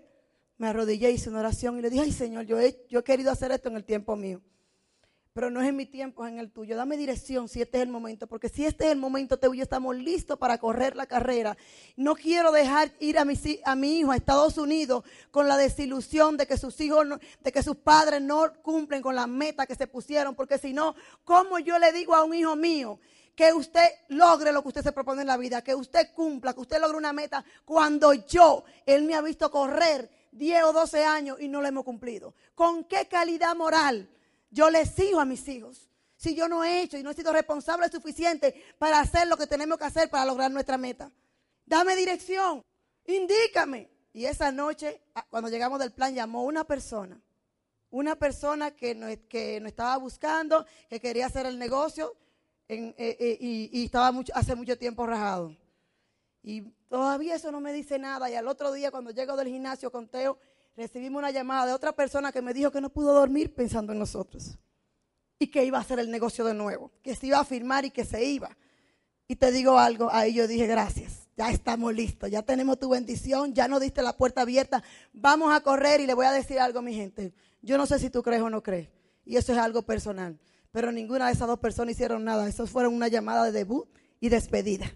me 0.57 0.67
arrodillé, 0.67 1.09
hice 1.11 1.29
una 1.29 1.39
oración 1.39 1.79
y 1.79 1.81
le 1.81 1.89
dije, 1.89 2.03
ay 2.03 2.11
Señor, 2.11 2.45
yo 2.45 2.59
he, 2.59 2.85
yo 2.89 2.99
he 2.99 3.03
querido 3.03 3.31
hacer 3.31 3.51
esto 3.51 3.69
en 3.69 3.77
el 3.77 3.85
tiempo 3.85 4.15
mío. 4.17 4.41
pero 5.31 5.49
no 5.49 5.61
es 5.61 5.69
en 5.69 5.77
mi 5.77 5.85
tiempo, 5.85 6.25
es 6.25 6.33
en 6.33 6.39
el 6.39 6.51
tuyo. 6.51 6.75
Dame 6.75 6.97
dirección 6.97 7.47
si 7.47 7.61
este 7.61 7.77
es 7.77 7.83
el 7.83 7.89
momento, 7.89 8.27
porque 8.27 8.49
si 8.49 8.65
este 8.65 8.85
es 8.87 8.91
el 8.91 8.97
momento, 8.97 9.39
te 9.39 9.47
y 9.55 9.61
estamos 9.61 9.95
listos 9.95 10.37
para 10.37 10.57
correr 10.57 10.97
la 10.97 11.05
carrera. 11.05 11.55
No 11.95 12.15
quiero 12.15 12.51
dejar 12.51 12.91
ir 12.99 13.17
a 13.17 13.23
mi, 13.23 13.35
a 13.63 13.75
mi 13.75 13.99
hijo 13.99 14.11
a 14.11 14.17
Estados 14.17 14.57
Unidos 14.57 15.05
con 15.31 15.47
la 15.47 15.55
desilusión 15.55 16.35
de 16.35 16.45
que 16.45 16.57
sus 16.57 16.81
hijos, 16.81 17.07
de 17.41 17.51
que 17.53 17.63
sus 17.63 17.77
padres 17.77 18.21
no 18.21 18.51
cumplen 18.61 19.01
con 19.01 19.15
la 19.15 19.27
meta 19.27 19.65
que 19.65 19.75
se 19.75 19.87
pusieron, 19.87 20.35
porque 20.35 20.57
si 20.57 20.73
no, 20.73 20.93
¿cómo 21.23 21.59
yo 21.59 21.79
le 21.79 21.93
digo 21.93 22.13
a 22.13 22.25
un 22.25 22.33
hijo 22.33 22.57
mío? 22.57 22.99
Que 23.39 23.53
usted 23.53 23.87
logre 24.09 24.51
lo 24.51 24.61
que 24.61 24.67
usted 24.67 24.83
se 24.83 24.91
propone 24.91 25.21
en 25.21 25.27
la 25.27 25.37
vida, 25.37 25.61
que 25.61 25.73
usted 25.73 26.11
cumpla, 26.13 26.53
que 26.53 26.59
usted 26.59 26.77
logre 26.77 26.97
una 26.97 27.13
meta, 27.13 27.41
cuando 27.63 28.11
yo, 28.11 28.65
él 28.85 29.03
me 29.03 29.15
ha 29.15 29.21
visto 29.21 29.49
correr 29.49 30.11
10 30.33 30.63
o 30.65 30.73
12 30.73 31.05
años 31.05 31.37
y 31.39 31.47
no 31.47 31.61
lo 31.61 31.67
hemos 31.69 31.85
cumplido. 31.85 32.33
¿Con 32.53 32.83
qué 32.83 33.07
calidad 33.07 33.55
moral 33.55 34.09
yo 34.51 34.69
le 34.69 34.85
sigo 34.85 35.21
a 35.21 35.25
mis 35.25 35.47
hijos? 35.47 35.89
Si 36.17 36.35
yo 36.35 36.49
no 36.49 36.65
he 36.65 36.81
hecho 36.81 36.97
y 36.97 37.03
no 37.03 37.11
he 37.11 37.13
sido 37.13 37.31
responsable 37.31 37.87
suficiente 37.87 38.61
para 38.77 38.99
hacer 38.99 39.25
lo 39.29 39.37
que 39.37 39.47
tenemos 39.47 39.77
que 39.77 39.85
hacer 39.85 40.09
para 40.09 40.25
lograr 40.25 40.51
nuestra 40.51 40.77
meta. 40.77 41.09
Dame 41.65 41.95
dirección, 41.95 42.61
indícame. 43.05 43.89
Y 44.11 44.25
esa 44.25 44.51
noche, 44.51 45.01
cuando 45.29 45.49
llegamos 45.49 45.79
del 45.79 45.93
plan, 45.93 46.13
llamó 46.13 46.43
una 46.43 46.65
persona. 46.65 47.17
Una 47.89 48.17
persona 48.17 48.71
que 48.71 48.95
nos, 48.95 49.15
que 49.29 49.61
nos 49.61 49.69
estaba 49.69 49.95
buscando, 49.95 50.65
que 50.89 50.99
quería 50.99 51.27
hacer 51.27 51.45
el 51.45 51.57
negocio 51.57 52.17
eh, 52.69 52.93
eh, 52.97 53.37
y, 53.41 53.83
estaba 53.85 54.13
hace 54.35 54.55
mucho 54.55 54.77
tiempo 54.77 55.07
rajado. 55.07 55.57
Y 56.43 56.61
todavía 56.87 57.35
eso 57.35 57.51
no 57.51 57.59
me 57.59 57.73
dice 57.73 57.97
nada. 57.97 58.29
Y 58.29 58.35
al 58.35 58.47
otro 58.47 58.71
día, 58.71 58.91
cuando 58.91 59.09
llego 59.09 59.35
del 59.35 59.47
gimnasio 59.47 59.91
con 59.91 60.07
Teo, 60.07 60.37
recibimos 60.77 61.19
una 61.19 61.31
llamada 61.31 61.65
de 61.65 61.73
otra 61.73 61.93
persona 61.93 62.31
que 62.31 62.43
me 62.43 62.53
dijo 62.53 62.71
que 62.71 62.79
no 62.79 62.89
pudo 62.89 63.13
dormir 63.13 63.55
pensando 63.55 63.91
en 63.91 63.99
nosotros. 63.99 64.59
Y 65.39 65.47
que 65.47 65.65
iba 65.65 65.79
a 65.79 65.81
hacer 65.81 65.99
el 65.99 66.11
negocio 66.11 66.45
de 66.45 66.53
nuevo. 66.53 66.91
Que 67.01 67.15
se 67.15 67.27
iba 67.27 67.39
a 67.39 67.43
firmar 67.43 67.85
y 67.85 67.91
que 67.91 68.05
se 68.05 68.23
iba. 68.23 68.55
Y 69.27 69.35
te 69.35 69.51
digo 69.51 69.79
algo, 69.79 70.09
ahí 70.11 70.35
yo 70.35 70.47
dije 70.47 70.67
gracias. 70.67 71.27
Ya 71.37 71.49
estamos 71.49 71.93
listos, 71.93 72.29
ya 72.29 72.43
tenemos 72.43 72.77
tu 72.79 72.89
bendición, 72.89 73.53
ya 73.53 73.67
nos 73.67 73.79
diste 73.79 74.01
la 74.01 74.15
puerta 74.15 74.41
abierta. 74.41 74.83
Vamos 75.13 75.53
a 75.53 75.61
correr 75.61 76.01
y 76.01 76.05
le 76.05 76.13
voy 76.13 76.25
a 76.25 76.31
decir 76.31 76.59
algo, 76.59 76.81
mi 76.81 76.93
gente. 76.93 77.33
Yo 77.61 77.77
no 77.77 77.85
sé 77.85 77.97
si 77.97 78.09
tú 78.09 78.21
crees 78.21 78.41
o 78.41 78.49
no 78.49 78.61
crees. 78.61 78.89
Y 79.25 79.37
eso 79.37 79.53
es 79.53 79.57
algo 79.57 79.81
personal. 79.83 80.37
Pero 80.71 80.91
ninguna 80.91 81.27
de 81.27 81.33
esas 81.33 81.47
dos 81.47 81.59
personas 81.59 81.93
hicieron 81.95 82.23
nada. 82.23 82.47
Eso 82.47 82.67
fueron 82.67 82.93
una 82.93 83.07
llamada 83.07 83.45
de 83.45 83.51
debut 83.51 83.87
y 84.19 84.29
despedida 84.29 84.91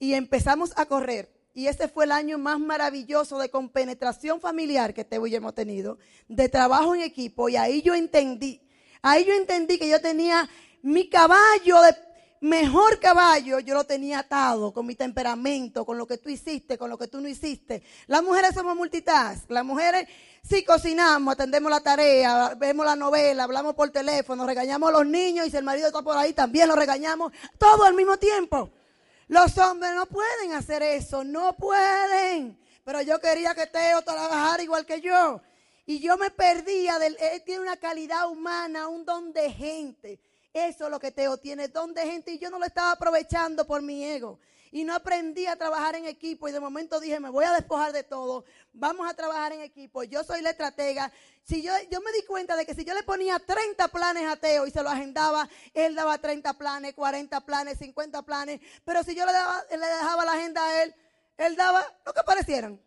y 0.00 0.14
empezamos 0.14 0.72
a 0.76 0.86
correr. 0.86 1.30
Y 1.54 1.66
ese 1.66 1.86
fue 1.86 2.04
el 2.04 2.12
año 2.12 2.38
más 2.38 2.58
maravilloso 2.58 3.38
de 3.38 3.50
compenetración 3.50 4.40
familiar 4.40 4.94
que 4.94 5.04
Teo 5.04 5.26
y 5.26 5.34
hemos 5.34 5.54
tenido, 5.54 5.98
de 6.26 6.48
trabajo 6.48 6.94
en 6.94 7.02
equipo. 7.02 7.48
Y 7.48 7.56
ahí 7.56 7.82
yo 7.82 7.94
entendí, 7.94 8.62
ahí 9.02 9.24
yo 9.24 9.34
entendí 9.34 9.78
que 9.78 9.88
yo 9.88 10.00
tenía 10.00 10.48
mi 10.82 11.08
caballo 11.08 11.82
de 11.82 11.94
mejor 12.40 12.98
caballo, 12.98 13.60
yo 13.60 13.74
lo 13.74 13.84
tenía 13.84 14.20
atado 14.20 14.72
con 14.72 14.86
mi 14.86 14.94
temperamento, 14.94 15.84
con 15.84 15.98
lo 15.98 16.06
que 16.06 16.18
tú 16.18 16.30
hiciste, 16.30 16.78
con 16.78 16.90
lo 16.90 16.98
que 16.98 17.06
tú 17.06 17.20
no 17.20 17.28
hiciste. 17.28 17.82
Las 18.06 18.22
mujeres 18.22 18.54
somos 18.54 18.74
multitask. 18.76 19.50
Las 19.50 19.64
mujeres 19.64 20.08
sí 20.42 20.64
cocinamos, 20.64 21.34
atendemos 21.34 21.70
la 21.70 21.80
tarea, 21.80 22.54
vemos 22.56 22.86
la 22.86 22.96
novela, 22.96 23.44
hablamos 23.44 23.74
por 23.74 23.90
teléfono, 23.90 24.46
regañamos 24.46 24.88
a 24.88 24.92
los 24.92 25.06
niños 25.06 25.46
y 25.46 25.50
si 25.50 25.56
el 25.56 25.64
marido 25.64 25.88
está 25.88 26.02
por 26.02 26.16
ahí 26.16 26.32
también 26.32 26.68
lo 26.68 26.76
regañamos, 26.76 27.32
todo 27.58 27.84
al 27.84 27.94
mismo 27.94 28.16
tiempo. 28.16 28.70
Los 29.28 29.56
hombres 29.58 29.94
no 29.94 30.06
pueden 30.06 30.54
hacer 30.54 30.82
eso, 30.82 31.22
no 31.22 31.56
pueden. 31.56 32.58
Pero 32.84 33.02
yo 33.02 33.20
quería 33.20 33.54
que 33.54 33.66
Teo 33.66 34.02
trabajara 34.02 34.62
igual 34.62 34.86
que 34.86 35.00
yo. 35.00 35.40
Y 35.86 36.00
yo 36.00 36.16
me 36.16 36.30
perdía 36.30 36.98
del, 36.98 37.16
él 37.20 37.42
tiene 37.44 37.60
una 37.60 37.76
calidad 37.76 38.28
humana, 38.28 38.88
un 38.88 39.04
don 39.04 39.32
de 39.32 39.50
gente. 39.52 40.20
Eso 40.52 40.84
es 40.84 40.90
lo 40.90 40.98
que 40.98 41.12
Teo 41.12 41.36
tiene, 41.36 41.68
don 41.68 41.94
de 41.94 42.02
gente. 42.02 42.32
Y 42.32 42.38
yo 42.38 42.50
no 42.50 42.58
lo 42.58 42.64
estaba 42.64 42.92
aprovechando 42.92 43.66
por 43.66 43.82
mi 43.82 44.04
ego 44.04 44.38
y 44.72 44.84
no 44.84 44.94
aprendí 44.94 45.46
a 45.46 45.56
trabajar 45.56 45.96
en 45.96 46.06
equipo 46.06 46.48
y 46.48 46.52
de 46.52 46.60
momento 46.60 47.00
dije, 47.00 47.18
me 47.18 47.30
voy 47.30 47.44
a 47.44 47.52
despojar 47.52 47.92
de 47.92 48.04
todo, 48.04 48.44
vamos 48.72 49.08
a 49.08 49.14
trabajar 49.14 49.52
en 49.52 49.62
equipo, 49.62 50.04
yo 50.04 50.22
soy 50.22 50.42
la 50.42 50.50
estratega. 50.50 51.10
Si 51.42 51.62
yo, 51.62 51.72
yo 51.90 52.00
me 52.00 52.12
di 52.12 52.22
cuenta 52.24 52.54
de 52.54 52.64
que 52.64 52.74
si 52.74 52.84
yo 52.84 52.94
le 52.94 53.02
ponía 53.02 53.38
30 53.38 53.88
planes 53.88 54.28
a 54.28 54.36
Teo 54.36 54.66
y 54.66 54.70
se 54.70 54.82
lo 54.82 54.90
agendaba, 54.90 55.48
él 55.74 55.94
daba 55.94 56.18
30 56.18 56.52
planes, 56.54 56.94
40 56.94 57.40
planes, 57.40 57.78
50 57.78 58.22
planes, 58.22 58.60
pero 58.84 59.02
si 59.02 59.14
yo 59.14 59.26
le, 59.26 59.32
daba, 59.32 59.64
le 59.70 59.78
dejaba 59.78 60.24
la 60.24 60.32
agenda 60.32 60.64
a 60.64 60.82
él, 60.84 60.94
él 61.36 61.56
daba 61.56 61.84
lo 62.06 62.12
que 62.12 62.22
parecieran. 62.22 62.80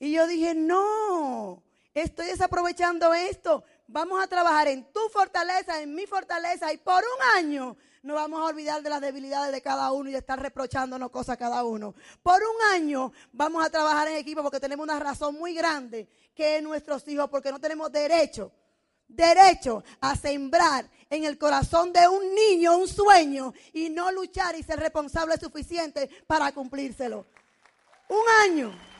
Y 0.00 0.10
yo 0.10 0.26
dije, 0.26 0.54
no, 0.54 1.62
estoy 1.94 2.26
desaprovechando 2.26 3.14
esto. 3.14 3.62
Vamos 3.92 4.24
a 4.24 4.26
trabajar 4.26 4.68
en 4.68 4.90
tu 4.90 5.00
fortaleza, 5.10 5.82
en 5.82 5.94
mi 5.94 6.06
fortaleza 6.06 6.72
y 6.72 6.78
por 6.78 7.04
un 7.04 7.36
año 7.36 7.76
no 8.02 8.14
vamos 8.14 8.40
a 8.40 8.46
olvidar 8.46 8.82
de 8.82 8.88
las 8.88 9.02
debilidades 9.02 9.52
de 9.52 9.60
cada 9.60 9.92
uno 9.92 10.08
y 10.08 10.12
de 10.12 10.18
estar 10.18 10.40
reprochándonos 10.40 11.10
cosas 11.10 11.34
a 11.34 11.36
cada 11.36 11.62
uno. 11.62 11.94
Por 12.22 12.40
un 12.40 12.74
año 12.74 13.12
vamos 13.32 13.62
a 13.62 13.68
trabajar 13.68 14.08
en 14.08 14.16
equipo 14.16 14.42
porque 14.42 14.58
tenemos 14.58 14.84
una 14.84 14.98
razón 14.98 15.34
muy 15.34 15.52
grande 15.52 16.08
que 16.34 16.56
es 16.56 16.62
nuestros 16.62 17.06
hijos, 17.06 17.28
porque 17.28 17.52
no 17.52 17.58
tenemos 17.58 17.92
derecho, 17.92 18.50
derecho 19.06 19.84
a 20.00 20.16
sembrar 20.16 20.88
en 21.10 21.24
el 21.24 21.36
corazón 21.36 21.92
de 21.92 22.08
un 22.08 22.34
niño 22.34 22.78
un 22.78 22.88
sueño 22.88 23.52
y 23.74 23.90
no 23.90 24.10
luchar 24.10 24.56
y 24.56 24.62
ser 24.62 24.80
responsable 24.80 25.36
suficiente 25.36 26.08
para 26.26 26.50
cumplírselo. 26.52 27.26
Un 28.08 28.24
año. 28.42 28.91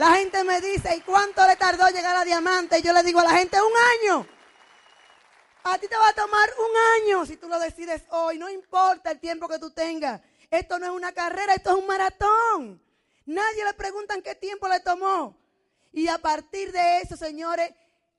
La 0.00 0.12
gente 0.12 0.42
me 0.44 0.62
dice, 0.62 0.96
¿y 0.96 1.02
cuánto 1.02 1.46
le 1.46 1.56
tardó 1.56 1.86
llegar 1.88 2.16
a 2.16 2.24
diamante? 2.24 2.80
Yo 2.80 2.90
le 2.94 3.02
digo 3.02 3.20
a 3.20 3.24
la 3.24 3.32
gente, 3.32 3.58
un 3.60 4.08
año. 4.16 4.26
A 5.62 5.76
ti 5.76 5.88
te 5.88 5.94
va 5.94 6.08
a 6.08 6.14
tomar 6.14 6.48
un 6.58 7.04
año 7.04 7.26
si 7.26 7.36
tú 7.36 7.50
lo 7.50 7.58
decides 7.58 8.04
hoy. 8.08 8.38
No 8.38 8.48
importa 8.48 9.10
el 9.10 9.20
tiempo 9.20 9.46
que 9.46 9.58
tú 9.58 9.72
tengas. 9.72 10.22
Esto 10.50 10.78
no 10.78 10.86
es 10.86 10.92
una 10.92 11.12
carrera, 11.12 11.52
esto 11.52 11.72
es 11.72 11.76
un 11.76 11.86
maratón. 11.86 12.82
Nadie 13.26 13.62
le 13.62 13.74
pregunta 13.74 14.14
en 14.14 14.22
qué 14.22 14.34
tiempo 14.34 14.68
le 14.68 14.80
tomó. 14.80 15.36
Y 15.92 16.08
a 16.08 16.16
partir 16.16 16.72
de 16.72 17.00
eso, 17.02 17.14
señores, 17.14 17.70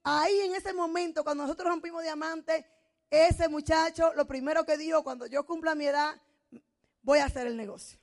ahí 0.03 0.39
en 0.41 0.53
ese 0.53 0.73
momento, 0.73 1.23
cuando 1.23 1.45
nosotros 1.45 1.67
rompimos 1.67 2.03
diamante, 2.03 2.63
ese 3.09 3.49
muchacho, 3.49 4.13
lo 4.13 4.27
primero 4.27 4.67
que 4.67 4.77
dijo, 4.77 5.03
cuando 5.03 5.25
yo 5.25 5.47
cumpla 5.47 5.73
mi 5.73 5.87
edad, 5.87 6.15
voy 7.01 7.17
a 7.17 7.25
hacer 7.25 7.47
el 7.47 7.57
negocio. 7.57 7.97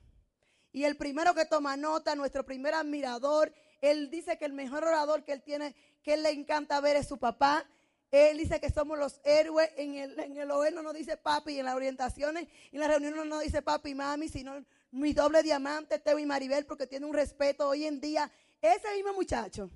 Y 0.72 0.82
el 0.82 0.96
primero 0.96 1.32
que 1.32 1.44
toma 1.44 1.76
nota, 1.76 2.16
nuestro 2.16 2.44
primer 2.44 2.74
admirador, 2.74 3.52
él 3.80 4.10
dice 4.10 4.38
que 4.38 4.44
el 4.44 4.52
mejor 4.52 4.84
orador 4.84 5.24
que 5.24 5.32
él 5.32 5.42
tiene, 5.42 5.74
que 6.02 6.14
él 6.14 6.22
le 6.22 6.30
encanta 6.30 6.80
ver 6.80 6.96
es 6.96 7.06
su 7.06 7.18
papá. 7.18 7.64
Él 8.10 8.38
dice 8.38 8.60
que 8.60 8.70
somos 8.70 8.98
los 8.98 9.20
héroes. 9.24 9.70
En 9.76 9.94
el, 9.94 10.18
en 10.18 10.36
el 10.36 10.48
no 10.48 10.82
nos 10.82 10.94
dice 10.94 11.16
papi, 11.16 11.58
en 11.58 11.66
las 11.66 11.74
orientaciones, 11.74 12.48
en 12.72 12.80
las 12.80 12.88
reuniones 12.88 13.16
no 13.18 13.24
nos 13.24 13.42
dice 13.42 13.62
papi 13.62 13.90
y 13.90 13.94
mami, 13.94 14.28
sino 14.28 14.64
mi 14.90 15.12
doble 15.12 15.42
diamante, 15.42 15.98
Teo 15.98 16.18
y 16.18 16.26
Maribel, 16.26 16.66
porque 16.66 16.86
tiene 16.86 17.06
un 17.06 17.14
respeto 17.14 17.68
hoy 17.68 17.84
en 17.84 18.00
día. 18.00 18.30
Ese 18.60 18.94
mismo 18.94 19.12
muchacho 19.12 19.70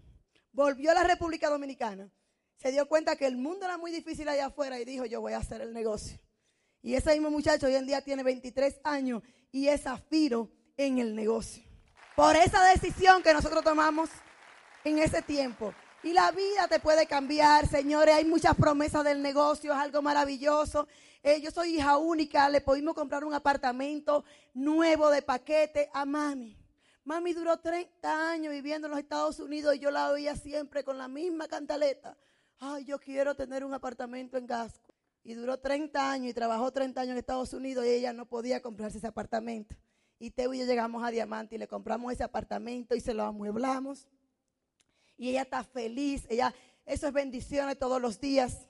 volvió 0.52 0.90
a 0.90 0.94
la 0.94 1.04
República 1.04 1.48
Dominicana. 1.48 2.10
Se 2.56 2.70
dio 2.70 2.88
cuenta 2.88 3.16
que 3.16 3.26
el 3.26 3.36
mundo 3.36 3.66
era 3.66 3.76
muy 3.76 3.90
difícil 3.90 4.28
allá 4.28 4.46
afuera 4.46 4.78
y 4.80 4.84
dijo, 4.84 5.04
yo 5.04 5.20
voy 5.20 5.32
a 5.32 5.38
hacer 5.38 5.60
el 5.60 5.72
negocio. 5.72 6.18
Y 6.80 6.94
ese 6.94 7.12
mismo 7.12 7.30
muchacho 7.30 7.66
hoy 7.66 7.74
en 7.74 7.86
día 7.86 8.02
tiene 8.02 8.22
23 8.22 8.80
años 8.84 9.22
y 9.50 9.68
es 9.68 9.86
afiro 9.86 10.50
en 10.76 10.98
el 10.98 11.14
negocio. 11.14 11.71
Por 12.16 12.36
esa 12.36 12.62
decisión 12.64 13.22
que 13.22 13.32
nosotros 13.32 13.64
tomamos 13.64 14.10
en 14.84 14.98
ese 14.98 15.22
tiempo. 15.22 15.72
Y 16.02 16.12
la 16.12 16.30
vida 16.30 16.68
te 16.68 16.78
puede 16.78 17.06
cambiar, 17.06 17.66
señores. 17.66 18.14
Hay 18.14 18.24
muchas 18.26 18.54
promesas 18.54 19.02
del 19.04 19.22
negocio, 19.22 19.72
es 19.72 19.78
algo 19.78 20.02
maravilloso. 20.02 20.88
Eh, 21.22 21.40
yo 21.40 21.50
soy 21.50 21.76
hija 21.76 21.96
única, 21.96 22.50
le 22.50 22.60
pudimos 22.60 22.94
comprar 22.94 23.24
un 23.24 23.32
apartamento 23.32 24.24
nuevo 24.52 25.08
de 25.10 25.22
paquete 25.22 25.88
a 25.94 26.04
mami. 26.04 26.58
Mami 27.04 27.32
duró 27.32 27.58
30 27.58 28.30
años 28.30 28.52
viviendo 28.52 28.88
en 28.88 28.90
los 28.90 29.00
Estados 29.00 29.40
Unidos 29.40 29.74
y 29.74 29.78
yo 29.78 29.90
la 29.90 30.10
oía 30.10 30.36
siempre 30.36 30.84
con 30.84 30.98
la 30.98 31.08
misma 31.08 31.48
cantaleta. 31.48 32.16
Ay, 32.58 32.84
yo 32.84 32.98
quiero 32.98 33.34
tener 33.34 33.64
un 33.64 33.72
apartamento 33.72 34.36
en 34.36 34.46
Gasco. 34.46 34.92
Y 35.24 35.34
duró 35.34 35.58
30 35.58 36.10
años 36.10 36.30
y 36.30 36.34
trabajó 36.34 36.72
30 36.72 37.00
años 37.00 37.12
en 37.12 37.18
Estados 37.18 37.52
Unidos 37.54 37.86
y 37.86 37.90
ella 37.90 38.12
no 38.12 38.26
podía 38.26 38.60
comprarse 38.60 38.98
ese 38.98 39.06
apartamento. 39.06 39.74
Y 40.22 40.30
Teo 40.30 40.54
y 40.54 40.60
yo 40.60 40.66
llegamos 40.66 41.02
a 41.02 41.10
Diamante 41.10 41.56
y 41.56 41.58
le 41.58 41.66
compramos 41.66 42.12
ese 42.12 42.22
apartamento 42.22 42.94
y 42.94 43.00
se 43.00 43.12
lo 43.12 43.24
amueblamos 43.24 44.06
y 45.18 45.30
ella 45.30 45.42
está 45.42 45.64
feliz. 45.64 46.28
Ella, 46.30 46.54
eso 46.86 47.08
es 47.08 47.12
bendiciones 47.12 47.76
todos 47.76 48.00
los 48.00 48.20
días. 48.20 48.68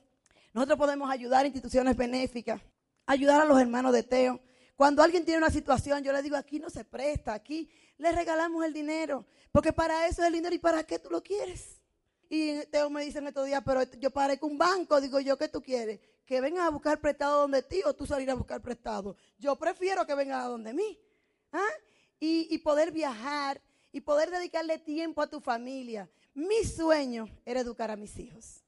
Nosotros 0.54 0.78
podemos 0.78 1.10
ayudar 1.10 1.44
a 1.44 1.48
instituciones 1.48 1.94
benéficas, 1.94 2.62
ayudar 3.04 3.42
a 3.42 3.44
los 3.44 3.60
hermanos 3.60 3.92
de 3.92 4.02
Teo. 4.02 4.40
Cuando 4.76 5.02
alguien 5.02 5.26
tiene 5.26 5.36
una 5.36 5.50
situación, 5.50 6.02
yo 6.02 6.14
le 6.14 6.22
digo, 6.22 6.36
aquí 6.36 6.58
no 6.58 6.70
se 6.70 6.86
presta, 6.86 7.34
aquí 7.34 7.68
le 7.98 8.12
regalamos 8.12 8.64
el 8.64 8.72
dinero, 8.72 9.26
porque 9.50 9.74
para 9.74 10.06
eso 10.06 10.22
es 10.22 10.28
el 10.28 10.32
dinero 10.32 10.54
y 10.54 10.58
para 10.58 10.84
qué 10.84 10.98
tú 10.98 11.10
lo 11.10 11.22
quieres. 11.22 11.82
Y 12.30 12.64
Teo 12.70 12.88
me 12.88 13.04
dice 13.04 13.18
en 13.18 13.26
estos 13.26 13.44
días, 13.44 13.62
pero 13.62 13.82
yo 13.98 14.10
parezco 14.10 14.46
un 14.46 14.56
banco, 14.56 15.02
digo 15.02 15.20
yo, 15.20 15.36
¿qué 15.36 15.48
tú 15.48 15.60
quieres? 15.60 16.00
Que 16.24 16.40
vengan 16.40 16.64
a 16.64 16.70
buscar 16.70 16.98
prestado 16.98 17.42
donde 17.42 17.62
ti 17.62 17.82
o 17.84 17.92
tú 17.92 18.06
salir 18.06 18.30
a 18.30 18.34
buscar 18.34 18.62
prestado. 18.62 19.18
Yo 19.36 19.54
prefiero 19.56 20.06
que 20.06 20.14
vengan 20.14 20.40
a 20.40 20.46
donde 20.46 20.72
mí. 20.72 20.98
¿Ah? 21.52 21.70
Y, 22.18 22.48
y 22.50 22.58
poder 22.58 22.92
viajar 22.92 23.60
y 23.92 24.00
poder 24.00 24.30
dedicarle 24.30 24.78
tiempo 24.78 25.22
a 25.22 25.28
tu 25.28 25.40
familia. 25.40 26.08
Mi 26.34 26.64
sueño 26.64 27.28
era 27.44 27.60
educar 27.60 27.90
a 27.90 27.96
mis 27.96 28.18
hijos. 28.18 28.62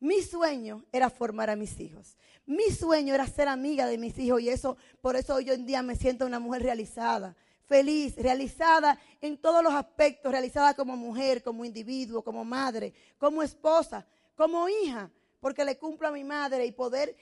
Mi 0.00 0.22
sueño 0.22 0.82
era 0.92 1.10
formar 1.10 1.50
a 1.50 1.56
mis 1.56 1.78
hijos. 1.78 2.16
Mi 2.46 2.70
sueño 2.70 3.14
era 3.14 3.26
ser 3.26 3.48
amiga 3.48 3.86
de 3.86 3.98
mis 3.98 4.18
hijos 4.18 4.40
y 4.40 4.48
eso, 4.48 4.76
por 5.02 5.14
eso 5.14 5.34
hoy 5.34 5.50
en 5.50 5.66
día 5.66 5.82
me 5.82 5.94
siento 5.94 6.24
una 6.24 6.40
mujer 6.40 6.62
realizada, 6.62 7.36
feliz, 7.66 8.16
realizada 8.16 8.98
en 9.20 9.36
todos 9.36 9.62
los 9.62 9.74
aspectos, 9.74 10.32
realizada 10.32 10.74
como 10.74 10.96
mujer, 10.96 11.42
como 11.42 11.64
individuo, 11.66 12.22
como 12.22 12.44
madre, 12.44 12.94
como 13.18 13.42
esposa, 13.42 14.06
como 14.34 14.68
hija, 14.68 15.10
porque 15.38 15.64
le 15.64 15.76
cumplo 15.76 16.08
a 16.08 16.12
mi 16.12 16.24
madre 16.24 16.64
y 16.64 16.72
poder 16.72 17.14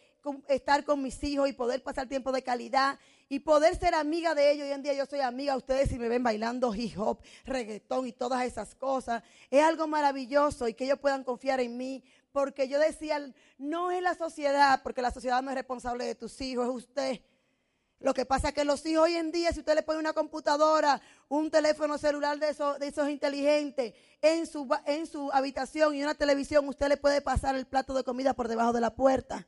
estar 0.48 0.84
con 0.84 1.02
mis 1.02 1.22
hijos 1.24 1.48
y 1.48 1.52
poder 1.52 1.82
pasar 1.82 2.08
tiempo 2.08 2.30
de 2.30 2.42
calidad 2.42 2.98
y 3.28 3.40
poder 3.40 3.76
ser 3.76 3.94
amiga 3.94 4.34
de 4.34 4.50
ellos. 4.50 4.66
Hoy 4.66 4.72
en 4.72 4.82
día 4.82 4.94
yo 4.94 5.06
soy 5.06 5.20
amiga 5.20 5.52
de 5.52 5.58
ustedes 5.58 5.92
y 5.92 5.98
me 5.98 6.08
ven 6.08 6.22
bailando 6.22 6.74
hip 6.74 6.98
hop, 6.98 7.20
reggaetón 7.44 8.06
y 8.06 8.12
todas 8.12 8.44
esas 8.44 8.74
cosas. 8.74 9.22
Es 9.50 9.62
algo 9.62 9.86
maravilloso 9.86 10.68
y 10.68 10.74
que 10.74 10.84
ellos 10.84 10.98
puedan 10.98 11.24
confiar 11.24 11.60
en 11.60 11.76
mí. 11.76 12.02
Porque 12.32 12.68
yo 12.68 12.78
decía, 12.78 13.20
no 13.56 13.90
es 13.90 14.02
la 14.02 14.14
sociedad, 14.14 14.82
porque 14.82 15.02
la 15.02 15.10
sociedad 15.10 15.42
no 15.42 15.50
es 15.50 15.56
responsable 15.56 16.04
de 16.04 16.14
tus 16.14 16.40
hijos, 16.40 16.66
es 16.66 16.74
usted. 16.74 17.20
Lo 18.00 18.14
que 18.14 18.24
pasa 18.24 18.48
es 18.48 18.54
que 18.54 18.64
los 18.64 18.84
hijos 18.86 19.04
hoy 19.04 19.16
en 19.16 19.32
día, 19.32 19.50
si 19.50 19.58
usted 19.58 19.74
le 19.74 19.82
pone 19.82 19.98
una 19.98 20.12
computadora, 20.12 21.00
un 21.28 21.50
teléfono 21.50 21.98
celular 21.98 22.38
de 22.38 22.50
esos, 22.50 22.78
de 22.78 22.88
esos 22.88 23.08
inteligentes 23.08 23.94
en 24.22 24.46
su, 24.46 24.68
en 24.86 25.06
su 25.06 25.32
habitación 25.32 25.96
y 25.96 26.02
una 26.02 26.14
televisión, 26.14 26.68
usted 26.68 26.88
le 26.88 26.96
puede 26.96 27.22
pasar 27.22 27.56
el 27.56 27.66
plato 27.66 27.94
de 27.94 28.04
comida 28.04 28.34
por 28.34 28.46
debajo 28.46 28.72
de 28.72 28.80
la 28.80 28.94
puerta. 28.94 29.46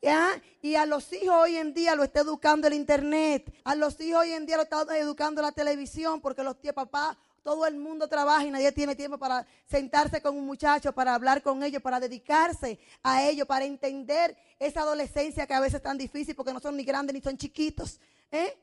Y 0.00 0.74
a 0.74 0.86
los 0.86 1.12
hijos 1.12 1.34
hoy 1.34 1.56
en 1.56 1.74
día 1.74 1.94
lo 1.94 2.04
está 2.04 2.20
educando 2.20 2.68
el 2.68 2.74
internet. 2.74 3.52
A 3.64 3.74
los 3.74 4.00
hijos 4.00 4.22
hoy 4.22 4.32
en 4.32 4.46
día 4.46 4.56
lo 4.56 4.62
está 4.62 4.84
educando 4.96 5.42
la 5.42 5.52
televisión 5.52 6.20
porque 6.20 6.42
los 6.42 6.60
tíos, 6.60 6.74
papá, 6.74 7.18
todo 7.42 7.66
el 7.66 7.76
mundo 7.76 8.08
trabaja 8.08 8.44
y 8.44 8.50
nadie 8.50 8.70
tiene 8.72 8.94
tiempo 8.94 9.18
para 9.18 9.46
sentarse 9.64 10.20
con 10.20 10.36
un 10.36 10.44
muchacho, 10.44 10.92
para 10.92 11.14
hablar 11.14 11.42
con 11.42 11.62
ellos, 11.62 11.82
para 11.82 11.98
dedicarse 11.98 12.78
a 13.02 13.24
ellos, 13.24 13.46
para 13.46 13.64
entender 13.64 14.36
esa 14.58 14.82
adolescencia 14.82 15.46
que 15.46 15.54
a 15.54 15.60
veces 15.60 15.76
es 15.76 15.82
tan 15.82 15.98
difícil 15.98 16.34
porque 16.34 16.52
no 16.52 16.60
son 16.60 16.76
ni 16.76 16.84
grandes 16.84 17.14
ni 17.14 17.20
son 17.20 17.36
chiquitos. 17.36 18.00
¿eh? 18.30 18.56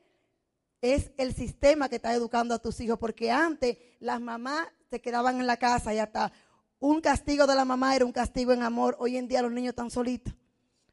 Es 0.80 1.10
el 1.16 1.34
sistema 1.34 1.88
que 1.88 1.96
está 1.96 2.14
educando 2.14 2.54
a 2.54 2.58
tus 2.58 2.80
hijos 2.80 2.98
porque 2.98 3.30
antes 3.30 3.76
las 3.98 4.20
mamás 4.20 4.68
se 4.88 5.00
quedaban 5.00 5.40
en 5.40 5.46
la 5.46 5.56
casa 5.56 5.92
y 5.92 5.98
hasta 5.98 6.32
un 6.78 7.00
castigo 7.00 7.46
de 7.46 7.54
la 7.54 7.64
mamá 7.64 7.96
era 7.96 8.04
un 8.04 8.12
castigo 8.12 8.52
en 8.52 8.62
amor. 8.62 8.96
Hoy 9.00 9.16
en 9.16 9.26
día 9.26 9.42
los 9.42 9.52
niños 9.52 9.70
están 9.70 9.90
solitos. 9.90 10.32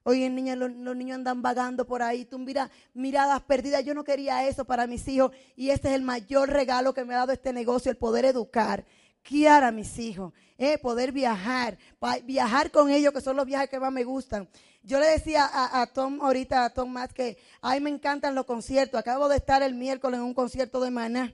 Hoy 0.06 0.24
en 0.24 0.36
niña, 0.36 0.56
los, 0.58 0.72
niños 0.72 1.16
andan 1.16 1.42
vagando 1.42 1.86
por 1.86 2.02
ahí. 2.02 2.26
Tú 2.26 2.38
mira, 2.38 2.70
miradas 2.94 3.42
perdidas. 3.44 3.86
Yo 3.86 3.94
no 3.94 4.04
quería 4.04 4.46
eso 4.48 4.66
para 4.66 4.86
mis 4.86 5.08
hijos. 5.08 5.32
Y 5.56 5.70
este 5.70 5.90
es 5.90 5.96
el 5.96 6.02
mayor 6.02 6.50
regalo 6.50 6.94
que 6.94 7.06
me 7.06 7.14
ha 7.14 7.20
dado 7.20 7.32
este 7.32 7.54
negocio, 7.54 7.90
el 7.90 7.98
poder 7.98 8.26
educar, 8.26 8.86
guiar 9.30 9.64
a 9.64 9.72
mis 9.72 9.98
hijos, 10.00 10.34
eh, 10.58 10.78
poder 10.78 11.14
viajar, 11.14 11.78
viajar 12.26 12.70
con 12.72 12.90
ellos, 12.90 13.14
que 13.14 13.22
son 13.22 13.38
los 13.38 13.46
viajes 13.46 13.70
que 13.70 13.80
más 13.80 13.94
me 13.94 14.04
gustan. 14.04 14.50
Yo 14.84 15.00
le 15.00 15.08
decía 15.08 15.46
a, 15.46 15.82
a 15.82 15.88
Tom 15.88 16.20
ahorita, 16.22 16.66
a 16.66 16.70
Tom 16.72 16.92
más 16.92 17.14
que 17.14 17.38
a 17.62 17.74
mí 17.74 17.80
me 17.80 17.90
encantan 17.90 18.36
los 18.36 18.46
conciertos. 18.46 19.00
Acabo 19.00 19.30
de 19.30 19.38
estar 19.38 19.64
el 19.64 19.74
miércoles 19.74 20.20
en 20.20 20.26
un 20.26 20.34
concierto 20.34 20.82
de 20.82 20.92
Maná 20.92 21.34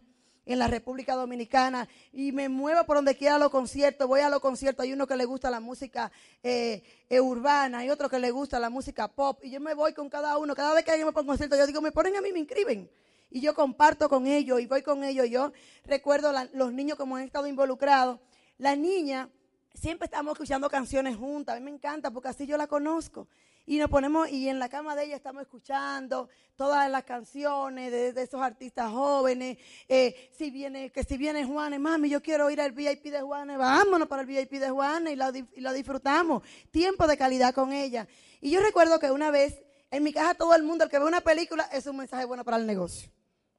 en 0.54 0.60
la 0.60 0.68
República 0.68 1.16
Dominicana. 1.16 1.88
Y 2.12 2.32
me 2.32 2.50
muevo 2.50 2.84
por 2.86 2.98
donde 2.98 3.16
quiera 3.16 3.36
a 3.36 3.40
los 3.40 3.52
conciertos, 3.52 4.08
voy 4.08 4.22
a 4.22 4.30
los 4.30 4.40
conciertos, 4.40 4.84
hay 4.84 4.94
uno 4.94 5.08
que 5.08 5.16
le 5.16 5.26
gusta 5.26 5.50
la 5.52 5.60
música 5.60 6.12
eh, 6.44 6.84
eh, 7.08 7.22
urbana, 7.22 7.80
hay 7.80 7.90
otro 7.90 8.10
que 8.10 8.20
le 8.20 8.32
gusta 8.32 8.60
la 8.60 8.70
música 8.70 9.08
pop. 9.08 9.40
Y 9.44 9.52
yo 9.52 9.60
me 9.60 9.76
voy 9.76 9.94
con 9.94 10.10
cada 10.10 10.38
uno, 10.38 10.56
cada 10.56 10.74
vez 10.74 10.84
que 10.84 10.92
alguien 10.92 11.08
me 11.08 11.14
pone 11.14 11.24
un 11.24 11.28
concierto 11.28 11.56
yo 11.56 11.68
digo, 11.68 11.82
me 11.82 11.92
ponen 11.92 12.16
a 12.16 12.22
mí, 12.22 12.32
me 12.32 12.40
inscriben 12.40 12.90
y 13.32 13.42
yo 13.42 13.54
comparto 13.54 14.10
con 14.10 14.26
ellos 14.26 14.60
y 14.60 14.66
voy 14.66 14.82
con 14.82 15.04
ellos, 15.04 15.30
yo 15.30 15.52
recuerdo 15.86 16.34
los 16.54 16.74
niños 16.74 16.98
como 16.98 17.16
han 17.16 17.24
estado 17.24 17.46
involucrados, 17.46 18.20
la 18.58 18.76
niña 18.76 19.30
siempre 19.76 20.06
estamos 20.06 20.34
escuchando 20.34 20.68
canciones 20.68 21.16
juntas, 21.16 21.56
a 21.56 21.60
mí 21.60 21.66
me 21.66 21.72
encanta 21.72 22.10
porque 22.10 22.30
así 22.30 22.48
yo 22.48 22.58
la 22.58 22.66
conozco 22.66 23.28
y 23.70 23.78
nos 23.78 23.88
ponemos, 23.88 24.28
y 24.32 24.50
en 24.50 24.58
la 24.58 24.68
cama 24.68 24.96
de 24.96 25.04
ella 25.04 25.16
estamos 25.16 25.44
escuchando 25.44 26.28
todas 26.56 26.90
las 26.90 27.04
canciones 27.04 27.92
de, 27.92 28.20
esos 28.20 28.42
artistas 28.42 28.90
jóvenes. 28.90 29.60
Eh, 29.88 30.32
si 30.36 30.50
viene, 30.50 30.92
que 30.92 31.04
si 31.04 31.18
viene 31.18 31.46
Juanes, 31.46 31.80
mami, 31.80 32.10
yo 32.10 32.20
quiero 32.20 32.50
ir 32.50 32.60
al 32.62 32.72
VIP 32.72 33.12
de 33.12 33.22
Juanes, 33.22 33.60
vámonos 33.60 34.08
para 34.08 34.24
el 34.24 34.28
VIP 34.28 34.54
de 34.54 34.72
Juanes 34.72 35.14
y 35.14 35.16
lo, 35.16 35.26
y 35.36 35.62
lo 35.62 35.72
disfrutamos. 35.72 36.42
Tiempo 36.72 37.06
de 37.06 37.16
calidad 37.16 37.54
con 37.54 37.72
ella. 37.72 38.08
Y 38.42 38.50
yo 38.50 38.60
recuerdo 38.60 38.98
que 38.98 39.12
una 39.12 39.30
vez, 39.30 39.62
en 39.92 40.02
mi 40.02 40.14
casa 40.14 40.34
todo 40.34 40.56
el 40.56 40.64
mundo, 40.64 40.86
el 40.86 40.90
que 40.90 40.98
ve 40.98 41.06
una 41.06 41.22
película, 41.22 41.70
es 41.72 41.86
un 41.86 41.98
mensaje 41.98 42.26
bueno 42.26 42.44
para 42.44 42.58
el 42.58 42.66
negocio. 42.66 43.12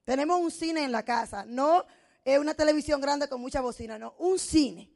Tenemos 0.02 0.40
un 0.40 0.50
cine 0.50 0.82
en 0.82 0.90
la 0.90 1.04
casa, 1.04 1.44
no 1.46 1.84
una 2.40 2.54
televisión 2.54 3.00
grande 3.00 3.28
con 3.28 3.40
mucha 3.40 3.60
bocina, 3.60 3.96
no, 3.96 4.16
un 4.18 4.40
cine 4.40 4.90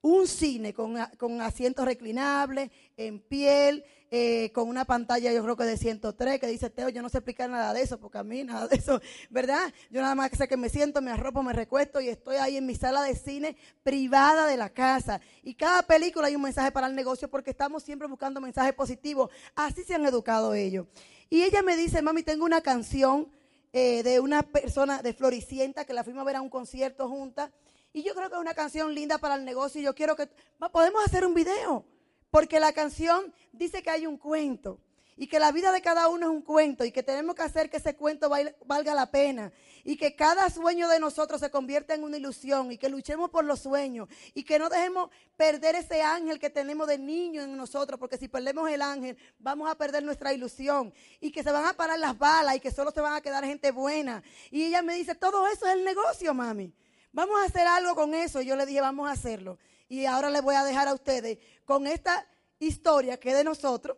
un 0.00 0.26
cine 0.26 0.72
con, 0.72 0.96
con 1.16 1.40
asientos 1.40 1.84
reclinables, 1.84 2.70
en 2.96 3.20
piel, 3.20 3.84
eh, 4.10 4.50
con 4.54 4.68
una 4.68 4.86
pantalla 4.86 5.30
yo 5.32 5.42
creo 5.42 5.54
que 5.54 5.64
de 5.64 5.76
103 5.76 6.40
que 6.40 6.46
dice 6.46 6.70
Teo, 6.70 6.88
yo 6.88 7.02
no 7.02 7.10
sé 7.10 7.18
explicar 7.18 7.50
nada 7.50 7.74
de 7.74 7.82
eso, 7.82 8.00
porque 8.00 8.16
a 8.16 8.24
mí 8.24 8.42
nada 8.42 8.66
de 8.66 8.76
eso, 8.76 9.00
¿verdad? 9.30 9.72
Yo 9.90 10.00
nada 10.00 10.14
más 10.14 10.30
sé 10.32 10.48
que 10.48 10.56
me 10.56 10.70
siento, 10.70 11.02
me 11.02 11.10
arropo, 11.10 11.42
me 11.42 11.52
recuesto 11.52 12.00
y 12.00 12.08
estoy 12.08 12.36
ahí 12.36 12.56
en 12.56 12.64
mi 12.64 12.74
sala 12.74 13.02
de 13.02 13.14
cine 13.14 13.56
privada 13.82 14.46
de 14.46 14.56
la 14.56 14.70
casa. 14.70 15.20
Y 15.42 15.54
cada 15.54 15.82
película 15.82 16.28
hay 16.28 16.36
un 16.36 16.42
mensaje 16.42 16.72
para 16.72 16.86
el 16.86 16.94
negocio 16.94 17.28
porque 17.28 17.50
estamos 17.50 17.82
siempre 17.82 18.08
buscando 18.08 18.40
mensajes 18.40 18.72
positivos. 18.72 19.30
Así 19.54 19.84
se 19.84 19.94
han 19.94 20.06
educado 20.06 20.54
ellos. 20.54 20.86
Y 21.28 21.42
ella 21.42 21.62
me 21.62 21.76
dice, 21.76 22.00
mami, 22.00 22.22
tengo 22.22 22.46
una 22.46 22.62
canción 22.62 23.30
eh, 23.74 24.02
de 24.02 24.20
una 24.20 24.42
persona 24.42 25.02
de 25.02 25.12
Floricienta 25.12 25.84
que 25.84 25.92
la 25.92 26.02
fuimos 26.02 26.22
a 26.22 26.24
ver 26.24 26.36
a 26.36 26.40
un 26.40 26.48
concierto 26.48 27.06
juntas 27.08 27.50
y 27.92 28.02
yo 28.02 28.14
creo 28.14 28.28
que 28.28 28.36
es 28.36 28.40
una 28.40 28.54
canción 28.54 28.94
linda 28.94 29.18
para 29.18 29.34
el 29.34 29.44
negocio. 29.44 29.80
Y 29.80 29.84
yo 29.84 29.94
quiero 29.94 30.16
que 30.16 30.28
podemos 30.72 31.04
hacer 31.04 31.26
un 31.26 31.34
video, 31.34 31.84
porque 32.30 32.60
la 32.60 32.72
canción 32.72 33.32
dice 33.52 33.82
que 33.82 33.90
hay 33.90 34.06
un 34.06 34.18
cuento. 34.18 34.80
Y 35.20 35.26
que 35.26 35.40
la 35.40 35.50
vida 35.50 35.72
de 35.72 35.82
cada 35.82 36.06
uno 36.06 36.26
es 36.26 36.30
un 36.30 36.42
cuento. 36.42 36.84
Y 36.84 36.92
que 36.92 37.02
tenemos 37.02 37.34
que 37.34 37.42
hacer 37.42 37.68
que 37.68 37.78
ese 37.78 37.96
cuento 37.96 38.30
valga 38.30 38.94
la 38.94 39.10
pena. 39.10 39.52
Y 39.82 39.96
que 39.96 40.14
cada 40.14 40.48
sueño 40.48 40.88
de 40.88 41.00
nosotros 41.00 41.40
se 41.40 41.50
convierta 41.50 41.92
en 41.92 42.04
una 42.04 42.16
ilusión. 42.16 42.70
Y 42.70 42.78
que 42.78 42.88
luchemos 42.88 43.28
por 43.28 43.44
los 43.44 43.58
sueños. 43.58 44.08
Y 44.32 44.44
que 44.44 44.60
no 44.60 44.68
dejemos 44.68 45.10
perder 45.36 45.74
ese 45.74 46.02
ángel 46.02 46.38
que 46.38 46.50
tenemos 46.50 46.86
de 46.86 46.98
niño 46.98 47.42
en 47.42 47.56
nosotros, 47.56 47.98
porque 47.98 48.16
si 48.16 48.28
perdemos 48.28 48.70
el 48.70 48.80
ángel 48.80 49.18
vamos 49.40 49.68
a 49.68 49.74
perder 49.74 50.04
nuestra 50.04 50.32
ilusión. 50.32 50.94
Y 51.18 51.32
que 51.32 51.42
se 51.42 51.50
van 51.50 51.66
a 51.66 51.72
parar 51.72 51.98
las 51.98 52.16
balas. 52.16 52.54
Y 52.54 52.60
que 52.60 52.70
solo 52.70 52.92
se 52.92 53.00
van 53.00 53.14
a 53.14 53.20
quedar 53.20 53.44
gente 53.44 53.72
buena. 53.72 54.22
Y 54.52 54.66
ella 54.66 54.82
me 54.82 54.94
dice, 54.94 55.16
todo 55.16 55.48
eso 55.48 55.66
es 55.66 55.72
el 55.72 55.84
negocio, 55.84 56.32
mami. 56.32 56.72
Vamos 57.18 57.40
a 57.40 57.46
hacer 57.46 57.66
algo 57.66 57.96
con 57.96 58.14
eso. 58.14 58.42
Yo 58.42 58.54
le 58.54 58.64
dije, 58.64 58.80
vamos 58.80 59.08
a 59.08 59.10
hacerlo. 59.10 59.58
Y 59.88 60.04
ahora 60.04 60.30
les 60.30 60.40
voy 60.40 60.54
a 60.54 60.62
dejar 60.62 60.86
a 60.86 60.94
ustedes 60.94 61.38
con 61.64 61.88
esta 61.88 62.24
historia 62.60 63.18
que 63.18 63.34
de 63.34 63.42
nosotros, 63.42 63.96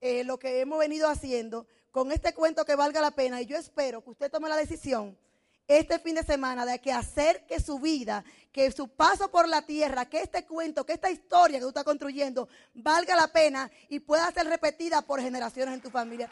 eh, 0.00 0.22
lo 0.22 0.38
que 0.38 0.60
hemos 0.60 0.78
venido 0.78 1.08
haciendo, 1.08 1.66
con 1.90 2.12
este 2.12 2.32
cuento 2.32 2.64
que 2.64 2.76
valga 2.76 3.00
la 3.00 3.10
pena. 3.10 3.40
Y 3.40 3.46
yo 3.46 3.56
espero 3.56 4.04
que 4.04 4.10
usted 4.10 4.30
tome 4.30 4.48
la 4.48 4.54
decisión 4.54 5.18
este 5.66 5.98
fin 5.98 6.14
de 6.14 6.22
semana 6.22 6.64
de 6.64 6.78
que 6.78 6.92
hacer 6.92 7.44
que 7.46 7.58
su 7.58 7.80
vida, 7.80 8.24
que 8.52 8.70
su 8.70 8.86
paso 8.86 9.28
por 9.28 9.48
la 9.48 9.62
tierra, 9.62 10.08
que 10.08 10.20
este 10.20 10.46
cuento, 10.46 10.86
que 10.86 10.92
esta 10.92 11.10
historia 11.10 11.58
que 11.58 11.62
tú 11.62 11.68
estás 11.70 11.82
construyendo 11.82 12.48
valga 12.74 13.16
la 13.16 13.26
pena 13.26 13.72
y 13.88 13.98
pueda 13.98 14.30
ser 14.30 14.46
repetida 14.46 15.02
por 15.02 15.20
generaciones 15.20 15.74
en 15.74 15.80
tu 15.80 15.90
familia. 15.90 16.30